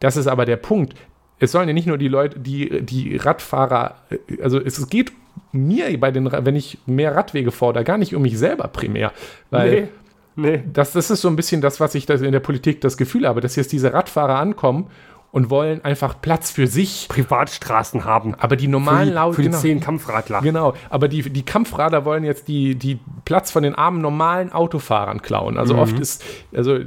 Das 0.00 0.16
ist 0.16 0.28
aber 0.28 0.44
der 0.44 0.56
Punkt. 0.56 0.94
Es 1.40 1.50
sollen 1.52 1.66
ja 1.68 1.74
nicht 1.74 1.86
nur 1.86 1.98
die 1.98 2.08
Leute, 2.08 2.38
die, 2.38 2.82
die 2.82 3.16
Radfahrer, 3.16 3.96
äh, 4.10 4.42
also 4.42 4.60
es 4.60 4.88
geht 4.88 5.12
mir 5.52 5.98
bei 5.98 6.10
den, 6.10 6.30
wenn 6.30 6.56
ich 6.56 6.78
mehr 6.86 7.14
Radwege 7.16 7.50
fordere, 7.50 7.84
gar 7.84 7.98
nicht 7.98 8.14
um 8.14 8.22
mich 8.22 8.38
selber 8.38 8.68
primär. 8.68 9.12
Weil 9.50 9.88
Nee, 10.36 10.50
nee. 10.58 10.62
das, 10.72 10.92
das 10.92 11.10
ist 11.10 11.20
so 11.22 11.28
ein 11.28 11.36
bisschen 11.36 11.60
das, 11.60 11.80
was 11.80 11.94
ich 11.94 12.08
in 12.08 12.32
der 12.32 12.40
Politik 12.40 12.80
das 12.80 12.96
Gefühl 12.96 13.26
habe, 13.26 13.40
dass 13.40 13.56
jetzt 13.56 13.72
diese 13.72 13.92
Radfahrer 13.92 14.36
ankommen 14.38 14.86
und 15.30 15.50
wollen 15.50 15.84
einfach 15.84 16.20
Platz 16.22 16.50
für 16.50 16.66
sich. 16.66 17.06
Privatstraßen 17.08 18.04
haben. 18.04 18.34
Aber 18.34 18.56
die 18.56 18.68
normalen 18.68 19.08
die, 19.08 19.14
Lau- 19.14 19.32
für 19.32 19.42
die 19.42 19.48
genau. 19.48 19.60
zehn 19.60 19.80
Kampfradler. 19.80 20.40
Genau, 20.40 20.74
aber 20.88 21.08
die, 21.08 21.28
die 21.30 21.44
Kampfradler 21.44 22.04
wollen 22.04 22.24
jetzt 22.24 22.48
die, 22.48 22.74
die 22.76 22.98
Platz 23.24 23.50
von 23.50 23.62
den 23.62 23.74
armen 23.74 24.00
normalen 24.00 24.52
Autofahrern 24.52 25.20
klauen. 25.20 25.58
Also 25.58 25.76
oft 25.76 25.98
ist, 25.98 26.24
also 26.54 26.78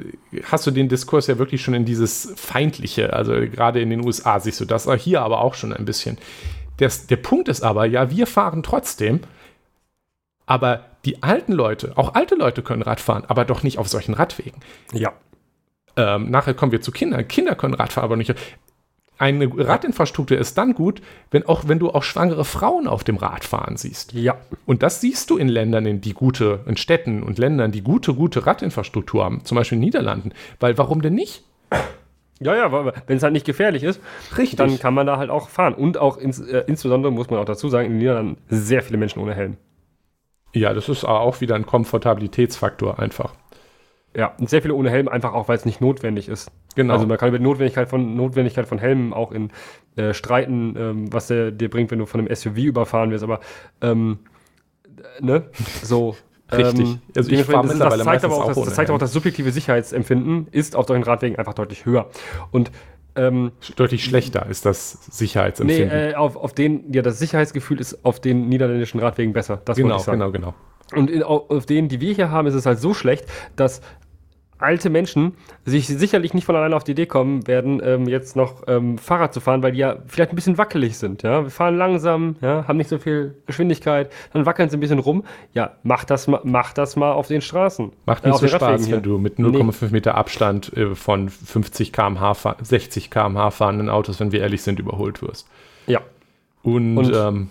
hast 0.44 0.66
du 0.66 0.72
den 0.72 0.90
Diskurs 0.90 1.28
ja 1.28 1.38
wirklich 1.38 1.62
schon 1.62 1.76
in 1.76 1.86
dieses 1.86 2.34
Feindliche, 2.36 3.14
also 3.14 3.34
gerade 3.34 3.80
in 3.80 3.90
den 3.92 4.04
USA 4.04 4.40
siehst 4.40 4.60
du 4.60 4.66
das, 4.66 4.90
hier 5.02 5.22
aber 5.22 5.42
auch 5.42 5.54
schon 5.54 5.72
ein 5.72 5.86
bisschen. 5.86 6.18
Das, 6.78 7.06
der 7.06 7.18
Punkt 7.18 7.48
ist 7.48 7.62
aber, 7.62 7.86
ja, 7.86 8.10
wir 8.10 8.26
fahren 8.26 8.64
trotzdem, 8.64 9.20
aber 10.48 10.86
die 11.06 11.22
alten 11.22 11.54
Leute, 11.54 11.94
auch 11.96 12.16
alte 12.16 12.36
Leute 12.36 12.64
können 12.64 12.82
Rad 12.82 13.00
fahren, 13.00 13.24
aber 13.28 13.46
doch 13.46 13.62
nicht 13.64 13.78
auf 13.78 13.88
solchen 13.88 14.14
Radwegen. 14.16 14.62
Ja. 14.94 15.14
Ähm, 15.98 16.30
nachher 16.30 16.54
kommen 16.54 16.72
wir 16.72 16.82
zu 16.82 16.92
Kindern. 16.92 17.28
Kinder 17.28 17.56
können 17.56 17.74
Rad 17.74 17.94
fahren, 17.94 18.06
aber 18.06 18.18
nicht. 18.18 18.34
Eine 19.18 19.48
Radinfrastruktur 19.56 20.38
ist 20.38 20.58
dann 20.58 20.74
gut, 20.74 21.00
wenn, 21.30 21.46
auch, 21.46 21.68
wenn 21.68 21.78
du 21.78 21.92
auch 21.92 22.02
schwangere 22.02 22.44
Frauen 22.44 22.88
auf 22.88 23.04
dem 23.04 23.18
Rad 23.18 23.46
fahren 23.46 23.78
siehst. 23.78 24.14
Ja. 24.14 24.38
Und 24.66 24.82
das 24.82 25.00
siehst 25.00 25.30
du 25.30 25.38
in 25.38 25.48
Ländern, 25.48 25.86
in 25.86 26.02
die 26.02 26.14
gute, 26.14 26.62
in 26.66 26.76
Städten 26.76 27.22
und 27.22 27.38
Ländern, 27.38 27.72
die 27.72 27.82
gute, 27.82 28.16
gute 28.16 28.48
Radinfrastruktur 28.48 29.24
haben, 29.24 29.46
zum 29.46 29.58
Beispiel 29.58 29.76
in 29.76 29.82
den 29.82 29.86
Niederlanden. 29.86 30.32
Weil 30.60 30.78
warum 30.80 31.04
denn 31.04 31.14
nicht? 31.14 31.44
Ja, 32.40 32.56
ja, 32.56 32.94
wenn 33.06 33.18
es 33.18 33.22
halt 33.22 33.34
nicht 33.34 33.46
gefährlich 33.46 33.84
ist, 33.84 34.02
Richtig. 34.36 34.58
dann 34.58 34.80
kann 34.80 34.96
man 34.96 35.06
da 35.06 35.18
halt 35.18 35.30
auch 35.30 35.50
fahren. 35.50 35.76
Und 35.76 36.00
auch 36.00 36.18
ins, 36.18 36.40
äh, 36.40 36.64
insbesondere 36.66 37.12
muss 37.12 37.30
man 37.30 37.40
auch 37.40 37.46
dazu 37.46 37.70
sagen, 37.70 37.86
in 37.86 37.92
den 37.94 38.00
Niederlanden 38.00 38.38
sehr 38.50 38.82
viele 38.82 38.98
Menschen 38.98 39.22
ohne 39.22 39.36
Helm. 39.36 39.58
Ja, 40.54 40.74
das 40.74 40.90
ist 40.90 41.06
auch 41.06 41.40
wieder 41.40 41.54
ein 41.56 41.68
Komfortabilitätsfaktor 41.68 42.98
einfach. 42.98 43.36
Ja, 44.16 44.34
und 44.40 44.50
sehr 44.50 44.62
viele 44.62 44.74
ohne 44.74 44.90
Helm, 44.90 45.08
einfach 45.08 45.34
auch, 45.34 45.48
weil 45.48 45.56
es 45.58 45.66
nicht 45.66 45.80
notwendig 45.80 46.28
ist. 46.28 46.52
Genau. 46.76 46.94
Also 46.94 47.08
man 47.08 47.18
kann 47.18 47.30
über 47.30 47.38
die 47.38 47.44
Notwendigkeit 47.44 47.90
von, 47.90 48.16
Notwendigkeit 48.16 48.68
von 48.68 48.78
Helmen 48.78 49.14
auch 49.14 49.32
in 49.32 49.52
äh, 49.96 50.14
streiten, 50.14 50.76
ähm, 50.78 51.14
was 51.14 51.28
der 51.28 51.52
dir 51.52 51.70
bringt, 51.70 51.92
wenn 51.92 52.00
du 52.00 52.06
von 52.06 52.20
einem 52.20 52.34
SUV 52.36 52.58
überfahren 52.58 53.12
wirst, 53.12 53.24
aber 53.24 53.40
ähm, 53.82 54.20
äh, 55.20 55.26
ne, 55.26 55.44
so. 55.82 56.16
Richtig. 56.54 56.80
Ähm, 56.82 57.02
Also 57.16 57.30
ich 57.32 57.38
dementsprechend, 57.38 57.46
fahr 57.48 57.62
das, 57.64 57.72
mittlerweile 57.72 57.98
das 58.00 58.06
zeigt 58.06 58.26
aber 58.26 58.36
auch, 58.36 58.44
auch 58.44 58.48
das, 58.48 58.66
das 58.66 58.74
zeigt 58.76 58.90
aber 58.90 58.96
auch, 58.98 59.00
das 59.00 59.14
subjektive 59.14 59.52
Sicherheitsempfinden 59.52 60.48
ist 60.52 60.76
auf 60.76 60.86
solchen 60.88 61.04
Radwegen 61.04 61.38
einfach 61.40 61.54
deutlich 61.54 61.86
höher. 61.86 62.10
Und 62.52 62.72
ähm, 63.16 63.52
Deutlich 63.76 64.04
schlechter 64.04 64.46
ist 64.48 64.66
das 64.66 65.00
nee, 65.08 65.14
Sicherheitsempfinden. 65.14 66.12
äh, 66.12 66.14
auf, 66.16 66.36
auf 66.36 66.54
den, 66.54 66.92
ja, 66.94 67.02
das 67.02 67.20
Sicherheitsgefühl 67.20 67.80
ist 67.80 68.06
auf 68.06 68.20
den 68.20 68.48
niederländischen 68.50 69.00
Radwegen 69.00 69.34
besser. 69.34 69.62
Das 69.66 69.78
wollte 69.78 69.84
genau, 69.84 69.96
ich 69.98 70.04
sagen. 70.04 70.20
genau, 70.20 70.32
genau. 70.32 70.54
Und 70.94 71.10
in, 71.10 71.24
auf, 71.24 71.50
auf 71.50 71.66
denen, 71.66 71.88
die 71.90 72.02
wir 72.02 72.14
hier 72.14 72.32
haben, 72.32 72.48
ist 72.48 72.54
es 72.54 72.66
halt 72.66 72.80
so 72.80 72.94
schlecht, 72.94 73.26
dass 73.56 73.82
alte 74.62 74.90
Menschen 74.90 75.34
sich 75.66 75.88
sicherlich 75.88 76.34
nicht 76.34 76.46
von 76.46 76.56
alleine 76.56 76.76
auf 76.76 76.84
die 76.84 76.92
Idee 76.92 77.06
kommen 77.06 77.48
werden, 77.48 77.82
ähm, 77.84 78.08
jetzt 78.08 78.36
noch 78.36 78.64
ähm, 78.68 78.98
Fahrrad 78.98 79.34
zu 79.34 79.40
fahren, 79.40 79.62
weil 79.64 79.72
die 79.74 79.80
ja 79.80 79.98
vielleicht 80.08 80.32
ein 80.32 80.36
bisschen 80.36 80.58
wackelig 80.58 80.98
sind. 80.98 81.24
Ja, 81.24 81.44
wir 81.44 81.50
fahren 81.50 81.76
langsam, 81.78 82.36
ja, 82.42 82.68
haben 82.68 82.78
nicht 82.78 82.90
so 82.90 82.98
viel 82.98 83.36
Geschwindigkeit, 83.46 84.12
dann 84.34 84.46
wackeln 84.46 84.70
sie 84.70 84.78
ein 84.78 84.80
bisschen 84.80 85.00
rum. 85.00 85.24
Ja, 85.54 85.72
mach 85.84 86.04
das 86.04 86.28
mal, 86.28 86.42
mach 86.44 86.74
das 86.74 86.96
mal 86.96 87.12
auf 87.12 87.28
den 87.28 87.42
Straßen. 87.42 87.92
Macht 88.06 88.24
Äh, 88.24 88.28
nicht 88.28 88.36
auf 88.36 88.42
so 88.42 88.48
Spaß, 88.48 88.90
wenn 88.92 89.02
du 89.04 89.18
mit 89.18 89.38
0,5 89.38 89.92
Meter 89.92 90.16
Abstand 90.16 90.76
äh, 90.78 90.96
von 90.96 91.30
50 91.30 91.92
km/h, 91.92 92.34
fahr- 92.36 92.58
60 92.62 93.10
km/h 93.12 93.52
fahrenden 93.52 93.90
Autos, 93.90 94.20
wenn 94.20 94.32
wir 94.32 94.42
ehrlich 94.42 94.62
sind, 94.62 94.80
überholt 94.80 95.22
wirst. 95.22 95.48
Ja, 95.88 96.02
Und, 96.64 96.98
Und- 96.98 97.14
ähm, 97.16 97.50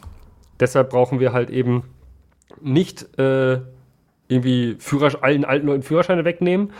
deshalb 0.61 0.91
brauchen 0.91 1.21
wir 1.21 1.33
halt 1.33 1.51
eben 1.51 1.83
nicht 2.61 3.19
äh, 3.19 3.61
irgendwie 4.29 4.77
Führersch 4.79 5.17
allen 5.21 5.45
alten 5.45 5.67
Leuten 5.67 5.83
Führerscheine 5.83 6.25
wegnehmen, 6.25 6.73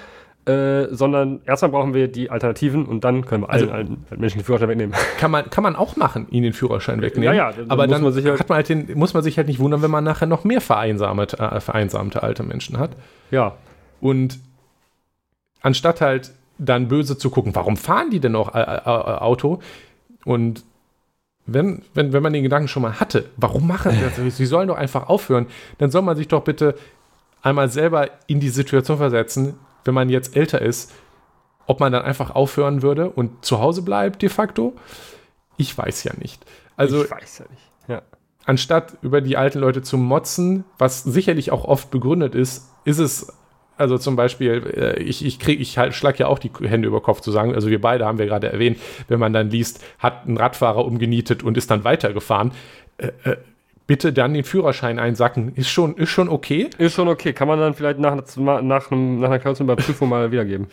äh, 0.47 0.87
sondern 0.91 1.43
erstmal 1.45 1.71
brauchen 1.71 1.93
wir 1.95 2.09
die 2.09 2.31
Alternativen 2.31 2.87
und 2.87 3.05
dann 3.05 3.27
können 3.27 3.43
wir 3.45 3.51
allen 3.51 3.63
Also- 3.71 3.73
alten 3.75 4.05
Menschen 4.21 4.39
den 4.39 4.45
Führerschein 4.45 4.69
wegnehmen. 4.69 4.95
kann, 5.19 5.31
man, 5.31 5.51
kann 5.51 5.63
man 5.63 5.77
auch 5.77 5.97
machen, 5.97 6.27
ihnen 6.31 6.45
den 6.45 6.53
Führerschein 6.55 7.03
wegnehmen. 7.03 7.25
Ja, 7.35 7.51
ja, 7.51 7.53
dann 7.53 7.71
aber 7.71 7.85
muss 7.87 7.93
dann 7.93 8.03
man 8.03 8.13
sich 8.13 8.25
halt- 8.27 8.49
man 8.49 8.57
halt 8.57 8.69
den, 8.69 8.99
muss 8.99 9.13
man 9.15 9.23
sich 9.23 9.37
halt 9.37 9.49
nicht 9.49 9.59
wundern, 9.61 9.83
wenn 9.83 9.91
man 9.91 10.03
nachher 10.05 10.27
noch 10.27 10.45
mehr 10.45 10.61
vereinsamte, 10.61 11.39
äh, 11.39 11.61
vereinsamte 11.61 12.23
alte 12.23 12.43
Menschen 12.43 12.79
hat. 12.79 12.93
Ja, 13.31 13.57
Und 14.01 14.39
anstatt 15.63 16.01
halt 16.01 16.33
dann 16.59 16.89
böse 16.89 17.17
zu 17.19 17.31
gucken, 17.31 17.55
warum 17.55 17.77
fahren 17.77 18.11
die 18.11 18.21
denn 18.21 18.33
noch 18.33 18.55
äh, 18.55 18.61
äh, 18.61 18.81
Auto? 18.85 19.61
Und 20.25 20.65
wenn, 21.47 21.83
wenn, 21.95 22.13
wenn 22.13 22.23
man 22.23 22.33
den 22.33 22.43
Gedanken 22.43 22.69
schon 22.69 22.83
mal 22.83 23.01
hatte, 23.01 23.27
warum 23.37 23.67
machen 23.67 23.93
sie 23.93 24.01
das? 24.01 24.17
Sie 24.37 24.47
sollen 24.47 24.69
doch 24.69 24.77
einfach 24.77 25.09
aufhören, 25.09 25.47
dann 25.79 25.91
soll 25.91 26.03
man 26.03 26.17
sich 26.17 26.29
doch 26.29 26.43
bitte 26.45 26.75
einmal 27.43 27.69
selber 27.71 28.09
in 28.27 28.41
die 28.41 28.51
Situation 28.51 28.99
versetzen, 28.99 29.55
wenn 29.85 29.95
man 29.95 30.09
jetzt 30.09 30.37
älter 30.37 30.61
ist, 30.63 30.93
ob 31.67 31.81
man 31.81 31.93
dann 31.93 32.03
einfach 32.03 32.35
aufhören 32.35 32.83
würde 32.83 33.11
und 33.11 33.45
zu 33.45 33.61
Hause 33.61 33.83
bleibt 33.83 34.23
de 34.23 34.29
facto. 34.29 34.75
Ich 35.57 35.77
weiß 35.77 36.05
ja 36.05 36.13
nicht. 36.19 36.45
Also 36.77 37.05
ich 37.05 37.11
weiß 37.11 37.39
ja 37.39 37.45
nicht. 37.51 37.63
Ja. 37.89 38.03
anstatt 38.45 38.97
über 39.03 39.21
die 39.21 39.37
alten 39.37 39.59
Leute 39.59 39.83
zu 39.83 39.97
motzen, 39.99 40.65
was 40.79 41.03
sicherlich 41.03 41.51
auch 41.51 41.65
oft 41.65 41.91
begründet 41.91 42.35
ist, 42.35 42.71
ist 42.85 42.99
es, 42.99 43.33
also 43.77 43.99
zum 43.99 44.17
Beispiel, 44.17 44.63
äh, 44.77 45.03
ich, 45.03 45.25
ich 45.25 45.39
krieg, 45.39 45.61
ich 45.61 45.79
halt, 45.79 45.95
schlag 45.95 46.19
ja 46.19 46.27
auch 46.29 46.39
die 46.39 46.51
Hände 46.63 46.87
über 46.87 47.01
Kopf 47.01 47.21
zu 47.21 47.31
sagen, 47.31 47.55
also 47.55 47.69
wir 47.69 47.81
beide 47.81 48.05
haben 48.05 48.19
wir 48.19 48.27
gerade 48.27 48.51
erwähnt, 48.53 48.79
wenn 49.09 49.19
man 49.19 49.33
dann 49.33 49.51
liest, 49.51 49.85
hat 49.99 50.27
ein 50.27 50.37
Radfahrer 50.37 50.85
umgenietet 50.85 51.43
und 51.43 51.57
ist 51.57 51.71
dann 51.71 51.85
weitergefahren, 51.85 52.53
äh, 52.99 53.09
äh, 53.25 53.37
bitte 53.91 54.13
dann 54.13 54.35
den 54.35 54.45
Führerschein 54.45 55.01
einsacken, 55.01 55.51
ist 55.57 55.69
schon, 55.69 55.97
ist 55.97 56.11
schon 56.11 56.29
okay. 56.29 56.71
Ist 56.79 56.95
schon 56.95 57.09
okay. 57.09 57.33
Kann 57.33 57.49
man 57.49 57.59
dann 57.59 57.75
vielleicht 57.75 57.99
nach, 57.99 58.15
nach, 58.37 58.63
nach 58.63 58.91
einer 58.93 59.39
kurzen 59.41 59.65
Überprüfung 59.65 60.09
mal 60.09 60.31
wiedergeben. 60.31 60.69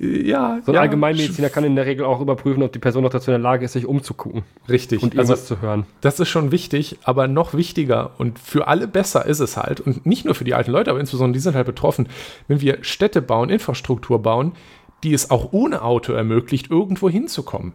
Äh, 0.00 0.26
Ja, 0.26 0.58
So 0.66 0.72
ein 0.72 0.74
ja, 0.74 0.80
Allgemeinmediziner 0.80 1.48
kann 1.48 1.62
in 1.62 1.76
der 1.76 1.86
Regel 1.86 2.04
auch 2.04 2.20
überprüfen, 2.20 2.64
ob 2.64 2.72
die 2.72 2.80
Person 2.80 3.04
noch 3.04 3.10
dazu 3.10 3.30
in 3.30 3.34
der 3.34 3.38
Lage 3.38 3.64
ist, 3.64 3.74
sich 3.74 3.86
umzugucken 3.86 4.42
richtig. 4.68 5.00
und 5.00 5.16
also, 5.16 5.32
irgendwas 5.32 5.46
zu 5.46 5.62
hören. 5.62 5.86
Das 6.00 6.18
ist 6.18 6.28
schon 6.28 6.50
wichtig, 6.50 6.98
aber 7.04 7.28
noch 7.28 7.54
wichtiger 7.54 8.10
und 8.18 8.40
für 8.40 8.66
alle 8.66 8.88
besser 8.88 9.24
ist 9.26 9.38
es 9.38 9.56
halt, 9.56 9.80
und 9.80 10.04
nicht 10.04 10.24
nur 10.24 10.34
für 10.34 10.42
die 10.42 10.54
alten 10.54 10.72
Leute, 10.72 10.90
aber 10.90 10.98
insbesondere 10.98 11.34
die 11.34 11.40
sind 11.40 11.54
halt 11.54 11.66
betroffen, 11.66 12.08
wenn 12.48 12.60
wir 12.60 12.78
Städte 12.80 13.22
bauen, 13.22 13.48
Infrastruktur 13.48 14.20
bauen, 14.20 14.56
die 15.04 15.14
es 15.14 15.30
auch 15.30 15.52
ohne 15.52 15.82
Auto 15.82 16.14
ermöglicht, 16.14 16.68
irgendwo 16.68 17.08
hinzukommen. 17.08 17.74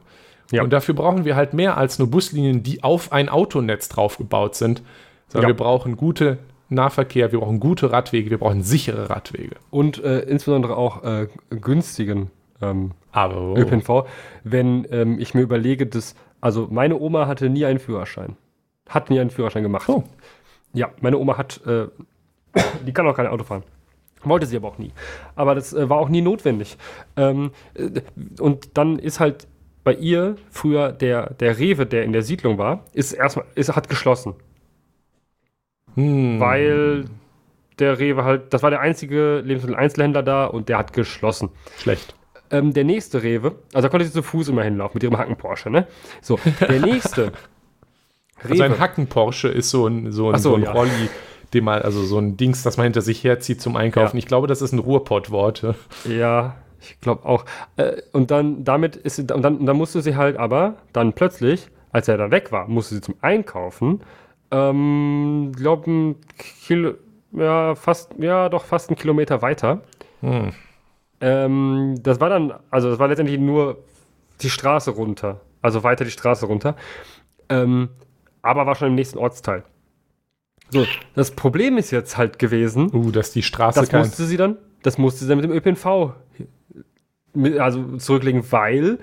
Ja. 0.51 0.63
Und 0.63 0.71
dafür 0.71 0.93
brauchen 0.95 1.25
wir 1.25 1.35
halt 1.35 1.53
mehr 1.53 1.77
als 1.77 1.97
nur 1.99 2.09
Buslinien, 2.09 2.63
die 2.63 2.83
auf 2.83 3.11
ein 3.11 3.29
Autonetz 3.29 3.89
draufgebaut 3.89 4.55
sind, 4.55 4.81
sondern 5.27 5.49
Ja. 5.49 5.55
wir 5.55 5.57
brauchen 5.57 5.95
gute 5.97 6.39
Nahverkehr, 6.69 7.31
wir 7.31 7.39
brauchen 7.39 7.59
gute 7.59 7.91
Radwege, 7.91 8.29
wir 8.29 8.37
brauchen 8.37 8.63
sichere 8.63 9.09
Radwege. 9.09 9.55
Und 9.69 10.03
äh, 10.03 10.19
insbesondere 10.21 10.77
auch 10.77 11.03
äh, 11.03 11.27
günstigen 11.49 12.31
ähm, 12.61 12.91
Aber 13.11 13.57
ÖPNV. 13.57 14.05
Wenn 14.43 14.87
ähm, 14.91 15.19
ich 15.19 15.33
mir 15.33 15.41
überlege, 15.41 15.85
dass, 15.87 16.15
also 16.39 16.67
meine 16.69 16.99
Oma 16.99 17.27
hatte 17.27 17.49
nie 17.49 17.65
einen 17.65 17.79
Führerschein. 17.79 18.37
Hat 18.87 19.09
nie 19.09 19.19
einen 19.19 19.29
Führerschein 19.31 19.63
gemacht. 19.63 19.89
Oh. 19.89 20.03
Ja, 20.73 20.89
meine 21.01 21.17
Oma 21.17 21.37
hat, 21.37 21.61
äh, 21.65 21.87
die 22.85 22.93
kann 22.93 23.07
auch 23.07 23.15
kein 23.15 23.27
Auto 23.27 23.43
fahren. 23.43 23.63
Wollte 24.23 24.45
sie 24.45 24.55
aber 24.55 24.67
auch 24.67 24.77
nie. 24.77 24.91
Aber 25.35 25.55
das 25.55 25.73
äh, 25.73 25.89
war 25.89 25.97
auch 25.97 26.09
nie 26.09 26.21
notwendig. 26.21 26.77
Ähm, 27.17 27.51
äh, 27.73 28.01
und 28.39 28.77
dann 28.77 28.99
ist 28.99 29.19
halt 29.19 29.47
bei 29.83 29.93
ihr 29.93 30.35
früher 30.49 30.91
der, 30.91 31.33
der 31.33 31.57
Rewe, 31.57 31.85
der 31.85 32.03
in 32.03 32.13
der 32.13 32.21
Siedlung 32.21 32.57
war, 32.57 32.85
ist 32.93 33.13
erstmal, 33.13 33.45
ist, 33.55 33.75
hat 33.75 33.89
geschlossen. 33.89 34.35
Hm. 35.95 36.39
Weil 36.39 37.05
der 37.79 37.99
Rewe 37.99 38.23
halt, 38.23 38.53
das 38.53 38.63
war 38.63 38.69
der 38.69 38.79
einzige 38.79 39.41
Lebensmittel-Einzelhändler 39.43 40.23
da 40.23 40.45
und 40.45 40.69
der 40.69 40.77
hat 40.77 40.93
geschlossen. 40.93 41.49
schlecht. 41.77 42.15
Ähm, 42.51 42.73
der 42.73 42.83
nächste 42.83 43.23
Rewe, 43.23 43.55
also 43.73 43.87
da 43.87 43.89
konnte 43.89 44.05
sie 44.05 44.11
zu 44.11 44.23
Fuß 44.23 44.49
immer 44.49 44.63
hinlaufen 44.63 44.95
mit 44.95 45.03
ihrem 45.03 45.17
Hacken 45.17 45.37
Porsche, 45.37 45.69
ne? 45.69 45.87
So, 46.21 46.37
der 46.59 46.79
nächste 46.85 47.31
Also 48.43 48.63
ein 48.63 48.79
Hacken-Porsche 48.79 49.47
ist 49.47 49.69
so 49.69 49.87
ein, 49.87 50.11
so 50.11 50.29
ein, 50.29 50.39
so, 50.39 50.51
so 50.51 50.55
ein 50.55 50.63
ja. 50.63 50.71
Rolli, 50.71 51.09
den 51.53 51.63
man, 51.63 51.81
also 51.81 52.03
so 52.03 52.17
ein 52.17 52.37
Dings, 52.37 52.63
das 52.63 52.77
man 52.77 52.85
hinter 52.85 53.01
sich 53.01 53.23
herzieht 53.23 53.61
zum 53.61 53.75
Einkaufen. 53.75 54.17
Ja. 54.17 54.19
Ich 54.19 54.27
glaube, 54.27 54.47
das 54.47 54.61
ist 54.61 54.73
ein 54.73 54.79
Ruhrpott-Wort. 54.79 55.75
Ja, 56.05 56.55
ich 56.81 56.99
glaube 56.99 57.25
auch. 57.25 57.45
Äh, 57.77 58.01
und 58.11 58.31
dann 58.31 58.63
damit 58.63 58.95
ist 58.95 59.15
sie, 59.15 59.21
und 59.33 59.41
dann, 59.41 59.57
und 59.57 59.65
dann 59.65 59.77
musste 59.77 60.01
sie 60.01 60.15
halt 60.15 60.37
aber 60.37 60.75
dann 60.93 61.13
plötzlich, 61.13 61.69
als 61.91 62.07
er 62.07 62.17
dann 62.17 62.31
weg 62.31 62.51
war, 62.51 62.67
musste 62.67 62.95
sie 62.95 63.01
zum 63.01 63.15
Einkaufen, 63.21 64.01
ähm, 64.51 65.51
glaube 65.55 65.91
ein 65.91 66.15
Kilo, 66.37 66.95
ja 67.31 67.75
fast, 67.75 68.13
ja 68.19 68.49
doch 68.49 68.65
fast 68.65 68.89
einen 68.89 68.97
Kilometer 68.97 69.41
weiter. 69.41 69.81
Hm. 70.21 70.51
Ähm, 71.21 71.95
das 72.01 72.19
war 72.19 72.29
dann, 72.29 72.53
also 72.69 72.89
das 72.89 72.99
war 72.99 73.07
letztendlich 73.07 73.39
nur 73.39 73.77
die 74.41 74.49
Straße 74.49 74.91
runter, 74.91 75.41
also 75.61 75.83
weiter 75.83 76.03
die 76.03 76.11
Straße 76.11 76.45
runter, 76.45 76.75
ähm, 77.49 77.89
aber 78.41 78.65
war 78.65 78.75
schon 78.75 78.89
im 78.89 78.95
nächsten 78.95 79.19
Ortsteil. 79.19 79.63
So, 80.71 80.85
das 81.15 81.31
Problem 81.31 81.77
ist 81.77 81.91
jetzt 81.91 82.17
halt 82.17 82.39
gewesen, 82.39 82.89
Uh, 82.93 83.11
dass 83.11 83.31
die 83.31 83.43
Straße 83.43 83.81
das 83.81 83.91
musste 83.91 84.23
sie 84.23 84.37
dann, 84.37 84.57
das 84.83 84.97
musste 84.97 85.25
sie 85.25 85.29
dann 85.29 85.37
mit 85.37 85.45
dem 85.45 85.51
ÖPNV 85.51 86.13
also 87.59 87.97
zurücklegen, 87.97 88.43
weil 88.51 88.99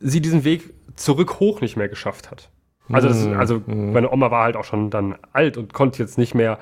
sie 0.00 0.20
diesen 0.20 0.44
Weg 0.44 0.72
zurück 0.94 1.40
hoch 1.40 1.60
nicht 1.60 1.76
mehr 1.76 1.88
geschafft 1.88 2.30
hat. 2.30 2.50
Also, 2.92 3.08
das, 3.08 3.26
Mhm. 3.26 3.34
also 3.38 3.62
Mhm. 3.66 3.92
meine 3.92 4.12
Oma 4.12 4.30
war 4.30 4.44
halt 4.44 4.56
auch 4.56 4.64
schon 4.64 4.90
dann 4.90 5.16
alt 5.32 5.56
und 5.56 5.72
konnte 5.72 5.98
jetzt 6.02 6.18
nicht 6.18 6.34
mehr 6.34 6.58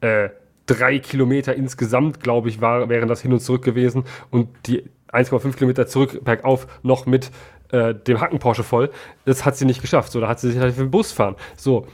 äh, 0.00 0.28
drei 0.66 0.98
Kilometer 0.98 1.54
insgesamt, 1.54 2.20
glaube 2.20 2.48
ich, 2.48 2.60
war, 2.60 2.88
wären 2.88 3.08
das 3.08 3.20
hin 3.22 3.32
und 3.32 3.40
zurück 3.40 3.62
gewesen 3.62 4.04
und 4.30 4.48
die 4.66 4.84
1,5 5.08 5.56
Kilometer 5.56 5.86
zurück 5.86 6.24
bergauf 6.24 6.66
noch 6.82 7.06
mit 7.06 7.30
äh, 7.70 7.94
dem 7.94 8.20
Hacken 8.20 8.38
Porsche 8.38 8.62
voll. 8.62 8.90
Das 9.24 9.44
hat 9.44 9.56
sie 9.56 9.64
nicht 9.64 9.80
geschafft. 9.80 10.12
So, 10.12 10.20
da 10.20 10.28
hat 10.28 10.40
sie 10.40 10.50
sich 10.52 10.60
halt 10.60 10.74
für 10.74 10.82
den 10.82 10.90
Bus 10.90 11.10
fahren. 11.12 11.36
So, 11.56 11.86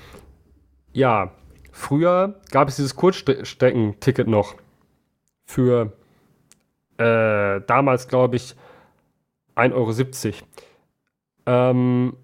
ja, 0.92 1.32
früher 1.72 2.40
gab 2.50 2.68
es 2.68 2.76
dieses 2.76 2.96
Kurzstreckenticket 2.96 4.26
noch 4.28 4.56
für 5.46 5.92
äh, 7.00 7.62
damals, 7.66 8.08
glaube 8.08 8.36
ich, 8.36 8.54
1,70 9.56 10.26
Euro. 10.26 10.46
Ähm, 11.46 12.16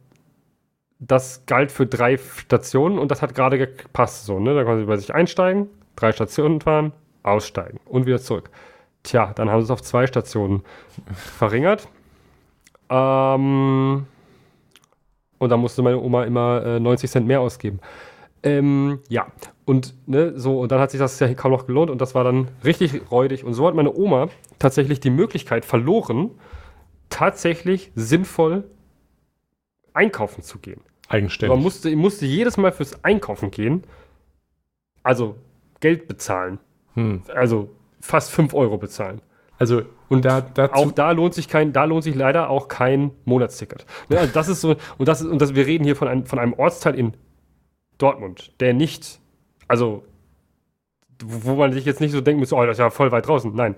das 0.98 1.44
galt 1.46 1.72
für 1.72 1.86
drei 1.86 2.16
Stationen 2.16 2.98
und 2.98 3.10
das 3.10 3.22
hat 3.22 3.34
gerade 3.34 3.58
gepasst. 3.58 4.24
So, 4.26 4.38
ne? 4.38 4.54
Da 4.54 4.64
konnten 4.64 4.80
sie 4.80 4.86
bei 4.86 4.96
sich 4.96 5.12
einsteigen, 5.12 5.68
drei 5.94 6.12
Stationen 6.12 6.60
fahren, 6.60 6.92
aussteigen 7.22 7.80
und 7.86 8.06
wieder 8.06 8.20
zurück. 8.20 8.50
Tja, 9.02 9.32
dann 9.34 9.50
haben 9.50 9.60
sie 9.60 9.66
es 9.66 9.70
auf 9.70 9.82
zwei 9.82 10.06
Stationen 10.06 10.62
verringert. 11.14 11.88
Ähm, 12.88 14.06
und 15.38 15.50
da 15.50 15.56
musste 15.56 15.82
meine 15.82 15.98
Oma 15.98 16.24
immer 16.24 16.64
äh, 16.64 16.80
90 16.80 17.10
Cent 17.10 17.26
mehr 17.26 17.40
ausgeben. 17.40 17.80
Ähm, 18.42 19.00
ja, 19.08 19.26
und 19.66 19.94
ne, 20.06 20.38
so, 20.38 20.60
und 20.60 20.70
dann 20.70 20.80
hat 20.80 20.92
sich 20.92 21.00
das 21.00 21.18
ja 21.18 21.34
kaum 21.34 21.50
noch 21.50 21.66
gelohnt 21.66 21.90
und 21.90 22.00
das 22.00 22.14
war 22.14 22.22
dann 22.22 22.48
richtig 22.64 23.10
räudig. 23.10 23.44
Und 23.44 23.52
so 23.52 23.66
hat 23.66 23.74
meine 23.74 23.92
Oma 23.92 24.28
tatsächlich 24.60 25.00
die 25.00 25.10
Möglichkeit 25.10 25.64
verloren, 25.64 26.30
tatsächlich 27.10 27.90
sinnvoll 27.96 28.64
einkaufen 29.92 30.42
zu 30.42 30.60
gehen. 30.60 30.80
Eigenständig. 31.08 31.54
Man 31.54 31.62
musste, 31.62 31.94
musste 31.96 32.26
jedes 32.26 32.56
Mal 32.56 32.70
fürs 32.70 33.04
Einkaufen 33.04 33.50
gehen, 33.50 33.82
also 35.02 35.36
Geld 35.80 36.06
bezahlen. 36.06 36.60
Hm. 36.94 37.22
Also 37.34 37.70
fast 38.00 38.30
5 38.30 38.54
Euro 38.54 38.78
bezahlen. 38.78 39.20
Also, 39.58 39.82
und 40.08 40.24
da, 40.24 40.42
dazu, 40.42 40.74
Auch 40.74 40.92
da 40.92 41.10
lohnt 41.10 41.34
sich 41.34 41.48
kein, 41.48 41.72
da 41.72 41.84
lohnt 41.84 42.04
sich 42.04 42.14
leider 42.14 42.50
auch 42.50 42.68
kein 42.68 43.10
Monatsticket. 43.24 43.84
Ne, 44.08 44.18
also 44.20 44.32
das 44.32 44.48
ist 44.48 44.60
so, 44.60 44.76
und 44.96 45.08
das 45.08 45.22
ist, 45.22 45.26
und 45.26 45.40
das, 45.40 45.56
wir 45.56 45.66
reden 45.66 45.82
hier 45.82 45.96
von 45.96 46.06
einem, 46.06 46.26
von 46.26 46.38
einem 46.38 46.52
Ortsteil 46.52 46.94
in 46.94 47.14
Dortmund, 47.98 48.52
der 48.60 48.74
nicht, 48.74 49.20
also, 49.68 50.04
wo 51.24 51.54
man 51.54 51.72
sich 51.72 51.84
jetzt 51.84 52.00
nicht 52.00 52.12
so 52.12 52.20
denken 52.20 52.40
muss, 52.40 52.52
oh, 52.52 52.64
das 52.64 52.72
ist 52.72 52.78
ja 52.78 52.90
voll 52.90 53.10
weit 53.12 53.26
draußen. 53.26 53.54
Nein. 53.54 53.76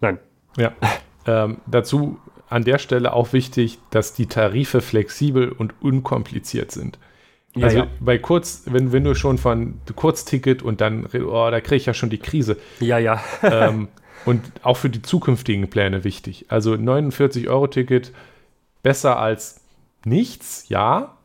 Nein. 0.00 0.18
Ja. 0.56 0.72
Ähm, 1.26 1.56
dazu 1.66 2.18
an 2.50 2.64
der 2.64 2.78
Stelle 2.78 3.14
auch 3.14 3.32
wichtig, 3.32 3.78
dass 3.88 4.12
die 4.12 4.26
Tarife 4.26 4.82
flexibel 4.82 5.50
und 5.50 5.72
unkompliziert 5.80 6.70
sind. 6.70 6.98
Ja, 7.56 7.66
also 7.66 7.78
ja. 7.78 7.86
bei 8.00 8.18
Kurz, 8.18 8.64
wenn, 8.66 8.92
wenn 8.92 9.04
du 9.04 9.14
schon 9.14 9.38
von 9.38 9.80
Kurzticket 9.96 10.62
und 10.62 10.80
dann, 10.80 11.06
oh, 11.06 11.50
da 11.50 11.60
kriege 11.60 11.76
ich 11.76 11.86
ja 11.86 11.94
schon 11.94 12.10
die 12.10 12.18
Krise. 12.18 12.58
Ja, 12.80 12.98
ja. 12.98 13.22
ähm, 13.42 13.88
und 14.24 14.42
auch 14.62 14.76
für 14.76 14.90
die 14.90 15.02
zukünftigen 15.02 15.70
Pläne 15.70 16.04
wichtig. 16.04 16.46
Also 16.48 16.74
49-Euro-Ticket 16.74 18.12
besser 18.82 19.18
als 19.18 19.60
nichts, 20.04 20.68
ja, 20.68 21.16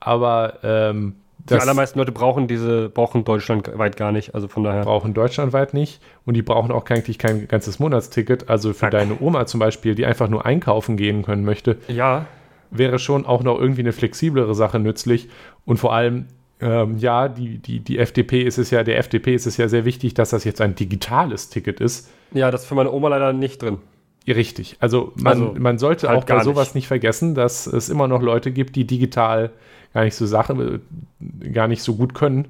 aber 0.00 0.58
ähm, 0.62 1.16
Die 1.48 1.54
das 1.54 1.62
allermeisten 1.62 1.98
Leute 1.98 2.12
brauchen 2.12 2.48
diese, 2.48 2.88
brauchen 2.88 3.24
deutschlandweit 3.24 3.96
gar 3.96 4.12
nicht. 4.12 4.34
Also 4.34 4.48
von 4.48 4.64
daher. 4.64 4.82
brauchen 4.82 5.14
deutschlandweit 5.14 5.74
nicht 5.74 6.00
und 6.24 6.34
die 6.34 6.42
brauchen 6.42 6.72
auch 6.72 6.84
eigentlich 6.90 7.18
kein 7.18 7.46
ganzes 7.48 7.78
Monatsticket. 7.78 8.48
Also 8.48 8.72
für 8.72 8.86
Nein. 8.86 8.92
deine 8.92 9.16
Oma 9.20 9.46
zum 9.46 9.60
Beispiel, 9.60 9.94
die 9.94 10.06
einfach 10.06 10.28
nur 10.28 10.44
einkaufen 10.44 10.96
gehen 10.96 11.22
können 11.22 11.44
möchte, 11.44 11.78
Ja, 11.88 12.26
wäre 12.70 12.98
schon 12.98 13.26
auch 13.26 13.42
noch 13.42 13.58
irgendwie 13.60 13.82
eine 13.82 13.92
flexiblere 13.92 14.54
Sache 14.54 14.78
nützlich. 14.80 15.28
Und 15.64 15.76
vor 15.78 15.94
allem, 15.94 16.26
ähm, 16.60 16.96
ja, 16.98 17.28
die, 17.28 17.58
die, 17.58 17.80
die 17.80 17.98
FDP 17.98 18.42
ist 18.42 18.58
es 18.58 18.70
ja, 18.70 18.82
der 18.82 18.98
FDP 18.98 19.34
ist 19.34 19.46
es 19.46 19.56
ja 19.56 19.68
sehr 19.68 19.84
wichtig, 19.84 20.14
dass 20.14 20.30
das 20.30 20.42
jetzt 20.44 20.60
ein 20.60 20.74
digitales 20.74 21.48
Ticket 21.48 21.80
ist. 21.80 22.10
ja, 22.32 22.50
das 22.50 22.62
ist 22.62 22.66
für 22.66 22.74
meine 22.74 22.90
Oma 22.92 23.08
leider 23.08 23.32
nicht 23.32 23.62
drin. 23.62 23.78
Richtig. 24.26 24.76
Also 24.80 25.12
man, 25.16 25.32
Also, 25.40 25.54
man 25.58 25.78
sollte 25.78 26.08
halt 26.08 26.18
auch 26.18 26.24
bei 26.24 26.40
sowas 26.42 26.68
nicht. 26.68 26.74
nicht. 26.74 26.88
vergessen, 26.88 27.34
dass 27.36 27.66
es 27.68 27.88
immer 27.88 28.08
noch 28.08 28.20
Leute 28.22 28.50
gibt, 28.50 28.74
die 28.74 28.84
digital 28.84 29.50
gar 29.92 30.04
nicht 30.04 30.14
so 30.14 30.26
Sachen, 30.26 30.80
äh, 31.40 31.48
gar 31.50 31.68
nicht 31.68 31.82
so 31.82 31.94
gut 31.94 32.14
können. 32.14 32.48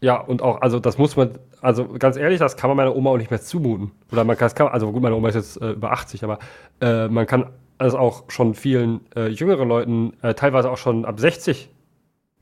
Ja, 0.00 0.20
und 0.20 0.42
auch, 0.42 0.60
also 0.60 0.78
das 0.78 0.98
muss 0.98 1.16
man, 1.16 1.30
also 1.60 1.86
ganz 1.98 2.16
ehrlich, 2.16 2.38
das 2.38 2.56
kann 2.56 2.68
man 2.68 2.76
meiner 2.76 2.94
Oma 2.94 3.10
auch 3.10 3.16
nicht 3.16 3.30
mehr 3.30 3.40
zumuten. 3.40 3.92
Oder 4.12 4.24
man 4.24 4.36
kann, 4.36 4.52
kann 4.54 4.68
also 4.68 4.92
gut, 4.92 5.02
meine 5.02 5.16
Oma 5.16 5.28
ist 5.28 5.34
jetzt 5.36 5.60
äh, 5.60 5.72
über 5.72 5.92
80, 5.92 6.22
aber 6.24 6.38
äh, 6.80 7.08
man 7.08 7.26
kann 7.26 7.46
das 7.78 7.94
auch 7.94 8.24
schon 8.28 8.54
vielen 8.54 9.00
äh, 9.14 9.28
jüngeren 9.28 9.68
Leuten, 9.68 10.12
äh, 10.22 10.34
teilweise 10.34 10.70
auch 10.70 10.78
schon 10.78 11.04
ab 11.04 11.18
60, 11.20 11.70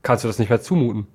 kannst 0.01 0.23
du 0.23 0.27
das 0.27 0.39
nicht 0.39 0.49
mehr 0.49 0.61
zumuten. 0.61 1.07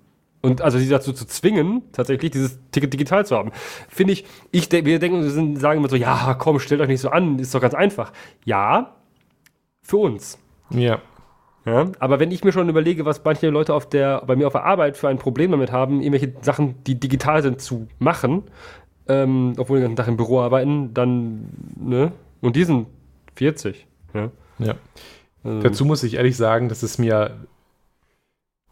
Und 0.42 0.62
also 0.62 0.78
sie 0.78 0.88
dazu 0.88 1.12
zu 1.12 1.26
zwingen, 1.26 1.82
tatsächlich 1.92 2.30
dieses 2.30 2.58
Ticket 2.70 2.92
digital 2.92 3.26
zu 3.26 3.36
haben, 3.36 3.52
finde 3.88 4.14
ich, 4.14 4.24
ich 4.52 4.72
wir 4.72 4.98
denken, 4.98 5.22
wir 5.22 5.30
sind, 5.30 5.58
sagen 5.58 5.78
immer 5.78 5.90
so, 5.90 5.96
ja, 5.96 6.34
komm, 6.38 6.58
stellt 6.58 6.80
euch 6.80 6.88
nicht 6.88 7.00
so 7.00 7.10
an, 7.10 7.38
ist 7.38 7.54
doch 7.54 7.60
ganz 7.60 7.74
einfach. 7.74 8.12
Ja, 8.44 8.96
für 9.82 9.98
uns. 9.98 10.38
Ja. 10.70 11.02
Ja, 11.66 11.90
aber 11.98 12.20
wenn 12.20 12.30
ich 12.30 12.42
mir 12.42 12.52
schon 12.52 12.68
überlege, 12.68 13.04
was 13.04 13.22
manche 13.22 13.50
Leute 13.50 13.74
auf 13.74 13.88
der, 13.88 14.22
bei 14.26 14.34
mir 14.34 14.46
auf 14.46 14.54
der 14.54 14.64
Arbeit 14.64 14.96
für 14.96 15.08
ein 15.08 15.18
Problem 15.18 15.50
damit 15.50 15.70
haben, 15.70 16.00
irgendwelche 16.00 16.32
Sachen, 16.40 16.82
die 16.84 16.98
digital 16.98 17.42
sind, 17.42 17.60
zu 17.60 17.86
machen, 17.98 18.44
ähm, 19.08 19.54
obwohl 19.58 19.78
die 19.78 19.82
ganzen 19.82 19.96
Tag 19.96 20.08
im 20.08 20.16
Büro 20.16 20.40
arbeiten, 20.40 20.94
dann, 20.94 21.48
ne? 21.76 22.12
Und 22.40 22.56
die 22.56 22.64
sind 22.64 22.86
40. 23.34 23.86
Ja. 24.14 24.30
ja. 24.58 24.74
Also, 25.42 25.60
Dazu 25.60 25.84
muss 25.84 26.02
ich 26.02 26.14
ehrlich 26.14 26.36
sagen, 26.36 26.68
dass 26.68 26.82
es 26.82 26.98
mir, 26.98 27.46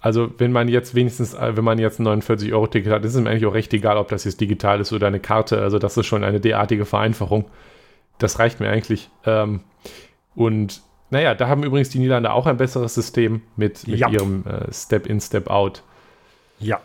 also 0.01 0.31
wenn 0.39 0.53
man 0.53 0.69
jetzt 0.69 0.95
wenigstens, 0.95 1.35
äh, 1.35 1.57
wenn 1.57 1.65
man 1.65 1.79
jetzt 1.79 1.99
ein 1.99 2.07
49-Euro-Ticket 2.07 2.93
hat, 2.93 3.05
ist 3.05 3.15
es 3.15 3.21
mir 3.21 3.31
eigentlich 3.31 3.47
auch 3.47 3.55
recht 3.55 3.73
egal, 3.75 3.99
ob 3.99 4.09
das 4.09 4.25
jetzt 4.25 4.41
digital 4.41 4.81
ist 4.81 4.93
oder 4.93 5.09
eine 5.09 5.21
Karte. 5.21 5.61
Also 5.61 5.79
das 5.79 5.97
ist 5.97 6.07
schon 6.07 6.25
eine 6.25 6.41
derartige 6.41 6.87
Vereinfachung. 6.87 7.47
Das 8.19 8.39
reicht 8.39 8.61
mir 8.61 8.71
eigentlich. 8.71 9.11
Ähm, 9.25 9.61
und 10.35 10.83
naja, 11.11 11.35
da 11.35 11.49
haben 11.49 11.63
übrigens 11.63 11.89
die 11.91 11.99
Niederlande 11.99 12.33
auch 12.33 12.47
ein 12.47 12.57
besseres 12.57 12.95
System 12.95 13.43
mit, 13.57 13.87
mit 13.89 13.99
Ja. 13.99 14.09
ihrem 14.11 14.45
äh, 14.47 14.73
Step-in, 14.73 15.21
Step-out. 15.21 15.83
ja. 16.61 16.81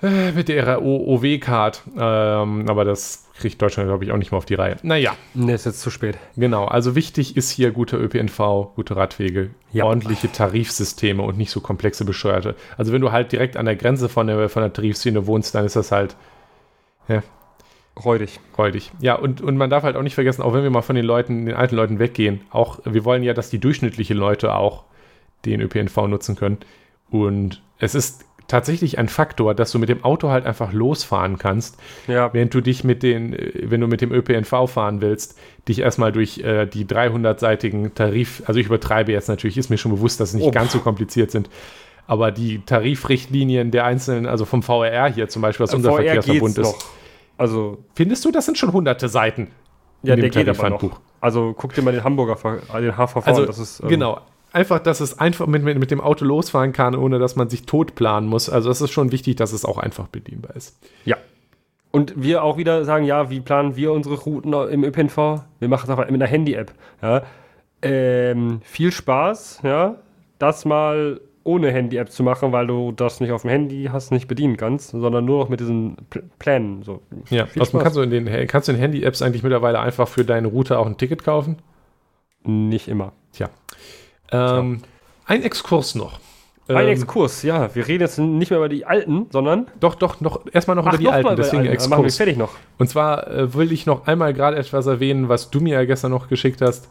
Äh, 0.00 0.30
mit 0.30 0.48
ihrer 0.48 0.80
OW-Card. 0.80 1.82
Ähm, 1.98 2.68
aber 2.68 2.84
das 2.84 3.24
kriegt 3.36 3.60
Deutschland, 3.60 3.88
glaube 3.88 4.04
ich, 4.04 4.12
auch 4.12 4.16
nicht 4.16 4.30
mehr 4.30 4.38
auf 4.38 4.44
die 4.44 4.54
Reihe. 4.54 4.76
Naja, 4.84 5.16
Ne, 5.34 5.54
ist 5.54 5.66
jetzt 5.66 5.80
zu 5.80 5.90
spät. 5.90 6.16
genau. 6.36 6.66
Also 6.66 6.94
wichtig 6.94 7.36
ist 7.36 7.50
hier 7.50 7.72
guter 7.72 7.98
ÖPNV, 7.98 8.74
gute 8.76 8.94
Radwege, 8.94 9.50
Ja. 9.72 9.86
ordentliche 9.86 10.30
Tarifsysteme 10.30 11.20
und 11.24 11.36
nicht 11.36 11.50
so 11.50 11.60
komplexe 11.60 12.04
Bescheuerte. 12.04 12.54
Also 12.76 12.92
wenn 12.92 13.00
du 13.00 13.10
halt 13.10 13.32
direkt 13.32 13.56
an 13.56 13.66
der 13.66 13.74
Grenze 13.74 14.08
von 14.08 14.28
der, 14.28 14.48
von 14.48 14.62
der 14.62 14.72
Tarifszene 14.72 15.26
wohnst, 15.26 15.56
dann 15.56 15.64
ist 15.64 15.74
das 15.74 15.90
halt 15.90 16.14
Räudig. 18.04 18.40
räudig. 18.56 18.92
Ja, 19.00 19.14
und, 19.14 19.40
und 19.40 19.56
man 19.56 19.70
darf 19.70 19.82
halt 19.82 19.96
auch 19.96 20.02
nicht 20.02 20.14
vergessen, 20.14 20.42
auch 20.42 20.52
wenn 20.54 20.62
wir 20.62 20.70
mal 20.70 20.82
von 20.82 20.96
den 20.96 21.04
Leuten, 21.04 21.46
den 21.46 21.54
alten 21.54 21.76
Leuten 21.76 21.98
weggehen, 21.98 22.40
auch 22.50 22.78
wir 22.84 23.04
wollen 23.04 23.22
ja, 23.22 23.34
dass 23.34 23.50
die 23.50 23.58
durchschnittlichen 23.58 24.16
Leute 24.16 24.54
auch 24.54 24.84
den 25.44 25.60
ÖPNV 25.60 25.96
nutzen 26.08 26.36
können. 26.36 26.58
Und 27.10 27.62
es 27.78 27.94
ist 27.94 28.24
tatsächlich 28.48 28.98
ein 28.98 29.08
Faktor, 29.08 29.54
dass 29.54 29.72
du 29.72 29.78
mit 29.78 29.88
dem 29.90 30.02
Auto 30.04 30.30
halt 30.30 30.46
einfach 30.46 30.72
losfahren 30.72 31.36
kannst, 31.38 31.76
Ja, 32.06 32.32
während 32.32 32.54
du 32.54 32.62
dich 32.62 32.82
mit 32.82 33.02
den, 33.02 33.34
äh, 33.34 33.52
wenn 33.64 33.80
du 33.80 33.86
mit 33.86 34.00
dem 34.00 34.10
ÖPNV 34.10 34.66
fahren 34.70 35.00
willst, 35.02 35.38
dich 35.68 35.80
erstmal 35.80 36.12
durch 36.12 36.38
äh, 36.38 36.64
die 36.66 36.86
300-seitigen 36.86 37.94
Tarif, 37.94 38.42
also 38.46 38.58
ich 38.58 38.66
übertreibe 38.66 39.12
jetzt 39.12 39.28
natürlich, 39.28 39.58
ist 39.58 39.68
mir 39.68 39.76
schon 39.78 39.92
bewusst, 39.92 40.18
dass 40.20 40.30
sie 40.30 40.38
nicht 40.38 40.46
Oh. 40.46 40.50
ganz 40.50 40.72
so 40.72 40.78
kompliziert 40.80 41.30
sind, 41.30 41.50
aber 42.06 42.30
die 42.32 42.60
Tarifrichtlinien 42.64 43.70
der 43.70 43.84
einzelnen, 43.84 44.24
also 44.26 44.46
vom 44.46 44.62
VRR 44.62 45.12
hier 45.12 45.28
zum 45.28 45.42
Beispiel, 45.42 45.64
was 45.64 45.74
unser 45.74 45.90
VR 45.90 46.02
Verkehrsverbund 46.04 46.56
ist. 46.58 46.64
noch. 46.64 46.78
Also, 47.38 47.78
Findest 47.94 48.24
du, 48.24 48.30
das 48.30 48.44
sind 48.44 48.58
schon 48.58 48.72
hunderte 48.72 49.08
Seiten? 49.08 49.48
ja, 50.02 50.14
der 50.16 50.28
geht 50.28 50.48
aber 50.48 50.70
noch. 50.70 51.00
Also, 51.20 51.54
guck 51.56 51.74
dir 51.74 51.82
mal 51.82 51.92
den 51.92 52.04
Hamburger, 52.04 52.36
äh, 52.74 52.80
den 52.80 52.96
HVV 52.96 53.26
Also, 53.26 53.40
an. 53.42 53.46
Das 53.46 53.58
ist, 53.58 53.80
ähm, 53.80 53.88
genau. 53.88 54.20
Einfach, 54.52 54.78
dass 54.78 55.00
es 55.00 55.18
einfach 55.18 55.46
mit, 55.46 55.62
mit, 55.62 55.78
mit 55.78 55.90
dem 55.90 56.00
Auto 56.00 56.24
losfahren 56.24 56.72
kann, 56.72 56.94
ohne 56.94 57.18
dass 57.18 57.36
man 57.36 57.48
sich 57.50 57.64
tot 57.64 57.94
planen 57.94 58.26
muss. 58.28 58.50
Also, 58.50 58.70
es 58.70 58.80
ist 58.80 58.90
schon 58.90 59.12
wichtig, 59.12 59.36
dass 59.36 59.52
es 59.52 59.64
auch 59.64 59.78
einfach 59.78 60.08
bedienbar 60.08 60.54
ist. 60.56 60.78
Ja. 61.04 61.16
Und 61.90 62.12
wir 62.16 62.42
auch 62.42 62.56
wieder 62.58 62.84
sagen, 62.84 63.04
ja, 63.04 63.30
wie 63.30 63.40
planen 63.40 63.76
wir 63.76 63.92
unsere 63.92 64.16
Routen 64.16 64.52
im 64.52 64.84
ÖPNV? 64.84 65.16
Wir 65.58 65.68
machen 65.68 65.84
es 65.84 65.90
einfach 65.90 66.04
mit 66.10 66.20
einer 66.20 66.30
Handy-App. 66.30 66.72
Ja. 67.00 67.22
Ähm, 67.80 68.60
viel 68.64 68.92
Spaß, 68.92 69.60
ja, 69.62 69.96
das 70.38 70.64
mal 70.64 71.20
ohne 71.44 71.70
Handy-App 71.70 72.10
zu 72.10 72.22
machen, 72.22 72.52
weil 72.52 72.66
du 72.66 72.92
das 72.92 73.20
nicht 73.20 73.32
auf 73.32 73.42
dem 73.42 73.50
Handy 73.50 73.88
hast, 73.92 74.12
nicht 74.12 74.28
bedienen 74.28 74.56
kannst, 74.56 74.90
sondern 74.90 75.24
nur 75.24 75.38
noch 75.40 75.48
mit 75.48 75.60
diesen 75.60 75.96
Pl 76.10 76.22
Plänen. 76.38 76.82
So. 76.82 77.02
Ja, 77.30 77.46
Spaß. 77.46 77.72
kannst 77.72 77.96
du 77.96 78.02
in 78.02 78.10
den, 78.10 78.46
kannst 78.46 78.68
du 78.68 78.72
in 78.72 78.78
Handy-Apps 78.78 79.22
eigentlich 79.22 79.42
mittlerweile 79.42 79.80
einfach 79.80 80.08
für 80.08 80.24
deine 80.24 80.48
Route 80.48 80.78
auch 80.78 80.86
ein 80.86 80.96
Ticket 80.96 81.24
kaufen? 81.24 81.56
Nicht 82.44 82.88
immer. 82.88 83.12
Tja. 83.32 83.48
Ähm, 84.30 84.80
ein 85.26 85.42
Exkurs 85.42 85.94
noch. 85.94 86.20
Ein 86.68 86.76
Ähm, 86.84 86.88
Exkurs, 86.88 87.42
ja. 87.42 87.74
Wir 87.74 87.88
reden 87.88 88.02
jetzt 88.02 88.18
nicht 88.18 88.50
mehr 88.50 88.58
über 88.58 88.68
die 88.68 88.84
alten, 88.84 89.26
sondern 89.30 89.68
Doch, 89.80 89.94
doch, 89.94 90.20
noch, 90.20 90.40
erstmal 90.52 90.76
noch 90.76 90.86
über 90.86 90.98
die 90.98 91.04
noch 91.04 91.12
alten, 91.12 91.36
deswegen 91.36 91.66
alten. 91.66 91.78
Dann 91.78 91.90
Machen 91.90 92.02
wir 92.02 92.06
Exkurs. 92.06 92.16
fertig 92.18 92.36
noch. 92.36 92.50
Und 92.78 92.88
zwar 92.90 93.26
äh, 93.26 93.54
will 93.54 93.72
ich 93.72 93.86
noch 93.86 94.06
einmal 94.06 94.34
gerade 94.34 94.56
etwas 94.58 94.86
erwähnen, 94.86 95.28
was 95.30 95.50
du 95.50 95.60
mir 95.60 95.74
ja 95.74 95.84
gestern 95.86 96.10
noch 96.10 96.28
geschickt 96.28 96.60
hast. 96.60 96.88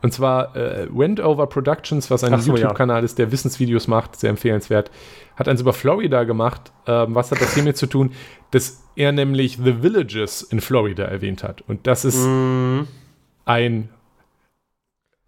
Und 0.00 0.12
zwar 0.12 0.54
äh, 0.54 0.86
Wendover 0.90 1.46
Productions, 1.46 2.10
was 2.10 2.22
ein 2.24 2.40
so, 2.40 2.52
YouTube-Kanal 2.54 3.02
ist, 3.04 3.18
der 3.18 3.32
Wissensvideos 3.32 3.88
macht, 3.88 4.18
sehr 4.18 4.30
empfehlenswert, 4.30 4.90
hat 5.36 5.48
eins 5.48 5.60
über 5.60 5.72
Florida 5.72 6.24
gemacht. 6.24 6.72
Ähm, 6.86 7.14
was 7.14 7.30
hat 7.30 7.40
das 7.40 7.54
hiermit 7.54 7.76
zu 7.76 7.86
tun? 7.86 8.12
Dass 8.50 8.82
er 8.94 9.12
nämlich 9.12 9.58
The 9.62 9.82
Villages 9.82 10.42
in 10.42 10.60
Florida 10.60 11.04
erwähnt 11.04 11.42
hat. 11.42 11.62
Und 11.62 11.86
das 11.86 12.04
ist 12.04 12.18
ein, 13.44 13.88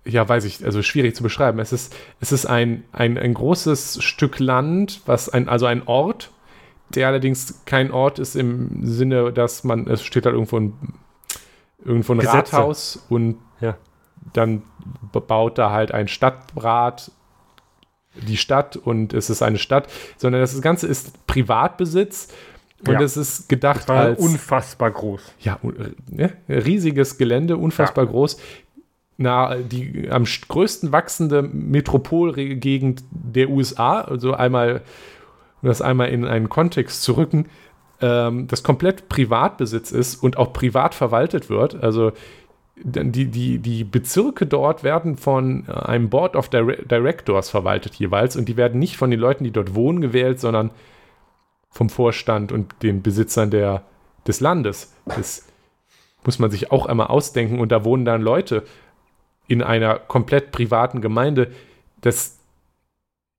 ja, 0.04 0.28
weiß 0.28 0.44
ich, 0.44 0.64
also 0.64 0.82
schwierig 0.82 1.14
zu 1.14 1.22
beschreiben. 1.22 1.58
Es 1.58 1.72
ist, 1.72 1.94
es 2.20 2.32
ist 2.32 2.46
ein, 2.46 2.84
ein, 2.92 3.18
ein 3.18 3.34
großes 3.34 4.02
Stück 4.02 4.38
Land, 4.38 5.02
was 5.06 5.28
ein, 5.28 5.48
also 5.48 5.66
ein 5.66 5.86
Ort, 5.86 6.30
der 6.94 7.08
allerdings 7.08 7.62
kein 7.66 7.90
Ort 7.90 8.18
ist 8.18 8.34
im 8.34 8.84
Sinne, 8.84 9.32
dass 9.32 9.64
man, 9.64 9.86
es 9.86 10.02
steht 10.02 10.26
halt 10.26 10.34
irgendwo 10.34 10.58
ein, 10.58 10.72
irgendwo 11.84 12.12
ein 12.12 12.18
Gesetze. 12.18 12.56
Rathaus 12.56 13.06
und 13.08 13.38
Ja. 13.60 13.76
Dann 14.32 14.62
baut 15.12 15.58
da 15.58 15.70
halt 15.70 15.92
ein 15.92 16.08
Stadtrat 16.08 17.10
die 18.14 18.36
Stadt 18.36 18.76
und 18.76 19.12
es 19.12 19.30
ist 19.30 19.42
eine 19.42 19.58
Stadt, 19.58 19.88
sondern 20.16 20.40
das 20.40 20.60
Ganze 20.62 20.86
ist 20.86 21.26
Privatbesitz 21.26 22.28
und 22.86 22.94
Ja. 22.94 23.02
es 23.02 23.16
ist 23.16 23.48
gedacht 23.48 23.88
als 23.90 24.18
unfassbar 24.18 24.90
groß. 24.90 25.20
ja, 25.40 25.58
ne, 26.08 26.32
riesiges 26.48 27.18
Gelände, 27.18 27.56
unfassbar 27.56 28.06
groß. 28.06 28.38
Na, 29.16 29.54
die 29.56 30.08
am 30.10 30.24
größten 30.24 30.92
wachsende 30.92 31.42
Metropolgegend 31.42 33.04
der 33.10 33.50
USA, 33.50 34.00
also 34.00 34.32
einmal, 34.32 34.80
um 35.60 35.68
das 35.68 35.82
einmal 35.82 36.08
in 36.08 36.24
einen 36.24 36.48
Kontext 36.48 37.02
zu 37.02 37.12
rücken, 37.18 37.46
ähm, 38.00 38.48
das 38.48 38.62
komplett 38.62 39.10
Privatbesitz 39.10 39.92
ist 39.92 40.16
und 40.22 40.38
auch 40.38 40.54
privat 40.54 40.94
verwaltet 40.94 41.50
wird. 41.50 41.82
Also 41.82 42.12
die, 42.82 43.26
die, 43.26 43.58
die 43.58 43.84
Bezirke 43.84 44.46
dort 44.46 44.84
werden 44.84 45.16
von 45.16 45.64
äh, 45.68 45.72
einem 45.72 46.10
Board 46.10 46.36
of 46.36 46.48
Dire 46.48 46.84
Directors 46.84 47.50
verwaltet 47.50 47.94
jeweils 47.96 48.36
und 48.36 48.48
die 48.48 48.56
werden 48.56 48.78
nicht 48.78 48.96
von 48.96 49.10
den 49.10 49.20
Leuten, 49.20 49.44
die 49.44 49.50
dort 49.50 49.74
wohnen, 49.74 50.00
gewählt, 50.00 50.40
sondern 50.40 50.70
vom 51.70 51.88
Vorstand 51.88 52.52
und 52.52 52.74
den 52.82 53.02
Besitzern 53.02 53.50
der, 53.50 53.82
des 54.26 54.40
Landes. 54.40 54.94
Das 55.06 55.46
muss 56.24 56.38
man 56.38 56.50
sich 56.50 56.70
auch 56.70 56.86
einmal 56.86 57.06
ausdenken 57.06 57.60
und 57.60 57.70
da 57.70 57.84
wohnen 57.84 58.04
dann 58.04 58.22
Leute 58.22 58.64
in 59.46 59.62
einer 59.62 59.98
komplett 59.98 60.52
privaten 60.52 61.00
Gemeinde. 61.00 61.50
Das 62.00 62.38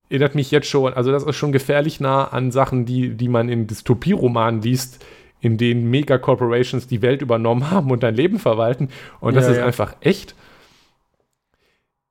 erinnert 0.09 0.35
mich 0.35 0.51
jetzt 0.51 0.67
schon, 0.67 0.93
also 0.93 1.11
das 1.11 1.23
ist 1.23 1.35
schon 1.35 1.51
gefährlich 1.51 1.99
nah 1.99 2.25
an 2.25 2.51
Sachen, 2.51 2.85
die, 2.85 3.15
die 3.15 3.29
man 3.29 3.49
in 3.49 3.67
Dystopieromanen 3.67 4.61
liest, 4.61 5.05
in 5.41 5.57
denen 5.57 5.89
Mega-Corporations 5.89 6.87
die 6.87 7.01
Welt 7.01 7.21
übernommen 7.21 7.69
haben 7.71 7.91
und 7.91 8.03
dein 8.03 8.15
Leben 8.15 8.39
verwalten. 8.39 8.89
Und 9.19 9.35
das 9.35 9.45
Ja, 9.45 9.51
ist 9.51 9.57
ja. 9.57 9.65
einfach 9.65 9.95
echt. 9.99 10.35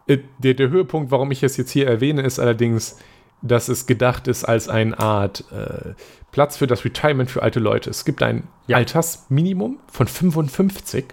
Äh, 0.06 0.18
Der, 0.38 0.54
der 0.54 0.68
Höhepunkt, 0.70 1.10
warum 1.10 1.30
ich 1.30 1.42
es 1.42 1.56
jetzt 1.56 1.70
hier 1.70 1.86
erwähne, 1.86 2.22
ist 2.22 2.38
allerdings, 2.38 2.98
dass 3.42 3.68
es 3.68 3.86
gedacht 3.86 4.28
ist 4.28 4.44
als 4.44 4.68
eine 4.68 4.98
Art 4.98 5.44
äh, 5.52 5.94
Platz 6.32 6.56
für 6.58 6.66
das 6.66 6.84
Retirement 6.84 7.30
für 7.30 7.42
alte 7.42 7.60
Leute. 7.60 7.88
Es 7.90 8.04
gibt 8.04 8.22
ein 8.22 8.44
Ja. 8.66 8.76
Altersminimum 8.76 9.78
von 9.90 10.06
55 10.06 11.06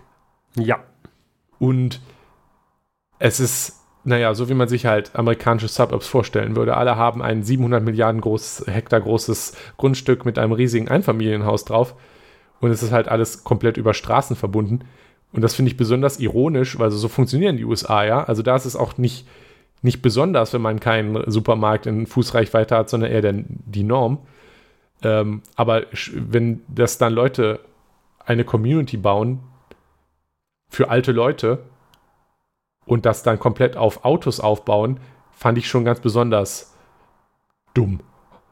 Ja. 0.55 0.79
und 1.59 2.01
es 3.19 3.39
ist, 3.39 3.76
naja, 4.07 4.33
so 4.33 4.47
wie 4.47 4.53
man 4.53 4.69
sich 4.69 4.85
halt 4.85 5.11
amerikanische 5.15 5.67
Suburbs 5.67 6.07
vorstellen 6.07 6.55
würde. 6.55 6.77
Alle 6.77 6.95
haben 6.95 7.21
ein 7.21 7.43
700 7.43 7.83
Milliarden 7.83 8.21
groß, 8.21 8.63
Hektar 8.67 9.01
großes 9.01 9.57
Grundstück 9.75 10.23
mit 10.23 10.39
einem 10.39 10.53
riesigen 10.53 10.87
Einfamilienhaus 10.87 11.65
drauf. 11.65 11.93
Und 12.61 12.71
es 12.71 12.81
ist 12.81 12.93
halt 12.93 13.09
alles 13.09 13.43
komplett 13.43 13.75
über 13.75 13.93
Straßen 13.93 14.37
verbunden. 14.37 14.85
Und 15.33 15.41
das 15.41 15.55
finde 15.55 15.71
ich 15.71 15.77
besonders 15.77 16.21
ironisch, 16.21 16.79
weil 16.79 16.89
so, 16.89 17.09
funktionieren 17.09 17.57
die 17.57 17.65
USA, 17.65 18.05
ja. 18.05 18.23
Also 18.23 18.43
da 18.43 18.55
ist 18.55 18.63
es 18.63 18.77
auch 18.77 18.97
nicht, 18.97 19.27
nicht 19.81 20.01
besonders, 20.01 20.53
wenn 20.53 20.61
man 20.61 20.79
keinen 20.79 21.29
Supermarkt 21.29 21.85
in 21.85 22.07
Fußreichweite 22.07 22.77
hat, 22.77 22.89
sondern 22.89 23.11
eher 23.11 23.21
der, 23.21 23.33
die 23.35 23.83
Norm. 23.83 24.19
Ähm, 25.03 25.41
aber 25.57 25.83
wenn 26.13 26.61
das 26.69 26.97
dann 26.97 27.11
Leute 27.11 27.59
eine 28.25 28.45
Community 28.45 28.95
bauen 28.95 29.41
für 30.69 30.89
alte 30.89 31.11
Leute 31.11 31.59
und 32.87 33.05
das 33.05 33.21
dann 33.21 33.37
komplett 33.37 33.77
auf 33.77 34.03
Autos 34.03 34.39
aufbauen, 34.39 34.99
fand 35.31 35.57
ich 35.57 35.67
schon 35.67 35.85
ganz 35.85 35.99
besonders 35.99 36.73
dumm. 37.73 37.99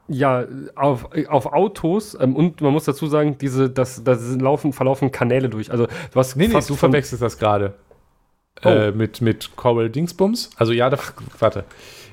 Ja, 0.08 0.46
auf, 0.76 1.10
auf 1.30 1.48
Autos 1.48 2.16
ähm, 2.20 2.36
und 2.36 2.62
man 2.62 2.72
muss 2.72 2.86
dazu 2.86 3.08
sagen, 3.08 3.40
diese, 3.40 3.72
das, 3.72 4.04
das 4.04 4.36
laufen, 4.36 4.72
verlaufen 4.72 5.12
Kanäle 5.12 5.50
durch. 5.50 5.72
Also 5.72 5.88
du 5.88 6.20
hast 6.20 6.36
Nee, 6.36 6.48
nee, 6.48 6.60
du 6.60 6.76
verwechselst 6.76 7.24
das 7.24 7.40
gerade. 7.40 7.74
Oh. 8.64 8.70
Äh, 8.70 8.92
mit, 8.92 9.22
mit 9.22 9.56
Coral 9.56 9.90
Dingsbums. 9.90 10.52
Also 10.58 10.74
ja, 10.74 10.92
da, 10.92 11.00
warte. 11.40 11.64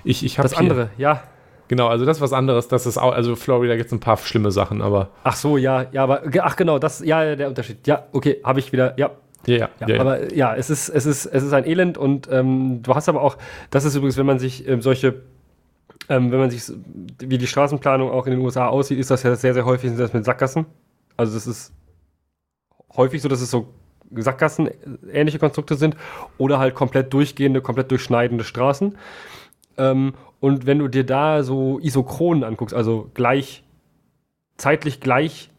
Ich, 0.04 0.24
ich 0.24 0.38
habe 0.38 0.48
das 0.48 0.56
andere, 0.56 0.88
ja. 0.96 1.22
Genau, 1.68 1.88
also 1.88 2.04
das 2.04 2.16
ist 2.18 2.20
was 2.20 2.32
anderes. 2.32 2.68
Das 2.68 2.86
ist 2.86 2.98
auch, 2.98 3.12
also 3.12 3.36
Florida 3.36 3.76
gibt 3.76 3.86
es 3.86 3.92
ein 3.92 4.00
paar 4.00 4.16
schlimme 4.16 4.50
Sachen, 4.50 4.82
aber 4.82 5.08
Ach 5.22 5.36
so, 5.36 5.56
ja, 5.56 5.86
ja, 5.92 6.02
aber 6.02 6.22
ach 6.42 6.56
genau, 6.56 6.78
das, 6.78 7.00
ja, 7.00 7.22
ja, 7.24 7.36
der 7.36 7.48
Unterschied. 7.48 7.86
Ja, 7.86 8.04
okay, 8.12 8.40
habe 8.42 8.58
ich 8.58 8.72
wieder, 8.72 8.98
ja, 8.98 9.10
ja, 9.46 9.68
ja. 9.80 9.88
Ja, 9.88 10.00
aber 10.00 10.34
ja, 10.34 10.54
es 10.54 10.70
ist, 10.70 10.88
es 10.88 11.06
ist, 11.06 11.26
es 11.26 11.42
ist 11.42 11.52
ein 11.52 11.64
Elend 11.64 11.98
und 11.98 12.28
ähm, 12.30 12.82
du 12.82 12.94
hast 12.94 13.08
aber 13.08 13.22
auch, 13.22 13.36
das 13.70 13.84
ist 13.84 13.94
übrigens, 13.94 14.16
wenn 14.16 14.26
man 14.26 14.38
sich 14.38 14.66
ähm, 14.68 14.82
solche, 14.82 15.22
ähm, 16.08 16.30
wenn 16.30 16.38
man 16.38 16.50
sich, 16.50 16.62
wie 17.18 17.38
die 17.38 17.46
Straßenplanung 17.46 18.10
auch 18.10 18.26
in 18.26 18.32
den 18.32 18.40
USA 18.40 18.68
aussieht, 18.68 18.98
ist 18.98 19.10
das 19.10 19.22
ja 19.22 19.34
sehr, 19.34 19.54
sehr 19.54 19.64
häufig 19.64 19.90
sind 19.90 19.98
das 19.98 20.12
mit 20.12 20.24
Sackgassen. 20.24 20.66
Also 21.16 21.34
das 21.34 21.46
ist 21.46 21.72
häufig 22.96 23.22
so, 23.22 23.28
dass 23.28 23.40
es 23.40 23.50
so 23.50 23.68
Sackgassen 24.14 24.70
ähnliche 25.10 25.38
Konstrukte 25.38 25.74
sind 25.74 25.96
oder 26.38 26.58
halt 26.58 26.74
komplett 26.74 27.12
durchgehende, 27.12 27.60
komplett 27.60 27.90
durchschneidende 27.90 28.44
Straßen. 28.44 28.96
Ähm, 29.78 30.14
und 30.40 30.66
wenn 30.66 30.78
du 30.78 30.88
dir 30.88 31.04
da 31.04 31.42
so 31.42 31.78
Isochronen 31.80 32.44
anguckst, 32.44 32.74
also 32.74 33.10
gleich, 33.14 33.64
zeitlich 34.56 35.00
gleich 35.00 35.51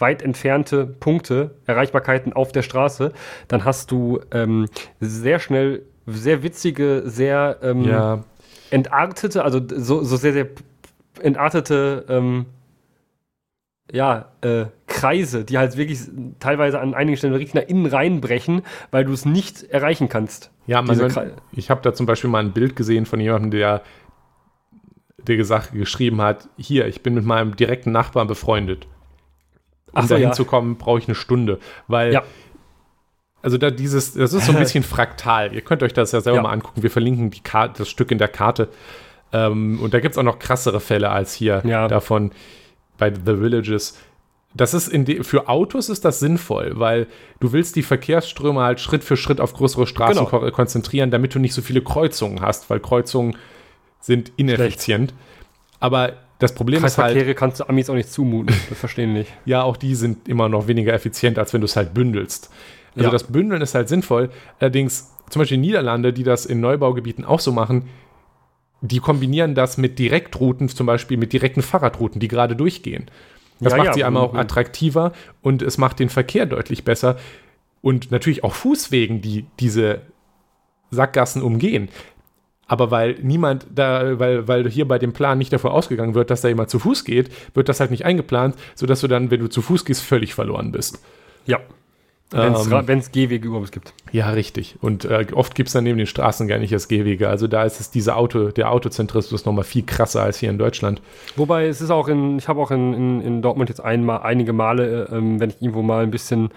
weit 0.00 0.22
entfernte 0.22 0.86
Punkte, 0.86 1.56
Erreichbarkeiten 1.66 2.32
auf 2.32 2.52
der 2.52 2.62
Straße, 2.62 3.12
dann 3.48 3.64
hast 3.64 3.90
du 3.90 4.20
ähm, 4.32 4.66
sehr 5.00 5.38
schnell 5.38 5.82
sehr 6.06 6.42
witzige, 6.42 7.02
sehr 7.04 7.58
ähm, 7.62 7.84
ja, 7.84 8.24
entartete, 8.70 9.44
also 9.44 9.60
so, 9.76 10.02
so 10.02 10.16
sehr, 10.16 10.32
sehr 10.32 10.46
entartete 11.22 12.04
ähm, 12.08 12.46
ja, 13.92 14.26
äh, 14.42 14.66
Kreise, 14.86 15.44
die 15.44 15.58
halt 15.58 15.76
wirklich 15.76 16.00
teilweise 16.38 16.80
an 16.80 16.94
einigen 16.94 17.16
Stellen 17.16 17.34
richtig 17.34 17.54
nach 17.54 17.68
innen 17.68 17.86
reinbrechen, 17.86 18.62
weil 18.90 19.04
du 19.04 19.12
es 19.12 19.24
nicht 19.24 19.64
erreichen 19.64 20.08
kannst. 20.08 20.50
ja 20.66 20.82
man, 20.82 21.32
ich 21.52 21.70
habe 21.70 21.80
da 21.82 21.92
zum 21.92 22.06
Beispiel 22.06 22.30
mal 22.30 22.38
ein 22.38 22.52
Bild 22.52 22.76
gesehen 22.76 23.06
von 23.06 23.18
jemandem, 23.20 23.50
der, 23.50 23.82
der 25.18 25.36
gesagt, 25.36 25.72
geschrieben 25.72 26.20
hat, 26.20 26.48
hier, 26.56 26.86
ich 26.86 27.02
bin 27.02 27.14
mit 27.14 27.24
meinem 27.24 27.56
direkten 27.56 27.92
Nachbarn 27.92 28.28
befreundet. 28.28 28.86
Um 29.92 30.02
so, 30.02 30.08
dahin 30.08 30.28
ja. 30.28 30.32
zu 30.32 30.44
kommen, 30.44 30.76
brauche 30.76 30.98
ich 30.98 31.06
eine 31.08 31.14
Stunde. 31.14 31.58
Weil 31.88 32.12
Ja. 32.12 32.22
Also 33.42 33.56
da 33.56 33.70
dieses, 33.70 34.12
das 34.12 34.34
ist 34.34 34.44
so 34.46 34.52
ein 34.52 34.58
bisschen 34.58 34.84
fraktal. 34.84 35.54
Ihr 35.54 35.62
könnt 35.62 35.82
euch 35.82 35.94
das 35.94 36.12
ja 36.12 36.20
selber 36.20 36.36
Ja. 36.38 36.42
mal 36.42 36.50
angucken. 36.52 36.82
Wir 36.82 36.90
verlinken 36.90 37.30
die 37.30 37.40
Karte, 37.40 37.78
das 37.78 37.88
Stück 37.88 38.10
in 38.10 38.18
der 38.18 38.28
Karte. 38.28 38.68
Ähm, 39.32 39.80
und 39.80 39.94
da 39.94 40.00
gibt 40.00 40.12
es 40.12 40.18
auch 40.18 40.22
noch 40.24 40.38
krassere 40.38 40.78
Fälle 40.80 41.08
als 41.10 41.32
hier 41.32 41.62
Ja. 41.64 41.88
davon 41.88 42.32
bei 42.98 43.10
The 43.14 43.40
Villages. 43.40 43.96
Das 44.52 44.74
ist 44.74 44.92
für 45.22 45.48
Autos 45.48 45.88
ist 45.88 46.04
das 46.04 46.18
sinnvoll, 46.18 46.72
weil 46.74 47.06
du 47.38 47.52
willst 47.52 47.76
die 47.76 47.82
Verkehrsströme 47.84 48.60
halt 48.60 48.80
Schritt 48.80 49.04
für 49.04 49.16
Schritt 49.16 49.40
auf 49.40 49.54
größere 49.54 49.86
Straßen 49.86 50.24
Genau. 50.26 50.28
ko 50.40 50.50
konzentrieren, 50.50 51.10
damit 51.10 51.34
du 51.34 51.38
nicht 51.38 51.54
so 51.54 51.62
viele 51.62 51.82
Kreuzungen 51.82 52.40
hast, 52.42 52.68
weil 52.68 52.80
Kreuzungen 52.80 53.36
sind 54.00 54.32
ineffizient. 54.36 55.14
Aber 55.78 56.14
das 56.40 56.54
Problem 56.54 56.84
ist 56.84 56.98
halt, 56.98 57.36
kannst 57.36 57.60
du 57.60 57.68
Amis 57.68 57.88
auch 57.88 57.94
nicht 57.94 58.10
zumuten. 58.10 58.54
Das 58.68 58.78
verstehen 58.78 59.12
nicht. 59.12 59.32
ja, 59.44 59.62
auch 59.62 59.76
die 59.76 59.94
sind 59.94 60.28
immer 60.28 60.48
noch 60.48 60.66
weniger 60.66 60.92
effizient, 60.92 61.38
als 61.38 61.52
wenn 61.52 61.60
du 61.60 61.66
es 61.66 61.76
halt 61.76 61.94
bündelst. 61.94 62.50
Also 62.96 63.06
Ja. 63.06 63.10
das 63.10 63.24
Bündeln 63.24 63.62
ist 63.62 63.74
halt 63.74 63.88
sinnvoll. 63.88 64.30
Allerdings, 64.58 65.14
zum 65.28 65.40
Beispiel 65.40 65.58
Niederlande, 65.58 66.12
die 66.12 66.24
das 66.24 66.46
in 66.46 66.60
Neubaugebieten 66.60 67.24
auch 67.24 67.40
so 67.40 67.52
machen, 67.52 67.88
die 68.80 68.98
kombinieren 68.98 69.54
das 69.54 69.76
mit 69.76 69.98
Direktrouten, 69.98 70.68
zum 70.68 70.86
Beispiel 70.86 71.16
mit 71.18 71.32
direkten 71.32 71.62
Fahrradrouten, 71.62 72.18
die 72.20 72.28
gerade 72.28 72.56
durchgehen. 72.56 73.10
Das 73.60 73.72
Ja, 73.72 73.76
macht 73.76 73.86
ja, 73.88 73.92
sie 73.92 74.04
einmal 74.04 74.22
auch 74.22 74.32
mhm. 74.32 74.38
attraktiver 74.38 75.12
und 75.42 75.60
es 75.62 75.76
macht 75.76 75.98
den 75.98 76.08
Verkehr 76.08 76.46
deutlich 76.46 76.84
besser. 76.84 77.16
Und 77.82 78.10
natürlich 78.10 78.42
auch 78.44 78.54
Fußwegen, 78.54 79.20
die 79.20 79.46
diese 79.60 80.00
Sackgassen 80.90 81.42
umgehen. 81.42 81.88
Aber 82.70 82.92
weil 82.92 83.16
niemand 83.20 83.66
da, 83.74 84.20
weil, 84.20 84.46
weil 84.46 84.70
hier 84.70 84.86
bei 84.86 85.00
dem 85.00 85.12
Plan 85.12 85.38
nicht 85.38 85.52
davor 85.52 85.74
ausgegangen 85.74 86.14
wird, 86.14 86.30
dass 86.30 86.40
da 86.40 86.46
jemand 86.46 86.70
zu 86.70 86.78
Fuß 86.78 87.04
geht, 87.04 87.28
wird 87.52 87.68
das 87.68 87.80
halt 87.80 87.90
nicht 87.90 88.04
eingeplant, 88.04 88.54
sodass 88.76 89.00
du 89.00 89.08
dann, 89.08 89.32
wenn 89.32 89.40
du 89.40 89.48
zu 89.48 89.60
Fuß 89.60 89.84
gehst, 89.84 90.04
völlig 90.04 90.34
verloren 90.34 90.70
bist. 90.70 91.02
Ja. 91.46 91.58
Wenn 92.30 92.52
es 92.52 92.68
Ähm, 92.68 93.12
Gehwege 93.12 93.48
überhaupt 93.48 93.72
gibt. 93.72 93.92
ja, 94.12 94.30
richtig. 94.30 94.76
Und 94.80 95.04
äh, 95.04 95.26
oft 95.32 95.56
gibt 95.56 95.66
es 95.66 95.72
dann 95.72 95.82
neben 95.82 95.98
den 95.98 96.06
Straßen 96.06 96.46
gar 96.46 96.58
nicht 96.58 96.70
erst 96.70 96.88
Gehwege. 96.88 97.28
Also 97.28 97.48
da 97.48 97.64
ist 97.64 97.80
es 97.80 97.90
diese 97.90 98.14
Auto, 98.14 98.52
der 98.52 98.70
Autozentrismus 98.70 99.44
nochmal 99.46 99.64
viel 99.64 99.82
krasser 99.82 100.22
als 100.22 100.38
hier 100.38 100.48
in 100.48 100.58
Deutschland. 100.58 101.02
Wobei 101.34 101.66
es 101.66 101.80
ist 101.80 101.90
auch 101.90 102.06
in, 102.06 102.38
ich 102.38 102.46
habe 102.46 102.60
auch 102.60 102.70
in, 102.70 102.94
in, 102.94 103.20
in 103.20 103.42
Dortmund 103.42 103.68
jetzt 103.68 103.80
einmal, 103.80 104.20
einige 104.22 104.52
Male, 104.52 105.08
äh, 105.10 105.16
ähm, 105.16 105.40
wenn 105.40 105.50
ich 105.50 105.60
irgendwo 105.60 105.82
mal 105.82 106.04
ein 106.04 106.12
bisschen 106.12 106.50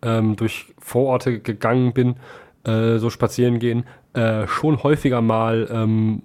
ähm, 0.00 0.34
durch 0.36 0.64
Vororte 0.78 1.40
gegangen 1.40 1.92
bin, 1.92 2.16
äh, 2.64 2.96
so 2.96 3.10
spazieren 3.10 3.58
gehen, 3.58 3.84
äh, 4.18 4.48
schon 4.48 4.82
häufiger 4.82 5.20
mal 5.20 5.68
ähm, 5.70 6.22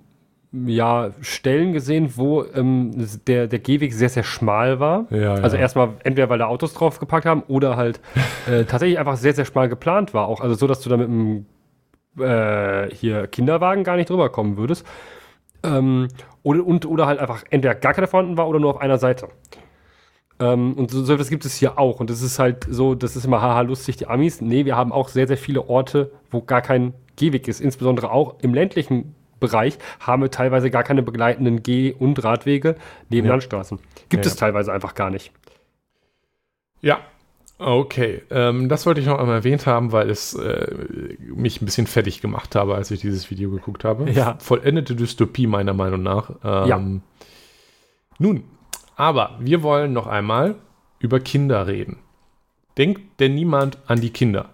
ja, 0.51 1.11
Stellen 1.21 1.73
gesehen, 1.73 2.13
wo 2.15 2.43
ähm, 2.43 2.91
der, 3.27 3.47
der 3.47 3.59
Gehweg 3.59 3.93
sehr, 3.93 4.09
sehr 4.09 4.23
schmal 4.23 4.79
war. 4.79 5.05
Ja, 5.11 5.33
also 5.33 5.55
ja. 5.55 5.61
erstmal 5.61 5.89
entweder, 6.03 6.29
weil 6.29 6.39
da 6.39 6.45
Autos 6.45 6.73
drauf 6.73 6.99
geparkt 6.99 7.25
haben 7.25 7.43
oder 7.47 7.75
halt 7.75 7.99
äh, 8.47 8.63
tatsächlich 8.65 8.99
einfach 8.99 9.17
sehr, 9.17 9.33
sehr 9.33 9.45
schmal 9.45 9.69
geplant 9.69 10.13
war. 10.13 10.27
Auch 10.27 10.41
also 10.41 10.55
so, 10.55 10.67
dass 10.67 10.81
du 10.81 10.89
da 10.89 10.97
mit 10.97 11.07
einem 11.07 11.45
äh, 12.19 12.93
hier 12.95 13.27
Kinderwagen 13.27 13.83
gar 13.83 13.95
nicht 13.95 14.09
drüber 14.09 14.29
kommen 14.29 14.57
würdest. 14.57 14.85
Ähm, 15.63 16.07
oder, 16.43 16.65
und, 16.65 16.85
oder 16.85 17.07
halt 17.07 17.19
einfach 17.19 17.43
entweder 17.49 17.75
gar 17.75 17.93
keine 17.93 18.07
vorhanden 18.07 18.37
war 18.37 18.47
oder 18.47 18.59
nur 18.59 18.71
auf 18.71 18.81
einer 18.81 18.97
Seite. 18.97 19.29
Ähm, 20.39 20.73
und 20.73 20.91
so, 20.91 21.03
so 21.03 21.15
das 21.15 21.29
gibt 21.29 21.45
es 21.45 21.55
hier 21.55 21.79
auch. 21.79 21.99
Und 21.99 22.09
das 22.09 22.21
ist 22.21 22.37
halt 22.37 22.67
so, 22.69 22.95
das 22.95 23.15
ist 23.15 23.25
immer 23.25 23.41
haha 23.41 23.61
lustig, 23.61 23.97
die 23.97 24.07
Amis. 24.07 24.41
Nee, 24.41 24.65
wir 24.65 24.75
haben 24.75 24.91
auch 24.91 25.09
sehr, 25.09 25.27
sehr 25.27 25.37
viele 25.37 25.67
Orte, 25.67 26.11
wo 26.29 26.41
gar 26.41 26.61
kein 26.61 26.93
Gehweg 27.15 27.47
ist. 27.47 27.61
Insbesondere 27.61 28.11
auch 28.11 28.35
im 28.41 28.53
ländlichen 28.53 29.15
Bereich 29.39 29.77
haben 29.99 30.21
wir 30.21 30.31
teilweise 30.31 30.69
gar 30.71 30.83
keine 30.83 31.03
begleitenden 31.03 31.63
Geh- 31.63 31.93
und 31.93 32.23
Radwege 32.23 32.75
neben 33.09 33.27
Ja. 33.27 33.33
Landstraßen. 33.33 33.79
Gibt 34.09 34.25
Ja, 34.25 34.31
es 34.31 34.35
ja. 34.35 34.39
teilweise 34.47 34.71
einfach 34.71 34.95
gar 34.95 35.09
nicht. 35.09 35.31
Ja, 36.81 36.99
okay. 37.59 38.21
Ähm, 38.29 38.69
das 38.69 38.85
wollte 38.85 39.01
ich 39.01 39.07
noch 39.07 39.19
einmal 39.19 39.35
erwähnt 39.37 39.65
haben, 39.67 39.91
weil 39.91 40.09
es 40.09 40.33
äh, 40.33 41.15
mich 41.19 41.61
ein 41.61 41.65
bisschen 41.65 41.87
fertig 41.87 42.21
gemacht 42.21 42.55
habe, 42.55 42.75
als 42.75 42.91
ich 42.91 43.01
dieses 43.01 43.29
Video 43.31 43.49
geguckt 43.51 43.83
habe. 43.83 44.09
Ja. 44.11 44.35
Vollendete 44.39 44.95
Dystopie 44.95 45.47
meiner 45.47 45.73
Meinung 45.73 46.03
nach. 46.03 46.31
Ähm, 46.43 46.67
Ja. 46.67 46.81
Nun, 48.19 48.43
aber 48.95 49.37
wir 49.39 49.63
wollen 49.63 49.91
noch 49.91 50.07
einmal 50.07 50.55
über 50.99 51.19
Kinder 51.19 51.67
reden. 51.67 51.97
Denkt 52.77 53.19
denn 53.19 53.33
niemand 53.35 53.77
an 53.87 53.99
die 54.01 54.11
Kinder? 54.11 54.49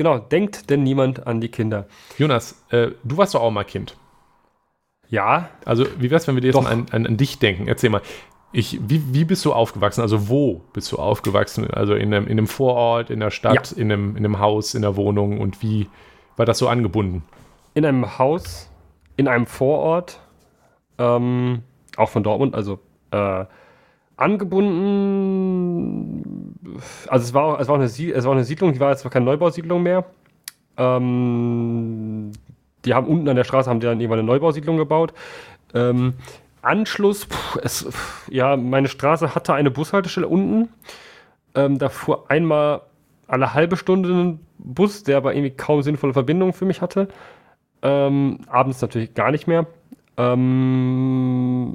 Genau, 0.00 0.16
denkt 0.18 0.70
denn 0.70 0.82
niemand 0.82 1.26
an 1.26 1.42
die 1.42 1.50
Kinder? 1.50 1.86
Jonas, 2.16 2.64
äh, 2.70 2.92
du 3.04 3.18
warst 3.18 3.34
doch 3.34 3.42
auch 3.42 3.50
mal 3.50 3.64
Kind. 3.64 3.98
Ja, 5.10 5.50
Also, 5.66 5.84
wie 5.98 6.10
wär's, 6.10 6.26
wenn 6.26 6.36
wir 6.36 6.40
dir 6.40 6.46
jetzt 6.46 6.62
mal 6.62 6.72
an, 6.72 6.86
an, 6.90 7.06
an 7.06 7.18
dich 7.18 7.38
denken? 7.38 7.68
Erzähl 7.68 7.90
mal. 7.90 8.00
Ich, 8.50 8.80
wie, 8.82 9.12
wie 9.12 9.26
bist 9.26 9.44
du 9.44 9.52
aufgewachsen? 9.52 10.00
Also, 10.00 10.30
wo 10.30 10.62
bist 10.72 10.90
du 10.90 10.96
aufgewachsen? 10.96 11.70
Also, 11.70 11.92
in 11.92 12.14
einem, 12.14 12.24
in 12.28 12.38
einem 12.38 12.46
Vorort, 12.46 13.10
in 13.10 13.20
der 13.20 13.30
Stadt, 13.30 13.72
in, 13.72 13.92
einem, 13.92 14.16
in 14.16 14.24
einem 14.24 14.38
Haus, 14.38 14.74
in 14.74 14.80
der 14.80 14.96
Wohnung 14.96 15.38
und 15.38 15.60
wie 15.60 15.86
war 16.38 16.46
das 16.46 16.56
so 16.56 16.68
angebunden? 16.68 17.22
in 17.74 17.84
einem 17.84 18.18
Haus, 18.18 18.70
in 19.18 19.28
einem 19.28 19.44
Vorort, 19.44 20.18
ähm, 20.96 21.62
auch 21.98 22.08
von 22.08 22.22
Dortmund, 22.22 22.54
also 22.54 22.78
äh, 23.10 23.44
angebunden. 24.20 26.14
Also 27.08 27.24
es 27.24 27.34
war, 27.34 27.58
es, 27.60 27.68
war 27.68 27.76
eine, 27.76 27.84
es 27.84 28.24
war 28.24 28.32
eine 28.32 28.44
Siedlung, 28.44 28.72
die 28.72 28.80
war 28.80 28.90
jetzt 28.90 29.08
keine 29.10 29.24
Neubausiedlung 29.24 29.82
mehr. 29.82 30.04
Ähm, 30.76 32.32
die 32.84 32.94
haben 32.94 33.06
unten 33.06 33.28
an 33.28 33.36
der 33.36 33.44
Straße 33.44 33.68
haben 33.68 33.80
die 33.80 33.86
dann 33.86 34.00
irgendwann 34.00 34.20
eine 34.20 34.26
Neubausiedlung 34.26 34.76
gebaut. 34.76 35.12
Ähm, 35.74 36.14
Anschluss, 36.62 37.24
pff, 37.24 37.58
es, 37.62 37.86
pff, 37.90 38.28
ja, 38.30 38.56
meine 38.56 38.88
Straße 38.88 39.34
hatte 39.34 39.54
eine 39.54 39.70
Bushaltestelle 39.70 40.28
unten. 40.28 40.68
Ähm, 41.54 41.78
da 41.78 41.88
fuhr 41.88 42.30
einmal 42.30 42.82
alle 43.26 43.54
halbe 43.54 43.76
Stunde 43.76 44.10
ein 44.10 44.40
Bus, 44.58 45.02
der 45.02 45.16
aber 45.16 45.34
irgendwie 45.34 45.56
kaum 45.56 45.82
sinnvolle 45.82 46.12
Verbindungen 46.12 46.52
für 46.52 46.64
mich 46.66 46.82
hatte. 46.82 47.08
Ähm, 47.82 48.40
abends 48.46 48.82
natürlich 48.82 49.14
gar 49.14 49.30
nicht 49.30 49.46
mehr. 49.46 49.66
Ähm, 50.16 51.74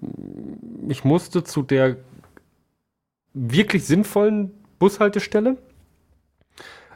ich 0.88 1.04
musste 1.04 1.44
zu 1.44 1.64
der 1.64 1.98
wirklich 3.36 3.86
sinnvollen 3.86 4.52
Bushaltestelle 4.80 5.58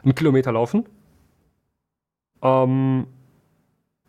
einen 0.02 0.14
Kilometer 0.14 0.52
laufen. 0.52 0.86
Ähm, 2.42 3.06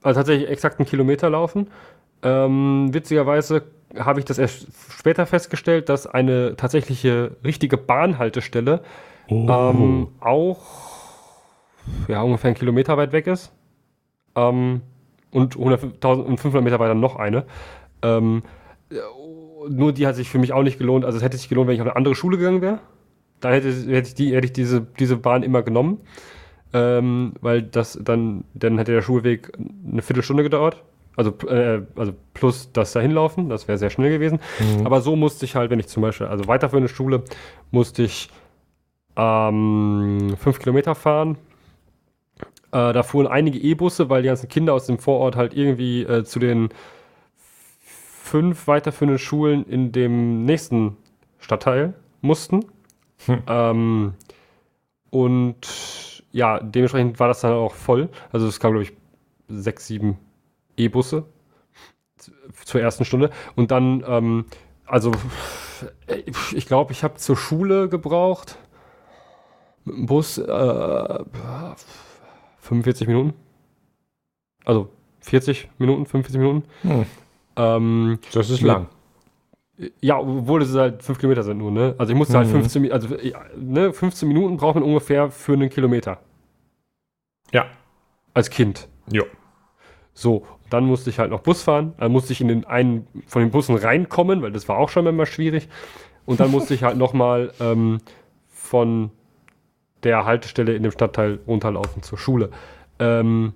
also 0.01 0.19
tatsächlich 0.19 0.49
exakt 0.49 0.79
einen 0.79 0.87
Kilometer 0.87 1.29
laufen. 1.29 1.69
Ähm, 2.23 2.93
witzigerweise 2.93 3.63
habe 3.97 4.19
ich 4.19 4.25
das 4.25 4.37
erst 4.37 4.67
später 4.89 5.25
festgestellt, 5.25 5.89
dass 5.89 6.07
eine 6.07 6.55
tatsächliche 6.55 7.35
richtige 7.43 7.77
Bahnhaltestelle 7.77 8.81
ähm, 9.27 10.07
auch 10.19 10.61
ja, 12.07 12.21
ungefähr 12.21 12.49
einen 12.49 12.57
Kilometer 12.57 12.97
weit 12.97 13.11
weg 13.11 13.27
ist. 13.27 13.51
Ähm, 14.35 14.81
und 15.31 15.55
100.500 15.55 16.61
Meter 16.61 16.79
weiter 16.79 16.93
noch 16.93 17.15
eine. 17.15 17.45
Ähm, 18.01 18.43
äh, 18.89 18.95
nur 19.69 19.93
die 19.93 20.07
hat 20.07 20.15
sich 20.15 20.29
für 20.29 20.39
mich 20.39 20.53
auch 20.53 20.63
nicht 20.63 20.77
gelohnt. 20.77 21.05
Also 21.05 21.17
es 21.17 21.23
hätte 21.23 21.37
sich 21.37 21.49
gelohnt, 21.49 21.67
wenn 21.67 21.75
ich 21.75 21.81
auf 21.81 21.87
eine 21.87 21.95
andere 21.95 22.15
Schule 22.15 22.37
gegangen 22.37 22.61
wäre. 22.61 22.79
Dann 23.39 23.53
hätte, 23.53 23.69
hätte 23.69 24.07
ich, 24.07 24.15
die, 24.15 24.35
hätte 24.35 24.45
ich 24.45 24.53
diese, 24.53 24.81
diese 24.99 25.17
Bahn 25.17 25.43
immer 25.43 25.63
genommen. 25.63 25.99
Ähm, 26.73 27.33
weil 27.41 27.63
das 27.63 27.99
dann, 28.01 28.45
dann 28.53 28.77
hätte 28.77 28.93
der 28.93 29.01
Schulweg 29.01 29.51
eine 29.91 30.01
Viertelstunde 30.01 30.43
gedauert. 30.43 30.83
Also, 31.17 31.31
äh, 31.47 31.81
also 31.97 32.13
plus 32.33 32.71
das 32.71 32.93
dahin 32.93 33.11
laufen, 33.11 33.49
das 33.49 33.67
wäre 33.67 33.77
sehr 33.77 33.89
schnell 33.89 34.09
gewesen. 34.09 34.39
Aber 34.85 35.01
so 35.01 35.17
musste 35.17 35.43
ich 35.43 35.55
halt, 35.55 35.69
wenn 35.69 35.79
ich 35.79 35.87
zum 35.87 36.01
Beispiel, 36.01 36.27
also 36.27 36.47
weiterführende 36.47 36.87
Schule, 36.87 37.23
musste 37.71 38.03
ich 38.03 38.29
ähm, 39.17 40.35
fünf 40.37 40.59
Kilometer 40.59 40.95
fahren. 40.95 41.37
Äh, 42.71 42.93
da 42.93 43.03
fuhren 43.03 43.27
einige 43.27 43.59
E-Busse, 43.59 44.09
weil 44.09 44.21
die 44.21 44.29
ganzen 44.29 44.47
Kinder 44.47 44.73
aus 44.73 44.85
dem 44.85 44.97
Vorort 44.97 45.35
halt 45.35 45.53
irgendwie 45.53 46.03
äh, 46.03 46.23
zu 46.23 46.39
den 46.39 46.69
fünf 48.31 48.67
weiterführenden 48.67 49.19
Schulen 49.19 49.65
in 49.65 49.91
dem 49.91 50.45
nächsten 50.45 50.95
Stadtteil 51.37 51.93
mussten. 52.21 52.65
Ähm, 53.45 54.13
und 55.09 56.23
ja, 56.31 56.59
dementsprechend 56.59 57.19
war 57.19 57.27
das 57.27 57.41
dann 57.41 57.51
auch 57.51 57.73
voll. 57.75 58.09
Also 58.31 58.47
es 58.47 58.59
kam, 58.59 58.71
glaube 58.71 58.83
ich, 58.83 58.93
sechs, 59.49 59.85
sieben 59.85 60.17
E-Busse 60.77 61.25
zur 62.65 62.81
ersten 62.81 63.03
Stunde. 63.03 63.31
Und 63.55 63.69
dann, 63.69 64.03
ähm, 64.07 64.45
also 64.85 65.11
äh, 66.07 66.23
ich 66.53 66.65
glaube, 66.65 66.93
ich 66.93 67.03
habe 67.03 67.15
zur 67.15 67.35
Schule 67.35 67.89
gebraucht 67.89 68.57
mit 69.83 69.97
dem 69.97 70.05
Bus 70.05 70.37
äh, 70.37 71.19
45 72.61 73.07
Minuten. 73.07 73.33
Also 74.63 74.89
40 75.19 75.69
Minuten, 75.79 76.05
45 76.05 76.39
Minuten. 76.39 76.63
Hm, 76.83 77.05
Ähm, 77.55 78.19
das 78.33 78.49
ist 78.49 78.61
lang. 78.61 78.87
ja, 80.01 80.17
obwohl 80.19 80.61
es 80.61 80.73
halt 80.75 81.03
5 81.03 81.19
Kilometer 81.19 81.43
sind 81.43 81.57
nur, 81.57 81.71
ne? 81.71 81.95
Also 81.97 82.13
ich 82.13 82.17
musste 82.17 82.37
halt 82.37 82.47
Mhm. 82.47 82.51
15, 82.51 82.83
Mi- 82.85 82.91
also, 82.91 83.15
ja, 83.17 83.39
ne, 83.57 83.91
15 83.93 84.27
Minuten 84.27 84.57
braucht 84.57 84.75
man 84.75 84.83
ungefähr 84.83 85.29
für 85.31 85.53
einen 85.53 85.69
Kilometer. 85.69 86.19
Ja. 87.51 87.65
Als 88.33 88.49
Kind. 88.49 88.87
Ja. 89.11 89.23
So, 90.13 90.45
dann 90.69 90.85
musste 90.85 91.09
ich 91.09 91.19
halt 91.19 91.31
noch 91.31 91.41
Bus 91.41 91.63
fahren. 91.63 91.93
Dann 91.97 92.11
musste 92.11 92.31
ich 92.33 92.41
in 92.41 92.47
den 92.47 92.65
einen 92.65 93.07
von 93.27 93.41
den 93.41 93.51
Bussen 93.51 93.75
reinkommen, 93.75 94.41
weil 94.41 94.51
das 94.51 94.67
war 94.69 94.77
auch 94.77 94.89
schon 94.89 95.05
immer 95.07 95.25
schwierig. 95.25 95.67
Und 96.25 96.39
dann 96.39 96.51
musste 96.51 96.73
ich 96.73 96.83
halt 96.83 96.97
nochmal 96.97 97.51
ähm, 97.59 97.99
von 98.49 99.09
der 100.03 100.25
Haltestelle 100.25 100.75
in 100.75 100.83
dem 100.83 100.91
Stadtteil 100.91 101.39
runterlaufen 101.47 102.03
zur 102.03 102.17
Schule. 102.17 102.49
Ähm, 102.99 103.53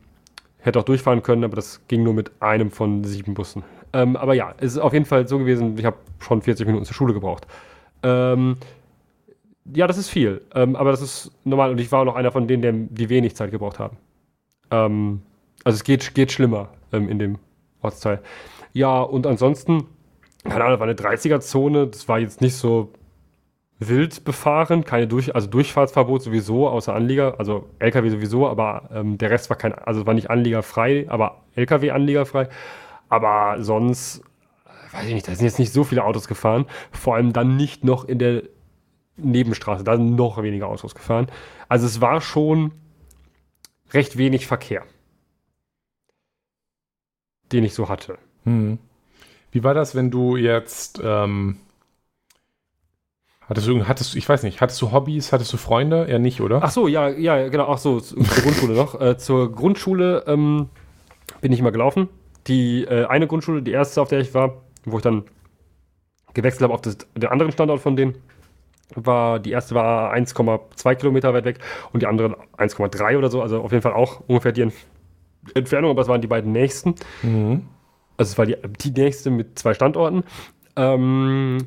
hätte 0.58 0.80
auch 0.80 0.84
durchfahren 0.84 1.22
können, 1.24 1.44
aber 1.44 1.56
das 1.56 1.82
ging 1.88 2.04
nur 2.04 2.14
mit 2.14 2.32
einem 2.42 2.72
von 2.72 3.04
sieben 3.04 3.34
Bussen. 3.36 3.64
Ähm, 3.96 4.18
aber 4.18 4.34
ja, 4.34 4.54
es 4.58 4.74
ist 4.74 4.78
auf 4.78 4.92
jeden 4.92 5.06
Fall 5.06 5.26
so 5.26 5.40
gewesen, 5.40 5.78
ich 5.78 5.86
habe 5.86 5.96
schon 6.20 6.42
40 6.42 6.68
Minuten 6.68 6.84
zur 6.84 6.94
Schule 6.94 7.14
gebraucht. 7.14 7.48
Ähm, 8.04 8.58
ja, 9.74 9.88
das 9.88 9.98
ist 9.98 10.10
viel. 10.10 10.42
Ähm, 10.54 10.76
aber 10.76 10.92
das 10.92 11.02
ist 11.02 11.32
normal 11.46 11.72
und 11.72 11.80
ich 11.80 11.94
war 11.94 12.02
auch 12.02 12.06
noch 12.06 12.18
einer 12.18 12.34
von 12.34 12.46
denen, 12.46 12.94
die 12.94 13.08
wenig 13.08 13.38
Zeit 13.38 13.52
gebraucht 13.52 13.80
haben. 13.80 13.96
Ähm, 14.70 15.22
also 15.64 15.78
es 15.78 15.86
geht, 15.86 16.14
geht 16.14 16.34
schlimmer 16.34 16.68
ähm, 16.92 17.08
in 17.08 17.20
dem 17.20 17.38
Ortsteil. 17.82 18.20
Ja, 18.74 19.02
und 19.02 19.26
ansonsten, 19.26 19.86
keine 20.44 20.66
Ahnung, 20.66 20.80
war 20.82 20.88
eine 20.88 20.98
30er-Zone, 20.98 21.88
das 21.88 22.10
war 22.10 22.20
jetzt 22.20 22.42
nicht 22.42 22.56
so 22.56 22.92
wild 23.80 24.26
befahren, 24.26 24.84
keine 24.84 25.08
Durch, 25.08 25.34
also 25.36 25.48
Durchfahrtsverbot 25.48 26.22
sowieso, 26.22 26.68
außer 26.68 26.94
Anlieger, 26.94 27.36
also 27.40 27.70
LKW 27.80 28.10
sowieso, 28.10 28.48
aber 28.48 28.90
ähm, 28.94 29.18
der 29.18 29.30
Rest 29.30 29.50
war 29.50 29.58
kein, 29.58 29.74
also 29.74 30.06
war 30.06 30.14
nicht 30.14 30.30
anliegerfrei, 30.30 31.06
aber 31.08 31.44
LKW 31.56 31.92
anliegerfrei. 31.92 32.50
Aber 33.16 33.64
sonst, 33.64 34.22
weiß 34.92 35.06
ich 35.08 35.14
nicht, 35.14 35.26
da 35.26 35.34
sind 35.34 35.46
jetzt 35.46 35.58
nicht 35.58 35.72
so 35.72 35.86
viele 35.86 36.04
Autos 36.04 36.28
gefahren, 36.28 36.66
vor 36.92 37.16
allem 37.16 37.32
dann 37.32 37.56
nicht 37.56 37.86
noch 37.86 38.04
in 38.04 38.20
der 38.20 38.44
Nebenstraße, 39.16 39.86
da 39.86 39.96
sind 39.96 40.18
noch 40.18 40.44
weniger 40.44 40.68
Autos 40.68 40.94
gefahren. 40.94 41.28
Also 41.70 41.86
es 41.86 42.02
war 42.02 42.20
schon 42.20 42.74
recht 43.94 44.18
wenig 44.18 44.48
Verkehr, 44.48 44.84
den 47.54 47.64
ich 47.64 47.74
so 47.74 47.88
hatte. 47.88 48.18
Hm. 48.44 48.80
Wie 49.52 49.64
war 49.64 49.74
das, 49.74 49.96
wenn 49.96 50.12
du 50.12 50.36
jetzt 50.36 51.00
ähm, 51.02 51.56
hattest 53.48 53.68
du, 53.68 53.88
hattest 53.88 54.14
ich 54.18 54.28
weiß 54.28 54.44
nicht, 54.44 54.60
hattest 54.60 54.82
du 54.82 54.92
Hobbys, 54.92 55.32
hattest 55.32 55.54
du 55.54 55.58
Freunde? 55.58 56.04
Eher 56.04 56.20
nicht, 56.20 56.42
oder? 56.42 56.60
Ach 56.62 56.72
so, 56.72 56.90
ja, 56.90 57.08
ja, 57.08 57.48
genau, 57.48 57.70
ach 57.70 57.78
so, 57.78 58.02
zur 58.02 58.18
Grundschule 58.18 58.74
noch. 58.74 59.00
Äh, 59.00 59.18
zur 59.18 59.54
Grundschule 59.54 60.26
ähm, 60.28 60.68
bin 61.40 61.54
ich 61.54 61.62
mal 61.62 61.72
gelaufen. 61.72 62.10
Die 62.48 62.84
äh, 62.84 63.06
eine 63.06 63.28
Grundschule, 63.28 63.62
die 63.62 63.72
erste, 63.72 64.02
auf 64.02 64.10
der 64.10 64.20
ich 64.20 64.34
war, 64.34 64.62
wo 64.86 64.98
ich 64.98 65.04
dann 65.04 65.24
gewechselt 66.34 66.64
habe 66.64 66.74
auf 66.74 66.82
das, 66.82 66.98
den 67.16 67.30
anderen 67.30 67.52
Standort 67.52 67.82
von 67.82 67.96
denen, 67.96 68.16
war, 68.94 69.40
die 69.40 69.52
erste 69.52 69.74
war 69.74 70.14
1,2 70.14 70.96
Kilometer 70.96 71.34
weit 71.34 71.46
weg 71.46 71.60
und 71.92 72.04
die 72.04 72.08
andere 72.08 72.38
1,3 72.58 73.18
oder 73.18 73.30
so. 73.30 73.42
Also 73.42 73.62
auf 73.62 73.72
jeden 73.72 73.82
Fall 73.82 73.94
auch 73.94 74.22
ungefähr 74.28 74.52
die 74.52 74.70
Entfernung, 75.54 75.92
aber 75.92 76.02
es 76.02 76.08
waren 76.08 76.22
die 76.22 76.28
beiden 76.28 76.52
nächsten. 76.52 76.96
Mhm. 77.24 77.68
Also 78.18 78.32
es 78.32 78.38
war 78.38 78.46
die, 78.46 78.58
die 78.82 78.92
nächste 78.92 79.32
mit 79.32 79.58
zwei 79.58 79.74
Standorten. 79.74 80.24
Ähm, 80.76 81.58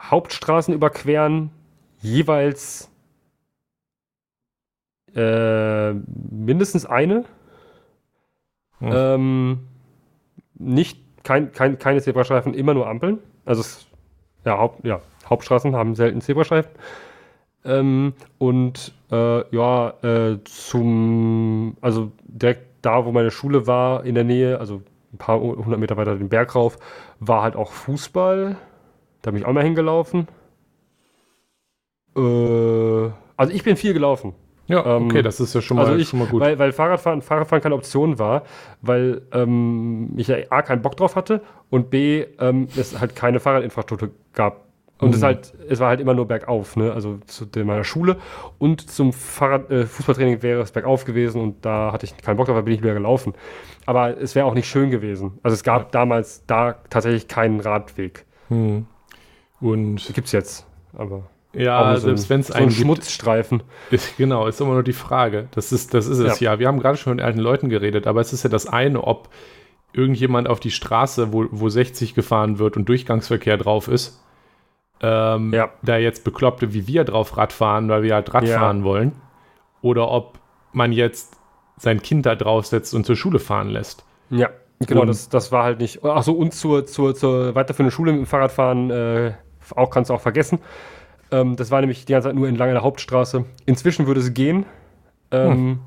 Hauptstraßen 0.00 0.74
überqueren, 0.74 1.50
jeweils 2.00 2.90
äh, 5.14 5.92
mindestens 5.92 6.86
eine. 6.86 7.24
Mhm. 8.80 8.90
Ähm, 8.92 9.58
nicht, 10.54 10.98
kein, 11.22 11.52
kein, 11.52 11.78
keine 11.78 12.00
Zebrastreifen, 12.00 12.54
immer 12.54 12.74
nur 12.74 12.88
Ampeln. 12.88 13.18
Also 13.44 13.60
es, 13.60 13.86
ja, 14.44 14.58
Haupt, 14.58 14.84
ja, 14.84 15.00
Hauptstraßen 15.28 15.74
haben 15.74 15.94
selten 15.94 16.20
Zebrastreifen. 16.20 16.70
Ähm, 17.64 18.14
und 18.38 18.92
äh, 19.10 19.56
ja, 19.56 19.94
äh, 20.02 20.38
zum, 20.44 21.76
also 21.80 22.12
direkt 22.24 22.66
da, 22.82 23.06
wo 23.06 23.12
meine 23.12 23.30
Schule 23.30 23.66
war, 23.66 24.04
in 24.04 24.14
der 24.14 24.24
Nähe, 24.24 24.60
also 24.60 24.82
ein 25.12 25.18
paar 25.18 25.40
hundert 25.40 25.80
Meter 25.80 25.96
weiter 25.96 26.16
den 26.16 26.28
Berg 26.28 26.54
rauf, 26.54 26.78
war 27.20 27.42
halt 27.42 27.56
auch 27.56 27.72
Fußball. 27.72 28.56
Da 29.22 29.30
bin 29.30 29.40
ich 29.40 29.46
auch 29.46 29.52
mal 29.52 29.64
hingelaufen. 29.64 30.28
Äh, 32.16 33.10
also 33.36 33.52
ich 33.52 33.62
bin 33.62 33.76
viel 33.76 33.94
gelaufen. 33.94 34.34
Ja, 34.66 34.96
ähm, 34.96 35.06
okay, 35.06 35.22
das 35.22 35.40
ist 35.40 35.54
ja 35.54 35.60
schon 35.60 35.76
mal, 35.76 35.86
also 35.86 35.96
ich, 35.96 36.08
schon 36.08 36.18
mal 36.18 36.28
gut. 36.28 36.40
Weil, 36.40 36.58
weil 36.58 36.72
Fahrradfahren, 36.72 37.20
Fahrradfahren 37.22 37.62
keine 37.62 37.74
Option 37.74 38.18
war, 38.18 38.44
weil 38.80 39.22
ähm, 39.32 40.14
ich 40.16 40.28
ja 40.28 40.36
A, 40.50 40.62
keinen 40.62 40.82
Bock 40.82 40.96
drauf 40.96 41.16
hatte 41.16 41.42
und 41.70 41.90
B, 41.90 42.24
ähm, 42.40 42.68
es 42.76 42.98
halt 42.98 43.14
keine 43.14 43.40
Fahrradinfrastruktur 43.40 44.10
gab 44.32 44.64
und 44.98 45.08
mhm. 45.08 45.14
es, 45.14 45.22
halt, 45.22 45.54
es 45.68 45.80
war 45.80 45.88
halt 45.88 46.00
immer 46.00 46.14
nur 46.14 46.26
bergauf, 46.26 46.76
ne? 46.76 46.92
also 46.92 47.18
zu 47.26 47.46
meiner 47.64 47.84
Schule. 47.84 48.16
Und 48.58 48.88
zum 48.90 49.12
Fahrrad, 49.12 49.70
äh, 49.70 49.86
Fußballtraining 49.86 50.42
wäre 50.42 50.62
es 50.62 50.70
bergauf 50.70 51.04
gewesen 51.04 51.40
und 51.40 51.64
da 51.64 51.92
hatte 51.92 52.06
ich 52.06 52.16
keinen 52.16 52.36
Bock 52.36 52.46
drauf, 52.46 52.56
da 52.56 52.62
bin 52.62 52.74
ich 52.74 52.82
wieder 52.82 52.94
gelaufen. 52.94 53.34
Aber 53.86 54.16
es 54.16 54.34
wäre 54.34 54.46
auch 54.46 54.54
nicht 54.54 54.68
schön 54.68 54.90
gewesen. 54.90 55.38
Also 55.42 55.54
es 55.54 55.64
gab 55.64 55.82
ja. 55.82 55.88
damals 55.90 56.46
da 56.46 56.76
tatsächlich 56.90 57.26
keinen 57.26 57.60
Radweg. 57.60 58.24
Mhm. 58.48 58.86
Und 59.60 60.14
gibt 60.14 60.26
es 60.26 60.32
jetzt, 60.32 60.66
aber. 60.96 61.24
Ja, 61.54 61.96
so 61.96 62.06
selbst 62.06 62.30
wenn 62.30 62.40
es 62.40 62.48
so 62.48 62.54
einen 62.54 62.70
Schmutzstreifen. 62.70 63.62
Ist, 63.90 64.16
genau, 64.18 64.46
ist 64.46 64.60
immer 64.60 64.74
nur 64.74 64.82
die 64.82 64.92
Frage. 64.92 65.48
Das 65.52 65.72
ist, 65.72 65.94
das 65.94 66.06
ist 66.06 66.18
es 66.18 66.40
ja. 66.40 66.52
ja. 66.52 66.58
Wir 66.58 66.68
haben 66.68 66.80
gerade 66.80 66.98
schon 66.98 67.16
mit 67.16 67.24
alten 67.24 67.38
Leuten 67.38 67.68
geredet, 67.68 68.06
aber 68.06 68.20
es 68.20 68.32
ist 68.32 68.42
ja 68.42 68.50
das 68.50 68.66
eine, 68.66 69.02
ob 69.04 69.28
irgendjemand 69.92 70.48
auf 70.48 70.60
die 70.60 70.70
Straße, 70.70 71.32
wo, 71.32 71.46
wo 71.50 71.68
60 71.68 72.14
gefahren 72.14 72.58
wird 72.58 72.76
und 72.76 72.88
Durchgangsverkehr 72.88 73.56
drauf 73.56 73.88
ist, 73.88 74.20
ähm, 75.00 75.52
ja. 75.52 75.70
da 75.82 75.96
jetzt 75.96 76.24
Bekloppte 76.24 76.74
wie 76.74 76.86
wir 76.86 77.04
drauf 77.04 77.36
Radfahren, 77.36 77.88
weil 77.88 78.02
wir 78.02 78.14
halt 78.14 78.32
Radfahren 78.34 78.78
ja. 78.78 78.84
wollen, 78.84 79.12
oder 79.82 80.10
ob 80.10 80.38
man 80.72 80.92
jetzt 80.92 81.36
sein 81.76 82.02
Kind 82.02 82.26
da 82.26 82.34
drauf 82.34 82.66
setzt 82.66 82.94
und 82.94 83.06
zur 83.06 83.16
Schule 83.16 83.38
fahren 83.38 83.68
lässt. 83.68 84.04
Ja, 84.30 84.50
genau, 84.80 85.04
das, 85.04 85.28
das 85.28 85.52
war 85.52 85.64
halt 85.64 85.78
nicht. 85.78 86.04
Achso, 86.04 86.32
und 86.32 86.54
zur, 86.54 86.86
zur, 86.86 87.14
zur 87.14 87.54
weiterführenden 87.54 87.92
Schule 87.92 88.12
mit 88.12 88.22
dem 88.22 88.26
Fahrradfahren 88.26 88.90
äh, 88.90 89.32
auch 89.74 89.90
kannst 89.90 90.10
du 90.10 90.14
auch 90.14 90.20
vergessen. 90.20 90.58
Ähm, 91.34 91.56
das 91.56 91.70
war 91.70 91.80
nämlich 91.80 92.04
die 92.04 92.12
ganze 92.12 92.28
Zeit 92.28 92.36
nur 92.36 92.48
entlang 92.48 92.70
der 92.70 92.82
Hauptstraße. 92.82 93.44
Inzwischen 93.66 94.06
würde 94.06 94.20
es 94.20 94.32
gehen. 94.32 94.66
Ähm, 95.30 95.52
hm. 95.52 95.78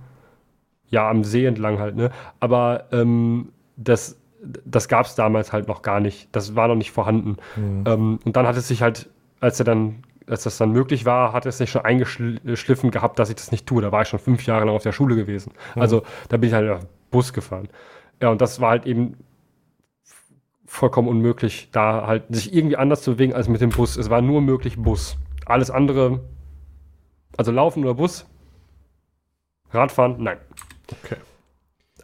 Ja, 0.90 1.10
am 1.10 1.24
See 1.24 1.46
entlang 1.46 1.80
halt, 1.80 1.96
ne? 1.96 2.12
Aber 2.40 2.86
ähm, 2.92 3.50
das 3.76 4.18
das 4.66 4.88
gab 4.88 5.06
es 5.06 5.16
damals 5.16 5.52
halt 5.52 5.68
noch 5.68 5.82
gar 5.82 6.00
nicht. 6.00 6.30
Das 6.32 6.56
war 6.56 6.68
noch 6.68 6.76
nicht 6.76 6.92
vorhanden. 6.92 7.38
Mhm. 7.56 8.20
Und 8.24 8.36
dann 8.36 8.48
hat 8.48 8.56
es 8.56 8.68
sich 8.68 8.82
halt, 8.82 9.10
als 9.40 9.60
er 9.60 9.66
dann, 9.66 10.04
als 10.28 10.44
das 10.44 10.58
dann 10.58 10.72
möglich 10.72 11.06
war, 11.06 11.34
hat 11.34 11.46
es 11.46 11.58
sich 11.58 11.72
schon 11.72 11.84
eingeschliffen 11.84 12.92
gehabt, 12.92 13.20
dass 13.20 13.30
ich 13.30 13.36
das 13.36 13.52
nicht 13.52 13.66
tue. 13.66 13.82
Da 13.82 13.92
war 13.92 14.04
ich 14.04 14.08
schon 14.08 14.20
fünf 14.20 14.46
Jahre 14.46 14.66
lang 14.66 14.76
auf 14.76 14.84
der 14.84 14.92
Schule 14.92 15.16
gewesen. 15.16 15.54
Mhm. 15.76 15.82
Also 15.82 16.04
da 16.30 16.38
bin 16.38 16.50
ich 16.50 16.54
halt 16.54 16.70
auf 16.70 16.86
Bus 17.10 17.34
gefahren. 17.34 17.68
Ja, 18.22 18.30
und 18.30 18.42
das 18.42 18.62
war 18.62 18.72
halt 18.72 18.86
eben 18.86 19.18
vollkommen 20.66 21.08
unmöglich, 21.08 21.70
da 21.72 22.06
halt 22.06 22.24
sich 22.30 22.54
irgendwie 22.54 22.78
anders 22.78 23.02
zu 23.02 23.14
bewegen 23.14 23.34
als 23.34 23.48
mit 23.48 23.62
dem 23.62 23.70
Bus. 23.70 23.98
Es 23.98 24.10
war 24.10 24.22
nur 24.22 24.42
möglich 24.42 24.78
Bus. 24.78 25.18
Alles 25.48 25.72
andere, 25.72 26.20
also 27.38 27.52
Laufen 27.52 27.84
oder 27.84 27.94
Bus, 27.94 28.26
Radfahren, 29.72 30.22
nein. 30.22 30.38
Okay. 30.92 31.18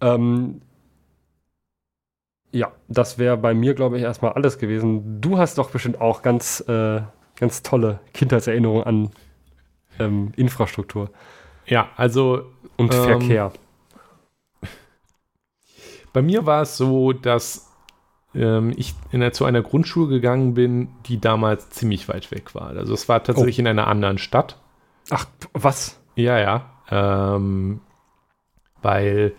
Ähm, 0.01 0.61
ja, 2.51 2.71
das 2.87 3.17
wäre 3.17 3.35
bei 3.35 3.53
mir, 3.53 3.73
glaube 3.73 3.97
ich, 3.97 4.03
erstmal 4.03 4.33
alles 4.33 4.59
gewesen. 4.59 5.19
Du 5.21 5.37
hast 5.37 5.57
doch 5.57 5.71
bestimmt 5.71 5.99
auch 5.99 6.21
ganz, 6.21 6.61
äh, 6.67 7.01
ganz 7.35 7.63
tolle 7.63 7.99
Kindheitserinnerungen 8.13 8.83
an 8.83 9.09
ähm, 9.99 10.31
Infrastruktur. 10.35 11.09
Ja, 11.65 11.89
also. 11.95 12.51
Und 12.77 12.93
ähm, 12.93 13.03
Verkehr. 13.03 13.51
Bei 16.13 16.21
mir 16.21 16.45
war 16.45 16.61
es 16.61 16.77
so, 16.77 17.11
dass 17.11 17.72
ähm, 18.36 18.73
ich 18.75 18.93
der, 19.11 19.34
zu 19.34 19.45
einer 19.45 19.61
Grundschule 19.61 20.09
gegangen 20.09 20.53
bin, 20.53 20.89
die 21.05 21.19
damals 21.19 21.69
ziemlich 21.69 22.07
weit 22.09 22.31
weg 22.31 22.55
war. 22.55 22.69
Also 22.69 22.93
es 22.93 23.07
war 23.09 23.23
tatsächlich 23.23 23.57
oh. 23.57 23.61
in 23.61 23.67
einer 23.67 23.88
anderen 23.88 24.17
Stadt. 24.17 24.57
Ach, 25.09 25.25
was? 25.53 25.99
Ja, 26.15 26.39
ja. 26.39 26.69
Ähm, 26.89 27.81
weil 28.81 29.34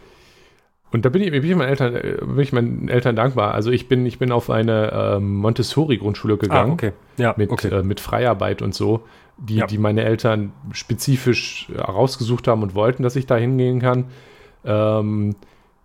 und 0.95 1.05
da 1.05 1.09
bin 1.09 1.23
ich, 1.23 1.33
bin 1.33 1.43
ich, 1.43 1.57
meinen 1.57 1.69
Eltern, 1.69 1.93
bin 1.93 2.39
ich 2.39 2.53
meinen 2.53 2.89
Eltern 2.89 3.17
dankbar. 3.17 3.53
Also 3.53 3.73
ich 3.73 3.89
bin, 3.89 4.07
ich 4.07 4.21
bin 4.21 4.31
auf 4.31 4.49
eine 4.49 4.93
ähm, 4.93 5.39
Montessori-Grundschule 5.39 6.37
gegangen. 6.37 6.71
Ah, 6.71 6.75
okay. 6.75 6.93
Ja, 7.17 7.35
mit, 7.37 7.51
okay. 7.51 7.67
Äh, 7.67 7.83
mit 7.83 7.99
Freiarbeit 7.99 8.63
und 8.63 8.77
so, 8.77 9.03
die, 9.37 9.57
ja. 9.57 9.67
die 9.67 9.79
meine 9.79 10.05
Eltern 10.05 10.53
spezifisch 10.71 11.69
herausgesucht 11.75 12.47
haben 12.47 12.63
und 12.63 12.77
wollten, 12.77 13.03
dass 13.03 13.17
ich 13.17 13.27
da 13.27 13.35
hingehen 13.35 13.81
kann. 13.81 14.05
Ähm, 14.65 15.35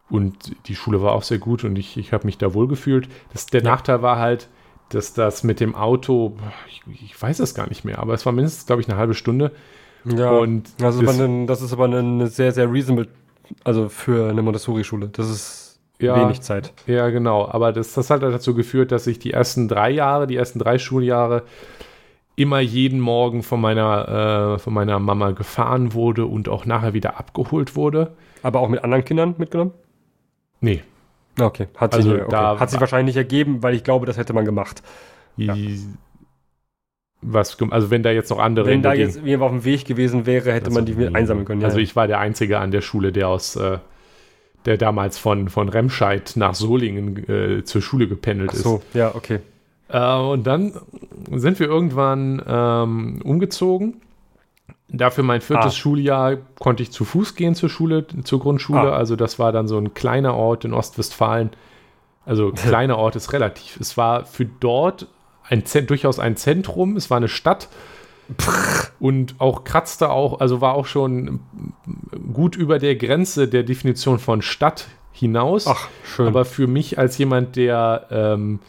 und 0.10 0.56
die 0.68 0.76
Schule 0.76 1.02
war 1.02 1.14
auch 1.14 1.24
sehr 1.24 1.38
gut 1.38 1.64
und 1.64 1.78
ich, 1.78 1.98
ich 1.98 2.14
habe 2.14 2.26
mich 2.26 2.38
da 2.38 2.54
wohl 2.54 2.68
gefühlt. 2.68 3.08
Das, 3.32 3.46
der 3.46 3.62
ja. 3.62 3.70
Nachteil 3.70 4.02
war 4.02 4.18
halt, 4.18 4.50
dass 4.90 5.14
das 5.14 5.44
mit 5.44 5.60
dem 5.60 5.76
Auto, 5.76 6.36
ich, 6.68 6.82
ich 7.04 7.22
weiß 7.22 7.40
es 7.40 7.54
gar 7.54 7.70
nicht 7.70 7.86
mehr, 7.86 8.00
aber 8.00 8.14
es 8.14 8.26
war 8.26 8.34
mindestens, 8.34 8.66
glaube 8.66 8.82
ich, 8.82 8.90
eine 8.90 8.98
halbe 8.98 9.14
Stunde. 9.14 9.52
Ja, 10.06 10.32
und 10.32 10.70
das, 10.78 10.96
ist 10.96 11.20
eine, 11.20 11.46
das 11.46 11.62
ist 11.62 11.74
aber 11.74 11.86
eine 11.86 12.28
sehr, 12.28 12.52
sehr 12.52 12.72
reasonable 12.72 13.08
also 13.64 13.90
für 13.90 14.30
eine 14.30 14.42
Montessori-Schule. 14.42 15.10
Das 15.10 15.30
ist 15.30 15.80
ja, 16.00 16.16
wenig 16.16 16.42
Zeit. 16.42 16.74
Ja, 16.88 17.10
genau. 17.10 17.48
Aber 17.48 17.74
das, 17.74 17.94
das 17.94 18.10
hat 18.10 18.24
dazu 18.24 18.54
geführt, 18.54 18.92
dass 18.92 19.08
ich 19.08 19.20
die 19.20 19.32
ersten 19.32 19.68
drei 19.68 19.90
Jahre, 19.90 20.28
die 20.28 20.36
ersten 20.36 20.60
drei 20.60 20.78
Schuljahre 20.78 21.44
immer 22.36 22.60
jeden 22.60 23.02
Morgen 23.02 23.44
von 23.44 23.60
meiner, 23.60 24.54
äh, 24.56 24.60
von 24.60 24.74
meiner 24.74 25.00
Mama 25.00 25.32
gefahren 25.32 25.94
wurde 25.94 26.26
und 26.26 26.48
auch 26.48 26.66
nachher 26.66 26.94
wieder 26.94 27.20
abgeholt 27.20 27.76
wurde. 27.76 28.14
Aber 28.44 28.62
auch 28.62 28.70
mit 28.70 28.84
anderen 28.84 29.04
Kindern 29.04 29.36
mitgenommen? 29.38 29.74
Nee. 30.62 30.84
Okay. 31.40 31.68
Hat, 31.76 31.94
also 31.94 32.12
sich, 32.12 32.22
okay. 32.22 32.36
Hat 32.36 32.70
sich 32.70 32.80
wahrscheinlich 32.80 33.16
nicht 33.16 33.24
ergeben, 33.24 33.64
weil 33.64 33.74
ich 33.74 33.84
glaube, 33.84 34.06
das 34.06 34.18
hätte 34.18 34.34
man 34.34 34.46
gemacht. 34.46 34.84
Ja. 35.38 35.56
Was, 37.22 37.58
also 37.62 37.92
wenn 37.92 38.04
da 38.04 38.12
jetzt 38.12 38.30
noch 38.30 38.40
andere. 38.40 38.68
Wenn 38.68 38.82
da 38.82 38.94
jetzt 38.94 39.22
jemand 39.24 39.44
auf 39.44 39.52
dem 39.52 39.66
Weg 39.66 39.86
gewesen 39.86 40.26
wäre, 40.26 40.54
hätte 40.54 40.72
man 40.72 40.86
die 40.86 40.94
mit 40.94 41.16
einsammeln 41.16 41.46
können. 41.46 41.62
Ja. 41.62 41.68
Also 41.68 41.80
ich 41.80 41.96
war 41.96 42.08
der 42.08 42.20
Einzige 42.20 42.60
an 42.60 42.72
der 42.72 42.82
Schule, 42.82 43.12
der 43.12 43.28
aus, 43.28 43.56
äh, 43.56 43.80
der 44.66 44.78
damals 44.78 45.18
von, 45.18 45.50
von 45.50 45.70
Remscheid 45.70 46.34
nach 46.36 46.56
Solingen 46.56 47.30
äh, 47.30 47.64
zur 47.64 47.82
Schule 47.82 48.08
gependelt 48.08 48.52
Ach 48.54 48.58
so, 48.58 48.76
ist. 48.78 48.96
ja, 48.96 49.14
okay. 49.16 49.40
Äh, 49.90 50.16
und 50.16 50.48
dann 50.48 50.74
sind 51.32 51.60
wir 51.60 51.68
irgendwann 51.68 52.42
ähm, 52.48 53.22
umgezogen. 53.24 54.02
Dafür 54.92 55.24
mein 55.24 55.42
viertes 55.42 55.74
ah. 55.74 55.78
Schuljahr 55.78 56.38
konnte 56.60 56.82
ich 56.82 56.92
zu 56.92 57.06
Fuß 57.06 57.36
gehen 57.36 57.54
zur 57.54 57.70
Schule, 57.70 58.08
zur 58.24 58.40
Grundschule. 58.40 58.92
Ah. 58.92 58.98
Also 58.98 59.16
das 59.16 59.38
war 59.38 59.52
dann 59.52 59.68
so 59.68 59.78
ein 59.78 59.94
kleiner 59.94 60.36
Ort 60.36 60.66
in 60.66 60.74
Ostwestfalen. 60.74 61.52
Also 62.26 62.52
kleiner 62.56 62.98
Ort 62.98 63.16
ist 63.16 63.32
relativ. 63.34 63.80
Es 63.80 63.98
war 63.98 64.26
für 64.26 64.46
dort 64.46 65.08
ein, 65.44 65.64
durchaus 65.88 66.20
ein 66.20 66.38
Zentrum, 66.38 66.96
es 66.96 67.10
war 67.10 67.18
eine 67.18 67.28
Stadt 67.28 67.70
und 69.00 69.36
auch 69.40 69.64
kratzte 69.64 70.10
auch, 70.12 70.40
also 70.40 70.62
war 70.62 70.76
auch 70.76 70.86
schon 70.86 71.40
gut 72.32 72.56
über 72.56 72.78
der 72.78 72.96
Grenze 72.96 73.48
der 73.48 73.64
Definition 73.64 74.20
von 74.20 74.42
Stadt 74.42 74.88
hinaus. 75.12 75.68
Ach, 75.68 75.88
schön. 76.04 76.28
Aber 76.28 76.46
für 76.46 76.68
mich 76.68 77.00
als 77.00 77.18
jemand, 77.18 77.56
der 77.56 78.06
ähm, 78.12 78.60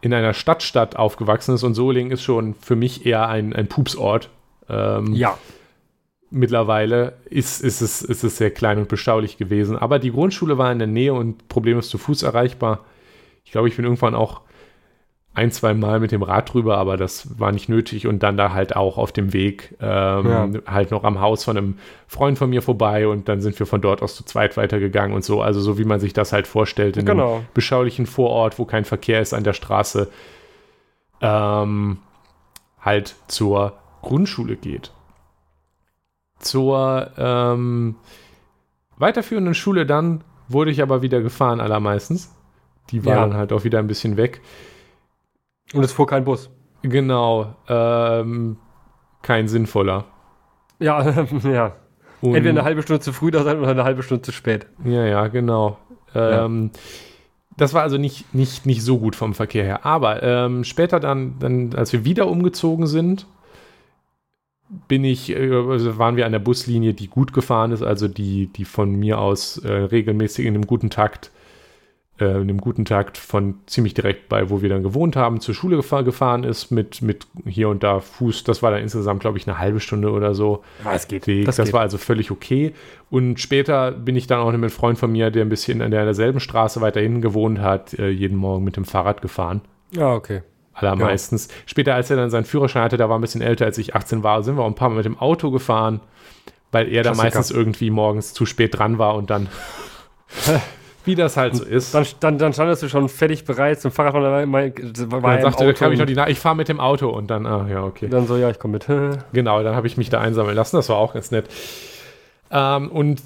in 0.00 0.12
einer 0.12 0.34
Stadtstadt 0.34 0.96
aufgewachsen 0.96 1.54
ist 1.54 1.62
und 1.62 1.74
Solingen 1.74 2.12
ist 2.12 2.22
schon 2.22 2.54
für 2.54 2.76
mich 2.76 3.06
eher 3.06 3.28
ein, 3.28 3.54
ein 3.54 3.66
Pupsort. 3.66 4.30
Ähm, 4.68 5.12
ja. 5.14 5.38
Mittlerweile 6.30 7.14
ist, 7.30 7.62
ist, 7.62 7.80
es, 7.80 8.02
ist 8.02 8.24
es 8.24 8.36
sehr 8.36 8.50
klein 8.50 8.78
und 8.78 8.88
beschaulich 8.88 9.38
gewesen. 9.38 9.78
Aber 9.78 9.98
die 9.98 10.10
Grundschule 10.10 10.58
war 10.58 10.72
in 10.72 10.78
der 10.78 10.88
Nähe 10.88 11.14
und 11.14 11.48
problemlos 11.48 11.88
zu 11.88 11.98
Fuß 11.98 12.22
erreichbar. 12.24 12.84
Ich 13.44 13.52
glaube, 13.52 13.68
ich 13.68 13.76
bin 13.76 13.84
irgendwann 13.84 14.14
auch 14.14 14.40
ein, 15.36 15.50
zwei 15.50 15.74
Mal 15.74 16.00
mit 16.00 16.12
dem 16.12 16.22
Rad 16.22 16.52
drüber, 16.54 16.78
aber 16.78 16.96
das 16.96 17.38
war 17.38 17.52
nicht 17.52 17.68
nötig 17.68 18.06
und 18.06 18.22
dann 18.22 18.38
da 18.38 18.54
halt 18.54 18.74
auch 18.74 18.96
auf 18.96 19.12
dem 19.12 19.34
Weg 19.34 19.76
ähm, 19.80 20.26
ja. 20.26 20.48
halt 20.66 20.90
noch 20.90 21.04
am 21.04 21.20
Haus 21.20 21.44
von 21.44 21.58
einem 21.58 21.78
Freund 22.06 22.38
von 22.38 22.48
mir 22.48 22.62
vorbei 22.62 23.06
und 23.06 23.28
dann 23.28 23.42
sind 23.42 23.58
wir 23.58 23.66
von 23.66 23.82
dort 23.82 24.00
aus 24.00 24.16
zu 24.16 24.24
zweit 24.24 24.56
weitergegangen 24.56 25.14
und 25.14 25.24
so, 25.24 25.42
also 25.42 25.60
so 25.60 25.76
wie 25.78 25.84
man 25.84 26.00
sich 26.00 26.14
das 26.14 26.32
halt 26.32 26.46
vorstellt 26.46 26.96
in 26.96 27.04
genau. 27.04 27.34
einem 27.34 27.46
beschaulichen 27.52 28.06
Vorort, 28.06 28.58
wo 28.58 28.64
kein 28.64 28.86
Verkehr 28.86 29.20
ist 29.20 29.34
an 29.34 29.44
der 29.44 29.52
Straße. 29.52 30.08
Ähm, 31.20 31.98
halt 32.80 33.14
zur 33.28 33.74
Grundschule 34.06 34.56
geht. 34.56 34.92
Zur 36.38 37.10
ähm, 37.16 37.96
weiterführenden 38.98 39.54
Schule 39.54 39.86
dann 39.86 40.22
wurde 40.48 40.70
ich 40.70 40.82
aber 40.82 41.02
wieder 41.02 41.20
gefahren, 41.22 41.60
allermeistens. 41.60 42.32
Die 42.90 43.04
war 43.04 43.14
Ja. 43.16 43.20
dann 43.22 43.34
halt 43.34 43.52
auch 43.52 43.64
wieder 43.64 43.78
ein 43.80 43.86
bisschen 43.88 44.16
weg. 44.16 44.42
Und 45.72 45.82
es 45.82 45.92
fuhr 45.92 46.06
kein 46.06 46.24
Bus. 46.24 46.50
Genau, 46.82 47.54
ähm, 47.68 48.58
kein 49.22 49.48
sinnvoller. 49.48 50.04
Ja, 50.78 51.02
ja. 51.44 51.74
Und- 52.20 52.34
Entweder 52.34 52.50
eine 52.50 52.64
halbe 52.64 52.82
Stunde 52.82 53.00
zu 53.00 53.12
früh 53.12 53.30
da 53.30 53.42
sein 53.42 53.58
oder 53.58 53.70
eine 53.70 53.84
halbe 53.84 54.02
Stunde 54.02 54.22
zu 54.22 54.30
spät. 54.32 54.66
Ja, 54.84 55.04
ja, 55.04 55.26
genau. 55.28 55.78
Ähm, 56.14 56.70
Das 57.56 57.72
war 57.74 57.82
also 57.82 57.96
nicht, 57.98 58.34
nicht, 58.34 58.66
nicht 58.66 58.82
so 58.84 58.98
gut 58.98 59.16
vom 59.16 59.34
Verkehr 59.34 59.64
her. 59.64 59.84
Aber 59.86 60.22
ähm, 60.22 60.62
später 60.64 61.00
dann, 61.00 61.38
dann, 61.38 61.74
als 61.74 61.92
wir 61.92 62.04
wieder 62.04 62.28
umgezogen 62.28 62.86
sind, 62.86 63.26
bin 64.68 65.04
ich, 65.04 65.30
äh, 65.30 65.52
also 65.52 65.98
waren 65.98 66.16
wir 66.16 66.26
an 66.26 66.32
der 66.32 66.38
Buslinie, 66.38 66.94
die 66.94 67.08
gut 67.08 67.32
gefahren 67.32 67.72
ist, 67.72 67.82
also 67.82 68.08
die, 68.08 68.48
die 68.48 68.64
von 68.64 68.94
mir 68.94 69.18
aus 69.18 69.58
äh, 69.58 69.70
regelmäßig 69.70 70.46
in 70.46 70.54
einem 70.54 70.66
guten 70.66 70.90
Takt, 70.90 71.30
äh, 72.18 72.24
in 72.24 72.42
einem 72.42 72.60
guten 72.60 72.84
Takt 72.84 73.16
von 73.16 73.56
ziemlich 73.66 73.94
direkt 73.94 74.28
bei, 74.28 74.50
wo 74.50 74.62
wir 74.62 74.68
dann 74.68 74.82
gewohnt 74.82 75.14
haben, 75.14 75.40
zur 75.40 75.54
Schule 75.54 75.76
gefahr, 75.76 76.02
gefahren 76.02 76.42
ist, 76.42 76.70
mit, 76.70 77.00
mit 77.00 77.26
hier 77.44 77.68
und 77.68 77.82
da 77.82 78.00
Fuß. 78.00 78.44
Das 78.44 78.62
war 78.62 78.72
dann 78.72 78.82
insgesamt, 78.82 79.20
glaube 79.20 79.38
ich, 79.38 79.46
eine 79.46 79.58
halbe 79.58 79.78
Stunde 79.78 80.10
oder 80.10 80.34
so. 80.34 80.64
Ja, 80.84 80.94
es 80.94 81.06
geht. 81.06 81.26
Weg. 81.26 81.44
Das, 81.44 81.56
geht. 81.56 81.72
war 81.72 81.82
also 81.82 81.98
völlig 81.98 82.30
okay. 82.30 82.72
Und 83.08 83.38
später 83.38 83.92
bin 83.92 84.16
ich 84.16 84.26
dann 84.26 84.40
auch 84.40 84.46
mit 84.46 84.54
einem 84.54 84.70
Freund 84.70 84.98
von 84.98 85.12
mir, 85.12 85.30
der 85.30 85.44
ein 85.44 85.48
bisschen 85.48 85.80
an 85.80 85.92
der, 85.92 86.00
an 86.00 86.06
derselben 86.06 86.40
Straße 86.40 86.80
weiter 86.80 87.00
hinten 87.00 87.20
gewohnt 87.20 87.60
hat, 87.60 87.94
äh, 87.94 88.08
jeden 88.08 88.36
Morgen 88.36 88.64
mit 88.64 88.76
dem 88.76 88.84
Fahrrad 88.84 89.22
gefahren. 89.22 89.60
Ja, 89.92 90.12
okay. 90.12 90.42
Allermeistens. 90.76 91.48
Später, 91.64 91.94
als 91.94 92.10
er 92.10 92.16
dann 92.16 92.28
seinen 92.28 92.44
Führerschein 92.44 92.82
hatte, 92.82 92.98
da 92.98 93.08
war 93.08 93.18
ein 93.18 93.22
bisschen 93.22 93.40
älter, 93.40 93.64
als 93.64 93.78
ich 93.78 93.94
18 93.94 94.22
war, 94.22 94.42
sind 94.42 94.56
wir 94.56 94.62
auch 94.62 94.68
ein 94.68 94.74
paar 94.74 94.90
Mal 94.90 94.96
mit 94.96 95.06
dem 95.06 95.18
Auto 95.18 95.50
gefahren, 95.50 96.00
weil 96.70 96.92
er 96.92 97.02
da 97.02 97.14
meistens 97.14 97.50
irgendwie 97.50 97.90
morgens 97.90 98.34
zu 98.34 98.44
spät 98.44 98.78
dran 98.78 98.98
war 98.98 99.14
und 99.14 99.30
dann, 99.30 99.48
wie 101.06 101.14
das 101.14 101.38
halt 101.38 101.56
so 101.56 101.64
ist. 101.64 101.94
Dann, 101.94 102.06
dann, 102.20 102.36
dann 102.36 102.52
standest 102.52 102.82
du 102.82 102.88
schon 102.90 103.08
fertig 103.08 103.46
bereit 103.46 103.80
zum 103.80 103.90
Fahrradfahren. 103.90 104.52
Dann, 104.52 104.52
war, 105.10 105.22
war 105.22 105.38
dann 105.38 105.52
sagte, 105.52 105.72
kam 105.72 105.92
ich 105.92 105.98
noch 105.98 106.06
die 106.06 106.30
ich 106.30 106.38
fahre 106.38 106.56
mit 106.56 106.68
dem 106.68 106.78
Auto 106.78 107.08
und 107.08 107.28
dann, 107.30 107.46
ah 107.46 107.66
ja, 107.70 107.82
okay. 107.82 108.08
dann 108.08 108.26
so, 108.26 108.36
ja, 108.36 108.50
ich 108.50 108.58
komme 108.58 108.74
mit. 108.74 108.86
Genau, 109.32 109.62
dann 109.62 109.74
habe 109.74 109.86
ich 109.86 109.96
mich 109.96 110.10
da 110.10 110.20
einsammeln 110.20 110.56
lassen. 110.56 110.76
Das 110.76 110.90
war 110.90 110.96
auch 110.96 111.14
ganz 111.14 111.30
nett. 111.30 111.46
Ähm, 112.50 112.90
und 112.90 113.22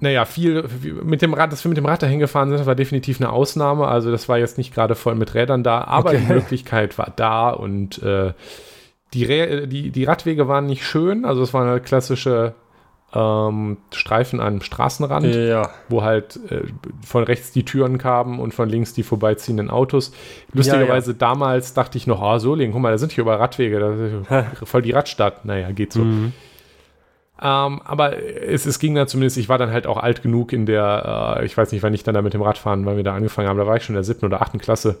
naja, 0.00 0.24
viel 0.24 0.64
mit 1.02 1.22
dem 1.22 1.34
Rad, 1.34 1.52
dass 1.52 1.64
wir 1.64 1.68
mit 1.68 1.76
dem 1.78 1.86
Rad 1.86 2.02
dahin 2.02 2.18
gefahren 2.18 2.50
sind, 2.50 2.66
war 2.66 2.74
definitiv 2.74 3.20
eine 3.20 3.30
Ausnahme. 3.30 3.88
Also 3.88 4.10
das 4.10 4.28
war 4.28 4.38
jetzt 4.38 4.58
nicht 4.58 4.74
gerade 4.74 4.94
voll 4.94 5.14
mit 5.14 5.34
Rädern 5.34 5.62
da, 5.62 5.82
aber 5.84 6.10
Okay. 6.10 6.20
die 6.26 6.32
Möglichkeit 6.32 6.98
war 6.98 7.12
da 7.16 7.50
und 7.50 8.02
äh, 8.02 8.32
die, 9.14 9.24
Rä 9.24 9.66
die, 9.66 9.90
die 9.90 10.04
Radwege 10.04 10.48
waren 10.48 10.66
nicht 10.66 10.84
schön. 10.84 11.24
Also 11.24 11.42
es 11.42 11.52
waren 11.54 11.66
halt 11.68 11.84
klassische 11.84 12.54
ähm, 13.14 13.78
Streifen 13.90 14.38
am 14.38 14.60
Straßenrand 14.60 15.34
Ja. 15.34 15.70
wo 15.88 16.02
halt 16.02 16.38
äh, 16.50 16.60
von 17.04 17.24
rechts 17.24 17.52
die 17.52 17.64
Türen 17.64 17.96
kamen 17.96 18.38
und 18.38 18.52
von 18.52 18.68
links 18.68 18.92
die 18.92 19.02
vorbeiziehenden 19.02 19.70
Autos. 19.70 20.12
Lustigerweise 20.52 21.14
damals 21.14 21.72
dachte 21.72 21.96
ich 21.96 22.06
noch, 22.06 22.20
ah, 22.20 22.38
Solingen, 22.38 22.72
guck 22.74 22.82
mal, 22.82 22.90
da 22.92 22.98
sind 22.98 23.12
hier 23.12 23.22
überall 23.22 23.38
Radwege, 23.38 23.80
das 23.80 23.98
ist 24.60 24.68
voll 24.68 24.82
die 24.82 24.90
Radstadt. 24.92 25.46
Naja, 25.46 25.70
geht 25.72 25.92
so. 25.94 26.00
Mhm. 26.00 26.34
Ähm, 27.40 27.80
aber 27.84 28.16
es, 28.18 28.66
es 28.66 28.78
ging 28.78 28.94
dann 28.94 29.06
zumindest, 29.06 29.36
ich 29.36 29.48
war 29.48 29.58
dann 29.58 29.70
halt 29.70 29.86
auch 29.86 29.96
alt 29.96 30.22
genug 30.22 30.52
in 30.52 30.66
der, 30.66 31.36
äh, 31.38 31.46
ich 31.46 31.56
weiß 31.56 31.70
nicht, 31.72 31.82
wann 31.82 31.94
ich 31.94 32.02
dann 32.02 32.14
da 32.14 32.22
mit 32.22 32.34
dem 32.34 32.42
Radfahren, 32.42 32.84
weil 32.84 32.96
wir 32.96 33.04
da 33.04 33.14
angefangen 33.14 33.48
haben, 33.48 33.58
da 33.58 33.66
war 33.66 33.76
ich 33.76 33.84
schon 33.84 33.94
in 33.94 33.98
der 33.98 34.04
siebten 34.04 34.26
oder 34.26 34.42
achten 34.42 34.58
Klasse. 34.58 34.98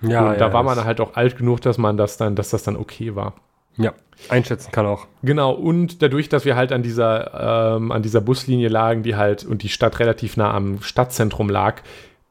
Ja, 0.00 0.30
und 0.30 0.40
da 0.40 0.46
ja, 0.46 0.52
war 0.52 0.62
man 0.62 0.84
halt 0.84 1.00
auch 1.00 1.16
alt 1.16 1.36
genug, 1.36 1.60
dass 1.60 1.76
man 1.76 1.96
das 1.96 2.16
dann, 2.16 2.36
dass 2.36 2.50
das 2.50 2.62
dann 2.62 2.76
okay 2.76 3.16
war. 3.16 3.34
Ja, 3.76 3.92
einschätzen 4.28 4.72
kann 4.72 4.86
auch. 4.86 5.06
Genau, 5.22 5.52
und 5.52 6.02
dadurch, 6.02 6.28
dass 6.28 6.44
wir 6.44 6.56
halt 6.56 6.72
an 6.72 6.82
dieser, 6.82 7.76
ähm, 7.76 7.92
an 7.92 8.02
dieser 8.02 8.20
Buslinie 8.20 8.68
lagen, 8.68 9.02
die 9.02 9.14
halt 9.14 9.44
und 9.44 9.62
die 9.62 9.68
Stadt 9.68 9.98
relativ 10.00 10.36
nah 10.36 10.52
am 10.52 10.82
Stadtzentrum 10.82 11.48
lag, 11.48 11.82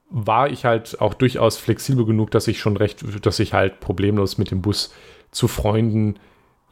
war 0.09 0.49
ich 0.49 0.65
halt 0.65 0.99
auch 0.99 1.13
durchaus 1.13 1.57
flexibel 1.57 2.05
genug, 2.05 2.31
dass 2.31 2.47
ich 2.47 2.59
schon 2.59 2.77
recht, 2.77 3.03
dass 3.25 3.39
ich 3.39 3.53
halt 3.53 3.79
problemlos 3.79 4.37
mit 4.37 4.51
dem 4.51 4.61
Bus 4.61 4.93
zu 5.31 5.47
Freunden 5.47 6.15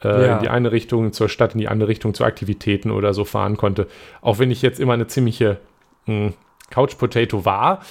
äh, 0.04 0.28
Ja. 0.28 0.36
in 0.38 0.44
die 0.44 0.50
eine 0.50 0.72
Richtung, 0.72 1.12
zur 1.14 1.30
Stadt, 1.30 1.54
in 1.54 1.60
die 1.60 1.68
andere 1.68 1.90
Richtung, 1.90 2.14
zu 2.14 2.24
Aktivitäten 2.24 2.92
oder 2.92 3.14
so 3.14 3.26
fahren 3.26 3.58
konnte. 3.58 3.88
Auch 4.22 4.40
wenn 4.40 4.52
ich 4.52 4.62
jetzt 4.62 4.80
immer 4.80 4.94
eine 4.94 5.08
ziemliche 5.08 5.58
mh, 6.06 6.34
Couch 6.72 6.98
Potato 6.98 7.46
war, 7.46 7.82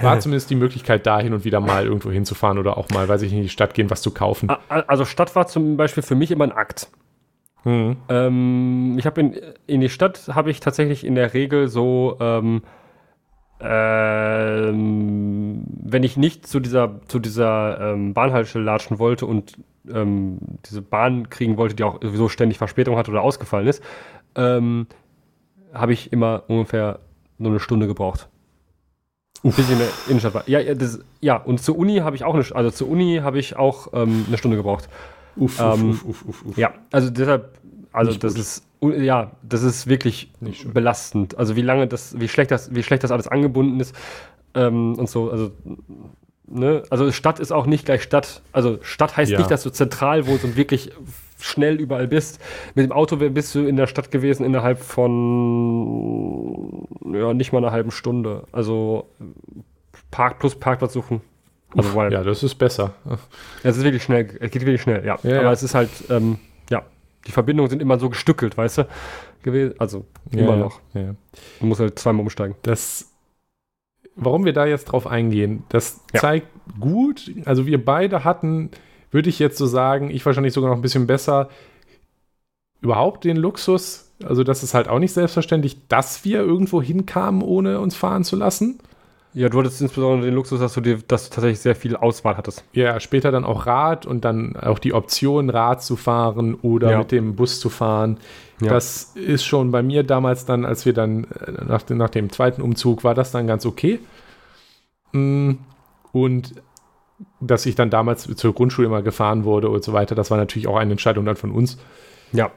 war 0.00 0.18
zumindest 0.20 0.50
die 0.50 0.56
Möglichkeit, 0.56 1.06
da 1.06 1.20
hin 1.20 1.32
und 1.34 1.44
wieder 1.44 1.60
mal 1.60 1.84
irgendwo 1.84 2.10
hinzufahren 2.10 2.58
oder 2.58 2.76
auch 2.76 2.88
mal, 2.90 3.08
weiß 3.08 3.22
ich 3.22 3.32
in 3.32 3.42
die 3.42 3.48
Stadt 3.48 3.74
gehen, 3.74 3.90
was 3.90 4.02
zu 4.02 4.12
kaufen. 4.12 4.48
Also 4.68 5.04
Stadt 5.04 5.34
war 5.36 5.46
zum 5.46 5.76
Beispiel 5.76 6.02
für 6.02 6.14
mich 6.16 6.30
immer 6.30 6.44
ein 6.44 6.52
Akt. 6.52 6.88
Mhm. 7.64 7.96
Ähm, 8.10 8.96
ich 8.98 9.06
habe 9.06 9.20
in, 9.22 9.36
in 9.66 9.80
die 9.80 9.88
Stadt 9.88 10.28
habe 10.34 10.50
ich 10.50 10.60
tatsächlich 10.60 11.06
in 11.06 11.14
der 11.14 11.32
Regel 11.32 11.68
so, 11.68 12.18
ähm, 12.20 12.62
ähm, 13.60 15.64
wenn 15.82 16.02
ich 16.02 16.16
nicht 16.16 16.46
zu 16.46 16.60
dieser 16.60 17.00
zu 17.08 17.18
dieser 17.18 17.80
ähm, 17.80 18.14
Bahnhaltestelle 18.14 18.64
latschen 18.64 18.98
wollte 18.98 19.26
und 19.26 19.58
ähm, 19.92 20.38
diese 20.66 20.82
Bahn 20.82 21.28
kriegen 21.30 21.56
wollte, 21.56 21.74
die 21.74 21.84
auch 21.84 22.00
sowieso 22.02 22.28
ständig 22.28 22.58
Verspätung 22.58 22.96
hat 22.96 23.08
oder 23.08 23.22
ausgefallen 23.22 23.66
ist, 23.66 23.82
ähm, 24.36 24.86
habe 25.72 25.92
ich 25.92 26.12
immer 26.12 26.44
ungefähr 26.48 27.00
nur 27.38 27.50
eine 27.50 27.60
Stunde 27.60 27.86
gebraucht. 27.86 28.28
Bis 29.42 29.58
ich 29.58 29.70
in 29.70 29.78
der 29.78 29.88
Innenstadt 30.08 30.32
war. 30.34 30.48
Ja, 30.48 30.58
ja, 30.58 30.74
das, 30.74 31.00
ja, 31.20 31.36
und 31.36 31.60
zur 31.60 31.76
Uni 31.76 31.98
habe 31.98 32.16
ich 32.16 32.24
auch 32.24 32.34
eine, 32.34 32.44
also 32.54 32.70
zur 32.70 32.88
Uni 32.88 33.20
habe 33.22 33.38
ich 33.38 33.56
auch 33.56 33.88
ähm, 33.92 34.24
eine 34.26 34.38
Stunde 34.38 34.56
gebraucht. 34.56 34.88
Uff, 35.36 35.60
Ähm, 35.60 35.90
uff, 35.90 36.04
uff, 36.04 36.24
uff, 36.24 36.44
uff. 36.46 36.56
Ja, 36.56 36.72
also 36.92 37.10
deshalb, 37.10 37.58
also 37.92 38.10
Nicht 38.10 38.24
das 38.24 38.34
gut. 38.34 38.40
ist, 38.40 38.64
ja, 39.02 39.32
das 39.42 39.62
ist 39.62 39.86
wirklich 39.86 40.32
belastend. 40.72 41.36
Also 41.36 41.56
wie 41.56 41.62
lange 41.62 41.86
das, 41.86 42.18
wie 42.18 42.28
schlecht 42.28 42.50
das, 42.50 42.74
wie 42.74 42.82
schlecht 42.82 43.04
das 43.04 43.10
alles 43.10 43.28
angebunden 43.28 43.80
ist 43.80 43.94
ähm, 44.54 44.94
und 44.98 45.08
so. 45.10 45.30
Also, 45.30 45.52
ne, 46.46 46.82
also 46.90 47.10
Stadt 47.12 47.40
ist 47.40 47.52
auch 47.52 47.64
nicht 47.66 47.84
gleich 47.86 48.02
Stadt. 48.02 48.42
Also 48.52 48.78
Stadt 48.82 49.16
heißt 49.16 49.30
Ja. 49.32 49.38
nicht, 49.38 49.50
dass 49.50 49.62
du 49.62 49.70
zentral 49.70 50.26
wohnst 50.26 50.44
und 50.44 50.56
wirklich 50.56 50.90
schnell 51.40 51.74
überall 51.80 52.06
bist. 52.08 52.40
Mit 52.74 52.84
dem 52.86 52.92
Auto 52.92 53.16
bist 53.16 53.54
du 53.54 53.66
in 53.66 53.76
der 53.76 53.86
Stadt 53.86 54.10
gewesen 54.10 54.44
innerhalb 54.46 54.78
von 55.44 56.86
ja 57.12 57.34
nicht 57.34 57.52
mal 57.52 57.58
einer 57.58 57.72
halben 57.72 57.90
Stunde. 57.90 58.44
Also 58.52 59.06
Park 60.10 60.38
plus 60.38 60.54
Parkplatz 60.54 60.92
suchen. 60.94 61.20
Also 61.76 61.94
weil 61.94 62.12
Ja, 62.12 62.22
das 62.22 62.42
ist 62.42 62.54
besser. 62.54 62.94
es 63.62 63.76
ist 63.76 63.84
wirklich 63.84 64.02
schnell, 64.04 64.28
es 64.40 64.50
geht 64.50 64.62
wirklich 64.64 64.82
schnell, 64.82 65.04
ja. 65.04 65.18
Ja, 65.22 65.36
Aber 65.38 65.42
ja. 65.44 65.52
es 65.52 65.62
ist 65.62 65.74
halt, 65.74 65.90
ähm, 66.08 66.38
ja, 66.70 66.82
die 67.26 67.32
Verbindungen 67.32 67.68
sind 67.68 67.82
immer 67.82 67.98
so 67.98 68.08
gestückelt, 68.10 68.56
weißt 68.56 68.78
du? 68.78 68.88
Also 69.78 70.06
immer 70.30 70.56
noch. 70.56 70.80
Du 70.94 71.66
musst 71.66 71.80
halt 71.80 71.98
zweimal 71.98 72.22
umsteigen. 72.22 72.54
Das, 72.62 73.10
warum 74.16 74.44
wir 74.44 74.52
da 74.52 74.66
jetzt 74.66 74.84
drauf 74.86 75.06
eingehen, 75.06 75.64
das 75.68 76.00
Ja. 76.14 76.20
zeigt 76.20 76.46
gut, 76.80 77.30
also 77.44 77.66
wir 77.66 77.84
beide 77.84 78.24
hatten, 78.24 78.70
würde 79.10 79.28
ich 79.28 79.38
jetzt 79.38 79.58
so 79.58 79.66
sagen, 79.66 80.10
ich 80.10 80.24
wahrscheinlich 80.26 80.52
sogar 80.54 80.70
noch 80.70 80.76
ein 80.76 80.82
bisschen 80.82 81.06
besser, 81.06 81.48
überhaupt 82.80 83.24
den 83.24 83.36
Luxus, 83.36 84.12
also 84.24 84.44
das 84.44 84.62
ist 84.62 84.74
halt 84.74 84.88
auch 84.88 84.98
nicht 84.98 85.12
selbstverständlich, 85.12 85.88
dass 85.88 86.24
wir 86.24 86.40
irgendwo 86.40 86.82
hinkamen, 86.82 87.42
ohne 87.42 87.80
uns 87.80 87.96
fahren 87.96 88.24
zu 88.24 88.36
lassen. 88.36 88.78
Ja, 89.32 89.48
du 89.48 89.58
hattest 89.58 89.80
insbesondere 89.80 90.26
den 90.26 90.34
Luxus, 90.34 90.60
dass 90.60 90.74
du 90.74 90.80
dir, 90.80 90.98
dass 91.08 91.24
du 91.28 91.34
tatsächlich 91.34 91.58
sehr 91.58 91.74
viel 91.74 91.96
Auswahl 91.96 92.36
hattest. 92.36 92.62
Ja, 92.72 93.00
später 93.00 93.32
dann 93.32 93.44
auch 93.44 93.66
Rad 93.66 94.06
und 94.06 94.24
dann 94.24 94.54
auch 94.56 94.78
die 94.78 94.92
Option, 94.92 95.50
Rad 95.50 95.82
zu 95.82 95.96
fahren 95.96 96.54
oder 96.54 96.92
Ja. 96.92 96.98
mit 96.98 97.10
dem 97.10 97.34
Bus 97.34 97.58
zu 97.58 97.68
fahren. 97.68 98.18
Ja. 98.60 98.68
Das 98.70 99.12
ist 99.16 99.44
schon 99.44 99.70
bei 99.72 99.82
mir 99.82 100.04
damals 100.04 100.44
dann, 100.46 100.64
als 100.64 100.86
wir 100.86 100.92
dann 100.92 101.24
äh, 101.24 101.64
nach, 101.66 101.82
dem- 101.82 101.98
nach 101.98 102.10
dem 102.10 102.30
zweiten 102.30 102.62
Umzug, 102.62 103.02
war 103.04 103.14
das 103.14 103.32
dann 103.32 103.46
ganz 103.46 103.66
okay. 103.66 103.98
Mm, 105.12 105.52
Und 106.12 106.54
dass 107.40 107.66
ich 107.66 107.74
dann 107.74 107.90
damals 107.90 108.22
zur 108.36 108.54
Grundschule 108.54 108.86
immer 108.86 109.02
gefahren 109.02 109.44
wurde 109.44 109.68
und 109.68 109.84
so 109.84 109.92
weiter, 109.92 110.14
das 110.14 110.30
war 110.30 110.38
natürlich 110.38 110.66
auch 110.68 110.76
eine 110.76 110.92
Entscheidung 110.92 111.24
dann 111.24 111.36
von 111.36 111.50
uns. 111.52 111.78
Ja. 112.32 112.50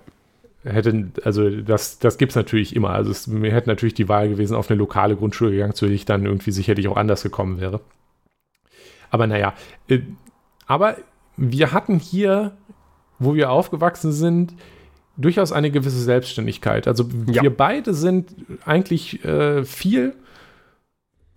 Hätte, 0.63 1.11
also 1.23 1.49
das, 1.61 1.99
das 1.99 2.17
gibt 2.17 2.31
es 2.31 2.35
natürlich 2.35 2.75
immer. 2.75 2.89
Also 2.89 3.11
es, 3.11 3.27
mir 3.27 3.51
hätte 3.53 3.69
natürlich 3.69 3.93
die 3.93 4.09
Wahl 4.09 4.27
gewesen, 4.29 4.55
auf 4.55 4.69
eine 4.69 4.77
lokale 4.77 5.15
Grundschule 5.15 5.51
gegangen, 5.51 5.73
zu 5.75 5.85
der 5.85 5.95
ich 5.95 6.05
dann 6.05 6.25
irgendwie 6.25 6.51
sicherlich 6.51 6.87
auch 6.87 6.97
anders 6.97 7.23
gekommen 7.23 7.59
wäre. 7.61 7.79
Aber 9.09 9.27
naja, 9.27 9.53
äh, 9.87 9.99
aber 10.65 10.97
wir 11.37 11.71
hatten 11.71 11.99
hier, 11.99 12.57
wo 13.19 13.35
wir 13.35 13.51
aufgewachsen 13.51 14.11
sind, 14.11 14.53
durchaus 15.17 15.51
eine 15.51 15.71
gewisse 15.71 15.99
Selbstständigkeit. 16.01 16.87
Also 16.87 17.09
Ja. 17.27 17.41
wir 17.43 17.55
beide 17.55 17.93
sind 17.93 18.29
eigentlich 18.65 19.23
äh, 19.25 19.63
viel, 19.65 20.13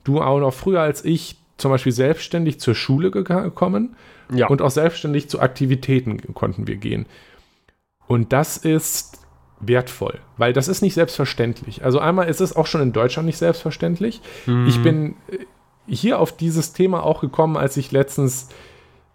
du 0.04 0.20
auch 0.20 0.38
noch 0.40 0.52
früher 0.54 0.80
als 0.80 1.04
ich, 1.04 1.36
zum 1.56 1.70
Beispiel 1.70 1.92
selbstständig 1.92 2.58
zur 2.60 2.74
Schule 2.74 3.10
gekommen 3.10 3.96
Ja. 4.32 4.48
und 4.48 4.62
auch 4.62 4.70
selbstständig 4.70 5.28
zu 5.28 5.40
Aktivitäten 5.40 6.34
konnten 6.34 6.66
wir 6.66 6.76
gehen. 6.76 7.06
Und 8.06 8.32
das 8.32 8.56
ist 8.56 9.18
wertvoll, 9.60 10.18
weil 10.38 10.52
das 10.54 10.68
ist 10.68 10.80
nicht 10.80 10.94
selbstverständlich. 10.94 11.84
Also 11.84 11.98
einmal 11.98 12.28
ist 12.28 12.40
es 12.40 12.56
auch 12.56 12.66
schon 12.66 12.80
in 12.80 12.92
Deutschland 12.92 13.26
nicht 13.26 13.36
selbstverständlich. 13.38 14.20
Mhm. 14.46 14.66
Ich 14.68 14.82
bin 14.82 15.16
äh, 15.30 15.38
hier 15.86 16.18
auf 16.18 16.34
dieses 16.36 16.72
Thema 16.72 17.02
auch 17.02 17.20
gekommen, 17.20 17.56
als 17.56 17.76
ich 17.76 17.92
letztens 17.92 18.48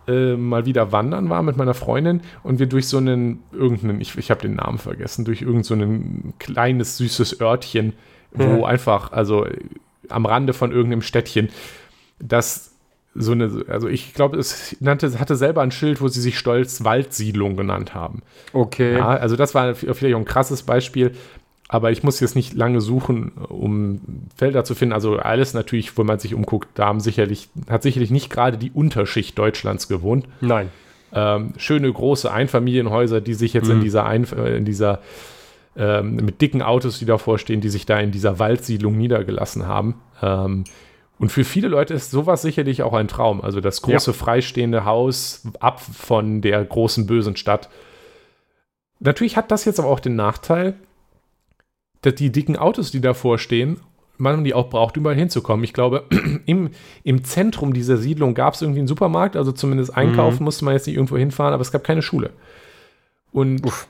äh, 0.07 0.35
mal 0.35 0.65
wieder 0.65 0.91
wandern 0.91 1.29
war 1.29 1.43
mit 1.43 1.57
meiner 1.57 1.73
Freundin 1.73 2.21
und 2.43 2.59
wir 2.59 2.67
durch 2.67 2.87
so 2.87 2.97
einen, 2.97 3.43
irgendeinen, 3.51 4.01
ich, 4.01 4.17
ich 4.17 4.29
habe 4.31 4.41
den 4.41 4.55
Namen 4.55 4.77
vergessen, 4.77 5.25
durch 5.25 5.41
irgendein 5.41 5.63
so 5.63 5.73
ein 5.75 6.33
kleines, 6.39 6.97
süßes 6.97 7.41
Örtchen, 7.41 7.93
wo 8.31 8.59
Mhm. 8.59 8.63
einfach, 8.65 9.11
also 9.11 9.45
äh, 9.45 9.57
am 10.09 10.25
Rande 10.25 10.53
von 10.53 10.71
irgendeinem 10.71 11.01
Städtchen, 11.01 11.49
das 12.19 12.71
so 13.15 13.31
eine, 13.31 13.65
also 13.69 13.87
ich 13.87 14.13
glaube, 14.13 14.37
es 14.37 14.75
nannte, 14.81 15.19
hatte 15.19 15.35
selber 15.37 15.61
ein 15.61 15.71
Schild, 15.71 16.01
wo 16.01 16.09
sie 16.09 16.19
sich 16.19 16.37
stolz 16.37 16.83
Waldsiedlung 16.83 17.55
genannt 17.55 17.93
haben. 17.93 18.21
Okay. 18.51 18.97
Ja, 18.97 19.07
also 19.07 19.37
das 19.37 19.55
war 19.55 19.73
vielleicht 19.73 20.15
auch 20.15 20.19
ein 20.19 20.25
krasses 20.25 20.63
Beispiel, 20.63 21.13
aber 21.67 21.91
ich 21.91 22.03
muss 22.03 22.19
jetzt 22.19 22.35
nicht 22.35 22.53
lange 22.53 22.79
suchen, 22.79 23.31
um 23.31 23.99
Felder 24.35 24.63
zu 24.63 24.75
finden. 24.75 24.93
Also 24.93 25.17
alles 25.17 25.53
natürlich, 25.53 25.97
wo 25.97 26.03
man 26.03 26.19
sich 26.19 26.35
umguckt, 26.35 26.69
da 26.75 26.85
haben 26.85 26.99
sicherlich, 26.99 27.49
hat 27.69 27.81
sicherlich 27.83 28.11
nicht 28.11 28.29
gerade 28.29 28.57
die 28.57 28.71
Unterschicht 28.71 29.37
Deutschlands 29.37 29.87
gewohnt. 29.87 30.27
Nein. 30.41 30.69
Ähm, 31.13 31.53
schöne 31.57 31.91
große 31.91 32.31
Einfamilienhäuser, 32.31 33.21
die 33.21 33.33
sich 33.33 33.53
jetzt 33.53 33.69
in 33.69 33.77
Mhm. 33.79 33.83
dieser, 33.83 34.05
Einf 34.05 34.33
äh, 34.33 34.57
in 34.57 34.65
dieser 34.65 34.99
ähm, 35.77 36.15
mit 36.17 36.39
dicken 36.41 36.61
Autos, 36.61 36.99
die 36.99 37.05
davor 37.05 37.37
stehen, 37.37 37.61
die 37.61 37.69
sich 37.69 37.85
da 37.85 37.99
in 37.99 38.11
dieser 38.11 38.37
Waldsiedlung 38.39 38.97
niedergelassen 38.97 39.67
haben. 39.67 39.95
Ähm, 40.21 40.63
und 41.19 41.31
für 41.31 41.43
viele 41.43 41.67
Leute 41.69 41.93
ist 41.93 42.11
sowas 42.11 42.41
sicherlich 42.41 42.83
auch 42.83 42.93
ein 42.93 43.07
Traum. 43.07 43.41
Also 43.41 43.59
das 43.59 43.81
große 43.81 44.13
freistehende 44.13 44.85
Haus 44.85 45.47
ab 45.59 45.81
von 45.81 46.41
der 46.41 46.63
großen 46.63 47.07
bösen 47.07 47.35
Stadt. 47.37 47.69
Natürlich 48.99 49.35
hat 49.37 49.51
das 49.51 49.65
jetzt 49.65 49.79
aber 49.79 49.89
auch 49.89 49.99
den 49.99 50.15
Nachteil, 50.15 50.75
dass 52.05 52.15
die 52.15 52.31
dicken 52.31 52.55
Autos, 52.57 52.91
die 52.91 53.01
davor 53.01 53.37
stehen, 53.37 53.77
man 54.17 54.43
die 54.45 54.53
auch 54.53 54.69
braucht, 54.69 54.95
überall 54.97 55.15
hinzukommen. 55.15 55.63
Ich 55.63 55.73
glaube, 55.73 56.03
im, 56.45 56.69
im 57.03 57.23
Zentrum 57.23 57.73
dieser 57.73 57.97
Siedlung 57.97 58.33
gab 58.33 58.53
es 58.53 58.61
irgendwie 58.61 58.79
einen 58.79 58.87
Supermarkt, 58.87 59.35
also 59.35 59.51
zumindest 59.51 59.95
einkaufen 59.97 60.43
musste 60.43 60.63
man 60.65 60.73
jetzt 60.73 60.87
nicht 60.87 60.95
irgendwo 60.95 61.17
hinfahren, 61.17 61.53
aber 61.53 61.61
es 61.61 61.71
gab 61.71 61.83
keine 61.83 62.01
Schule. 62.01 62.29
Und 63.33 63.65
Uff. 63.65 63.87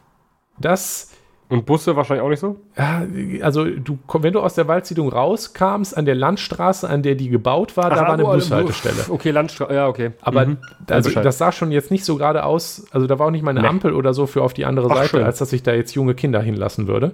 das, 0.59 1.11
Und 1.49 1.68
Busse 1.68 1.95
wahrscheinlich 1.95 2.24
auch 2.26 2.30
nicht 2.30 2.39
so? 2.39 2.55
ja, 2.76 3.05
also 3.43 3.66
du, 3.66 3.99
wenn 4.20 4.34
du 4.34 4.39
aus 4.39 4.55
der 4.55 4.68
Waldsiedlung 4.68 5.09
rauskамst, 5.09 5.95
an 5.95 6.05
der 6.05 6.16
Landstraße, 6.16 6.89
an 6.89 7.03
der 7.03 7.13
die 7.13 7.30
gebaut 7.30 7.78
war, 7.78 7.91
da 7.91 7.97
Ach, 7.97 8.01
war 8.07 8.13
eine 8.13 8.24
wo- 8.24 8.32
Bushaltestelle. 8.34 9.05
Okay, 9.09 9.30
Landstraße, 9.30 9.74
ja, 9.76 9.88
okay. 9.88 10.13
Aber 10.22 10.47
Mhm. 10.47 10.57
also, 10.89 11.11
das 11.22 11.38
sah 11.38 11.51
schon 11.51 11.72
jetzt 11.72 11.91
nicht 11.91 12.03
so 12.03 12.16
gerade 12.18 12.43
aus, 12.45 12.86
also 12.89 13.05
da 13.05 13.20
war 13.20 13.28
auch 13.28 13.32
nicht 13.32 13.43
mal 13.43 13.51
eine 13.51 13.61
Nee. 13.61 13.68
Ampel 13.68 13.93
oder 13.93 14.16
so 14.16 14.26
für 14.26 14.41
auf 14.41 14.53
die 14.55 14.66
andere 14.66 14.88
Ach, 14.89 14.95
Seite, 14.95 15.09
schön. 15.09 15.24
als 15.24 15.38
dass 15.38 15.53
ich 15.53 15.61
da 15.61 15.74
jetzt 15.74 15.93
junge 15.93 16.16
Kinder 16.16 16.41
hinlassen 16.41 16.88
würde. 16.88 17.11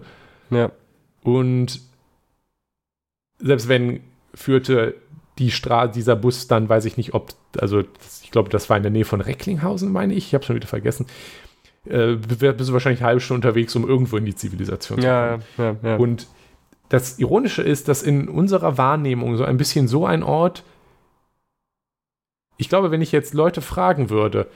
Ja. 0.50 0.72
Und 1.24 1.82
selbst 3.40 3.68
wenn 3.68 4.02
führte 4.34 4.96
die 5.38 5.52
Stra 5.52 5.88
dieser 5.88 6.16
Bus 6.16 6.48
dann, 6.48 6.70
weiß 6.70 6.86
ich 6.86 6.98
nicht, 6.98 7.14
ob, 7.14 7.34
also 7.58 7.82
das, 7.82 8.22
ich 8.24 8.32
glaube, 8.32 8.50
das 8.50 8.70
war 8.70 8.78
in 8.78 8.84
der 8.84 8.92
Nähe 8.92 9.06
von 9.06 9.22
Recklinghausen, 9.22 9.92
meine 9.92 10.14
ich, 10.14 10.28
ich 10.28 10.34
habe 10.34 10.44
schon 10.44 10.56
wieder 10.56 10.68
vergessen. 10.68 11.06
Äh, 11.86 12.16
bist 12.16 12.42
du 12.42 12.74
wahrscheinlich 12.74 13.02
eine 13.02 13.08
halbe 13.08 13.22
Stunde 13.22 13.48
unterwegs, 13.48 13.76
um 13.76 13.88
irgendwo 13.88 14.18
in 14.18 14.26
die 14.26 14.36
Zivilisation 14.36 15.02
zu 15.02 15.08
kommen. 15.08 15.44
ja, 15.58 15.64
ja. 15.64 15.76
ja. 15.82 15.96
Und 15.96 16.28
das 16.90 17.18
Ironische 17.20 17.64
ist, 17.64 17.88
dass 17.88 18.04
in 18.04 18.28
unserer 18.28 18.78
Wahrnehmung 18.78 19.38
so 19.38 19.46
ein 19.46 19.58
bisschen 19.58 19.88
so 19.88 20.06
ein 20.06 20.24
Ort, 20.24 20.64
ich 22.58 22.70
glaube, 22.70 22.92
wenn 22.92 23.02
ich 23.02 23.12
jetzt 23.12 23.34
Leute 23.34 23.62
fragen 23.62 24.10
würde, 24.10 24.48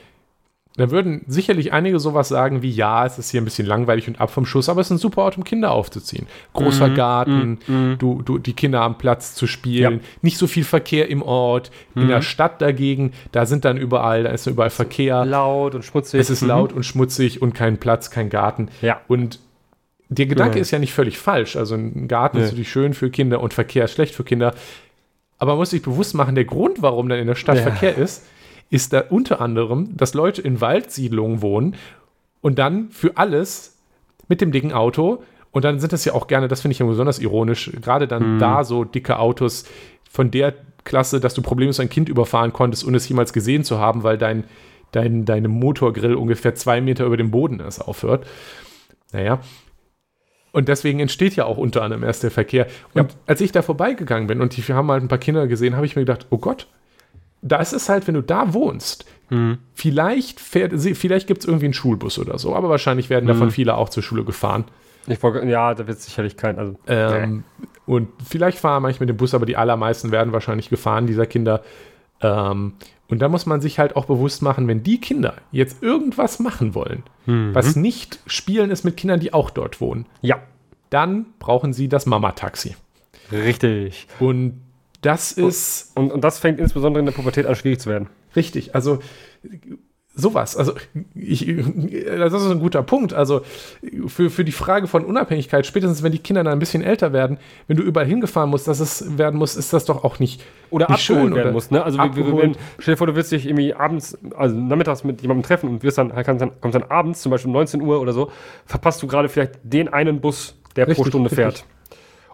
dann 0.78 0.91
würden 0.91 1.21
sicherlich 1.28 1.71
einige 1.71 1.99
sowas 1.99 2.28
sagen 2.28 2.61
wie, 2.61 2.69
ja, 2.69 3.05
es 3.05 3.17
ist 3.17 3.30
hier 3.32 3.41
ein 3.41 3.45
bisschen 3.45 3.65
langweilig 3.65 4.07
und 4.09 4.19
ab 4.19 4.30
vom 4.30 4.45
Schuss, 4.45 4.67
aber 4.67 4.82
es 4.82 4.88
ist 4.88 4.91
ein 4.91 4.97
super 4.97 5.21
Ort, 5.21 5.38
um 5.38 5.43
Kinder 5.45 5.71
aufzuziehen. 5.71 6.28
Großer 6.53 6.89
Mhm, 6.89 6.95
Garten, 6.95 7.59
mhm. 7.67 7.95
du, 7.97 8.21
du, 8.21 8.38
die 8.39 8.51
Kinder 8.53 8.80
haben 8.82 8.97
Platz 8.97 9.36
zu 9.36 9.47
spielen, 9.47 9.93
Ja. 9.93 9.99
nicht 10.21 10.38
so 10.38 10.47
viel 10.47 10.65
Verkehr 10.65 11.09
im 11.09 11.21
Ort. 11.21 11.71
In 11.95 12.03
Mhm. 12.03 12.07
der 12.09 12.21
Stadt 12.21 12.61
dagegen, 12.61 13.13
da 13.32 13.45
sind 13.45 13.63
dann 13.63 13.78
überall, 13.78 14.23
da 14.23 14.32
ist 14.32 14.47
überall 14.47 14.69
Verkehr. 14.69 15.23
laut 15.26 15.76
und 15.76 15.86
schmutzig. 15.86 16.19
Es 16.19 16.30
ist 16.30 16.41
Mhm. 16.41 16.47
laut 16.49 16.73
und 16.73 16.84
schmutzig 16.84 17.41
und 17.41 17.53
kein 17.53 17.78
Platz, 17.78 18.11
kein 18.11 18.30
Garten. 18.30 18.67
Ja. 18.82 18.99
Und 19.07 19.39
der 20.09 20.26
Gedanke 20.26 20.57
Ja. 20.57 20.61
ist 20.61 20.71
ja 20.71 20.80
nicht 20.80 20.93
völlig 20.93 21.17
falsch. 21.17 21.55
Also 21.55 21.76
ein 21.76 22.07
Garten 22.07 22.38
Nee. 22.38 22.43
ist 22.43 22.49
natürlich 22.51 22.69
schön 22.71 22.93
für 22.93 23.09
Kinder 23.09 23.39
und 23.39 23.53
Verkehr 23.53 23.86
ist 23.86 23.93
schlecht 23.93 24.13
für 24.13 24.23
Kinder. 24.23 24.53
Aber 25.38 25.51
man 25.53 25.59
muss 25.59 25.71
sich 25.71 25.82
bewusst 25.82 26.15
machen, 26.15 26.36
der 26.36 26.45
Grund, 26.45 26.82
warum 26.82 27.09
dann 27.09 27.19
in 27.19 27.28
der 27.28 27.36
Stadt 27.36 27.57
Ja. 27.57 27.63
Verkehr 27.63 27.97
ist, 27.97 28.26
ist 28.76 28.91
da 28.93 29.05
unter 29.09 29.39
anderem, 29.39 29.95
dass 29.95 30.13
Leute 30.13 30.41
in 30.41 30.59
Waldsiedlungen 30.59 31.41
wohnen 31.41 31.76
und 32.41 32.59
dann 32.59 32.89
für 32.89 33.15
alles 33.15 33.78
mit 34.28 34.41
dem 34.41 34.51
dicken 34.51 34.73
Auto 34.73 35.23
und 35.51 35.63
dann 35.63 35.80
sind 35.80 35.93
das 35.93 36.03
ja 36.03 36.13
auch 36.13 36.28
gerne, 36.28 36.47
das 36.49 36.61
finde 36.61 36.73
ich 36.73 36.80
ja 36.80 36.86
besonders 36.86 37.19
ironisch, 37.19 37.71
gerade 37.82 38.07
dann 38.07 38.36
Mhm. 38.36 38.39
da 38.39 38.63
so 38.65 38.84
dicke 38.84 39.17
Autos 39.19 39.63
von 40.11 40.30
der 40.30 40.53
Klasse, 40.84 41.19
dass 41.21 41.34
du 41.34 41.41
problemlos 41.41 41.80
ein 41.80 41.89
Kind 41.89 42.09
überfahren 42.09 42.51
konntest, 42.51 42.86
ohne 42.86 42.97
es 42.97 43.07
jemals 43.07 43.32
gesehen 43.32 43.63
zu 43.63 43.80
haben, 43.80 44.03
weil 44.03 44.17
dein, 44.17 44.43
dein, 44.91 45.23
deine 45.26 45.47
Motorgrill 45.47 46.15
ungefähr 46.15 46.55
zwei 46.55 46.82
Meter 46.82 47.05
über 47.05 47.17
dem 47.17 47.32
Boden 47.32 47.59
ist, 47.61 47.80
aufhört. 47.80 48.28
Naja. 49.13 49.39
Und 50.51 50.67
deswegen 50.67 50.99
entsteht 50.99 51.36
ja 51.36 51.45
auch 51.45 51.57
unter 51.57 51.82
anderem 51.82 52.03
erst 52.03 52.23
der 52.23 52.32
Verkehr. 52.32 52.67
Und 52.93 53.15
als 53.26 53.41
ich 53.41 53.51
da 53.51 53.61
vorbeigegangen 53.61 54.28
bin 54.28 54.41
und 54.41 54.55
wir 54.67 54.76
haben 54.76 54.91
halt 54.91 55.03
ein 55.03 55.07
paar 55.07 55.17
Kinder 55.17 55.47
gesehen, 55.47 55.76
habe 55.76 55.86
ich 55.86 55.95
mir 55.95 56.03
gedacht, 56.03 56.28
oh 56.30 56.38
Gott, 56.38 56.67
da 57.48 57.58
ist 57.58 57.74
es 57.74 57.88
halt, 57.89 58.08
wenn 58.08 58.16
du 58.16 58.22
da 58.24 58.54
wohnst, 58.54 59.06
Mhm. 59.30 59.58
vielleicht 59.74 60.39
fährt, 60.39 60.74
vielleicht 60.74 61.26
gibt 61.28 61.41
es 61.41 61.46
irgendwie 61.48 61.66
einen 61.66 61.74
Schulbus 61.74 62.20
oder 62.20 62.38
so, 62.38 62.56
aber 62.56 62.70
wahrscheinlich 62.70 63.10
werden 63.10 63.26
davon 63.28 63.48
Mhm. 63.48 63.52
viele 63.52 63.76
auch 63.76 63.89
zur 63.89 64.04
Schule 64.04 64.24
gefahren. 64.24 64.66
Ich 65.08 65.22
wollte, 65.24 65.46
ja, 65.48 65.74
da 65.74 65.88
wird 65.88 66.00
sicherlich 66.00 66.36
kein, 66.38 66.58
also. 66.60 66.76
Ähm, 66.88 67.43
Und 67.88 68.10
vielleicht 68.28 68.58
fahren 68.58 68.82
manche 68.82 69.00
mit 69.00 69.10
dem 69.10 69.18
Bus, 69.18 69.36
aber 69.36 69.46
die 69.46 69.58
allermeisten 69.58 70.12
werden 70.12 70.34
wahrscheinlich 70.34 70.70
gefahren, 70.70 71.06
dieser 71.06 71.28
Kinder. 71.28 71.62
Ähm, 72.22 72.74
und 73.10 73.20
da 73.20 73.30
muss 73.30 73.46
man 73.46 73.62
sich 73.62 73.78
halt 73.78 73.96
auch 73.96 74.06
bewusst 74.06 74.41
machen, 74.41 74.68
wenn 74.68 74.82
die 74.82 75.00
Kinder 75.00 75.36
jetzt 75.52 75.84
irgendwas 75.84 76.39
machen 76.39 76.74
wollen, 76.74 77.04
Mhm. 77.28 77.54
was 77.54 77.76
nicht 77.76 78.20
spielen 78.26 78.72
ist 78.72 78.84
mit 78.86 78.98
Kindern, 78.98 79.20
die 79.20 79.34
auch 79.34 79.52
dort 79.52 79.82
wohnen, 79.82 80.08
Ja, 80.22 80.39
dann 80.89 81.28
brauchen 81.38 81.74
sie 81.74 81.88
das 81.89 82.08
Mama-Taxi. 82.08 82.76
richtig. 83.32 84.08
Und 84.20 84.62
das 85.06 85.32
ist 85.32 85.91
Und, 85.95 86.12
und 86.12 86.24
das 86.24 86.39
fängt 86.39 86.60
insbesondere 86.60 86.99
in 86.99 87.06
der 87.06 87.14
Pubertät 87.14 87.45
an, 87.45 87.56
schwierig 87.56 87.80
zu 87.80 87.89
werden. 87.89 88.10
richtig. 88.36 88.76
Also 88.76 88.99
sowas. 90.16 90.56
Also 90.56 90.74
ich, 91.14 91.45
das 92.08 92.34
ist 92.34 92.49
ein 92.49 92.60
guter 92.60 92.84
Punkt. 92.84 93.14
Also 93.14 93.41
für, 94.08 94.30
für 94.30 94.45
die 94.45 94.51
Frage 94.51 94.88
von 94.88 95.03
Unabhängigkeit, 95.03 95.66
spätestens 95.66 96.03
wenn 96.03 96.12
die 96.12 96.20
Kinder 96.20 96.43
dann 96.43 96.53
ein 96.53 96.60
bisschen 96.60 96.82
älter 96.82 97.14
werden, 97.14 97.38
wenn 97.68 97.78
du 97.78 97.84
überall 97.84 98.08
hingefahren 98.08 98.49
musst, 98.49 98.68
dass 98.68 98.80
es 98.80 99.18
werden 99.18 99.38
muss, 99.38 99.56
ist 99.56 99.74
das 99.74 99.86
doch 99.86 100.03
auch 100.03 100.20
nicht 100.20 100.41
Oder 100.70 100.88
Nicht 100.89 101.10
abgeholt 101.10 101.28
schön, 101.28 101.36
werden 101.36 101.53
muss, 101.53 101.70
ne? 101.70 101.84
Also, 101.84 101.97
wir, 101.99 102.16
wir, 102.16 102.38
wenn, 102.38 102.56
stell 102.80 102.93
dir 102.93 102.97
vor, 102.97 103.08
du 103.08 103.16
willst 103.16 103.32
dich 103.32 103.45
irgendwie 103.45 103.74
abends, 103.74 104.18
also 104.36 104.56
nachmittags 104.56 105.03
mit 105.03 105.22
jemandem 105.22 105.43
treffen 105.43 105.70
und 105.70 105.84
wirst 105.84 105.97
dann, 105.97 106.14
kommst 106.14 106.76
dann 106.76 106.84
abends, 106.84 107.22
zum 107.22 107.30
Beispiel 107.32 107.49
um 107.49 107.53
19 107.53 107.82
Uhr 107.82 107.99
oder 107.99 108.14
so, 108.14 108.32
verpasst 108.66 109.03
du 109.03 109.08
gerade 109.08 109.30
vielleicht 109.30 109.60
den 109.64 109.89
einen 109.89 110.22
Bus, 110.22 110.58
der 110.76 110.86
pro 110.86 110.91
Richtig, 110.91 111.08
Stunde 111.08 111.32
richtig. 111.32 111.66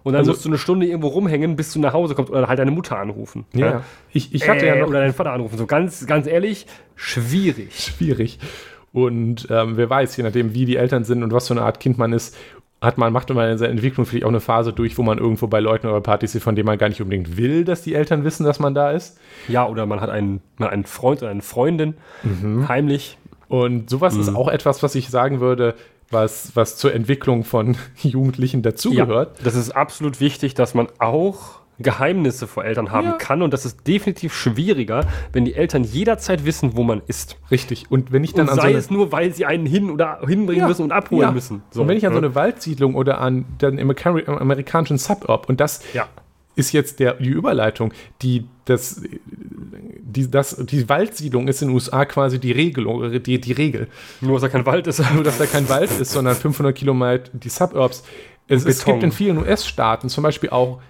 Und 0.04 0.14
dann 0.14 0.20
Also- 0.22 0.32
musst 0.32 0.46
du 0.46 0.50
eine 0.50 0.58
Stunde 0.58 0.86
irgendwo 0.88 1.08
rumhängen, 1.10 1.56
bis 1.56 1.74
du 1.74 1.80
nach 1.80 1.94
Hause 1.94 2.16
kommst 2.16 2.32
oder 2.32 2.48
halt 2.48 2.60
deine 2.60 2.72
Mutter 2.72 2.98
anrufen. 2.98 3.46
Ja, 3.54 3.84
ich, 4.12 4.34
ich 4.34 4.50
hatte 4.50 4.66
äh, 4.66 4.70
ja 4.70 4.76
noch 4.82 4.88
Oder 4.90 5.02
deinen 5.02 5.14
Vater 5.14 5.32
anrufen. 5.34 5.58
So 5.58 5.66
ganz, 5.68 6.06
ganz 6.08 6.28
ehrlich, 6.28 6.66
schwierig. 6.96 7.78
schwierig. 7.80 8.40
Und 8.94 9.48
ähm, 9.50 9.78
wer 9.78 9.90
weiß, 9.90 10.18
je 10.18 10.24
nachdem, 10.24 10.54
wie 10.54 10.66
die 10.66 10.76
Eltern 10.76 11.04
sind 11.04 11.24
und 11.24 11.32
was 11.32 11.48
für 11.48 11.54
eine 11.54 11.62
Art 11.62 11.80
Kind 11.80 11.98
man 11.98 12.14
ist, 12.14 12.36
hat 12.82 12.98
man, 12.98 13.14
macht 13.14 13.30
man 13.30 13.50
in 13.52 13.58
seiner 13.60 13.72
Entwicklung 13.72 14.06
vielleicht 14.08 14.26
auch 14.26 14.30
eine 14.30 14.40
Phase 14.40 14.74
durch, 14.74 14.98
wo 14.98 15.04
man 15.04 15.20
irgendwo 15.20 15.46
bei 15.48 15.60
Leuten 15.60 15.88
oder 15.88 16.02
Partys 16.02 16.34
ist, 16.36 16.44
von 16.44 16.56
denen 16.56 16.66
man 16.66 16.78
gar 16.80 16.90
nicht 16.90 17.00
unbedingt 17.00 17.38
will, 17.38 17.64
dass 17.64 17.84
die 17.84 17.94
Eltern 17.94 18.24
wissen, 18.24 18.44
dass 18.44 18.60
man 18.60 18.74
da 18.74 18.92
ist. 18.92 19.20
Ja, 19.48 19.68
oder 19.68 19.86
man 19.86 20.02
hat 20.02 20.10
einen, 20.10 20.42
man 20.58 20.68
hat 20.68 20.74
einen 20.74 20.86
Freund 20.86 21.22
oder 21.22 21.30
eine 21.32 21.44
Freundin, 21.44 21.94
Mhm. 22.24 22.68
heimlich. 22.68 23.18
Und 23.48 23.90
sowas 23.90 24.16
ist 24.16 24.34
auch 24.34 24.48
etwas, 24.48 24.82
was 24.82 24.96
ich 24.96 25.10
sagen 25.10 25.42
würde, 25.42 25.76
was, 26.12 26.52
was 26.56 26.78
zur 26.78 26.94
Entwicklung 26.94 27.44
von 27.44 27.78
Jugendlichen 28.02 28.62
dazugehört. 28.62 29.38
das 29.44 29.56
ist 29.56 29.72
absolut 29.72 30.20
wichtig, 30.20 30.54
dass 30.54 30.74
man 30.74 30.88
auch 31.00 31.62
Geheimnisse 31.80 32.46
vor 32.46 32.64
Eltern 32.64 32.92
haben 32.92 33.08
Ja. 33.08 33.14
kann. 33.14 33.42
Und 33.42 33.54
das 33.54 33.66
ist 33.66 33.88
definitiv 33.88 34.36
schwieriger, 34.36 35.06
wenn 35.34 35.46
die 35.46 35.56
Eltern 35.56 35.84
jederzeit 35.84 36.46
wissen, 36.46 36.76
wo 36.78 36.84
man 36.84 37.02
ist. 37.08 37.38
Richtig. 37.50 37.90
Und 37.90 38.12
wenn 38.12 38.24
ich 38.24 38.34
dann 38.34 38.48
Und 38.48 38.56
so 38.56 38.62
sei 38.62 38.68
eine, 38.70 38.78
es 38.78 38.92
nur, 38.92 39.12
weil 39.12 39.34
sie 39.34 39.46
einen 39.48 39.66
hin 39.66 39.90
oder 39.90 40.20
hinbringen 40.20 40.62
Ja, 40.62 40.68
müssen 40.68 40.84
und 40.84 40.92
abholen 40.92 41.22
ja. 41.24 41.32
müssen. 41.32 41.64
und 41.76 41.88
wenn 41.88 41.98
ich 41.98 42.06
an 42.06 42.14
so 42.14 42.20
ne? 42.20 42.28
eine 42.28 42.36
Waldsiedlung 42.36 42.94
oder 42.94 43.20
an 43.20 43.46
den 43.62 43.80
Amerika- 43.80 44.12
amerikanischen 44.28 45.00
Suburb 45.00 45.50
und 45.50 45.60
das 45.60 45.82
Ja. 45.94 46.06
Ist 46.56 46.72
jetzt 46.74 47.00
der, 47.00 47.14
die 47.16 47.30
Überleitung, 47.30 47.94
die, 48.22 48.46
das, 48.66 49.02
die, 49.26 50.30
das, 50.30 50.58
die 50.58 50.88
Waldsiedlung 50.90 51.48
ist 51.48 51.62
in 51.62 51.70
den 51.70 51.74
USA 51.76 52.06
quasi 52.06 52.40
die 52.40 52.52
Regelung, 52.52 53.22
die, 53.24 53.40
die 53.40 53.52
Regel. 53.54 53.88
Nur, 54.20 54.34
dass 54.34 54.42
da 54.42 54.50
kein 54.50 54.66
Wald 54.66 54.88
ist. 54.88 55.02
Nur, 55.14 55.24
dass 55.24 55.38
da 55.38 55.46
kein 55.46 55.70
Wald 55.70 55.90
ist, 55.92 56.12
sondern 56.12 56.36
500 56.36 56.76
Kilometer 56.76 57.30
die 57.34 57.50
Suburbs. 57.50 58.04
Es, 58.48 58.66
es 58.66 58.84
gibt 58.84 59.02
in 59.04 59.12
vielen 59.12 59.38
US-Staaten 59.38 60.10
zum 60.10 60.24
Beispiel 60.24 60.50
auch 60.50 60.82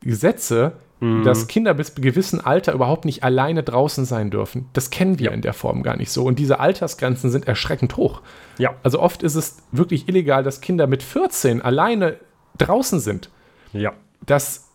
Gesetze, 0.00 0.72
Mhm. 1.02 1.24
dass 1.24 1.46
Kinder 1.46 1.72
bis 1.72 1.94
zu 1.94 2.02
gewissem 2.02 2.42
Alter 2.44 2.74
überhaupt 2.74 3.06
nicht 3.06 3.24
alleine 3.24 3.62
draußen 3.62 4.04
sein 4.04 4.30
dürfen. 4.30 4.66
Das 4.74 4.90
kennen 4.90 5.18
wir 5.18 5.28
Ja. 5.28 5.32
in 5.32 5.40
der 5.40 5.54
Form 5.54 5.82
gar 5.82 5.96
nicht 5.96 6.10
so. 6.10 6.24
Und 6.26 6.38
diese 6.38 6.60
Altersgrenzen 6.60 7.30
sind 7.30 7.48
erschreckend 7.48 7.96
hoch. 7.96 8.20
Ja. 8.58 8.74
Also 8.82 9.00
oft 9.00 9.22
ist 9.22 9.34
es 9.34 9.56
wirklich 9.72 10.08
illegal, 10.10 10.42
dass 10.42 10.60
Kinder 10.60 10.86
mit 10.86 11.02
14 11.02 11.62
alleine 11.62 12.16
draußen 12.58 13.00
sind. 13.00 13.30
Ja. 13.72 13.94
Das 14.26 14.68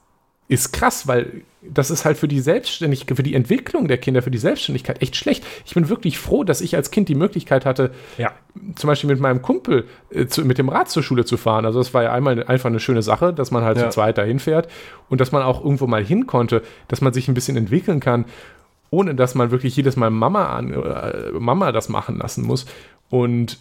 ist 0.48 0.72
krass, 0.74 1.08
weil 1.08 1.42
das 1.68 1.90
ist 1.90 2.06
halt 2.06 2.18
für 2.18 2.28
die 2.28 2.40
Selbstständigkeit, 2.40 3.18
für 3.18 3.24
die 3.24 3.34
Entwicklung 3.34 3.88
der 3.88 3.98
Kinder, 3.98 4.22
für 4.22 4.30
die 4.30 4.38
Selbstständigkeit 4.38 5.02
echt 5.02 5.16
schlecht. 5.16 5.44
Ich 5.66 5.74
bin 5.74 5.90
wirklich 5.90 6.20
froh, 6.20 6.44
dass 6.44 6.62
ich 6.62 6.76
als 6.76 6.92
Kind 6.92 7.10
die 7.10 7.16
Möglichkeit 7.16 7.66
hatte, 7.66 7.92
Ja. 8.20 8.32
zum 8.76 8.88
Beispiel 8.88 9.10
mit 9.10 9.20
meinem 9.20 9.42
Kumpel 9.42 9.86
äh, 10.12 10.28
zu, 10.28 10.46
mit 10.46 10.60
dem 10.60 10.70
Rad 10.70 10.90
zur 10.90 11.02
Schule 11.02 11.26
zu 11.26 11.38
fahren. 11.38 11.66
Also 11.66 11.80
das 11.80 11.96
war 11.96 12.04
ja 12.04 12.12
einmal 12.14 12.44
einfach 12.44 12.70
eine 12.70 12.80
schöne 12.80 13.02
Sache, 13.02 13.34
dass 13.34 13.50
man 13.50 13.64
halt 13.64 13.78
Ja. 13.78 13.86
zu 13.86 13.96
zweit 13.96 14.20
dahin 14.20 14.38
fährt 14.40 14.68
und 15.10 15.20
dass 15.20 15.32
man 15.32 15.42
auch 15.42 15.64
irgendwo 15.64 15.88
mal 15.88 16.04
hin 16.06 16.28
konnte, 16.28 16.62
dass 16.88 17.02
man 17.02 17.12
sich 17.14 17.28
ein 17.28 17.34
bisschen 17.34 17.58
entwickeln 17.58 18.00
kann, 18.00 18.26
ohne 18.92 19.16
dass 19.16 19.34
man 19.34 19.50
wirklich 19.50 19.76
jedes 19.76 19.96
Mal 19.96 20.12
Mama 20.12 20.46
an 20.56 20.72
äh, 20.72 21.32
Mama 21.40 21.72
das 21.72 21.90
machen 21.90 22.18
lassen 22.20 22.44
muss. 22.46 22.68
Und 23.10 23.58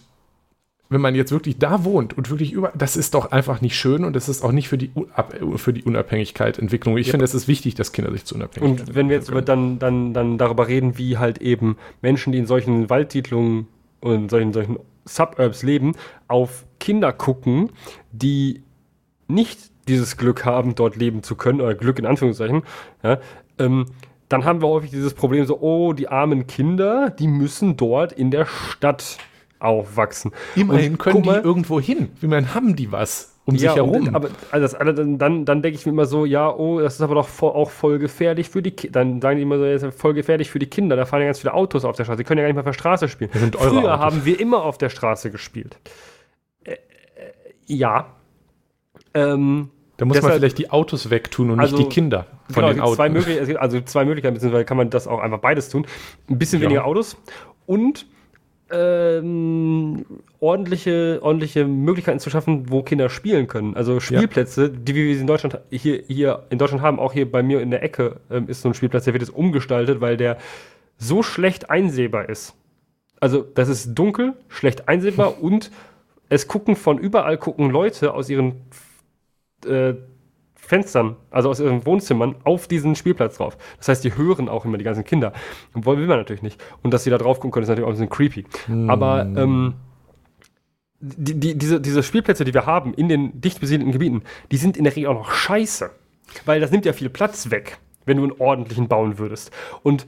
wenn 0.95 1.01
man 1.01 1.15
jetzt 1.17 1.33
wirklich 1.33 1.59
da 1.59 1.85
wohnt 1.85 2.17
und 2.17 2.31
wirklich 2.31 2.53
über, 2.53 2.73
das 2.75 2.97
ist 2.97 3.15
doch 3.15 3.33
einfach 3.33 3.61
nicht 3.61 3.77
schön 3.77 4.05
und 4.05 4.15
das 4.15 4.29
ist 4.29 4.45
auch 4.45 4.53
nicht 4.53 4.69
für 4.69 4.79
die, 4.79 4.91
Unab 4.95 5.35
für 5.57 5.73
die 5.73 5.83
Unabhängigkeit 5.83 6.59
Entwicklung. 6.59 6.97
Ich 6.97 7.09
Ja. 7.09 7.11
finde, 7.11 7.25
es 7.25 7.35
ist 7.35 7.49
wichtig, 7.49 7.75
dass 7.75 7.91
Kinder 7.93 8.13
sich 8.13 8.25
zu 8.25 8.37
Unabhängigkeit 8.37 8.89
Und 8.89 8.95
wenn 8.95 9.09
wir 9.09 9.17
jetzt 9.17 9.29
über, 9.29 9.43
dann, 9.43 9.81
dann, 9.81 10.15
dann 10.15 10.39
darüber 10.39 10.69
reden, 10.69 10.97
wie 10.97 11.19
halt 11.19 11.39
eben 11.39 11.77
Menschen, 12.01 12.33
die 12.33 12.39
in 12.39 12.47
solchen 12.47 12.89
Waldsiedlungen 12.89 13.67
und 14.01 14.31
solchen, 14.31 14.53
solchen 14.53 14.79
Suburbs 15.05 15.65
leben, 15.65 15.97
auf 16.29 16.65
Kinder 16.79 17.13
gucken, 17.13 17.71
die 18.13 18.63
nicht 19.27 19.59
dieses 19.89 20.17
Glück 20.17 20.45
haben, 20.45 20.77
dort 20.77 20.95
leben 20.95 21.25
zu 21.25 21.35
können, 21.35 21.61
oder 21.61 21.75
Glück 21.75 21.99
in 21.99 22.07
Anführungszeichen, 22.07 22.63
ja, 23.03 23.19
ähm, 23.59 23.87
dann 24.29 24.45
haben 24.45 24.63
wir 24.63 24.69
häufig 24.69 24.91
dieses 24.91 25.13
Problem 25.13 25.45
so, 25.45 25.61
oh, 25.61 25.93
die 25.93 26.09
armen 26.09 26.47
Kinder, 26.47 27.11
die 27.11 27.27
müssen 27.27 27.77
dort 27.77 28.13
in 28.13 28.31
der 28.31 28.47
Stadt 28.47 29.19
aufwachsen. 29.65 30.33
Immerhin 30.55 30.93
Und 30.93 30.99
können 30.99 31.15
guck 31.17 31.23
die 31.25 31.29
mal- 31.31 31.41
irgendwo 31.43 31.81
hin. 31.81 32.11
Ich 32.21 32.29
meine, 32.29 32.55
haben 32.55 32.77
die 32.77 32.93
was 32.93 33.31
um 33.47 33.57
sich 33.59 33.67
ja, 33.67 33.75
herum? 33.75 34.09
Und, 34.09 34.15
aber 34.15 34.29
also 34.51 34.79
das, 34.79 34.95
dann, 34.97 35.19
dann, 35.19 35.45
dann 35.45 35.63
denke 35.63 35.79
ich 35.79 35.85
mir 35.85 35.93
immer 35.93 36.07
so, 36.07 36.25
ja, 36.25 36.51
oh, 36.55 36.81
das 36.81 36.95
ist 36.95 37.01
aber 37.03 37.15
doch 37.17 37.29
voll, 37.29 37.51
auch 37.53 37.71
voll 37.71 37.99
gefährlich 37.99 38.49
für 38.49 38.63
die 38.63 38.71
Kinder. 38.71 39.01
Dann 39.01 39.21
sagen 39.21 39.37
die 39.37 39.43
immer 39.43 39.59
so, 39.59 39.65
das 39.65 39.83
ist 39.83 40.01
voll 40.01 40.15
gefährlich 40.15 40.51
für 40.51 40.59
die 40.59 40.67
Kinder. 40.67 40.97
Da 40.97 41.05
fahren 41.05 41.21
ja 41.21 41.27
ganz 41.27 41.41
viele 41.41 41.53
Autos 41.53 41.85
auf 41.85 41.95
der 41.97 42.05
Straße. 42.05 42.19
Die 42.19 42.25
können 42.25 42.39
ja 42.39 42.45
gar 42.45 42.49
nicht 42.49 42.55
mehr 42.57 42.63
auf 42.63 42.67
der 42.67 42.73
Straße 42.73 43.09
spielen. 43.09 43.31
Das 43.33 43.43
sind 43.43 43.57
eure 43.57 43.69
Früher 43.71 43.93
Autos. 43.95 44.01
haben 44.05 44.25
wir 44.25 44.41
immer 44.41 44.63
auf 44.63 44.79
der 44.79 44.89
Straße 44.89 45.31
gespielt. 45.31 45.77
Äh, 46.65 46.73
äh, 46.73 46.77
ja. 47.67 48.07
Ähm, 49.13 49.71
da 49.97 50.07
muss 50.07 50.17
man 50.17 50.23
deshalb- 50.25 50.39
vielleicht 50.41 50.59
die 50.59 50.71
Autos 50.71 51.11
wegtun 51.11 51.51
und 51.51 51.61
Also, 51.61 51.77
nicht 51.77 51.87
die 51.91 51.95
Kinder 51.95 52.27
von 52.51 52.65
genau, 52.65 52.69
den 52.69 52.95
zwei 52.97 53.11
Autos. 53.11 53.27
Es 53.27 53.47
gibt 53.49 53.61
also 53.61 53.81
zwei 53.83 54.05
Möglichkeiten, 54.05 54.35
beziehungsweise 54.35 54.65
kann 54.65 54.77
man 54.77 54.91
das 54.91 55.07
auch 55.07 55.21
einfach 55.21 55.39
beides 55.39 55.69
tun. 55.69 55.87
Ein 56.29 56.39
bisschen 56.39 56.61
Ja. 56.61 56.65
weniger 56.67 56.85
Autos 56.87 57.17
und 57.67 58.07
ähm, 58.71 60.07
ordentliche, 60.41 61.19
ordentliche 61.23 61.67
Möglichkeiten 61.67 62.19
zu 62.19 62.31
schaffen, 62.31 62.71
wo 62.71 62.83
Kinder 62.83 63.09
spielen 63.09 63.47
können. 63.47 63.77
Also 63.77 64.01
Spielplätze, 64.01 64.71
die 64.71 64.95
wir 64.95 65.21
in 65.21 65.27
Deutschland 65.27 65.59
hier, 65.71 66.03
hier 66.07 66.45
in 66.51 66.59
Deutschland 66.59 66.83
haben, 66.83 66.99
auch 66.99 67.13
hier 67.13 67.31
bei 67.31 67.43
mir 67.43 67.61
in 67.61 67.71
der 67.71 67.83
Ecke 67.83 68.21
ähm, 68.31 68.49
ist 68.49 68.63
so 68.63 68.69
ein 68.69 68.75
Spielplatz, 68.75 69.05
der 69.05 69.13
wird 69.13 69.23
jetzt 69.23 69.35
umgestaltet, 69.35 70.01
weil 70.01 70.17
der 70.17 70.39
so 70.97 71.23
schlecht 71.23 71.71
einsehbar 71.71 72.29
ist. 72.29 72.55
Also 73.21 73.43
das 73.43 73.69
ist 73.69 73.95
dunkel, 73.95 74.35
schlecht 74.49 74.89
einsehbar 74.89 75.43
und 75.43 75.71
es 76.29 76.49
gucken 76.49 76.77
von 76.77 76.99
überall 76.99 77.37
gucken 77.37 77.71
Leute 77.71 78.15
aus 78.15 78.31
ihren 78.31 78.63
äh, 79.67 79.95
Fenstern, 80.65 81.17
also 81.31 81.51
aus 81.51 81.61
ihren 81.61 81.85
Wohnzimmern, 81.85 82.37
auf 82.45 82.67
diesen 82.67 82.97
Spielplatz 82.97 83.37
drauf. 83.37 83.57
Das 83.79 83.89
heißt, 83.89 84.05
die 84.05 84.17
hören 84.17 84.49
auch 84.49 84.65
immer 84.65 84.79
die 84.79 84.85
ganzen 84.85 85.05
Kinder. 85.05 85.33
Und 85.75 85.87
wollen 85.87 85.99
will 85.99 86.07
man 86.07 86.19
natürlich 86.19 86.43
nicht. 86.43 86.63
Und 86.83 86.93
dass 86.93 87.05
sie 87.05 87.11
da 87.11 87.19
drauf 87.19 87.39
gucken 87.39 87.53
können, 87.53 87.65
ist 87.65 87.69
natürlich 87.69 87.87
auch 87.87 87.91
ein 87.91 87.95
bisschen 87.95 88.09
creepy. 88.09 88.45
Aber 88.89 89.23
ähm, 89.37 89.75
die, 91.01 91.39
die, 91.39 91.59
diese, 91.59 91.81
diese 91.81 92.03
Spielplätze, 92.03 92.45
die 92.45 92.55
wir 92.55 92.67
haben 92.67 92.95
in 92.95 93.09
den 93.09 93.41
dicht 93.41 93.61
besiedelten 93.61 93.93
Gebieten, 93.93 94.23
die 94.51 94.57
sind 94.57 94.77
in 94.77 94.85
der 94.85 94.97
Regel 94.97 95.11
auch 95.11 95.15
noch 95.15 95.33
scheiße. 95.33 95.91
Weil 96.47 96.61
das 96.61 96.71
nimmt 96.71 96.87
ja 96.87 96.93
viel 96.93 97.11
Platz 97.11 97.51
weg, 97.51 97.79
wenn 98.07 98.17
du 98.17 98.23
einen 98.23 98.33
ordentlichen 98.33 98.89
bauen 98.89 99.19
würdest. 99.19 99.51
Und 99.83 100.07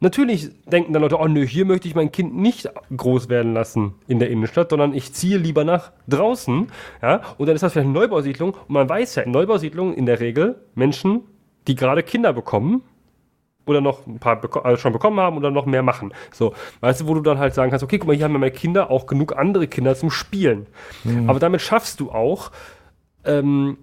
natürlich 0.00 0.50
denken 0.66 0.92
dann 0.92 1.02
Leute, 1.02 1.18
oh 1.18 1.26
nö, 1.26 1.46
hier 1.46 1.64
möchte 1.64 1.88
ich 1.88 1.94
mein 1.94 2.12
Kind 2.12 2.36
nicht 2.36 2.68
groß 2.96 3.28
werden 3.28 3.54
lassen 3.54 3.94
in 4.06 4.18
der 4.18 4.30
Innenstadt, 4.30 4.70
sondern 4.70 4.94
ich 4.94 5.12
ziehe 5.12 5.38
lieber 5.38 5.64
nach 5.64 5.92
draußen. 6.08 6.68
Ja? 7.02 7.22
Und 7.38 7.46
dann 7.46 7.54
ist 7.54 7.62
das 7.62 7.72
vielleicht 7.72 7.86
eine 7.86 7.98
Neubausiedlung. 7.98 8.54
Und 8.54 8.70
man 8.70 8.88
weiß 8.88 9.16
ja, 9.16 9.22
in 9.22 9.30
Neubausiedlungen 9.30 9.94
in 9.94 10.06
der 10.06 10.20
Regel 10.20 10.56
Menschen, 10.74 11.22
die 11.66 11.74
gerade 11.74 12.02
Kinder 12.02 12.32
bekommen, 12.32 12.82
oder 13.66 13.80
noch 13.80 14.06
ein 14.06 14.18
paar 14.20 14.40
beko 14.40 14.60
also 14.60 14.80
schon 14.80 14.92
bekommen 14.92 15.18
haben 15.18 15.36
oder 15.36 15.50
noch 15.50 15.66
mehr 15.66 15.82
machen. 15.82 16.14
So, 16.32 16.54
weißt 16.80 17.00
du, 17.00 17.08
wo 17.08 17.14
du 17.14 17.20
dann 17.20 17.38
halt 17.38 17.52
sagen 17.52 17.70
kannst, 17.70 17.82
okay, 17.82 17.98
guck 17.98 18.06
mal, 18.06 18.14
hier 18.14 18.24
haben 18.24 18.32
ja 18.32 18.38
meine 18.38 18.52
Kinder 18.52 18.90
auch 18.90 19.06
genug 19.06 19.36
andere 19.36 19.66
Kinder 19.66 19.96
zum 19.96 20.10
Spielen. 20.10 20.66
Aber 21.26 21.40
damit 21.40 21.60
schaffst 21.60 21.98
du 21.98 22.10
auch 22.12 22.52
ähm, 23.24 23.76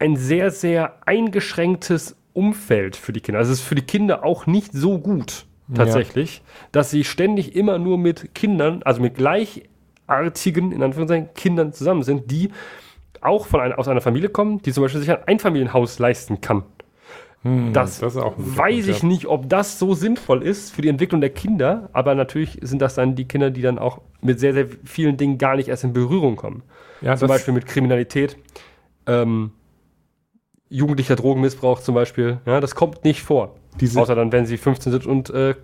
ein 0.00 0.16
sehr, 0.16 0.50
sehr 0.50 1.06
eingeschränktes 1.06 2.16
Umfeld 2.32 2.96
für 2.96 3.12
die 3.12 3.20
Kinder. 3.20 3.38
Also 3.38 3.52
es 3.52 3.60
ist 3.60 3.66
für 3.66 3.74
die 3.74 3.82
Kinder 3.82 4.24
auch 4.24 4.46
nicht 4.46 4.72
so 4.72 4.98
gut, 4.98 5.46
tatsächlich, 5.74 6.42
dass 6.72 6.90
sie 6.90 7.04
ständig 7.04 7.54
immer 7.54 7.78
nur 7.78 7.98
mit 7.98 8.34
Kindern, 8.34 8.82
also 8.84 9.00
mit 9.00 9.14
gleichartigen, 9.14 10.72
in 10.72 10.82
Anführungszeichen, 10.82 11.28
Kindern 11.34 11.72
zusammen 11.72 12.02
sind, 12.02 12.30
die 12.30 12.50
auch 13.20 13.46
von 13.46 13.60
einer, 13.60 13.78
aus 13.78 13.88
einer 13.88 14.00
Familie 14.00 14.28
kommen, 14.30 14.62
die 14.62 14.72
zum 14.72 14.82
Beispiel 14.82 15.00
sich 15.00 15.10
ein 15.10 15.22
Einfamilienhaus 15.26 15.98
leisten 15.98 16.40
kann. 16.40 16.64
Das, 17.42 18.00
das 18.00 18.14
guter 18.14 18.34
weiß 18.36 18.88
ich 18.88 19.00
ja. 19.00 19.08
nicht, 19.08 19.26
ob 19.26 19.48
das 19.48 19.78
so 19.78 19.94
sinnvoll 19.94 20.42
ist 20.42 20.74
für 20.74 20.82
die 20.82 20.88
Entwicklung 20.88 21.22
der 21.22 21.30
Kinder, 21.30 21.88
aber 21.94 22.14
natürlich 22.14 22.58
sind 22.60 22.82
das 22.82 22.96
dann 22.96 23.14
die 23.14 23.24
Kinder, 23.24 23.50
die 23.50 23.62
dann 23.62 23.78
auch 23.78 24.02
mit 24.20 24.38
sehr, 24.38 24.52
sehr 24.52 24.66
vielen 24.84 25.16
Dingen 25.16 25.38
gar 25.38 25.56
nicht 25.56 25.70
erst 25.70 25.84
in 25.84 25.94
Berührung 25.94 26.36
kommen. 26.36 26.62
Ja, 27.00 27.16
Zum 27.16 27.28
das- 27.28 27.38
Beispiel 27.38 27.54
mit 27.54 27.64
Kriminalität, 27.64 28.36
ähm, 29.06 29.52
jugendlicher 30.70 31.16
Drogenmissbrauch 31.16 31.80
zum 31.80 31.94
Beispiel. 31.94 32.38
Ja, 32.46 32.60
das 32.60 32.74
kommt 32.74 33.04
nicht 33.04 33.22
vor. 33.22 33.56
Diese- 33.80 34.00
Außer 34.00 34.14
dann, 34.14 34.32
wenn 34.32 34.46
sie 34.46 34.56
15 34.56 34.92
sind 34.92 35.06
und 35.06 35.28
äh, 35.30 35.54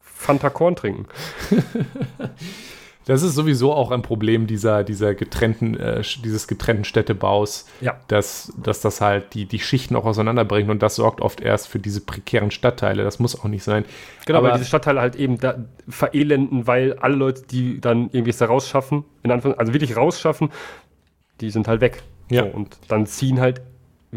Fanta 0.00 0.48
Korn 0.50 0.76
trinken. 0.76 1.06
Das 3.06 3.22
ist 3.22 3.34
sowieso 3.34 3.74
auch 3.74 3.90
ein 3.90 4.00
Problem 4.00 4.46
dieser, 4.46 4.82
dieser 4.82 5.14
getrennten, 5.14 5.78
äh, 5.78 6.00
dieses 6.24 6.48
getrennten 6.48 6.84
Städtebaus, 6.84 7.66
Ja. 7.82 8.00
dass, 8.08 8.50
dass 8.56 8.80
das 8.80 9.02
halt 9.02 9.34
die, 9.34 9.44
die 9.44 9.58
Schichten 9.58 9.94
auch 9.94 10.06
auseinanderbringt 10.06 10.70
und 10.70 10.82
das 10.82 10.94
sorgt 10.96 11.20
oft 11.20 11.42
erst 11.42 11.68
für 11.68 11.78
diese 11.78 12.00
prekären 12.00 12.50
Stadtteile. 12.50 13.04
Das 13.04 13.18
muss 13.18 13.38
auch 13.38 13.44
nicht 13.44 13.62
sein. 13.62 13.84
Genau, 14.24 14.38
Aber- 14.38 14.48
weil 14.48 14.54
diese 14.56 14.68
Stadtteile 14.68 15.02
halt 15.02 15.16
eben 15.16 15.38
da 15.38 15.56
verelenden, 15.86 16.66
weil 16.66 16.94
alle 16.94 17.14
Leute, 17.16 17.42
die 17.42 17.78
dann 17.78 18.08
irgendwie 18.12 18.30
es 18.30 18.38
da 18.38 18.46
rausschaffen, 18.46 19.04
in 19.22 19.30
Anführungszeichen, 19.30 19.60
also 19.60 19.74
wirklich 19.74 19.96
rausschaffen, 19.98 20.48
die 21.42 21.50
sind 21.50 21.68
halt 21.68 21.82
weg. 21.82 22.02
Ja. 22.30 22.44
So, 22.44 22.48
und 22.56 22.78
dann 22.88 23.04
ziehen 23.04 23.38
halt 23.38 23.60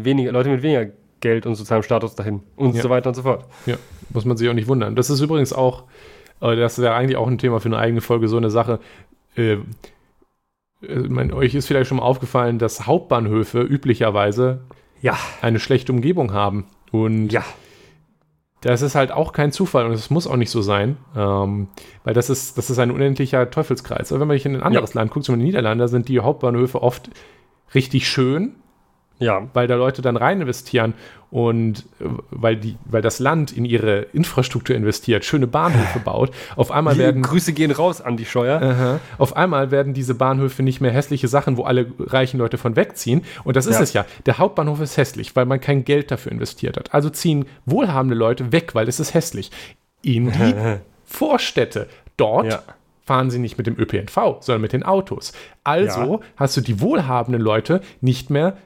weniger 0.04 0.32
Leute 0.32 0.48
mit 0.50 0.62
weniger 0.62 0.92
Geld 1.20 1.46
und 1.46 1.54
sozialem 1.56 1.82
Status 1.82 2.14
dahin 2.14 2.42
und 2.56 2.74
Ja. 2.76 2.82
so 2.82 2.90
weiter 2.90 3.08
und 3.10 3.14
so 3.14 3.22
fort. 3.22 3.44
Ja, 3.66 3.76
muss 4.10 4.24
man 4.24 4.36
sich 4.36 4.48
auch 4.48 4.54
nicht 4.54 4.68
wundern. 4.68 4.94
Das 4.96 5.10
ist 5.10 5.20
übrigens 5.20 5.52
auch, 5.52 5.84
äh, 6.40 6.54
das 6.56 6.78
wäre 6.78 6.94
eigentlich 6.94 7.16
auch 7.16 7.26
ein 7.26 7.38
Thema 7.38 7.60
für 7.60 7.66
eine 7.68 7.78
eigene 7.78 8.00
Folge, 8.00 8.28
so 8.28 8.36
eine 8.36 8.50
Sache. 8.50 8.78
Äh, 9.36 9.52
äh, 9.52 9.58
mein, 11.08 11.32
euch 11.32 11.54
ist 11.54 11.66
vielleicht 11.66 11.88
schon 11.88 11.96
mal 11.98 12.04
aufgefallen, 12.04 12.58
dass 12.58 12.86
Hauptbahnhöfe 12.86 13.60
üblicherweise 13.62 14.60
Ja. 15.02 15.16
eine 15.42 15.58
schlechte 15.58 15.92
Umgebung 15.92 16.32
haben. 16.32 16.66
Und 16.92 17.32
Ja. 17.32 17.44
das 18.60 18.82
ist 18.82 18.94
halt 18.94 19.10
auch 19.12 19.32
kein 19.32 19.52
Zufall 19.52 19.86
und 19.86 19.92
es 19.92 20.10
muss 20.10 20.26
auch 20.26 20.36
nicht 20.36 20.50
so 20.50 20.62
sein, 20.62 20.96
ähm, 21.16 21.68
weil 22.04 22.14
das 22.14 22.30
ist, 22.30 22.58
das 22.58 22.70
ist 22.70 22.78
ein 22.78 22.90
unendlicher 22.90 23.50
Teufelskreis. 23.50 24.10
Aber 24.12 24.20
wenn 24.20 24.28
man 24.28 24.36
sich 24.36 24.46
in 24.46 24.54
ein 24.56 24.62
anderes 24.62 24.94
Land 24.94 25.10
guckt, 25.10 25.24
zum 25.26 25.34
Beispiel 25.34 25.40
in 25.40 25.46
den 25.46 25.46
Niederlanden, 25.60 25.80
da 25.80 25.88
sind 25.88 26.08
die 26.08 26.20
Hauptbahnhöfe 26.20 26.82
oft 26.82 27.10
richtig 27.74 28.08
schön, 28.08 28.54
Ja. 29.18 29.48
weil 29.54 29.66
da 29.66 29.74
Leute 29.74 30.00
dann 30.02 30.16
rein 30.16 30.40
investieren 30.40 30.94
und 31.30 31.80
äh, 32.00 32.04
weil, 32.30 32.56
die, 32.56 32.76
weil 32.86 33.02
das 33.02 33.18
Land 33.18 33.52
in 33.52 33.64
ihre 33.64 34.02
Infrastruktur 34.12 34.74
investiert, 34.76 35.24
schöne 35.24 35.46
Bahnhöfe 35.46 35.98
baut. 36.04 36.30
Auf 36.56 36.70
einmal 36.70 36.96
werden, 36.98 37.22
Grüße 37.22 37.52
gehen 37.52 37.70
raus 37.70 38.00
an 38.00 38.16
die 38.16 38.24
Scheuer. 38.24 38.62
Aha. 38.62 39.00
auf 39.18 39.36
einmal 39.36 39.70
werden 39.70 39.92
diese 39.92 40.14
Bahnhöfe 40.14 40.62
nicht 40.62 40.80
mehr 40.80 40.90
hässliche 40.92 41.28
Sachen, 41.28 41.56
wo 41.56 41.64
alle 41.64 41.86
reichen 41.98 42.38
Leute 42.38 42.56
von 42.58 42.76
wegziehen. 42.76 43.22
Und 43.44 43.56
das 43.56 43.66
ist 43.66 43.76
Ja. 43.76 43.82
es 43.82 43.92
ja. 43.92 44.06
Der 44.26 44.38
Hauptbahnhof 44.38 44.80
ist 44.80 44.96
hässlich, 44.96 45.34
weil 45.36 45.44
man 45.46 45.60
kein 45.60 45.84
Geld 45.84 46.10
dafür 46.10 46.32
investiert 46.32 46.76
hat. 46.76 46.94
Also 46.94 47.10
ziehen 47.10 47.46
wohlhabende 47.66 48.14
Leute 48.16 48.52
weg, 48.52 48.74
weil 48.74 48.88
es 48.88 49.00
ist 49.00 49.14
hässlich. 49.14 49.50
In 50.02 50.30
die 50.32 50.54
Vorstädte. 51.04 51.88
Dort 52.16 52.46
Ja. 52.46 52.62
fahren 53.04 53.30
sie 53.30 53.38
nicht 53.38 53.58
mit 53.58 53.66
dem 53.66 53.78
ÖPNV, 53.78 54.36
sondern 54.40 54.60
mit 54.62 54.72
den 54.72 54.82
Autos. 54.82 55.32
Also 55.64 56.20
hast 56.36 56.56
du 56.56 56.60
die 56.60 56.80
wohlhabenden 56.80 57.40
Leute 57.42 57.80
nicht 58.00 58.30
mehr 58.30 58.56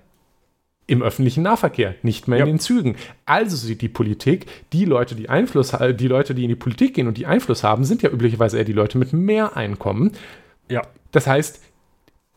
im 0.86 1.02
öffentlichen 1.02 1.42
Nahverkehr, 1.42 1.94
nicht 2.02 2.28
mehr 2.28 2.40
Ja. 2.40 2.44
in 2.44 2.52
den 2.52 2.58
Zügen. 2.58 2.96
Also 3.24 3.56
sieht 3.56 3.80
die 3.82 3.88
Politik, 3.88 4.46
die 4.72 4.84
Leute, 4.84 5.14
die 5.14 5.28
Einfluss, 5.28 5.72
die 5.94 6.08
Leute, 6.08 6.34
die 6.34 6.42
in 6.42 6.48
die 6.48 6.56
Politik 6.56 6.94
gehen 6.94 7.06
und 7.08 7.16
die 7.18 7.26
Einfluss 7.26 7.62
haben, 7.62 7.84
sind 7.84 8.02
ja 8.02 8.10
üblicherweise 8.10 8.58
eher 8.58 8.64
die 8.64 8.72
Leute 8.72 8.98
mit 8.98 9.12
mehr 9.12 9.56
Einkommen. 9.56 10.12
Ja. 10.68 10.82
Das 11.12 11.26
heißt, 11.26 11.62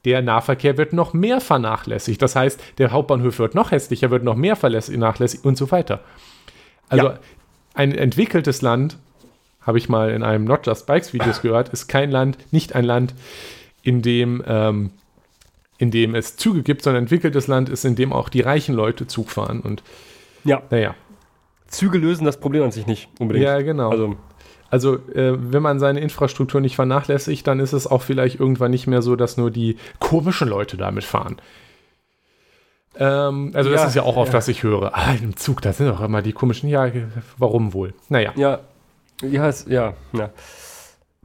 der 0.05 0.21
Nahverkehr 0.21 0.77
wird 0.77 0.93
noch 0.93 1.13
mehr 1.13 1.41
vernachlässigt. 1.41 2.21
Das 2.21 2.35
heißt, 2.35 2.61
der 2.77 2.91
Hauptbahnhof 2.91 3.39
wird 3.39 3.55
noch 3.55 3.71
hässlicher, 3.71 4.11
wird 4.11 4.23
noch 4.23 4.35
mehr 4.35 4.55
vernachlässigt 4.55 5.43
und 5.43 5.57
so 5.57 5.71
weiter. 5.71 6.01
Also 6.87 7.07
Ja. 7.07 7.19
ein 7.73 7.91
entwickeltes 7.93 8.61
Land, 8.61 8.97
habe 9.61 9.79
ich 9.79 9.89
mal 9.89 10.11
in 10.11 10.21
einem 10.21 10.45
Not 10.45 10.67
Just 10.67 10.85
Bikes 10.85 11.13
Videos 11.13 11.41
gehört, 11.41 11.69
ist 11.69 11.87
kein 11.87 12.11
Land, 12.11 12.37
nicht 12.51 12.75
ein 12.75 12.85
Land, 12.85 13.15
in 13.81 14.03
dem, 14.03 14.43
ähm, 14.45 14.91
in 15.77 15.91
dem 15.91 16.15
es 16.15 16.37
Züge 16.37 16.63
gibt, 16.63 16.81
sondern 16.83 17.01
ein 17.01 17.05
entwickeltes 17.05 17.47
Land 17.47 17.69
ist, 17.69 17.85
in 17.85 17.95
dem 17.95 18.13
auch 18.13 18.29
die 18.29 18.41
reichen 18.41 18.75
Leute 18.75 19.07
Zug 19.07 19.29
fahren. 19.29 19.59
Und 19.61 19.83
Ja. 20.43 20.61
Naja. 20.69 20.95
Züge 21.67 21.97
lösen 21.97 22.25
das 22.25 22.39
Problem 22.39 22.63
an 22.63 22.71
sich 22.71 22.85
nicht 22.87 23.09
unbedingt. 23.19 23.43
Ja, 23.45 23.59
genau. 23.61 23.89
Also, 23.89 24.15
Also, 24.71 24.95
äh, 25.13 25.33
wenn 25.37 25.61
man 25.61 25.79
seine 25.79 25.99
Infrastruktur 25.99 26.59
nicht 26.59 26.75
vernachlässigt, 26.75 27.45
dann 27.47 27.59
ist 27.59 27.73
es 27.73 27.87
auch 27.87 28.01
vielleicht 28.01 28.39
irgendwann 28.39 28.71
nicht 28.71 28.87
mehr 28.87 29.01
so, 29.01 29.15
dass 29.15 29.37
nur 29.37 29.51
die 29.51 29.77
komischen 29.99 30.47
Leute 30.47 30.75
damit 30.77 31.03
fahren. 31.03 31.37
Ähm, 32.97 33.51
also, 33.53 33.69
das 33.69 33.81
Ja, 33.81 33.87
ist 33.87 33.95
ja 33.95 34.03
auch 34.03 34.17
oft, 34.17 34.31
ja. 34.31 34.37
was 34.37 34.47
ich 34.47 34.63
höre. 34.63 34.95
Ah, 34.95 35.13
im 35.21 35.35
Zug, 35.35 35.61
da 35.61 35.73
sind 35.73 35.87
doch 35.87 36.01
immer 36.01 36.21
die 36.21 36.33
komischen. 36.33 36.69
Ja, 36.69 36.89
warum 37.37 37.73
wohl? 37.73 37.93
Naja, 38.09 38.31
ja. 38.35 38.59
Ja, 39.21 39.49
ja, 39.67 39.93
ja. 40.13 40.29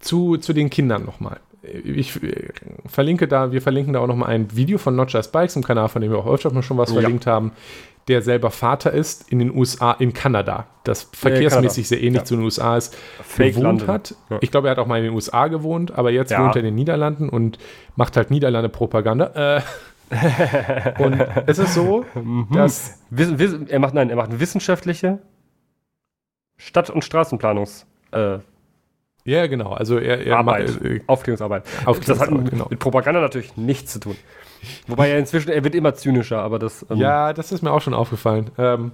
zu, 0.01 0.37
zu 0.37 0.53
den 0.53 0.71
Kindern 0.71 1.05
nochmal. 1.05 1.41
Ich 1.63 2.23
äh, 2.23 2.49
verlinke 2.87 3.29
da, 3.29 3.53
wir 3.53 3.61
verlinken 3.61 3.93
da 3.93 4.01
auch 4.01 4.07
nochmal 4.07 4.31
ein 4.31 4.55
Video 4.57 4.79
von 4.79 4.97
Not 4.97 5.13
Just 5.13 5.31
Bikes 5.33 5.57
im 5.57 5.63
Kanal, 5.63 5.89
von 5.89 6.01
dem 6.03 6.11
wir 6.11 6.19
auch 6.19 6.27
öfter 6.27 6.53
mal 6.53 6.63
schon 6.63 6.79
was 6.79 6.91
Ja. 6.93 7.01
verlinkt 7.01 7.27
haben, 7.27 7.53
der 8.09 8.23
selber 8.23 8.51
Vater 8.51 8.93
ist 8.93 9.31
in 9.31 9.39
den 9.41 9.55
USA, 9.55 9.93
in 9.93 10.13
Kanada, 10.15 10.67
das 10.85 11.09
verkehrsmäßig 11.13 11.87
sehr 11.87 12.03
ähnlich 12.03 12.23
Ja. 12.23 12.25
zu 12.25 12.37
den 12.37 12.45
USA 12.45 12.77
ist, 12.77 12.97
Fake 13.23 13.51
gewohnt 13.55 13.65
London. 13.83 13.89
hat. 13.89 14.15
Ich 14.41 14.51
glaube, 14.51 14.69
er 14.69 14.73
hat 14.73 14.79
auch 14.79 14.87
mal 14.87 14.97
in 14.99 15.05
den 15.05 15.13
USA 15.15 15.49
gewohnt, 15.49 15.93
aber 15.93 16.11
jetzt 16.11 16.31
Ja. 16.31 16.43
wohnt 16.43 16.57
er 16.57 16.61
in 16.61 16.65
den 16.67 16.75
Niederlanden 16.75 17.29
und 17.29 17.59
macht 17.95 18.17
halt 18.17 18.31
Niederlande-Propaganda. 18.31 19.59
Äh, 19.59 19.61
und 20.99 21.21
es 21.47 21.59
ist 21.59 21.75
so, 21.75 22.05
Mhm. 22.15 22.49
dass 22.53 23.01
Wissen, 23.11 23.39
wissen, 23.39 23.69
er 23.69 23.79
macht, 23.79 23.95
nein, 23.95 24.09
er 24.11 24.17
macht 24.17 24.31
eine 24.31 24.41
wissenschaftliche 24.41 25.19
Stadt- 26.57 26.91
und 26.91 27.05
Straßenplanungs- 27.05 27.85
äh, 28.13 28.39
ja 29.31 29.47
genau, 29.47 29.73
also 29.73 29.99
er, 29.99 30.27
er 30.27 30.39
Arbeit, 30.39 30.69
macht, 30.69 30.85
äh, 30.85 31.01
Aufklärungsarbeit. 31.07 31.65
Aufklärungsarbeit, 31.85 32.09
das 32.09 32.21
hat 32.21 32.31
mit, 32.31 32.51
genau. 32.51 32.67
mit 32.69 32.79
Propaganda 32.79 33.21
natürlich 33.21 33.57
nichts 33.57 33.93
zu 33.93 34.01
tun. 34.01 34.17
Wobei 34.87 35.11
er 35.11 35.19
inzwischen, 35.19 35.51
er 35.51 35.65
wird 35.65 35.75
immer 35.75 35.95
zynischer, 35.95 36.43
aber 36.43 36.59
das. 36.59 36.85
ähm, 36.91 36.99
Ja, 36.99 37.33
das 37.33 37.53
ist 37.53 37.63
mir 37.63 37.73
auch 37.73 37.81
schon 37.81 37.95
aufgefallen. 37.95 38.51
Ähm, 38.59 38.93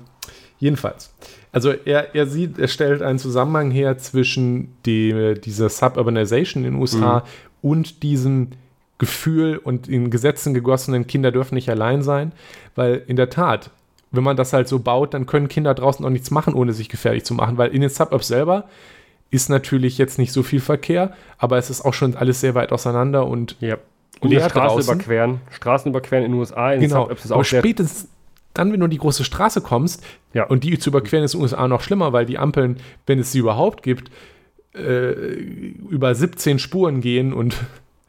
jedenfalls. 0.58 1.12
Also 1.52 1.72
er, 1.72 2.14
er 2.14 2.26
sieht, 2.26 2.58
er 2.58 2.68
stellt 2.68 3.02
einen 3.02 3.18
Zusammenhang 3.18 3.70
her 3.70 3.98
zwischen 3.98 4.76
die, 4.84 5.34
dieser 5.42 5.68
Suburbanization 5.68 6.64
in 6.64 6.72
den 6.72 6.80
USA 6.80 7.24
und 7.62 8.02
diesem 8.02 8.50
Gefühl 8.98 9.58
und 9.58 9.88
in 9.88 10.10
Gesetzen 10.10 10.54
gegossenen 10.54 11.06
Kinder 11.06 11.32
dürfen 11.32 11.54
nicht 11.54 11.68
allein 11.68 12.02
sein, 12.02 12.32
weil 12.74 13.02
in 13.06 13.16
der 13.16 13.30
Tat, 13.30 13.70
wenn 14.10 14.24
man 14.24 14.36
das 14.36 14.52
halt 14.52 14.68
so 14.68 14.78
baut, 14.78 15.14
dann 15.14 15.26
können 15.26 15.48
Kinder 15.48 15.74
draußen 15.74 16.04
auch 16.04 16.10
nichts 16.10 16.30
machen, 16.30 16.54
ohne 16.54 16.72
sich 16.72 16.88
gefährlich 16.88 17.24
zu 17.24 17.34
machen, 17.34 17.58
weil 17.58 17.74
in 17.74 17.80
den 17.80 17.90
Suburbs 17.90 18.28
selber 18.28 18.64
ist 19.36 19.48
natürlich 19.48 19.98
jetzt 19.98 20.18
nicht 20.18 20.32
so 20.32 20.42
viel 20.42 20.60
Verkehr, 20.60 21.12
aber 21.38 21.58
es 21.58 21.70
ist 21.70 21.82
auch 21.84 21.94
schon 21.94 22.16
alles 22.16 22.40
sehr 22.40 22.54
weit 22.56 22.72
auseinander 22.72 23.26
und 23.26 23.56
Ja. 23.60 23.76
Und 24.20 24.30
eine 24.32 24.40
Straße 24.40 24.74
draußen. 24.76 24.94
überqueren. 24.94 25.40
Straßen 25.50 25.90
überqueren 25.90 26.24
in 26.24 26.32
den 26.32 26.38
USA, 26.40 26.72
in 26.72 26.80
Genau, 26.80 27.02
Suburbs 27.02 27.24
ist 27.26 27.30
aber 27.32 27.40
auch 27.40 27.44
sehr. 27.44 27.60
spätestens 27.60 28.08
dann, 28.54 28.72
wenn 28.72 28.80
du 28.80 28.86
in 28.86 28.90
die 28.90 28.96
große 28.98 29.22
Straße 29.24 29.60
kommst, 29.60 30.02
Ja. 30.32 30.44
und 30.46 30.64
die 30.64 30.78
zu 30.78 30.88
überqueren 30.90 31.22
ist 31.22 31.34
in 31.34 31.40
den 31.40 31.42
USA 31.44 31.68
noch 31.68 31.82
schlimmer, 31.82 32.12
weil 32.14 32.24
die 32.24 32.38
Ampeln, 32.38 32.78
wenn 33.06 33.18
es 33.18 33.30
sie 33.32 33.38
überhaupt 33.40 33.82
gibt, 33.82 34.10
äh, 34.74 35.10
über 35.12 36.14
17 36.14 36.58
Spuren 36.58 37.00
gehen 37.00 37.32
und 37.32 37.56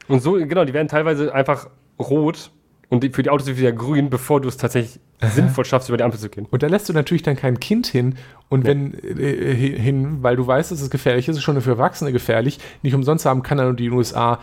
Und 0.08 0.22
so, 0.22 0.32
genau, 0.32 0.64
die 0.64 0.72
werden 0.72 0.88
teilweise 0.88 1.34
einfach 1.34 1.68
rot 1.98 2.50
und 2.88 3.04
die, 3.04 3.10
für 3.10 3.22
die 3.22 3.28
Autos 3.28 3.46
wieder 3.46 3.72
grün, 3.72 4.08
bevor 4.08 4.40
du 4.40 4.48
es 4.48 4.56
tatsächlich 4.56 5.00
sinnvoll 5.20 5.64
schaffst, 5.64 5.88
über 5.88 5.96
die 5.98 6.04
Ampel 6.04 6.18
zu 6.20 6.28
gehen. 6.28 6.46
und 6.50 6.62
da 6.62 6.66
lässt 6.68 6.88
du 6.88 6.92
natürlich 6.92 7.22
dann 7.22 7.36
kein 7.36 7.58
Kind 7.60 7.86
hin 7.86 8.14
und 8.48 8.64
wenn 8.64 8.94
äh, 8.94 9.34
hin, 9.78 10.22
weil 10.22 10.36
du 10.36 10.46
weißt, 10.46 10.70
dass 10.70 10.80
es 10.80 10.90
gefährlich 10.90 11.28
ist, 11.28 11.36
ist 11.36 11.42
schon 11.42 11.60
für 11.60 11.70
Erwachsene 11.70 12.12
gefährlich. 12.12 12.58
Nicht 12.82 12.94
umsonst 12.94 13.26
haben 13.26 13.42
Kanada 13.42 13.68
und 13.70 13.80
die 13.80 13.90
USA 13.90 14.38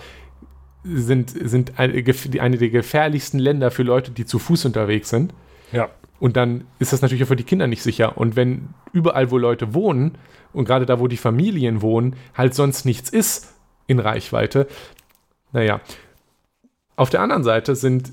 sind, 0.84 1.30
sind 1.32 1.80
eine, 1.80 2.04
die- 2.04 2.42
eine 2.42 2.58
der 2.58 2.70
gefährlichsten 2.70 3.40
Länder 3.40 3.72
für 3.72 3.84
Leute, 3.84 4.12
die 4.12 4.26
zu 4.26 4.38
Fuß 4.38 4.66
unterwegs 4.66 5.10
sind. 5.10 5.34
Ja. 5.72 5.90
Und 6.20 6.38
dann 6.38 6.66
ist 6.80 6.94
das 6.94 7.02
natürlich 7.02 7.24
auch 7.24 7.28
für 7.30 7.36
die 7.36 7.44
Kinder 7.44 7.68
nicht 7.68 7.82
sicher. 7.82 8.18
Und 8.18 8.36
wenn 8.36 8.70
überall, 8.94 9.32
wo 9.32 9.38
Leute 9.38 9.74
wohnen, 9.74 10.18
und 10.54 10.66
gerade 10.66 10.86
da, 10.86 11.00
wo 11.00 11.08
die 11.08 11.18
Familien 11.18 11.82
wohnen, 11.82 12.16
halt 12.36 12.54
sonst 12.54 12.86
nichts 12.86 13.10
ist 13.10 13.54
in 13.88 14.00
Reichweite, 14.00 14.68
naja. 15.52 15.82
Auf 16.96 17.10
der 17.10 17.22
anderen 17.22 17.44
Seite 17.44 17.76
sind 17.76 18.12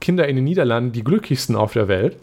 Kinder 0.00 0.26
in 0.28 0.36
den 0.36 0.44
Niederlanden 0.44 0.92
die 0.92 1.04
glücklichsten 1.04 1.56
auf 1.56 1.72
der 1.72 1.88
Welt. 1.88 2.18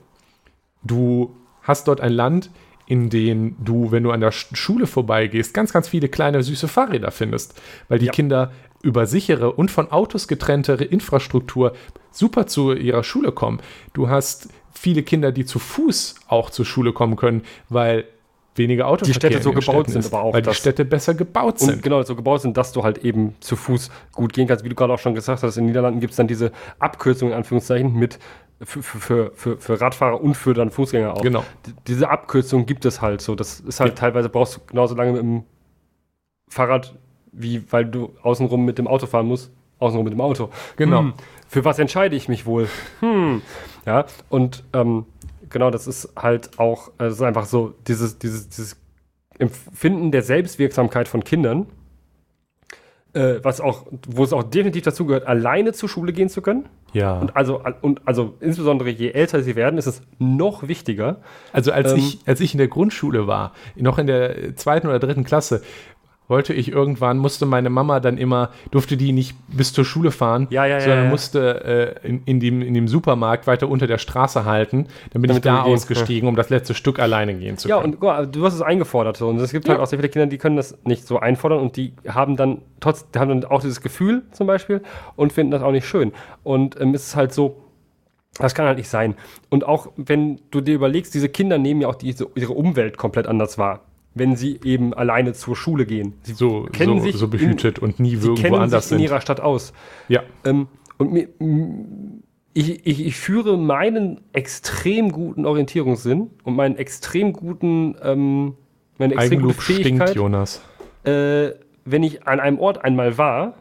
Du 0.83 1.35
hast 1.61 1.87
dort 1.87 2.01
ein 2.01 2.13
Land, 2.13 2.49
in 2.85 3.09
dem 3.09 3.55
du, 3.63 3.91
wenn 3.91 4.03
du 4.03 4.11
an 4.11 4.21
der 4.21 4.31
Sch- 4.31 4.55
Schule 4.55 4.87
vorbeigehst, 4.87 5.53
ganz, 5.53 5.73
ganz 5.73 5.89
viele 5.89 6.07
kleine 6.07 6.41
süße 6.41 6.67
Fahrräder 6.67 7.11
findest, 7.11 7.61
weil 7.89 7.99
die 7.99 8.05
Ja. 8.05 8.11
Kinder 8.11 8.51
über 8.81 9.05
sichere 9.07 9.51
und 9.51 9.71
von 9.71 9.91
Autos 9.91 10.27
getrennte 10.27 10.73
Infrastruktur 10.75 11.73
super 12.11 12.47
zu 12.47 12.73
ihrer 12.73 13.03
Schule 13.03 13.31
kommen. 13.31 13.59
Du 13.93 14.07
hast 14.07 14.49
viele 14.71 15.03
Kinder, 15.03 15.31
die 15.31 15.45
zu 15.45 15.59
Fuß 15.59 16.15
auch 16.27 16.49
zur 16.51 16.65
Schule 16.65 16.93
kommen 16.93 17.15
können, 17.15 17.41
weil 17.69 18.05
weniger 18.57 18.87
Autoverkehr 18.87 19.13
Städte 19.15 19.37
in 19.37 19.43
so 19.43 19.51
gebaut 19.51 19.63
Städten 19.87 20.01
sind, 20.01 20.13
aber 20.13 20.23
auch 20.23 20.33
weil 20.33 20.41
die 20.41 20.53
Städte 20.53 20.85
besser 20.85 21.13
gebaut 21.13 21.59
sind. 21.59 21.81
genau, 21.83 22.01
so 22.03 22.15
gebaut 22.15 22.41
sind, 22.41 22.57
dass 22.57 22.71
du 22.73 22.83
halt 22.83 22.99
eben 22.99 23.35
zu 23.39 23.55
Fuß 23.55 23.89
gut 24.13 24.33
gehen 24.33 24.47
kannst. 24.47 24.63
Wie 24.63 24.69
du 24.69 24.75
gerade 24.75 24.93
auch 24.93 24.99
schon 24.99 25.15
gesagt 25.15 25.43
hast, 25.43 25.57
in 25.57 25.63
den 25.63 25.67
Niederlanden 25.67 25.99
gibt 25.99 26.11
es 26.11 26.17
dann 26.17 26.27
diese 26.27 26.51
Abkürzung 26.79 27.29
in 27.29 27.35
Anführungszeichen 27.35 27.93
mit 27.93 28.19
für, 28.61 28.81
für- 28.81 28.99
für, 28.99 29.31
für, 29.35 29.57
für 29.59 29.79
Radfahrer 29.81 30.19
und 30.19 30.35
für 30.35 30.53
dann 30.55 30.71
Fußgänger 30.71 31.13
auch. 31.13 31.21
Genau. 31.21 31.43
D- 31.67 31.73
Diese 31.87 32.09
Abkürzung 32.09 32.65
gibt 32.65 32.85
es 32.85 33.01
halt 33.01 33.21
so. 33.21 33.35
Das 33.35 33.59
ist 33.59 33.79
halt 33.79 33.91
Ja. 33.91 33.95
teilweise 33.95 34.29
brauchst 34.29 34.55
du 34.55 34.59
genauso 34.67 34.95
lange 34.95 35.11
mit 35.11 35.21
dem 35.21 35.43
Fahrrad, 36.49 36.95
wie 37.31 37.61
weil 37.71 37.85
du 37.85 38.13
außenrum 38.23 38.65
mit 38.65 38.77
dem 38.77 38.87
Auto 38.87 39.05
fahren 39.05 39.27
musst, 39.27 39.51
außenrum 39.79 40.05
mit 40.05 40.13
dem 40.13 40.21
Auto. 40.21 40.49
Genau. 40.75 40.99
Hm, 41.01 41.13
für 41.47 41.65
was 41.65 41.77
entscheide 41.79 42.15
ich 42.15 42.29
mich 42.29 42.45
wohl? 42.45 42.67
Hm. 43.01 43.41
Ja, 43.85 44.05
und 44.29 44.63
ähm, 44.73 45.05
genau, 45.49 45.71
das 45.71 45.87
ist 45.87 46.13
halt 46.15 46.59
auch, 46.59 46.91
äh, 46.99 47.05
es 47.05 47.15
ist 47.15 47.21
einfach 47.21 47.45
so, 47.45 47.73
dieses, 47.87 48.19
dieses, 48.19 48.49
dieses 48.49 48.77
Empfinden 49.39 50.11
der 50.11 50.23
Selbstwirksamkeit 50.23 51.07
von 51.07 51.23
Kindern, 51.23 51.67
äh, 53.13 53.39
was 53.43 53.61
auch, 53.61 53.87
wo 54.07 54.23
es 54.23 54.33
auch 54.33 54.43
definitiv 54.43 54.83
dazu 54.83 55.05
gehört, 55.05 55.27
alleine 55.27 55.73
zur 55.73 55.89
Schule 55.89 56.13
gehen 56.13 56.29
zu 56.29 56.41
können. 56.41 56.67
Ja. 56.93 57.19
Und 57.19 57.35
also, 57.35 57.61
und 57.81 58.01
also 58.05 58.35
insbesondere 58.39 58.89
je 58.89 59.11
älter 59.11 59.41
sie 59.43 59.55
werden, 59.55 59.77
ist 59.77 59.87
es 59.87 60.01
noch 60.19 60.67
wichtiger. 60.67 61.21
Also 61.51 61.71
als, 61.71 61.91
Ähm, 61.91 61.97
ich, 61.99 62.19
als 62.25 62.39
ich 62.39 62.53
in 62.53 62.57
der 62.57 62.67
Grundschule 62.67 63.27
war, 63.27 63.53
noch 63.75 63.97
in 63.97 64.07
der 64.07 64.55
zweiten 64.55 64.87
oder 64.87 64.99
dritten 64.99 65.23
Klasse, 65.23 65.61
wollte 66.27 66.53
ich 66.53 66.71
irgendwann, 66.71 67.17
musste 67.17 67.45
meine 67.45 67.69
Mama 67.69 67.99
dann 67.99 68.17
immer, 68.17 68.49
durfte 68.71 68.97
die 68.97 69.11
nicht 69.13 69.35
bis 69.47 69.71
zur 69.73 69.85
Schule 69.85 70.11
fahren, 70.11 70.47
Ja, 70.49 70.65
ja, 70.65 70.75
ja, 70.75 70.81
sondern 70.81 71.03
ja. 71.05 71.09
musste 71.09 71.95
äh, 72.03 72.07
in, 72.07 72.21
in, 72.25 72.39
dem, 72.39 72.61
in 72.61 72.73
dem 72.73 72.87
Supermarkt 72.87 73.47
weiter 73.47 73.69
unter 73.69 73.87
der 73.87 73.97
Straße 73.97 74.43
halten. 74.45 74.87
Dann 75.11 75.21
bin 75.21 75.29
Damit 75.29 75.37
ich 75.45 75.49
da 75.49 75.61
ausgestiegen, 75.63 76.27
um 76.27 76.35
das 76.35 76.49
letzte 76.49 76.73
Stück 76.73 76.99
alleine 76.99 77.33
gehen 77.35 77.57
zu 77.57 77.69
Ja, 77.69 77.77
können. 77.79 77.93
und 77.93 77.99
guck 77.99 78.09
mal, 78.09 78.27
du 78.27 78.43
hast 78.45 78.53
es 78.55 78.61
eingefordert. 78.61 79.17
So. 79.17 79.27
Und 79.29 79.37
es 79.39 79.51
gibt 79.51 79.69
halt 79.69 79.77
Ja. 79.77 79.83
auch 79.83 79.87
sehr 79.87 79.99
viele 79.99 80.09
Kinder, 80.09 80.27
die 80.27 80.37
können 80.37 80.57
das 80.57 80.77
nicht 80.83 81.07
so 81.07 81.19
einfordern 81.19 81.59
und 81.59 81.77
die 81.77 81.93
haben 82.07 82.35
dann 82.35 82.61
trotz, 82.79 83.09
die 83.09 83.19
haben 83.19 83.29
dann 83.29 83.49
auch 83.49 83.61
dieses 83.61 83.81
Gefühl 83.81 84.23
zum 84.31 84.47
Beispiel 84.47 84.81
und 85.15 85.31
finden 85.33 85.51
das 85.51 85.61
auch 85.61 85.71
nicht 85.71 85.87
schön. 85.87 86.11
Und 86.43 86.79
ähm, 86.81 86.93
es 86.93 87.07
ist 87.07 87.15
halt 87.15 87.33
so, 87.33 87.61
das 88.39 88.53
kann 88.53 88.65
halt 88.67 88.77
nicht 88.77 88.89
sein. 88.89 89.15
Und 89.49 89.65
auch 89.65 89.87
wenn 89.95 90.39
du 90.51 90.61
dir 90.61 90.75
überlegst, 90.75 91.13
diese 91.13 91.29
Kinder 91.29 91.57
nehmen 91.57 91.81
ja 91.81 91.87
auch 91.87 91.95
diese, 91.95 92.27
ihre 92.35 92.53
Umwelt 92.53 92.97
komplett 92.97 93.25
anders 93.27 93.57
wahr, 93.57 93.79
wenn 94.19 94.35
sie 94.35 94.59
eben 94.63 94.93
alleine 94.93 95.33
zur 95.33 95.55
Schule 95.55 95.85
gehen. 95.85 96.13
Sie 96.23 96.33
so, 96.33 96.63
kennen 96.71 96.99
so, 96.99 97.05
sich 97.05 97.15
so 97.15 97.27
behütet 97.27 97.79
und 97.79 97.99
nie 97.99 98.15
Sie 98.15 98.27
irgendwo 98.27 98.41
kennen 98.41 98.55
anders 98.55 98.85
sich 98.85 98.93
in 98.93 98.97
sind. 98.99 99.05
ihrer 99.09 99.21
Stadt 99.21 99.39
aus. 99.39 99.73
Ja, 100.07 100.23
Ähm, 100.45 100.67
und 100.97 101.13
mir, 101.13 101.27
ich, 102.53 102.85
ich, 102.87 103.05
ich 103.05 103.15
führe 103.17 103.57
meinen 103.57 104.21
extrem 104.33 105.11
guten 105.11 105.45
Orientierungssinn 105.45 106.31
und 106.43 106.55
meinen 106.55 106.75
extrem 106.77 107.33
guten, 107.33 107.95
ähm, 108.01 108.55
meine 108.97 109.13
extrem 109.13 109.33
Eigenlob 109.39 109.57
gute 109.57 109.61
stinkt, 109.73 109.85
Fähigkeit, 109.87 110.15
Jonas. 110.15 110.61
äh, 111.03 111.49
wenn 111.85 112.03
ich 112.03 112.27
an 112.27 112.39
einem 112.39 112.59
Ort 112.59 112.83
einmal 112.83 113.17
war, 113.17 113.53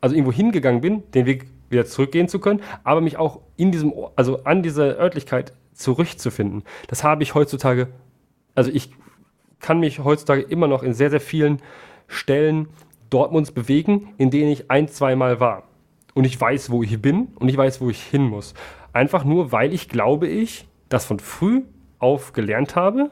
also 0.00 0.14
irgendwo 0.14 0.32
hingegangen 0.32 0.80
bin, 0.80 1.02
den 1.12 1.26
Weg 1.26 1.46
wieder 1.70 1.84
zurückgehen 1.84 2.28
zu 2.28 2.38
können, 2.38 2.60
aber 2.82 3.02
mich 3.02 3.18
auch 3.18 3.40
in 3.56 3.72
diesem, 3.72 3.92
also 4.16 4.42
an 4.44 4.62
dieser 4.62 4.96
Örtlichkeit 4.98 5.52
zurückzufinden. 5.74 6.62
Das 6.86 7.04
habe 7.04 7.22
ich 7.22 7.34
heutzutage, 7.34 7.88
also 8.54 8.70
ich 8.72 8.90
kann 9.60 9.80
mich 9.80 10.00
heutzutage 10.00 10.42
immer 10.42 10.68
noch 10.68 10.82
in 10.82 10.94
sehr, 10.94 11.10
sehr 11.10 11.20
vielen 11.20 11.60
Stellen 12.06 12.68
Dortmunds 13.10 13.52
bewegen, 13.52 14.14
in 14.18 14.30
denen 14.30 14.50
ich 14.50 14.70
ein, 14.70 14.88
zweimal 14.88 15.40
war. 15.40 15.64
Und 16.14 16.24
ich 16.24 16.40
weiß, 16.40 16.70
wo 16.70 16.82
ich 16.82 17.00
bin 17.00 17.28
und 17.36 17.48
ich 17.48 17.56
weiß, 17.56 17.80
wo 17.80 17.90
ich 17.90 18.02
hin 18.02 18.22
muss. 18.22 18.54
Einfach 18.92 19.24
nur, 19.24 19.52
weil 19.52 19.72
ich 19.72 19.88
glaube 19.88 20.26
ich, 20.26 20.66
das 20.88 21.04
von 21.04 21.18
früh 21.18 21.62
auf 21.98 22.32
gelernt 22.32 22.76
habe, 22.76 23.10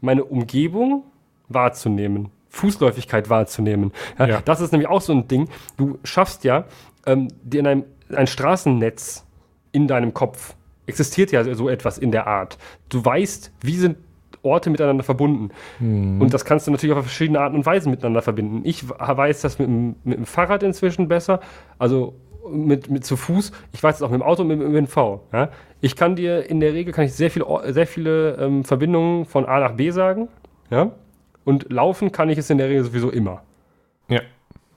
meine 0.00 0.24
Umgebung 0.24 1.04
wahrzunehmen, 1.48 2.30
Fußläufigkeit 2.48 3.30
wahrzunehmen. 3.30 3.92
Ja, 4.18 4.26
Ja. 4.26 4.40
Das 4.44 4.60
ist 4.60 4.72
nämlich 4.72 4.88
auch 4.88 5.00
so 5.00 5.12
ein 5.12 5.28
Ding. 5.28 5.48
Du 5.76 5.98
schaffst 6.04 6.44
ja 6.44 6.64
ähm, 7.06 7.28
dir 7.42 7.60
in 7.60 7.66
einem, 7.66 7.84
ein 8.14 8.26
Straßennetz 8.26 9.24
in 9.72 9.88
deinem 9.88 10.14
Kopf. 10.14 10.54
Existiert 10.86 11.32
ja 11.32 11.54
so 11.54 11.68
etwas 11.68 11.98
in 11.98 12.12
der 12.12 12.26
Art. 12.26 12.58
Du 12.90 13.02
weißt, 13.02 13.52
wie 13.62 13.76
sind 13.76 13.96
Orte 14.44 14.70
miteinander 14.70 15.02
verbunden. 15.02 15.50
Und 15.80 16.34
das 16.34 16.44
kannst 16.44 16.66
du 16.66 16.70
natürlich 16.70 16.94
auf 16.96 17.02
verschiedene 17.04 17.40
Arten 17.40 17.56
und 17.56 17.66
Weisen 17.66 17.90
miteinander 17.90 18.22
verbinden. 18.22 18.60
Ich 18.64 18.84
weiß 18.88 19.40
das 19.42 19.58
mit, 19.58 19.68
dem- 19.68 19.96
mit 20.04 20.18
dem 20.18 20.26
Fahrrad 20.26 20.62
inzwischen 20.62 21.08
besser. 21.08 21.40
Also 21.78 22.14
mit, 22.50 22.90
mit 22.90 23.04
zu 23.06 23.16
Fuß, 23.16 23.52
ich 23.72 23.82
weiß 23.82 23.96
es 23.96 24.02
auch 24.02 24.10
mit 24.10 24.20
dem 24.20 24.22
Auto 24.22 24.42
und 24.42 24.48
mit 24.48 24.60
dem 24.60 24.74
ÖPNV. 24.74 25.20
Ja? 25.32 25.48
Ich 25.80 25.96
kann 25.96 26.14
dir 26.14 26.48
in 26.48 26.60
der 26.60 26.74
Regel 26.74 26.92
kann 26.92 27.06
ich 27.06 27.14
sehr, 27.14 27.30
viel, 27.30 27.44
sehr 27.68 27.86
viele 27.86 28.36
ähm, 28.36 28.64
Verbindungen 28.64 29.24
von 29.24 29.46
A 29.46 29.60
nach 29.60 29.72
B 29.72 29.90
sagen. 29.90 30.28
Ja? 30.70 30.90
Und 31.44 31.72
laufen 31.72 32.12
kann 32.12 32.28
ich 32.28 32.38
es 32.38 32.50
in 32.50 32.58
der 32.58 32.68
Regel 32.68 32.84
sowieso 32.84 33.10
immer. 33.10 33.42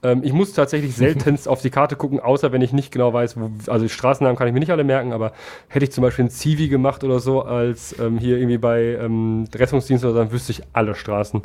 Ähm, 0.02 0.22
ich 0.22 0.32
muss 0.32 0.52
tatsächlich 0.52 0.94
seltenst 0.94 1.48
auf 1.48 1.60
die 1.60 1.70
Karte 1.70 1.96
gucken, 1.96 2.20
außer 2.20 2.52
wenn 2.52 2.62
ich 2.62 2.72
nicht 2.72 2.92
genau 2.92 3.12
weiß, 3.12 3.36
wo, 3.38 3.50
also 3.70 3.88
Straßennamen 3.88 4.36
kann 4.36 4.46
ich 4.46 4.54
mir 4.54 4.60
nicht 4.60 4.70
alle 4.70 4.84
merken, 4.84 5.12
aber 5.12 5.32
hätte 5.68 5.84
ich 5.84 5.92
zum 5.92 6.02
Beispiel 6.02 6.26
ein 6.26 6.30
Zivi 6.30 6.68
gemacht 6.68 7.04
oder 7.04 7.20
so, 7.20 7.42
als 7.42 7.98
ähm, 7.98 8.18
hier 8.18 8.38
irgendwie 8.38 8.58
bei 8.58 8.96
ähm, 9.00 9.46
Rettungsdienst 9.54 10.04
oder 10.04 10.12
so, 10.12 10.18
dann 10.18 10.32
wüsste 10.32 10.52
ich 10.52 10.62
alle 10.72 10.94
Straßen 10.94 11.42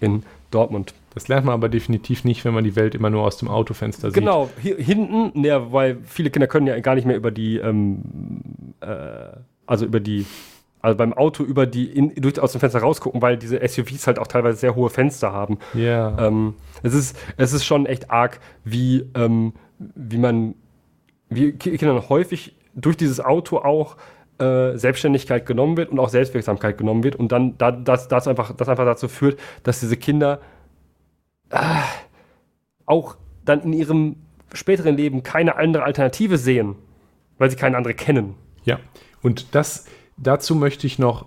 in 0.00 0.24
Dortmund. 0.50 0.94
Das 1.14 1.28
lernt 1.28 1.46
man 1.46 1.54
aber 1.54 1.68
definitiv 1.68 2.24
nicht, 2.24 2.44
wenn 2.44 2.54
man 2.54 2.64
die 2.64 2.74
Welt 2.74 2.94
immer 2.94 3.10
nur 3.10 3.22
aus 3.22 3.36
dem 3.36 3.48
Autofenster 3.48 4.08
sieht. 4.08 4.14
Genau, 4.14 4.50
hier, 4.60 4.76
hinten, 4.76 5.44
ja, 5.44 5.72
weil 5.72 5.98
viele 6.04 6.30
Kinder 6.30 6.46
können 6.46 6.66
ja 6.66 6.78
gar 6.80 6.94
nicht 6.94 7.04
mehr 7.04 7.16
über 7.16 7.30
die, 7.30 7.58
ähm, 7.58 8.02
äh, 8.80 8.86
also 9.66 9.84
über 9.84 10.00
die 10.00 10.26
also 10.82 10.98
beim 10.98 11.12
Auto 11.12 11.44
über 11.44 11.64
die 11.64 11.86
in, 11.86 12.14
durch 12.16 12.38
aus 12.40 12.52
dem 12.52 12.60
Fenster 12.60 12.80
rausgucken, 12.80 13.22
weil 13.22 13.36
diese 13.36 13.66
SUVs 13.66 14.06
halt 14.06 14.18
auch 14.18 14.26
teilweise 14.26 14.58
sehr 14.58 14.74
hohe 14.74 14.90
Fenster 14.90 15.32
haben. 15.32 15.58
Ja. 15.74 16.10
Yeah. 16.10 16.26
Ähm, 16.26 16.54
es 16.82 16.92
ist 16.92 17.16
es 17.36 17.52
ist 17.52 17.64
schon 17.64 17.86
echt 17.86 18.10
arg, 18.10 18.40
wie 18.64 19.08
ähm, 19.14 19.54
wie 19.78 20.18
man 20.18 20.54
wie 21.28 21.52
Kindern 21.52 22.08
häufig 22.08 22.56
durch 22.74 22.96
dieses 22.96 23.20
Auto 23.20 23.58
auch 23.58 23.96
äh, 24.38 24.76
Selbstständigkeit 24.76 25.46
genommen 25.46 25.76
wird 25.76 25.90
und 25.90 25.98
auch 25.98 26.08
Selbstwirksamkeit 26.08 26.78
genommen 26.78 27.04
wird 27.04 27.16
und 27.16 27.32
dann 27.32 27.56
da, 27.58 27.70
das, 27.70 28.08
das, 28.08 28.26
einfach, 28.26 28.54
das 28.56 28.68
einfach 28.68 28.84
dazu 28.84 29.08
führt, 29.08 29.38
dass 29.62 29.80
diese 29.80 29.96
Kinder 29.96 30.40
äh, 31.50 31.58
auch 32.86 33.16
dann 33.44 33.62
in 33.62 33.72
ihrem 33.72 34.16
späteren 34.52 34.96
Leben 34.96 35.22
keine 35.22 35.56
andere 35.56 35.84
Alternative 35.84 36.38
sehen, 36.38 36.76
weil 37.38 37.50
sie 37.50 37.56
keine 37.56 37.76
andere 37.76 37.94
kennen. 37.94 38.34
Ja, 38.64 38.78
und 39.22 39.54
das 39.54 39.86
dazu 40.16 40.54
möchte 40.54 40.86
ich 40.86 40.98
noch 40.98 41.26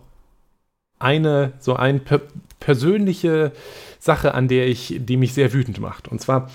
eine, 1.00 1.54
so 1.60 1.76
eine 1.76 2.00
per 2.00 2.22
persönliche 2.60 3.52
Sache, 4.00 4.34
an 4.34 4.48
der 4.48 4.68
ich, 4.68 4.96
die 5.00 5.18
mich 5.18 5.34
sehr 5.34 5.54
wütend 5.54 5.80
macht. 5.80 6.08
Und 6.08 6.20
zwar, 6.20 6.50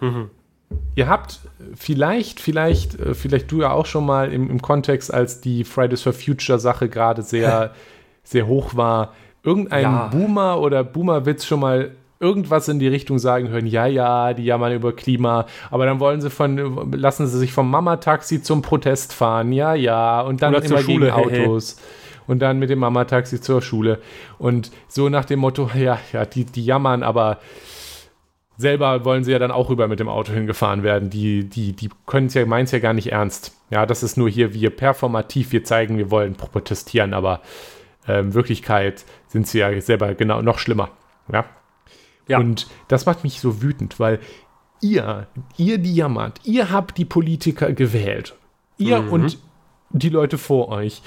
mhm. 0.00 0.30
ihr 0.96 1.08
habt 1.08 1.40
vielleicht, 1.74 2.40
vielleicht, 2.40 2.98
äh, 2.98 3.14
vielleicht 3.14 3.50
du 3.52 3.60
ja 3.60 3.70
auch 3.70 3.86
schon 3.86 4.06
mal 4.06 4.32
im, 4.32 4.50
im 4.50 4.60
Kontext, 4.60 5.12
als 5.12 5.40
die 5.40 5.62
Fridays 5.62 6.02
for 6.02 6.12
Future 6.12 6.58
Sache 6.58 6.88
gerade 6.88 7.22
sehr, 7.22 7.74
sehr 8.24 8.46
hoch 8.46 8.74
war, 8.74 9.14
irgendein 9.44 9.82
ja. 9.82 10.06
Boomer 10.08 10.60
oder 10.60 10.82
Boomerwitz 10.82 11.44
schon 11.44 11.60
mal 11.60 11.92
irgendwas 12.20 12.68
in 12.68 12.78
die 12.78 12.88
Richtung 12.88 13.18
sagen 13.18 13.48
hören, 13.48 13.66
ja, 13.66 13.86
ja, 13.86 14.34
die 14.34 14.44
jammern 14.44 14.72
über 14.72 14.94
Klima, 14.94 15.46
aber 15.70 15.86
dann 15.86 16.00
wollen 16.00 16.20
sie 16.20 16.30
von, 16.30 16.92
lassen 16.92 17.26
sie 17.26 17.38
sich 17.38 17.52
vom 17.52 17.70
Mama-Taxi 17.70 18.42
zum 18.42 18.62
Protest 18.62 19.12
fahren, 19.12 19.52
ja, 19.52 19.74
ja, 19.74 20.20
und 20.20 20.42
dann 20.42 20.54
Oder 20.54 20.64
immer 20.64 20.78
Schule, 20.78 21.06
gegen 21.06 21.12
Autos. 21.12 21.76
Hey, 21.76 21.84
hey. 21.84 22.00
Und 22.26 22.38
dann 22.38 22.58
mit 22.58 22.70
dem 22.70 22.78
Mama-Taxi 22.78 23.38
zur 23.42 23.60
Schule. 23.60 23.98
Und 24.38 24.70
so 24.88 25.10
nach 25.10 25.26
dem 25.26 25.40
Motto, 25.40 25.70
ja, 25.74 25.98
ja, 26.12 26.24
die, 26.24 26.46
die 26.46 26.64
jammern, 26.64 27.02
aber 27.02 27.38
selber 28.56 29.04
wollen 29.04 29.24
sie 29.24 29.32
ja 29.32 29.38
dann 29.38 29.50
auch 29.50 29.68
rüber 29.68 29.88
mit 29.88 30.00
dem 30.00 30.08
Auto 30.08 30.32
hingefahren 30.32 30.82
werden. 30.82 31.10
Die, 31.10 31.48
die, 31.48 31.74
die 31.74 31.90
können 32.06 32.28
es 32.28 32.34
ja, 32.34 32.46
meinen 32.46 32.64
es 32.64 32.70
ja 32.70 32.78
gar 32.78 32.94
nicht 32.94 33.12
ernst. 33.12 33.52
Ja, 33.70 33.86
das 33.86 34.02
ist 34.02 34.16
nur 34.16 34.28
hier 34.28 34.54
wir 34.54 34.70
performativ, 34.70 35.52
wir 35.52 35.64
zeigen, 35.64 35.98
wir 35.98 36.10
wollen 36.10 36.34
protestieren, 36.34 37.14
aber 37.14 37.40
äh, 38.06 38.20
in 38.20 38.34
Wirklichkeit 38.34 39.04
sind 39.28 39.46
sie 39.46 39.58
ja 39.58 39.80
selber 39.80 40.14
genau 40.14 40.42
noch 40.42 40.58
schlimmer. 40.58 40.90
Ja. 41.32 41.44
Ja. 42.28 42.38
Und 42.38 42.66
das 42.88 43.06
macht 43.06 43.24
mich 43.24 43.40
so 43.40 43.62
wütend, 43.62 44.00
weil 44.00 44.20
ihr, 44.80 45.26
ihr 45.56 45.78
die 45.78 45.94
jammert, 45.94 46.40
ihr 46.44 46.70
habt 46.70 46.98
die 46.98 47.04
Politiker 47.04 47.72
gewählt. 47.72 48.34
Ihr 48.78 49.02
mhm. 49.02 49.12
und 49.12 49.38
die 49.90 50.08
Leute 50.08 50.38
vor 50.38 50.68
euch, 50.68 51.02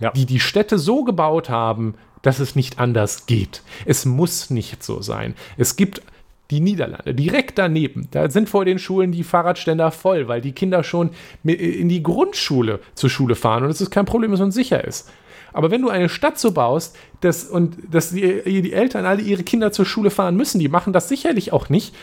ja. 0.00 0.10
die 0.10 0.26
die 0.26 0.40
Städte 0.40 0.78
so 0.78 1.04
gebaut 1.04 1.48
haben, 1.48 1.94
dass 2.22 2.38
es 2.38 2.56
nicht 2.56 2.78
anders 2.78 3.26
geht. 3.26 3.62
Es 3.84 4.04
muss 4.04 4.50
nicht 4.50 4.82
so 4.82 5.02
sein. 5.02 5.34
Es 5.56 5.76
gibt 5.76 6.02
die 6.50 6.60
Niederlande 6.60 7.14
direkt 7.14 7.58
daneben. 7.58 8.08
Da 8.10 8.28
sind 8.28 8.48
vor 8.48 8.64
den 8.64 8.78
Schulen 8.78 9.10
die 9.10 9.24
Fahrradständer 9.24 9.90
voll, 9.90 10.28
weil 10.28 10.40
die 10.40 10.52
Kinder 10.52 10.84
schon 10.84 11.10
in 11.44 11.88
die 11.88 12.02
Grundschule 12.02 12.80
zur 12.94 13.10
Schule 13.10 13.34
fahren 13.34 13.64
und 13.64 13.70
es 13.70 13.80
ist 13.80 13.90
kein 13.90 14.04
Problem, 14.04 14.30
dass 14.30 14.40
man 14.40 14.52
sicher 14.52 14.84
ist. 14.84 15.10
Aber 15.52 15.70
wenn 15.70 15.82
du 15.82 15.88
eine 15.88 16.08
Stadt 16.08 16.38
so 16.38 16.52
baust, 16.52 16.96
dass, 17.20 17.44
und 17.44 17.76
dass 17.90 18.10
die, 18.10 18.62
die 18.62 18.72
Eltern 18.72 19.04
alle 19.04 19.22
ihre 19.22 19.42
Kinder 19.42 19.72
zur 19.72 19.84
Schule 19.84 20.10
fahren 20.10 20.36
müssen, 20.36 20.58
die 20.58 20.68
machen 20.68 20.92
das 20.92 21.08
sicherlich 21.08 21.52
auch 21.52 21.68
nicht. 21.68 21.94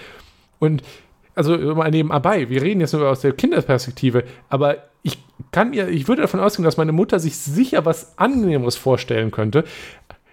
Und 0.59 0.83
also 1.35 1.57
mal 1.75 1.89
nebenbei, 1.89 2.49
wir 2.49 2.61
reden 2.61 2.81
jetzt 2.81 2.93
nur 2.93 3.07
aus 3.09 3.21
der 3.21 3.31
Kinderperspektive, 3.31 4.25
aber 4.49 4.77
ich 5.03 5.23
kann 5.51 5.69
mir, 5.69 5.87
ich 5.87 6.07
würde 6.07 6.23
davon 6.23 6.41
ausgehen, 6.41 6.65
dass 6.65 6.77
meine 6.77 6.91
Mutter 6.91 7.19
sich 7.19 7.37
sicher 7.37 7.85
was 7.85 8.17
Angenehmeres 8.17 8.75
vorstellen 8.75 9.31
könnte, 9.31 9.63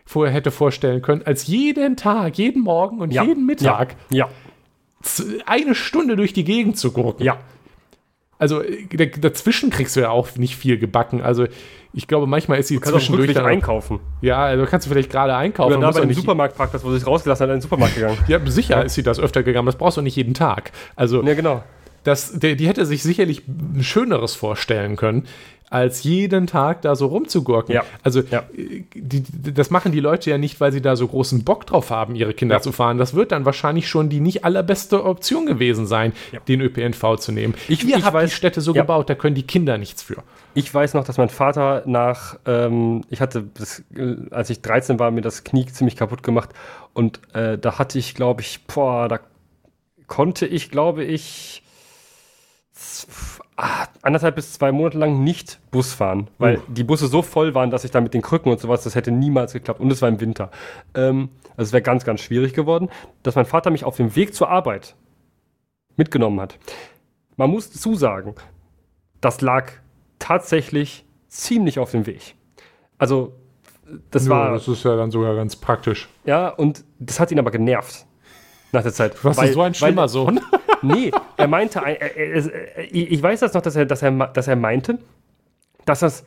vorher 0.05 0.35
hätte 0.35 0.51
vorstellen 0.51 1.03
können, 1.03 1.23
als 1.25 1.47
jeden 1.47 1.97
Tag, 1.97 2.39
jeden 2.39 2.63
Morgen 2.63 3.01
und 3.01 3.13
ja. 3.13 3.23
jeden 3.23 3.47
Mittag 3.47 3.97
ja. 4.11 4.29
ja. 4.29 5.25
eine 5.47 5.75
Stunde 5.75 6.17
durch 6.17 6.33
die 6.33 6.45
Gegend 6.45 6.77
zu 6.77 6.93
gucken. 6.93 7.25
Ja. 7.25 7.39
Also 8.39 8.63
dazwischen 9.21 9.71
kriegst 9.71 9.97
du 9.97 10.01
ja 10.01 10.11
auch 10.11 10.37
nicht 10.37 10.57
viel 10.57 10.79
gebacken. 10.79 11.23
Also 11.23 11.47
ich 11.97 12.07
glaube, 12.07 12.27
manchmal 12.27 12.59
ist 12.59 12.69
sie 12.69 12.79
zwischendurch 12.79 13.33
dann 13.33 13.47
einkaufen. 13.47 14.01
Ja, 14.21 14.45
also 14.45 14.67
kannst 14.67 14.87
du 14.87 14.91
vielleicht 14.91 15.11
gerade 15.11 15.35
einkaufen. 15.35 15.79
Oder 15.79 15.81
da 15.81 15.91
bei 15.93 16.01
dem 16.03 16.13
Supermarktparkplatz, 16.13 16.85
wo 16.85 16.91
sie 16.91 16.99
sich 16.99 17.07
rausgelassen 17.07 17.45
hat, 17.45 17.49
in 17.49 17.57
den 17.57 17.63
Supermarkt 17.63 17.95
gegangen. 17.95 18.19
ja, 18.29 18.39
sicher 18.45 18.85
ist 18.85 18.95
sie 18.95 19.03
das 19.03 19.19
öfter 19.19 19.43
gegangen. 19.43 19.65
Das 19.65 19.77
brauchst 19.77 19.97
du 19.97 20.03
nicht 20.03 20.15
jeden 20.15 20.35
Tag. 20.35 20.73
Also, 20.95 21.23
ja, 21.25 21.33
genau. 21.33 21.65
Das, 22.05 22.39
der, 22.39 22.55
die 22.55 22.69
hätte 22.69 22.85
sich 22.85 23.03
sicherlich 23.03 23.49
ein 23.49 23.83
Schöneres 23.83 24.35
vorstellen 24.35 24.97
können 24.97 25.27
als 25.69 26.05
jeden 26.05 26.47
Tag 26.47 26.83
da 26.83 26.95
so 26.95 27.07
rumzugurken. 27.07 27.75
Ja. 27.75 27.85
Also 28.03 28.23
ja. 28.31 28.45
Die, 28.55 29.25
das 29.53 29.71
machen 29.71 29.93
die 29.93 30.01
Leute 30.01 30.31
ja 30.31 30.39
nicht, 30.39 30.61
weil 30.61 30.71
sie 30.73 30.81
da 30.81 30.95
so 30.97 31.09
großen 31.09 31.45
Bock 31.45 31.67
drauf 31.67 31.91
haben, 31.91 32.15
ihre 32.15 32.35
Kinder 32.35 32.57
ja. 32.57 32.61
zu 32.61 32.73
fahren. 32.73 32.99
Das 32.99 33.15
wird 33.15 33.33
dann 33.33 33.45
wahrscheinlich 33.45 33.89
schon 33.89 34.09
die 34.09 34.21
nicht 34.21 34.45
allerbeste 34.45 35.05
Option 35.05 35.47
gewesen 35.47 35.87
sein, 35.87 36.13
den 36.47 36.61
ÖPNV 36.61 37.17
zu 37.19 37.33
nehmen. 37.33 37.55
Ich, 37.69 37.85
Ihr 37.85 37.97
ich 37.97 38.05
habt 38.05 38.15
weiß, 38.15 38.31
die 38.31 38.37
Städte 38.37 38.61
so 38.61 38.73
gebaut, 38.73 39.11
da 39.11 39.15
können 39.15 39.35
die 39.35 39.43
Kinder 39.47 39.77
nichts 39.79 40.03
für. 40.03 40.23
Ich 40.55 40.73
weiß 40.73 40.95
noch, 40.95 41.05
dass 41.05 41.19
mein 41.19 41.29
Vater 41.29 41.83
nach, 41.87 42.39
ähm, 42.47 43.03
ich 43.11 43.21
hatte, 43.21 43.45
das, 43.55 43.83
als 44.31 44.51
ich 44.51 44.63
13 44.63 44.99
war, 44.99 45.11
mir 45.11 45.21
das 45.21 45.45
Knie 45.45 45.67
ziemlich 45.67 45.97
kaputt 45.97 46.23
gemacht 46.23 46.51
und 46.95 47.21
äh, 47.35 47.59
da 47.59 47.79
hatte 47.79 47.99
ich, 47.99 48.15
glaube 48.15 48.41
ich, 48.41 48.65
boah, 48.65 49.09
da 49.09 49.21
konnte 50.07 50.47
ich, 50.47 50.71
glaube 50.71 51.05
ich, 51.05 51.63
anderthalb 54.03 54.35
bis 54.37 54.53
zwei 54.53 54.71
Monate 54.71 54.99
lang 54.99 55.25
nicht 55.25 55.61
Bus 55.71 55.95
fahren, 55.95 56.29
weil 56.39 56.59
uh. 56.59 56.63
die 56.69 56.85
Busse 56.85 57.07
so 57.07 57.23
voll 57.23 57.55
waren, 57.55 57.71
dass 57.71 57.85
ich 57.85 57.91
da 57.91 58.01
mit 58.01 58.13
den 58.13 58.23
Krücken 58.23 58.53
und 58.53 58.61
sowas, 58.61 58.85
das 58.85 58.95
hätte 58.95 59.11
niemals 59.11 59.53
geklappt. 59.53 59.81
Und 59.81 59.91
es 59.91 60.03
war 60.03 60.09
im 60.09 60.21
Winter. 60.21 60.51
Ähm, 60.95 61.31
also 61.57 61.69
es 61.69 61.73
wäre 61.73 61.83
ganz, 61.83 62.05
ganz 62.05 62.21
schwierig 62.21 62.53
geworden, 62.53 62.91
dass 63.23 63.35
mein 63.35 63.47
Vater 63.47 63.71
mich 63.71 63.85
auf 63.85 63.97
dem 63.97 64.15
Weg 64.15 64.35
zur 64.35 64.51
Arbeit 64.51 64.95
mitgenommen 65.97 66.41
hat. 66.41 66.59
Man 67.37 67.51
muss 67.51 67.73
zusagen, 67.73 68.35
das 69.21 69.41
lag 69.41 69.73
tatsächlich 70.19 71.05
ziemlich 71.29 71.79
auf 71.79 71.91
dem 71.91 72.07
Weg. 72.07 72.35
Also, 72.99 73.35
das 74.11 74.25
ja, 74.25 74.31
war. 74.31 74.53
Das 74.53 74.69
ist 74.69 74.85
ja 74.85 74.97
dann 74.97 75.11
sogar 75.11 75.35
ganz 75.35 75.57
praktisch. 75.57 76.09
Ja, 76.25 76.49
und 76.49 76.85
das 76.99 77.21
hat 77.21 77.31
ihn 77.31 77.39
aber 77.39 77.51
genervt. 77.51 78.06
Nach 78.73 78.83
der 78.83 78.93
Zeit. 78.93 79.25
Was 79.25 79.39
ist 79.39 79.55
so 79.55 79.63
ein 79.63 79.75
schlimmer 79.75 80.03
weil, 80.03 80.09
Sohn? 80.09 80.41
Nee, 80.83 81.11
er 81.39 81.49
meinte, 81.49 81.81
er, 81.81 82.17
er, 82.17 82.93
ich 82.93 83.21
weiß 83.21 83.41
das 83.41 83.55
noch, 83.55 83.63
dass 83.63 83.77
er, 83.77 83.87
dass 83.87 84.03
er, 84.03 84.11
dass 84.13 84.47
er 84.47 84.57
meinte, 84.57 84.99
dass 85.87 86.01
das 86.01 86.25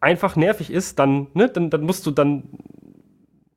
einfach 0.00 0.36
nervig 0.36 0.72
ist, 0.72 0.98
dann, 0.98 1.26
ne, 1.34 1.48
dann, 1.48 1.68
dann 1.70 1.82
musst 1.82 2.06
du 2.06 2.10
dann 2.10 2.44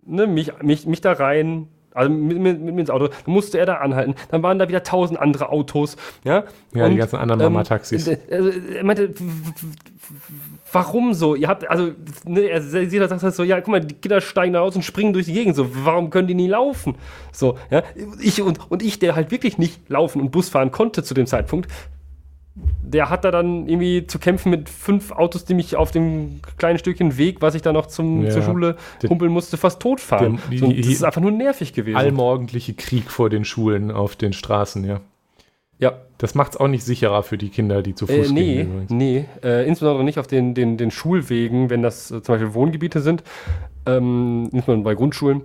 ne, 0.05 0.27
mich, 0.27 0.51
mich, 0.61 0.85
mich 0.85 1.01
da 1.01 1.13
rein, 1.13 1.67
also 1.93 2.09
mit, 2.09 2.39
mit, 2.39 2.61
mit, 2.61 2.79
ins 2.79 2.89
Auto, 2.89 3.07
dann 3.07 3.33
musste 3.33 3.57
er 3.57 3.65
da 3.65 3.75
anhalten, 3.75 4.15
dann 4.29 4.43
waren 4.43 4.59
da 4.59 4.67
wieder 4.67 4.83
tausend 4.83 5.19
andere 5.19 5.49
Autos, 5.49 5.97
ja. 6.23 6.43
Ja, 6.73 6.85
und, 6.85 6.91
die 6.91 6.97
ganzen 6.97 7.17
anderen 7.17 7.41
ähm, 7.41 7.53
Mama-Taxis. 7.53 8.09
Also, 8.29 8.49
er 8.49 8.83
meinte, 8.83 9.13
warum 10.71 11.13
so? 11.13 11.35
Ihr 11.35 11.47
habt, 11.47 11.69
also, 11.69 11.91
ne, 12.25 12.41
er 12.41 12.61
sieht 12.61 12.91
sagt 12.91 13.23
halt 13.23 13.35
so, 13.35 13.43
ja, 13.43 13.59
guck 13.61 13.69
mal, 13.69 13.81
die 13.81 13.95
Kinder 13.95 14.21
steigen 14.21 14.53
da 14.53 14.61
aus 14.61 14.75
und 14.75 14.83
springen 14.83 15.13
durch 15.13 15.25
die 15.25 15.33
Gegend, 15.33 15.55
so, 15.55 15.67
warum 15.85 16.09
können 16.09 16.27
die 16.27 16.33
nie 16.33 16.47
laufen? 16.47 16.95
So, 17.31 17.57
ja, 17.69 17.83
ich 18.19 18.41
und, 18.41 18.59
und 18.69 18.81
ich, 18.83 18.99
der 18.99 19.15
halt 19.15 19.31
wirklich 19.31 19.57
nicht 19.57 19.89
laufen 19.89 20.21
und 20.21 20.31
Bus 20.31 20.49
fahren 20.49 20.71
konnte 20.71 21.03
zu 21.03 21.13
dem 21.13 21.25
Zeitpunkt, 21.25 21.69
der 22.53 23.09
hat 23.09 23.23
da 23.23 23.31
dann 23.31 23.67
irgendwie 23.67 24.05
zu 24.05 24.19
kämpfen 24.19 24.49
mit 24.49 24.69
fünf 24.69 25.11
Autos, 25.11 25.45
die 25.45 25.53
mich 25.53 25.77
auf 25.77 25.91
dem 25.91 26.41
kleinen 26.57 26.77
Stückchen 26.77 27.17
Weg, 27.17 27.41
was 27.41 27.55
ich 27.55 27.61
da 27.61 27.71
noch 27.71 27.85
zum, 27.85 28.25
ja, 28.25 28.31
zur 28.31 28.41
Schule 28.41 28.75
humpeln 29.07 29.31
musste, 29.31 29.55
fast 29.55 29.81
totfahren. 29.81 30.39
Der, 30.43 30.49
die, 30.49 30.57
so, 30.57 30.71
das 30.71 30.87
ist 30.87 31.03
einfach 31.03 31.21
nur 31.21 31.31
nervig 31.31 31.73
gewesen. 31.73 31.95
Allmorgendliche 31.95 32.73
Krieg 32.73 33.09
vor 33.09 33.29
den 33.29 33.45
Schulen 33.45 33.91
auf 33.91 34.17
den 34.17 34.33
Straßen, 34.33 34.83
ja. 34.83 34.99
Ja. 35.81 35.93
Das 36.19 36.35
macht 36.35 36.51
es 36.51 36.57
auch 36.57 36.67
nicht 36.67 36.83
sicherer 36.83 37.23
für 37.23 37.39
die 37.39 37.49
Kinder, 37.49 37.81
die 37.81 37.95
zu 37.95 38.05
Fuß 38.05 38.29
äh, 38.29 38.31
nee, 38.31 38.55
gehen. 38.55 38.71
Übrigens. 38.71 38.91
Nee, 38.91 39.25
äh, 39.43 39.67
insbesondere 39.67 40.03
nicht 40.03 40.19
auf 40.19 40.27
den, 40.27 40.53
den, 40.53 40.77
den 40.77 40.91
Schulwegen, 40.91 41.71
wenn 41.71 41.81
das 41.81 42.11
äh, 42.11 42.21
zum 42.21 42.35
Beispiel 42.35 42.53
Wohngebiete 42.53 43.01
sind, 43.01 43.23
ähm, 43.87 44.43
insbesondere 44.51 44.83
bei 44.83 44.95
Grundschulen. 44.95 45.41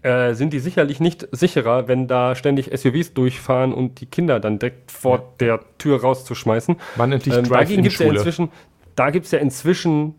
äh, 0.00 0.32
sind 0.32 0.54
die 0.54 0.58
sicherlich 0.58 1.00
nicht 1.00 1.28
sicherer, 1.32 1.86
wenn 1.86 2.08
da 2.08 2.34
ständig 2.34 2.70
SUVs 2.74 3.12
durchfahren 3.12 3.74
und 3.74 4.00
die 4.00 4.06
Kinder 4.06 4.40
dann 4.40 4.58
direkt 4.58 4.90
vor 4.90 5.18
ja. 5.18 5.24
der 5.40 5.60
Tür 5.76 6.00
rauszuschmeißen. 6.00 6.76
Wann 6.96 7.12
endlich 7.12 7.34
ähm, 7.34 7.44
es 7.44 7.98
ja 7.98 8.06
inzwischen, 8.06 8.48
da 8.96 9.10
gibt 9.10 9.26
es 9.26 9.32
ja 9.32 9.38
inzwischen 9.38 10.14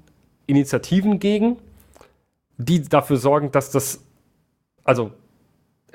Initiativen 0.46 1.20
gegen, 1.20 1.58
die 2.58 2.84
dafür 2.84 3.18
sorgen, 3.18 3.52
dass 3.52 3.72
das 3.72 4.04
also 4.84 5.12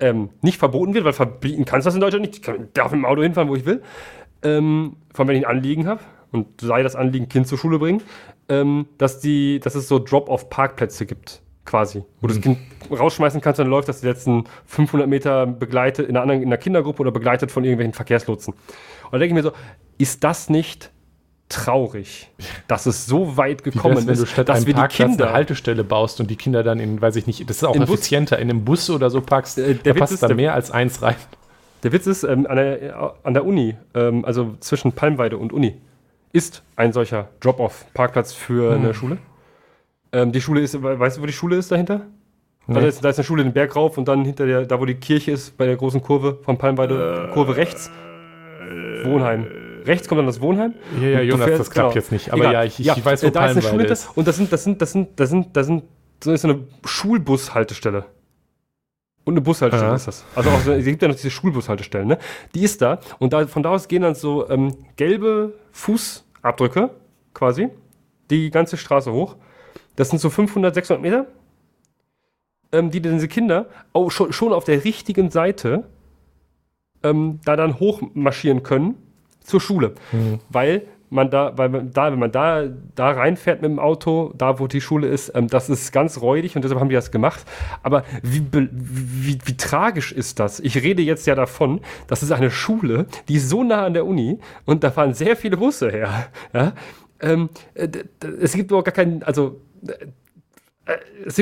ähm, 0.00 0.30
nicht 0.42 0.58
verboten 0.58 0.94
wird, 0.94 1.04
weil 1.04 1.12
verbieten 1.12 1.64
kannst 1.64 1.86
du 1.86 1.88
das 1.88 1.94
in 1.94 2.00
Deutschland 2.00 2.26
nicht. 2.26 2.36
Ich 2.36 2.42
kann, 2.42 2.68
darf 2.74 2.92
mit 2.92 3.00
dem 3.00 3.04
Auto 3.04 3.22
hinfahren, 3.22 3.48
wo 3.48 3.56
ich 3.56 3.66
will. 3.66 3.82
Ähm, 4.42 4.96
von 5.12 5.28
wenn 5.28 5.36
ich 5.36 5.46
ein 5.46 5.56
Anliegen 5.56 5.86
habe 5.86 6.00
und 6.32 6.60
sei 6.60 6.82
das 6.82 6.96
Anliegen, 6.96 7.28
Kind 7.28 7.46
zur 7.46 7.58
Schule 7.58 7.78
bringen, 7.78 8.02
ähm, 8.48 8.86
dass, 8.98 9.20
die, 9.20 9.60
dass 9.60 9.74
es 9.74 9.88
so 9.88 9.98
Drop-off-Parkplätze 9.98 11.06
gibt, 11.06 11.42
quasi. 11.64 12.02
Wo 12.20 12.26
mhm. 12.26 12.28
du 12.28 12.34
das 12.34 12.40
Kind 12.40 12.58
rausschmeißen 12.90 13.40
kannst, 13.40 13.60
dann 13.60 13.68
läuft 13.68 13.88
das 13.88 14.00
die 14.00 14.06
letzten 14.06 14.44
500 14.66 15.08
Meter 15.08 15.46
begleitet 15.46 16.08
in 16.08 16.16
einer, 16.16 16.22
anderen, 16.22 16.42
in 16.42 16.48
einer 16.48 16.56
Kindergruppe 16.56 17.02
oder 17.02 17.12
begleitet 17.12 17.50
von 17.50 17.64
irgendwelchen 17.64 17.94
Verkehrslotsen. 17.94 18.54
Und 18.54 19.12
da 19.12 19.18
denke 19.18 19.34
ich 19.36 19.42
mir 19.42 19.48
so, 19.48 19.52
ist 19.98 20.24
das 20.24 20.48
nicht 20.48 20.90
traurig, 21.50 22.30
dass 22.68 22.86
es 22.86 23.06
so 23.06 23.36
weit 23.36 23.64
gekommen 23.64 23.98
ist, 23.98 24.06
wenn 24.06 24.16
du 24.16 24.24
statt 24.24 24.48
dass 24.48 24.66
wir 24.66 24.72
die 24.72 24.86
Kinder 24.88 25.26
eine 25.26 25.34
Haltestelle 25.34 25.84
baust 25.84 26.20
und 26.20 26.30
die 26.30 26.36
Kinder 26.36 26.62
dann 26.62 26.80
in, 26.80 27.02
weiß 27.02 27.16
ich 27.16 27.26
nicht, 27.26 27.48
das 27.50 27.58
ist 27.58 27.64
auch 27.64 27.76
effizienter, 27.76 28.36
Bus, 28.36 28.42
in 28.42 28.50
einem 28.50 28.64
Bus 28.64 28.88
oder 28.88 29.10
so 29.10 29.20
packst, 29.20 29.58
äh, 29.58 29.74
der 29.74 29.94
da 29.94 30.00
passt 30.00 30.22
da 30.22 30.32
mehr 30.32 30.54
als 30.54 30.70
eins 30.70 31.02
rein. 31.02 31.16
Der 31.82 31.92
Witz 31.92 32.06
ist, 32.06 32.24
ähm, 32.24 32.46
an, 32.46 32.56
der, 32.56 33.14
an 33.22 33.34
der 33.34 33.44
Uni, 33.44 33.76
ähm, 33.94 34.24
also 34.24 34.54
zwischen 34.60 34.92
Palmweide 34.92 35.36
und 35.38 35.52
Uni, 35.52 35.80
ist 36.32 36.62
ein 36.76 36.92
solcher 36.92 37.28
Drop-off-Parkplatz 37.40 38.32
für 38.32 38.74
hm. 38.74 38.82
eine 38.82 38.94
Schule. 38.94 39.18
Ähm, 40.12 40.32
die 40.32 40.40
Schule 40.40 40.60
ist, 40.60 40.80
weißt 40.80 41.18
du, 41.18 41.22
wo 41.22 41.26
die 41.26 41.32
Schule 41.32 41.56
ist 41.56 41.72
dahinter? 41.72 42.02
Nee. 42.66 42.74
Da, 42.74 42.80
ist, 42.82 43.04
da 43.04 43.08
ist 43.08 43.18
eine 43.18 43.24
Schule 43.24 43.42
den 43.42 43.52
Berg 43.52 43.74
rauf 43.74 43.98
und 43.98 44.06
dann 44.06 44.24
hinter 44.24 44.46
der, 44.46 44.66
da 44.66 44.78
wo 44.78 44.84
die 44.84 44.94
Kirche 44.94 45.32
ist, 45.32 45.56
bei 45.56 45.66
der 45.66 45.76
großen 45.76 46.02
Kurve 46.02 46.38
von 46.42 46.58
Palmweide, 46.58 47.28
äh, 47.28 47.32
Kurve 47.32 47.56
rechts, 47.56 47.90
Wohnheim 49.04 49.46
rechts 49.86 50.08
kommt 50.08 50.18
dann 50.18 50.26
das 50.26 50.40
Wohnheim. 50.40 50.74
Ja, 51.00 51.08
ja, 51.08 51.20
Jonas, 51.20 51.46
fährst, 51.46 51.60
das 51.60 51.70
klappt 51.70 51.92
genau. 51.92 52.00
jetzt 52.00 52.12
nicht. 52.12 52.32
Aber 52.32 52.40
Egal. 52.42 52.52
ja, 52.52 52.64
ich, 52.64 52.80
ich, 52.80 52.86
ja, 52.86 53.04
weiß, 53.04 53.22
wo 53.22 53.26
äh, 53.26 53.30
da 53.30 53.46
ist 53.46 53.52
eine 53.52 53.62
Schule 53.62 53.84
ist. 53.86 54.08
Und 54.14 54.26
das 54.28 54.36
sind, 54.36 54.52
das 54.52 54.64
sind, 54.64 54.80
das 54.80 54.92
sind, 54.92 55.08
das 55.18 55.30
sind, 55.30 55.56
das 55.56 55.66
sind, 55.66 55.84
so 56.22 56.32
ist 56.32 56.44
eine 56.44 56.64
Schulbushaltestelle. 56.84 58.04
Und 59.24 59.34
eine 59.34 59.40
Bushaltestelle 59.42 59.90
ja. 59.90 59.96
ist 59.96 60.08
das. 60.08 60.24
Also 60.34 60.50
auch, 60.50 60.66
es 60.66 60.84
gibt 60.84 61.02
ja 61.02 61.08
noch 61.08 61.14
diese 61.14 61.30
Schulbushaltestellen, 61.30 62.08
ne? 62.08 62.18
Die 62.54 62.62
ist 62.62 62.80
da. 62.80 63.00
Und 63.18 63.32
da, 63.32 63.46
von 63.46 63.62
da 63.62 63.70
aus 63.70 63.86
gehen 63.86 64.02
dann 64.02 64.14
so 64.14 64.48
ähm, 64.48 64.74
gelbe 64.96 65.54
Fußabdrücke 65.72 66.90
quasi 67.34 67.68
die 68.30 68.50
ganze 68.50 68.76
Straße 68.76 69.12
hoch. 69.12 69.36
Das 69.96 70.08
sind 70.08 70.20
so 70.20 70.30
500, 70.30 70.74
600 70.74 71.02
Meter, 71.02 71.26
ähm, 72.72 72.90
die 72.90 73.00
diese 73.00 73.28
Kinder 73.28 73.66
auch 73.92 74.10
schon, 74.10 74.32
schon 74.32 74.52
auf 74.52 74.64
der 74.64 74.84
richtigen 74.84 75.30
Seite 75.30 75.84
ähm, 77.02 77.40
da 77.44 77.56
dann 77.56 77.78
hochmarschieren 77.78 78.62
können 78.62 78.96
zur 79.40 79.60
Schule. 79.60 79.94
Mhm. 80.12 80.40
Weil 80.48 80.82
man 81.10 81.28
da, 81.28 81.52
weil 81.56 81.68
man 81.68 81.92
da, 81.92 82.12
wenn 82.12 82.18
man 82.18 82.32
da, 82.32 82.64
da 82.94 83.10
reinfährt 83.10 83.62
mit 83.62 83.70
dem 83.70 83.78
Auto, 83.78 84.32
da 84.38 84.58
wo 84.58 84.68
die 84.68 84.80
Schule 84.80 85.08
ist, 85.08 85.32
ähm, 85.34 85.48
das 85.48 85.68
ist 85.68 85.92
ganz 85.92 86.20
räudig 86.20 86.56
und 86.56 86.62
deshalb 86.62 86.80
haben 86.80 86.88
die 86.88 86.94
das 86.94 87.10
gemacht. 87.10 87.44
Aber 87.82 88.04
wie, 88.22 88.42
wie, 88.52 89.38
wie, 89.44 89.56
tragisch 89.56 90.12
ist 90.12 90.38
das? 90.38 90.60
Ich 90.60 90.76
rede 90.76 91.02
jetzt 91.02 91.26
ja 91.26 91.34
davon, 91.34 91.80
das 92.06 92.22
ist 92.22 92.30
eine 92.30 92.50
Schule, 92.50 93.06
die 93.28 93.34
ist 93.36 93.48
so 93.48 93.64
nah 93.64 93.84
an 93.84 93.94
der 93.94 94.06
Uni 94.06 94.38
und 94.64 94.84
da 94.84 94.90
fahren 94.90 95.12
sehr 95.12 95.36
viele 95.36 95.56
Busse 95.56 95.90
her. 95.90 96.28
Ja? 96.52 96.72
Ähm, 97.20 97.50
äh, 97.74 97.88
es 98.40 98.52
gibt 98.52 98.70
überhaupt 98.70 98.86
gar 98.86 98.94
keinen, 98.94 99.22
also 99.24 99.60
äh, 99.86 100.06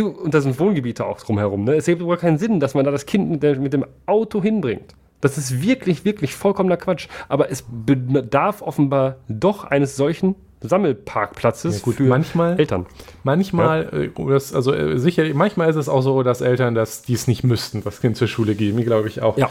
und 0.00 0.34
da 0.34 0.40
sind 0.40 0.58
Wohngebiete 0.58 1.06
auch 1.06 1.20
drumherum. 1.20 1.64
Ne? 1.64 1.74
Es 1.74 1.86
gibt 1.86 2.00
überhaupt 2.00 2.22
keinen 2.22 2.38
Sinn, 2.38 2.60
dass 2.60 2.74
man 2.74 2.84
da 2.84 2.90
das 2.90 3.06
Kind 3.06 3.42
mit 3.42 3.72
dem 3.72 3.86
Auto 4.06 4.42
hinbringt. 4.42 4.94
Das 5.20 5.38
ist 5.38 5.62
wirklich, 5.62 6.04
wirklich 6.04 6.34
vollkommener 6.34 6.76
Quatsch. 6.76 7.08
Aber 7.28 7.50
es 7.50 7.64
bedarf 7.68 8.62
offenbar 8.62 9.16
doch 9.28 9.64
eines 9.64 9.96
solchen 9.96 10.36
Sammelparkplatzes 10.60 11.78
ja, 11.78 11.84
gut, 11.84 11.94
für 11.96 12.04
manchmal, 12.04 12.58
Eltern. 12.58 12.86
Manchmal, 13.22 13.88
ja. 13.92 13.98
Äh, 13.98 14.28
das, 14.28 14.54
also 14.54 14.72
äh, 14.72 14.98
sicher, 14.98 15.24
manchmal 15.34 15.70
ist 15.70 15.76
es 15.76 15.88
auch 15.88 16.02
so, 16.02 16.22
dass 16.22 16.40
Eltern 16.40 16.74
das, 16.74 17.02
die 17.02 17.14
es 17.14 17.28
nicht 17.28 17.44
müssten, 17.44 17.82
das 17.84 18.00
Kind 18.00 18.16
zur 18.16 18.28
Schule 18.28 18.54
geben, 18.54 18.82
glaube 18.82 19.08
ich 19.08 19.22
auch. 19.22 19.38
Ja. 19.38 19.50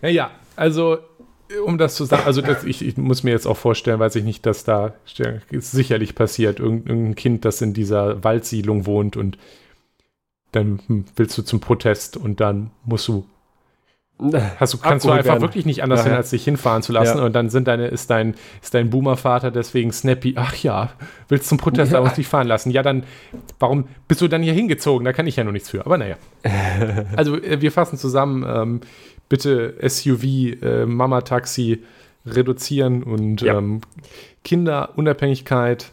Ja, 0.00 0.08
ja 0.08 0.30
also 0.56 0.98
um 1.64 1.78
das 1.78 1.94
zu 1.94 2.04
sagen, 2.04 2.24
also 2.26 2.42
das, 2.42 2.64
ich, 2.64 2.84
ich, 2.84 2.96
muss 2.96 3.22
mir 3.22 3.30
jetzt 3.30 3.46
auch 3.46 3.56
vorstellen, 3.56 3.98
weiß 3.98 4.16
ich 4.16 4.24
nicht, 4.24 4.44
dass 4.44 4.64
da 4.64 4.94
ist 5.50 5.72
sicherlich 5.72 6.14
passiert, 6.14 6.60
irgendein 6.60 7.14
Kind, 7.14 7.44
das 7.44 7.62
in 7.62 7.72
dieser 7.72 8.22
Waldsiedlung 8.22 8.86
wohnt 8.86 9.16
und 9.16 9.38
dann 10.52 10.80
hm, 10.86 11.04
willst 11.16 11.36
du 11.38 11.42
zum 11.42 11.60
Protest 11.60 12.16
und 12.16 12.40
dann 12.40 12.70
musst 12.84 13.08
du 13.08 13.26
Hast 14.58 14.74
du, 14.74 14.78
kannst 14.78 15.06
du 15.06 15.10
einfach 15.10 15.34
werden. 15.34 15.42
wirklich 15.42 15.64
nicht 15.64 15.84
anders 15.84 16.00
ja, 16.00 16.06
hin, 16.06 16.14
als 16.14 16.30
dich 16.30 16.42
hinfahren 16.42 16.82
zu 16.82 16.92
lassen. 16.92 17.18
Ja. 17.18 17.24
Und 17.24 17.34
dann 17.34 17.50
sind 17.50 17.68
deine, 17.68 17.86
ist 17.86 18.10
dein, 18.10 18.34
ist 18.60 18.74
dein 18.74 18.90
Boomer-Vater 18.90 19.52
deswegen 19.52 19.92
snappy. 19.92 20.34
Ach 20.36 20.56
ja, 20.56 20.90
willst 21.28 21.48
zum 21.48 21.58
Protest, 21.58 21.92
ja. 21.92 21.98
aber 21.98 22.08
dich 22.08 22.26
fahren 22.26 22.48
lassen. 22.48 22.70
Ja, 22.72 22.82
dann, 22.82 23.04
warum 23.60 23.86
bist 24.08 24.20
du 24.20 24.26
dann 24.26 24.42
hier 24.42 24.52
hingezogen? 24.52 25.04
Da 25.04 25.12
kann 25.12 25.28
ich 25.28 25.36
ja 25.36 25.44
noch 25.44 25.52
nichts 25.52 25.70
für. 25.70 25.86
Aber 25.86 25.98
naja. 25.98 26.16
also, 27.16 27.36
äh, 27.36 27.60
wir 27.60 27.70
fassen 27.70 27.96
zusammen. 27.96 28.44
Ähm, 28.48 28.80
bitte 29.28 29.74
SUV, 29.86 30.24
äh, 30.24 30.86
Mama-Taxi 30.86 31.84
reduzieren 32.26 33.02
und 33.02 33.42
ja. 33.42 33.58
ähm, 33.58 33.80
Kinderunabhängigkeit 34.44 35.92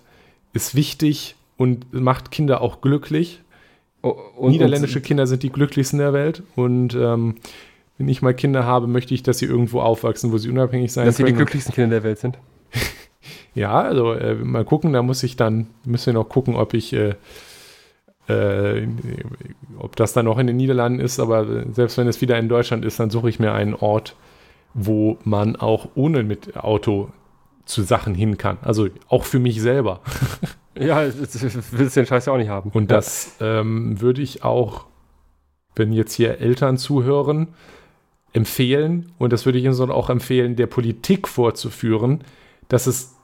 ist 0.54 0.76
wichtig 0.76 1.36
und 1.58 1.94
macht 1.94 2.32
Kinder 2.32 2.62
auch 2.62 2.82
glücklich. 2.82 3.42
Und, 4.02 4.52
Niederländische 4.52 5.00
und, 5.00 5.06
Kinder 5.06 5.28
sind 5.28 5.44
die 5.44 5.50
glücklichsten 5.50 6.00
der 6.00 6.14
Welt 6.14 6.44
und 6.56 6.94
ähm, 6.96 7.36
wenn 7.98 8.10
ich 8.10 8.22
mal 8.22 8.34
Kinder 8.34 8.66
habe, 8.66 8.88
möchte 8.88 9.14
ich, 9.14 9.24
dass 9.24 9.38
sie 9.38 9.46
irgendwo 9.46 9.80
aufwachsen, 9.80 10.32
wo 10.32 10.38
sie 10.38 10.50
unabhängig 10.50 10.92
sein 10.92 11.06
dass 11.06 11.18
können. 11.18 11.26
Dass 11.26 11.30
sie 11.30 11.34
die 11.34 11.38
glücklichsten 11.38 11.74
Kinder 11.74 11.90
der 11.90 12.04
Welt 12.04 12.20
sind. 12.20 12.38
ja, 13.56 13.74
also 13.74 14.14
äh, 14.14 14.36
mal 14.36 14.66
gucken, 14.66 14.94
da 14.94 15.02
muss 15.02 15.24
ich 15.24 15.38
dann, 15.38 15.68
müssen 15.86 16.08
wir 16.08 16.14
noch 16.14 16.30
gucken, 16.30 16.56
ob 16.56 16.74
ich, 16.74 16.94
äh, 16.94 17.16
äh, 18.28 18.88
ob 19.78 19.96
das 19.96 20.14
dann 20.14 20.26
noch 20.26 20.38
in 20.38 20.48
den 20.48 20.58
Niederlanden 20.58 21.00
ist, 21.00 21.20
aber 21.20 21.66
selbst 21.72 21.98
wenn 21.98 22.08
es 22.08 22.20
wieder 22.22 22.38
in 22.38 22.50
Deutschland 22.50 22.84
ist, 22.84 23.00
dann 23.00 23.10
suche 23.10 23.30
ich 23.30 23.40
mir 23.40 23.54
einen 23.54 23.74
Ort, 23.74 24.16
wo 24.74 25.18
man 25.24 25.56
auch 25.56 25.90
ohne 25.96 26.24
mit 26.24 26.58
Auto 26.58 27.10
zu 27.64 27.82
Sachen 27.82 28.14
hin 28.14 28.38
kann. 28.38 28.58
Also 28.62 28.90
auch 29.08 29.24
für 29.24 29.40
mich 29.40 29.62
selber. 29.62 30.02
ja, 30.78 31.06
willst 31.06 31.96
du 31.96 32.00
den 32.02 32.06
Scheiß 32.06 32.26
ja 32.26 32.34
auch 32.34 32.38
nicht 32.38 32.50
haben. 32.50 32.72
Und 32.72 32.92
das 32.92 33.36
ähm, 33.40 34.02
würde 34.02 34.22
ich 34.22 34.44
auch, 34.44 34.86
wenn 35.76 35.94
jetzt 35.94 36.14
hier 36.14 36.40
Eltern 36.40 36.78
zuhören, 36.78 37.48
empfehlen, 38.36 39.14
und 39.18 39.32
das 39.32 39.46
würde 39.46 39.58
ich 39.58 39.66
Ihnen 39.66 39.92
auch 39.92 40.10
empfehlen, 40.10 40.58
der 40.58 40.68
Politik 40.68 41.28
vorzuführen, 41.28 42.22
dass 42.68 42.86
es 42.86 43.16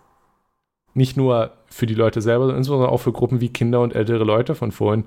nicht 0.94 1.18
nur 1.18 1.52
für 1.68 1.86
die 1.86 1.96
Leute 1.96 2.22
selber, 2.22 2.64
sondern 2.64 2.90
auch 2.90 2.98
für 2.98 3.12
Gruppen 3.12 3.42
wie 3.42 3.50
Kinder 3.50 3.82
und 3.82 3.94
ältere 3.94 4.24
Leute 4.24 4.56
von 4.56 4.72
vorhin 4.72 5.04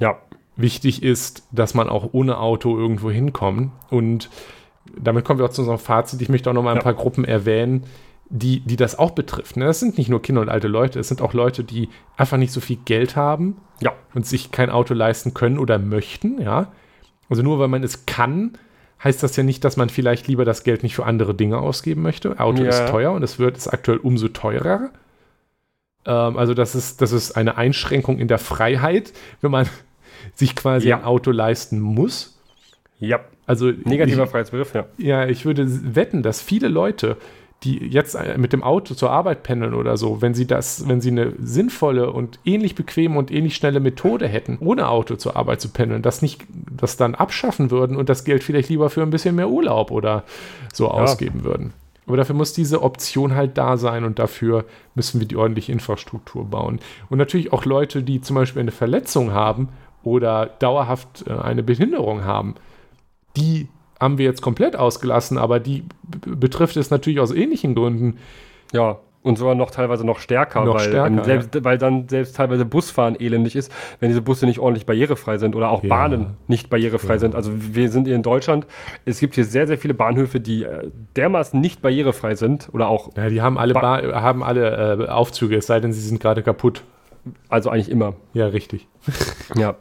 ja. 0.00 0.18
wichtig 0.56 1.02
ist, 1.02 1.46
dass 1.52 1.74
man 1.74 1.88
auch 1.88 2.10
ohne 2.12 2.38
Auto 2.38 2.78
irgendwo 2.78 3.10
hinkommt. 3.10 3.72
Und 3.90 4.30
damit 4.98 5.24
kommen 5.24 5.38
wir 5.38 5.46
auch 5.46 5.50
zu 5.50 5.62
unserem 5.62 5.78
Fazit. 5.78 6.22
Ich 6.22 6.28
möchte 6.30 6.48
auch 6.48 6.54
noch 6.54 6.62
mal 6.62 6.70
ein 6.70 6.76
ja. 6.76 6.82
paar 6.82 6.94
Gruppen 6.94 7.24
erwähnen, 7.24 7.84
die, 8.30 8.60
die 8.60 8.76
das 8.76 8.98
auch 8.98 9.10
betrifft. 9.10 9.58
Ne? 9.58 9.66
Das 9.66 9.80
sind 9.80 9.98
nicht 9.98 10.08
nur 10.08 10.22
Kinder 10.22 10.40
und 10.40 10.48
alte 10.48 10.68
Leute, 10.68 10.98
es 10.98 11.08
sind 11.08 11.20
auch 11.20 11.34
Leute, 11.34 11.64
die 11.64 11.90
einfach 12.16 12.38
nicht 12.38 12.52
so 12.52 12.60
viel 12.60 12.78
Geld 12.84 13.14
haben 13.14 13.58
ja. 13.82 13.92
und 14.14 14.26
sich 14.26 14.52
kein 14.52 14.70
Auto 14.70 14.94
leisten 14.94 15.34
können 15.34 15.58
oder 15.58 15.78
möchten. 15.78 16.40
Ja? 16.40 16.72
Also 17.28 17.42
nur 17.42 17.58
weil 17.58 17.68
man 17.68 17.82
es 17.82 18.06
kann, 18.06 18.58
heißt 19.04 19.22
das 19.22 19.36
ja 19.36 19.44
nicht, 19.44 19.62
dass 19.64 19.76
man 19.76 19.90
vielleicht 19.90 20.26
lieber 20.26 20.44
das 20.44 20.64
Geld 20.64 20.82
nicht 20.82 20.94
für 20.94 21.04
andere 21.04 21.34
Dinge 21.34 21.58
ausgeben 21.58 22.02
möchte. 22.02 22.40
Auto 22.40 22.62
ja. 22.62 22.70
ist 22.70 22.88
teuer 22.88 23.12
und 23.12 23.22
es 23.22 23.38
wird 23.38 23.56
ist 23.56 23.68
aktuell 23.68 23.98
umso 23.98 24.28
teurer. 24.28 24.90
Ähm, 26.06 26.36
also 26.36 26.54
das 26.54 26.74
ist, 26.74 27.02
das 27.02 27.12
ist 27.12 27.32
eine 27.32 27.56
Einschränkung 27.56 28.18
in 28.18 28.28
der 28.28 28.38
Freiheit, 28.38 29.12
wenn 29.42 29.50
man 29.50 29.68
sich 30.34 30.56
quasi 30.56 30.88
ja. 30.88 30.98
ein 30.98 31.04
Auto 31.04 31.30
leisten 31.30 31.80
muss. 31.80 32.40
Ja. 32.98 33.20
Also 33.46 33.70
negativer 33.70 34.24
ich, 34.24 34.30
Freiheitsbegriff, 34.30 34.74
ja. 34.74 34.86
Ja, 34.96 35.26
ich 35.26 35.44
würde 35.44 35.66
wetten, 35.94 36.22
dass 36.22 36.40
viele 36.40 36.68
Leute 36.68 37.18
die 37.64 37.78
jetzt 37.86 38.14
äh, 38.14 38.36
mit 38.38 38.52
dem 38.52 38.62
Auto 38.62 38.94
zur 38.94 39.10
Arbeit 39.10 39.42
pendeln 39.42 39.74
oder 39.74 39.96
so, 39.96 40.20
wenn 40.20 40.34
sie 40.34 40.46
das, 40.46 40.86
wenn 40.88 41.00
sie 41.00 41.10
eine 41.10 41.32
sinnvolle 41.38 42.12
und 42.12 42.38
ähnlich 42.44 42.74
bequeme 42.74 43.18
und 43.18 43.30
ähnlich 43.30 43.56
schnelle 43.56 43.80
Methode 43.80 44.28
hätten, 44.28 44.58
ohne 44.60 44.88
Auto 44.88 45.16
zur 45.16 45.36
Arbeit 45.36 45.60
zu 45.60 45.70
pendeln, 45.70 46.02
das 46.02 46.22
nicht, 46.22 46.42
das 46.76 46.96
dann 46.96 47.14
abschaffen 47.14 47.70
würden 47.70 47.96
und 47.96 48.08
das 48.08 48.24
Geld 48.24 48.44
vielleicht 48.44 48.68
lieber 48.68 48.90
für 48.90 49.02
ein 49.02 49.10
bisschen 49.10 49.34
mehr 49.34 49.48
Urlaub 49.48 49.90
oder 49.90 50.24
so 50.72 50.84
ja. 50.84 50.90
ausgeben 50.90 51.44
würden. 51.44 51.72
Aber 52.06 52.18
dafür 52.18 52.34
muss 52.34 52.52
diese 52.52 52.82
Option 52.82 53.34
halt 53.34 53.56
da 53.56 53.78
sein 53.78 54.04
und 54.04 54.18
dafür 54.18 54.66
müssen 54.94 55.20
wir 55.20 55.26
die 55.26 55.36
ordentliche 55.36 55.72
Infrastruktur 55.72 56.44
bauen. 56.44 56.80
Und 57.08 57.18
natürlich 57.18 57.52
auch 57.52 57.64
Leute, 57.64 58.02
die 58.02 58.20
zum 58.20 58.36
Beispiel 58.36 58.60
eine 58.60 58.72
Verletzung 58.72 59.32
haben 59.32 59.70
oder 60.02 60.46
dauerhaft 60.46 61.24
äh, 61.26 61.32
eine 61.32 61.62
Behinderung 61.62 62.24
haben, 62.24 62.56
die 63.36 63.68
haben 64.04 64.18
wir 64.18 64.24
jetzt 64.26 64.42
komplett 64.42 64.76
ausgelassen, 64.76 65.38
aber 65.38 65.58
die 65.58 65.82
betrifft 66.26 66.76
es 66.76 66.90
natürlich 66.90 67.18
aus 67.18 67.32
ähnlichen 67.32 67.74
Gründen. 67.74 68.18
Ja. 68.72 68.98
Und 69.22 69.38
sogar 69.38 69.54
noch 69.54 69.70
teilweise 69.70 70.04
noch 70.04 70.18
stärker, 70.18 70.66
Noch 70.66 70.74
weil, 70.74 70.80
stärker, 70.88 71.24
selbst, 71.24 71.64
weil 71.64 71.78
dann 71.78 72.08
selbst 72.10 72.36
teilweise 72.36 72.66
Busfahren 72.66 73.16
elendig 73.18 73.56
ist, 73.56 73.72
wenn 73.98 74.10
diese 74.10 74.20
Busse 74.20 74.44
nicht 74.44 74.58
ordentlich 74.58 74.84
barrierefrei 74.84 75.38
sind 75.38 75.56
oder 75.56 75.70
auch 75.70 75.82
Ja. 75.82 75.88
Bahnen 75.88 76.34
nicht 76.46 76.68
barrierefrei 76.68 77.16
sind. 77.16 77.34
Also 77.34 77.50
wir 77.54 77.90
sind 77.90 78.06
hier 78.06 78.16
in 78.16 78.22
Deutschland, 78.22 78.66
es 79.06 79.20
gibt 79.20 79.34
hier 79.34 79.46
sehr, 79.46 79.66
sehr 79.66 79.78
viele 79.78 79.94
Bahnhöfe, 79.94 80.40
die 80.40 80.64
äh, 80.64 80.90
dermaßen 81.16 81.58
nicht 81.58 81.80
barrierefrei 81.80 82.34
sind 82.34 82.68
oder 82.74 82.88
auch, 82.88 83.16
Ja, 83.16 83.30
die 83.30 83.40
haben 83.40 83.56
alle, 83.56 83.72
Ba- 83.72 84.02
haben 84.20 84.42
alle 84.42 85.06
äh, 85.06 85.08
Aufzüge, 85.08 85.56
es 85.56 85.66
sei 85.66 85.80
denn, 85.80 85.94
sie 85.94 86.02
sind 86.02 86.20
gerade 86.20 86.42
kaputt. 86.42 86.82
also 87.48 87.70
eigentlich 87.70 87.90
immer. 87.90 88.12
Ja, 88.34 88.48
richtig. 88.48 88.86
Ja. 89.56 89.76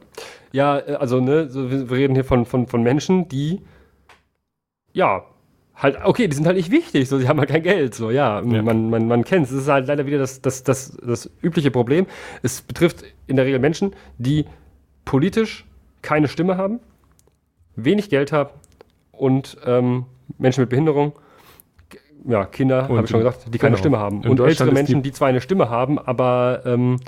Ja, 0.54 0.78
äh, 0.80 0.94
also, 0.94 1.20
ne, 1.20 1.50
wir 1.52 1.92
reden 1.98 2.14
hier 2.14 2.24
von, 2.24 2.46
von, 2.46 2.68
von 2.68 2.82
Menschen, 2.82 3.28
die, 3.28 3.60
ja, 4.94 5.24
halt, 5.76 5.98
okay, 6.04 6.28
die 6.28 6.36
sind 6.36 6.46
halt 6.46 6.56
nicht 6.58 6.72
wichtig, 6.72 7.10
so, 7.10 7.18
sie 7.18 7.28
haben 7.28 7.40
halt 7.40 7.50
kein 7.50 7.64
Geld, 7.64 7.96
so, 7.96 8.12
ja, 8.12 8.42
Ja. 8.42 8.62
man, 8.62 8.90
man, 8.90 9.08
man 9.08 9.24
kennt 9.24 9.46
es. 9.48 9.52
Es 9.52 9.64
ist 9.64 9.68
halt 9.70 9.88
leider 9.88 10.06
wieder 10.06 10.20
das, 10.20 10.42
das, 10.42 10.64
das, 10.64 10.96
das 11.04 11.30
übliche 11.42 11.72
Problem. 11.72 12.06
Es 12.44 12.62
betrifft 12.62 13.04
in 13.28 13.36
der 13.36 13.46
Regel 13.46 13.60
Menschen, 13.60 13.96
die 14.18 14.46
politisch 15.06 15.66
keine 16.02 16.28
Stimme 16.28 16.58
haben, 16.58 16.80
wenig 17.76 18.10
Geld 18.10 18.32
haben 18.32 18.52
und 19.12 19.58
ähm, 19.66 20.06
Menschen 20.38 20.62
mit 20.62 20.70
Behinderung, 20.70 21.14
ja, 22.26 22.46
Kinder, 22.46 22.84
habe 22.88 23.02
ich 23.04 23.10
schon 23.10 23.20
gesagt, 23.20 23.54
die 23.54 23.58
keine 23.58 23.72
genau. 23.72 23.80
Stimme 23.80 24.00
haben. 24.00 24.24
In 24.24 24.30
und 24.30 24.40
ältere 24.40 24.72
Menschen, 24.72 25.02
die- 25.02 25.10
die 25.10 25.14
zwar 25.14 25.28
eine 25.28 25.42
Stimme 25.42 25.70
haben, 25.70 26.00
aber 26.00 26.62
ähm, 26.66 27.00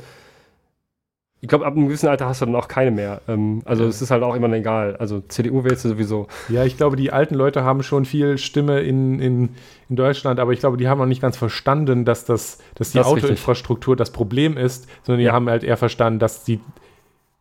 ich 1.45 1.49
glaube, 1.49 1.63
ab 1.67 1.75
einem 1.75 1.85
gewissen 1.85 2.07
Alter 2.09 2.25
hast 2.25 2.41
du 2.41 2.45
dann 2.47 2.55
auch 2.55 2.67
keine 2.67 2.89
mehr. 2.89 3.21
Ähm, 3.27 3.61
also 3.65 3.85
es 3.85 4.01
ist 4.01 4.09
halt 4.09 4.23
auch 4.23 4.33
immer 4.33 4.51
egal. 4.51 4.95
Also 4.95 5.21
CDU 5.27 5.63
wählst 5.63 5.85
du 5.85 5.89
sowieso. 5.89 6.25
Ja, 6.49 6.65
ich 6.65 6.75
glaube, 6.75 6.95
die 6.95 7.11
alten 7.13 7.35
Leute 7.35 7.63
haben 7.63 7.83
schon 7.83 8.05
viel 8.05 8.39
Stimme 8.39 8.79
in, 8.79 9.19
in, 9.19 9.49
in 9.87 9.95
Deutschland, 9.95 10.39
aber 10.39 10.53
ich 10.53 10.59
glaube, 10.59 10.77
die 10.77 10.87
haben 10.87 10.97
noch 10.97 11.05
nicht 11.05 11.21
ganz 11.21 11.37
verstanden, 11.37 12.03
dass, 12.03 12.25
das, 12.25 12.57
dass 12.73 12.93
die 12.93 12.97
Das. 12.97 13.05
Autoinfrastruktur 13.05 13.95
das 13.95 14.09
Problem 14.09 14.57
ist, 14.57 14.87
sondern 15.03 15.19
die 15.19 15.25
Ja. 15.25 15.33
haben 15.33 15.47
halt 15.47 15.63
eher 15.63 15.77
verstanden, 15.77 16.17
dass 16.17 16.43
die, 16.43 16.59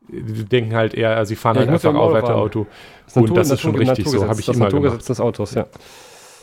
die 0.09 0.45
denken 0.45 0.75
halt 0.75 0.93
eher, 0.93 1.17
also 1.17 1.31
sie 1.31 1.37
fahren 1.37 1.55
Ja, 1.55 1.61
halt 1.61 1.69
ja 1.69 1.75
einfach 1.75 1.89
Auto 1.99 2.05
auf 2.05 2.13
weiter. 2.13 2.37
Auto. 2.37 2.67
Das 3.07 3.17
Und 3.17 3.35
das 3.35 3.51
ist 3.51 3.63
schon 3.63 3.73
Natur- 3.73 3.89
richtig, 3.89 4.07
so 4.07 4.29
habe 4.29 4.39
ich 4.39 4.45
das 4.45 4.55
immer 4.57 4.67
Naturgesetz 4.67 5.07
des 5.07 5.19
Autos, 5.19 5.55
ja. 5.55 5.65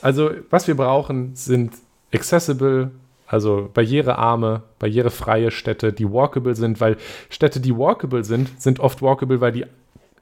Also, 0.02 0.32
was 0.50 0.68
wir 0.68 0.76
brauchen, 0.76 1.36
sind 1.36 1.74
accessible, 2.12 2.90
also 3.32 3.70
barrierearme, 3.74 4.64
barrierefreie 4.80 5.52
Städte, 5.52 5.94
die 5.94 6.06
walkable 6.12 6.56
sind, 6.56 6.82
weil 6.82 6.98
Städte, 7.30 7.60
die 7.60 7.76
walkable 7.78 8.24
sind, 8.24 8.62
sind 8.62 8.80
oft 8.80 9.02
walkable, 9.02 9.40
weil 9.42 9.52
die 9.54 9.66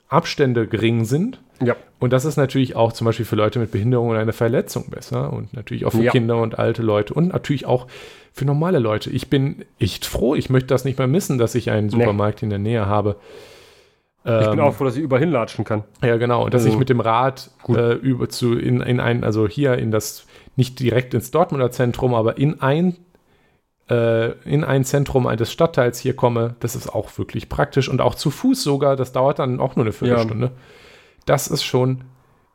Abstände 0.07 0.67
gering 0.67 1.05
sind. 1.05 1.39
Ja, 1.61 1.75
Und 1.99 2.13
das 2.13 2.23
ist 2.23 2.37
natürlich 2.37 2.75
auch 2.75 2.93
zum 2.93 3.05
Beispiel 3.05 3.25
für 3.25 3.35
Leute 3.35 3.59
mit 3.59 3.71
Behinderung 3.71 4.07
oder 4.09 4.19
einer 4.19 4.31
Verletzung 4.33 4.89
besser 4.89 5.33
und 5.33 5.53
natürlich 5.53 5.85
auch 5.85 5.91
für 5.91 6.03
Ja. 6.03 6.11
Kinder 6.11 6.37
und 6.37 6.57
alte 6.57 6.81
Leute 6.81 7.13
und 7.13 7.27
natürlich 7.33 7.65
auch 7.65 7.87
für 8.31 8.45
normale 8.45 8.79
Leute. 8.79 9.09
Ich 9.09 9.29
bin 9.29 9.65
echt 9.79 10.05
froh, 10.05 10.35
ich 10.35 10.49
möchte 10.49 10.67
das 10.67 10.85
nicht 10.85 10.97
mehr 10.97 11.07
missen, 11.07 11.37
dass 11.37 11.55
ich 11.55 11.69
einen 11.71 11.89
Supermarkt 11.89 12.41
in 12.43 12.49
der 12.49 12.59
Nähe 12.59 12.85
habe. 12.85 13.17
ich 14.23 14.31
Ähm, 14.31 14.51
bin 14.51 14.59
auch 14.61 14.73
froh, 14.73 14.85
dass 14.85 14.95
ich 14.95 15.03
überall 15.03 15.19
hinlatschen 15.21 15.65
kann. 15.65 15.83
ja, 16.01 16.15
genau. 16.17 16.45
Und 16.45 16.53
dass 16.53 16.61
Also, 16.61 16.73
ich 16.73 16.79
mit 16.79 16.89
dem 16.89 17.01
Rad 17.01 17.49
äh, 17.67 17.93
über 17.95 18.29
zu 18.29 18.57
in, 18.57 18.79
in 18.81 18.99
ein, 19.01 19.23
also 19.25 19.47
hier 19.47 19.77
in 19.77 19.91
das, 19.91 20.25
nicht 20.59 20.79
direkt 20.79 21.15
ins 21.15 21.31
Dortmunder 21.31 21.71
Zentrum, 21.71 22.13
aber 22.13 22.37
in 22.37 22.61
ein, 22.61 22.95
äh, 23.89 24.33
in 24.47 24.63
ein 24.63 24.83
Zentrum 24.85 25.25
eines 25.25 25.51
Stadtteils 25.51 25.99
hier 25.99 26.15
komme, 26.15 26.55
das 26.59 26.75
ist 26.75 26.93
auch 26.93 27.17
wirklich 27.17 27.49
praktisch 27.49 27.89
und 27.89 28.01
auch 28.01 28.13
zu 28.13 28.29
Fuß 28.29 28.61
sogar, 28.61 28.95
das 28.95 29.11
dauert 29.11 29.39
dann 29.39 29.59
auch 29.59 29.75
nur 29.75 29.85
eine 29.85 29.93
Viertelstunde. 29.93 30.51
Das 31.25 31.47
ist 31.47 31.63
schon 31.63 32.03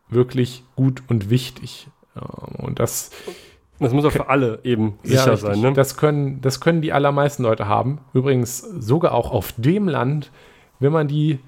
wirklich 0.08 0.62
gut 0.76 1.02
und 1.08 1.30
wichtig. 1.30 1.88
Ähm, 2.16 2.64
Und 2.64 2.78
das, 2.78 3.10
Das 3.80 3.92
muss 3.92 4.04
auch 4.04 4.12
für 4.12 4.28
alle 4.28 4.60
eben 4.62 4.98
ja, 5.02 5.10
sicher 5.18 5.32
richtig. 5.32 5.50
sein, 5.50 5.60
ne? 5.60 5.72
das, 5.72 5.96
können, 5.96 6.40
das 6.40 6.60
können 6.60 6.80
die 6.82 6.92
allermeisten 6.92 7.42
Leute 7.42 7.66
haben. 7.66 7.98
Übrigens 8.12 8.58
sogar 8.60 9.12
auch 9.14 9.32
auf 9.32 9.52
dem 9.56 9.88
Land, 9.88 10.30
wenn 10.78 10.92
man 10.92 11.08
die 11.08 11.40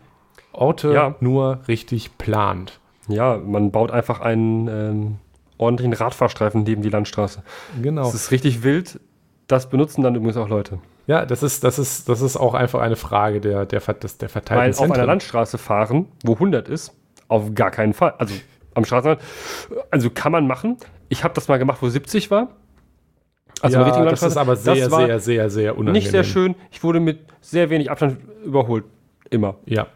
Orte 0.53 0.93
Ja. 0.93 1.15
nur 1.21 1.61
richtig 1.69 2.19
plant. 2.19 2.81
Ja, 3.09 3.37
man 3.37 3.71
baut 3.71 3.93
einfach 3.93 4.21
einen 4.21 4.69
ähm, 4.69 5.17
ordentlichen 5.59 5.93
Radfahrstreifen 5.93 6.63
neben 6.65 6.83
die 6.83 6.91
Landstraße. 6.91 7.43
Genau. 7.83 8.03
Das 8.05 8.15
ist 8.15 8.31
richtig 8.31 8.63
wild. 8.63 9.01
Das 9.47 9.69
benutzen 9.71 10.03
dann 10.03 10.15
übrigens 10.15 10.37
auch 10.37 10.49
Leute. 10.49 10.79
Ja, 11.07 11.25
das 11.25 11.43
ist, 11.43 11.63
das 11.63 11.79
ist, 11.79 12.09
das 12.09 12.21
ist 12.21 12.37
auch 12.37 12.55
einfach 12.55 12.81
eine 12.81 12.97
Frage 12.97 13.41
der, 13.41 13.65
der, 13.65 13.81
des- 13.81 14.19
der 14.19 14.29
Weil 14.29 14.33
verteilten 14.33 14.79
auf 14.85 14.91
einer. 14.91 15.07
Landstraße 15.07 15.57
fahren, 15.57 16.07
wo 16.25 16.33
100 16.35 16.69
ist, 16.69 16.93
auf 17.29 17.55
gar 17.55 17.71
keinen 17.71 17.93
Fall. 17.95 18.15
Also 18.19 18.35
am 18.75 18.85
Straßenrand, 18.85 19.21
also 19.91 20.11
kann 20.11 20.33
man 20.33 20.47
machen. 20.49 20.77
Ich 21.09 21.23
habe 21.23 21.33
das 21.35 21.47
mal 21.49 21.59
gemacht, 21.59 21.79
wo 21.81 21.89
70 21.89 22.31
war. 22.33 22.49
Also 23.63 23.77
ja, 23.79 23.85
eine 23.85 23.91
richtige 23.93 24.11
das 24.11 24.23
ist 24.23 24.37
aber 24.37 24.57
sehr, 24.57 24.91
sehr, 24.91 25.21
sehr, 25.21 25.49
sehr 25.49 25.73
unangenehm. 25.79 25.93
nicht 26.03 26.11
sehr 26.11 26.25
schön. 26.25 26.55
Ich 26.71 26.83
wurde 26.83 27.01
mit 27.01 27.21
sehr 27.41 27.71
wenig 27.71 27.91
Abstand 27.91 28.19
überholt. 28.45 28.85
Immer. 29.31 29.55
Ja, 29.65 29.87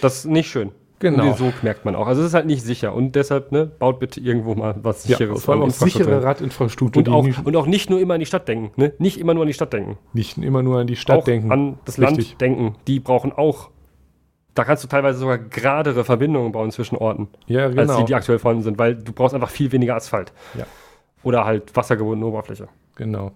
Das 0.00 0.16
ist 0.20 0.24
nicht 0.24 0.50
schön. 0.50 0.72
Genau. 1.00 1.28
Und 1.28 1.36
so 1.36 1.52
merkt 1.62 1.84
man 1.84 1.94
auch. 1.94 2.06
Also 2.06 2.22
es 2.22 2.28
ist 2.28 2.34
halt 2.34 2.46
nicht 2.46 2.62
sicher. 2.62 2.92
Und 2.92 3.14
deshalb, 3.14 3.52
ne, 3.52 3.66
baut 3.66 4.00
bitte 4.00 4.20
irgendwo 4.20 4.54
mal 4.54 4.74
was 4.82 5.06
ja 5.06 5.16
sicheres. 5.16 5.44
vor 5.44 5.54
allem 5.54 5.64
auch 5.64 5.70
sichere 5.70 6.02
Infrastruktur. 6.02 6.24
Radinfrastruktur, 6.28 7.00
Und 7.02 7.08
auch, 7.08 7.24
nicht, 7.24 7.46
und 7.46 7.56
auch 7.56 7.66
nicht 7.66 7.90
nur 7.90 8.00
immer 8.00 8.14
an 8.14 8.20
die 8.20 8.26
Stadt 8.26 8.48
denken. 8.48 8.70
Ne? 8.80 8.92
Nicht 8.98 9.18
immer 9.18 9.34
nur 9.34 9.42
an 9.42 9.46
die 9.46 9.54
Stadt 9.54 9.72
denken. 9.72 9.98
nicht 10.12 10.38
immer 10.38 10.62
nur 10.62 10.80
an 10.80 10.86
die 10.86 10.96
Stadt 10.96 11.18
auch 11.18 11.24
denken. 11.24 11.52
an 11.52 11.78
das 11.84 11.98
Richtig. 12.00 12.30
Land 12.30 12.40
denken. 12.40 12.74
Die 12.86 12.98
brauchen 13.00 13.32
auch. 13.32 13.70
Da 14.54 14.64
kannst 14.64 14.82
du 14.82 14.88
teilweise 14.88 15.20
sogar 15.20 15.38
geradere 15.38 16.02
Verbindungen 16.04 16.50
bauen 16.50 16.72
zwischen 16.72 16.96
Orten, 16.96 17.28
ja, 17.46 17.66
als 17.66 17.76
genau. 17.76 17.98
die, 18.00 18.06
die 18.06 18.14
aktuell 18.16 18.40
vorhanden 18.40 18.64
sind, 18.64 18.76
weil 18.76 18.96
du 18.96 19.12
brauchst 19.12 19.34
einfach 19.34 19.50
viel 19.50 19.70
weniger 19.70 19.94
Asphalt. 19.94 20.32
Ja. 20.56 20.66
Oder 21.22 21.44
halt 21.44 21.76
wassergebundene 21.76 22.26
Oberfläche. 22.26 22.68
genau. 22.96 23.30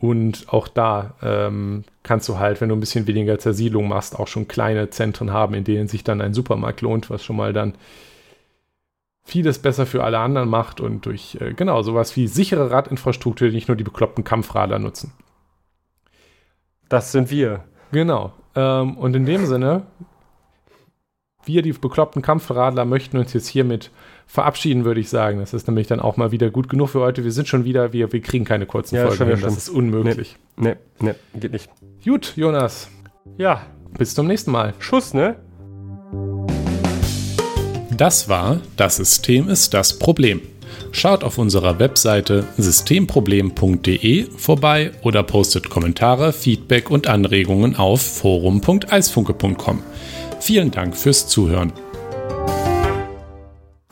Und 0.00 0.46
auch 0.48 0.68
da 0.68 1.14
ähm, 1.22 1.84
kannst 2.04 2.28
du 2.28 2.38
halt, 2.38 2.60
wenn 2.60 2.68
du 2.68 2.76
ein 2.76 2.80
bisschen 2.80 3.08
weniger 3.08 3.38
Zersiedlung 3.40 3.88
machst, 3.88 4.16
auch 4.16 4.28
schon 4.28 4.46
kleine 4.46 4.90
Zentren 4.90 5.32
haben, 5.32 5.54
in 5.54 5.64
denen 5.64 5.88
sich 5.88 6.04
dann 6.04 6.20
ein 6.20 6.34
Supermarkt 6.34 6.82
lohnt, 6.82 7.10
was 7.10 7.24
schon 7.24 7.36
mal 7.36 7.52
dann 7.52 7.74
vieles 9.24 9.58
besser 9.58 9.86
für 9.86 10.04
alle 10.04 10.18
anderen 10.18 10.48
macht 10.48 10.80
und 10.80 11.06
durch, 11.06 11.38
äh, 11.40 11.54
genau, 11.54 11.82
sowas 11.82 12.14
wie 12.14 12.28
sichere 12.28 12.70
Radinfrastruktur, 12.70 13.48
die 13.48 13.54
nicht 13.54 13.68
nur 13.68 13.76
die 13.76 13.84
bekloppten 13.84 14.22
Kampfradler 14.22 14.78
nutzen. 14.78 15.12
Das 16.90 17.10
sind 17.10 17.30
wir. 17.30 17.64
Genau. 17.90 18.34
Ähm, 18.54 18.98
und 18.98 19.16
in 19.16 19.24
dem 19.24 19.46
Sinne, 19.46 19.86
wir, 21.44 21.62
die 21.62 21.72
bekloppten 21.72 22.20
Kampfradler, 22.20 22.84
möchten 22.84 23.16
uns 23.16 23.32
jetzt 23.32 23.48
hiermit 23.48 23.90
verabschieden, 24.26 24.84
würde 24.84 25.00
ich 25.00 25.08
sagen. 25.08 25.38
Das 25.38 25.54
ist 25.54 25.66
nämlich 25.68 25.86
dann 25.86 26.00
auch 26.00 26.16
mal 26.16 26.32
wieder 26.32 26.50
gut 26.50 26.68
genug 26.68 26.90
für 26.90 27.00
heute. 27.00 27.24
Wir 27.24 27.32
sind 27.32 27.48
schon 27.48 27.64
wieder, 27.64 27.92
wir, 27.92 28.12
wir 28.12 28.20
kriegen 28.20 28.44
keine 28.44 28.66
kurzen 28.66 28.96
Ja, 28.96 29.06
Folgen 29.06 29.26
hin. 29.30 29.40
Das 29.40 29.56
ist 29.56 29.68
unmöglich. 29.68 30.36
Ne, 30.56 30.76
ne, 31.00 31.14
geht 31.34 31.52
nicht. 31.52 31.70
Gut, 32.04 32.32
Jonas, 32.36 32.88
Ja, 33.38 33.62
bis 33.96 34.14
zum 34.14 34.26
nächsten 34.26 34.50
Mal. 34.50 34.74
Schuss, 34.78 35.14
ne? 35.14 35.36
Das 37.96 38.28
war 38.28 38.60
Das 38.76 38.96
System 38.96 39.48
ist 39.48 39.72
das 39.72 39.98
Problem. 39.98 40.40
Schaut 40.90 41.24
auf 41.24 41.38
unserer 41.38 41.78
Webseite 41.78 42.44
systemproblem.de 42.56 44.26
vorbei 44.36 44.92
oder 45.02 45.22
postet 45.22 45.68
Kommentare, 45.70 46.32
Feedback 46.32 46.90
und 46.90 47.06
Anregungen 47.08 47.76
auf 47.76 48.00
forum.eisfunke.com. 48.02 49.82
Vielen 50.40 50.70
Dank 50.70 50.96
fürs 50.96 51.26
Zuhören. 51.26 51.72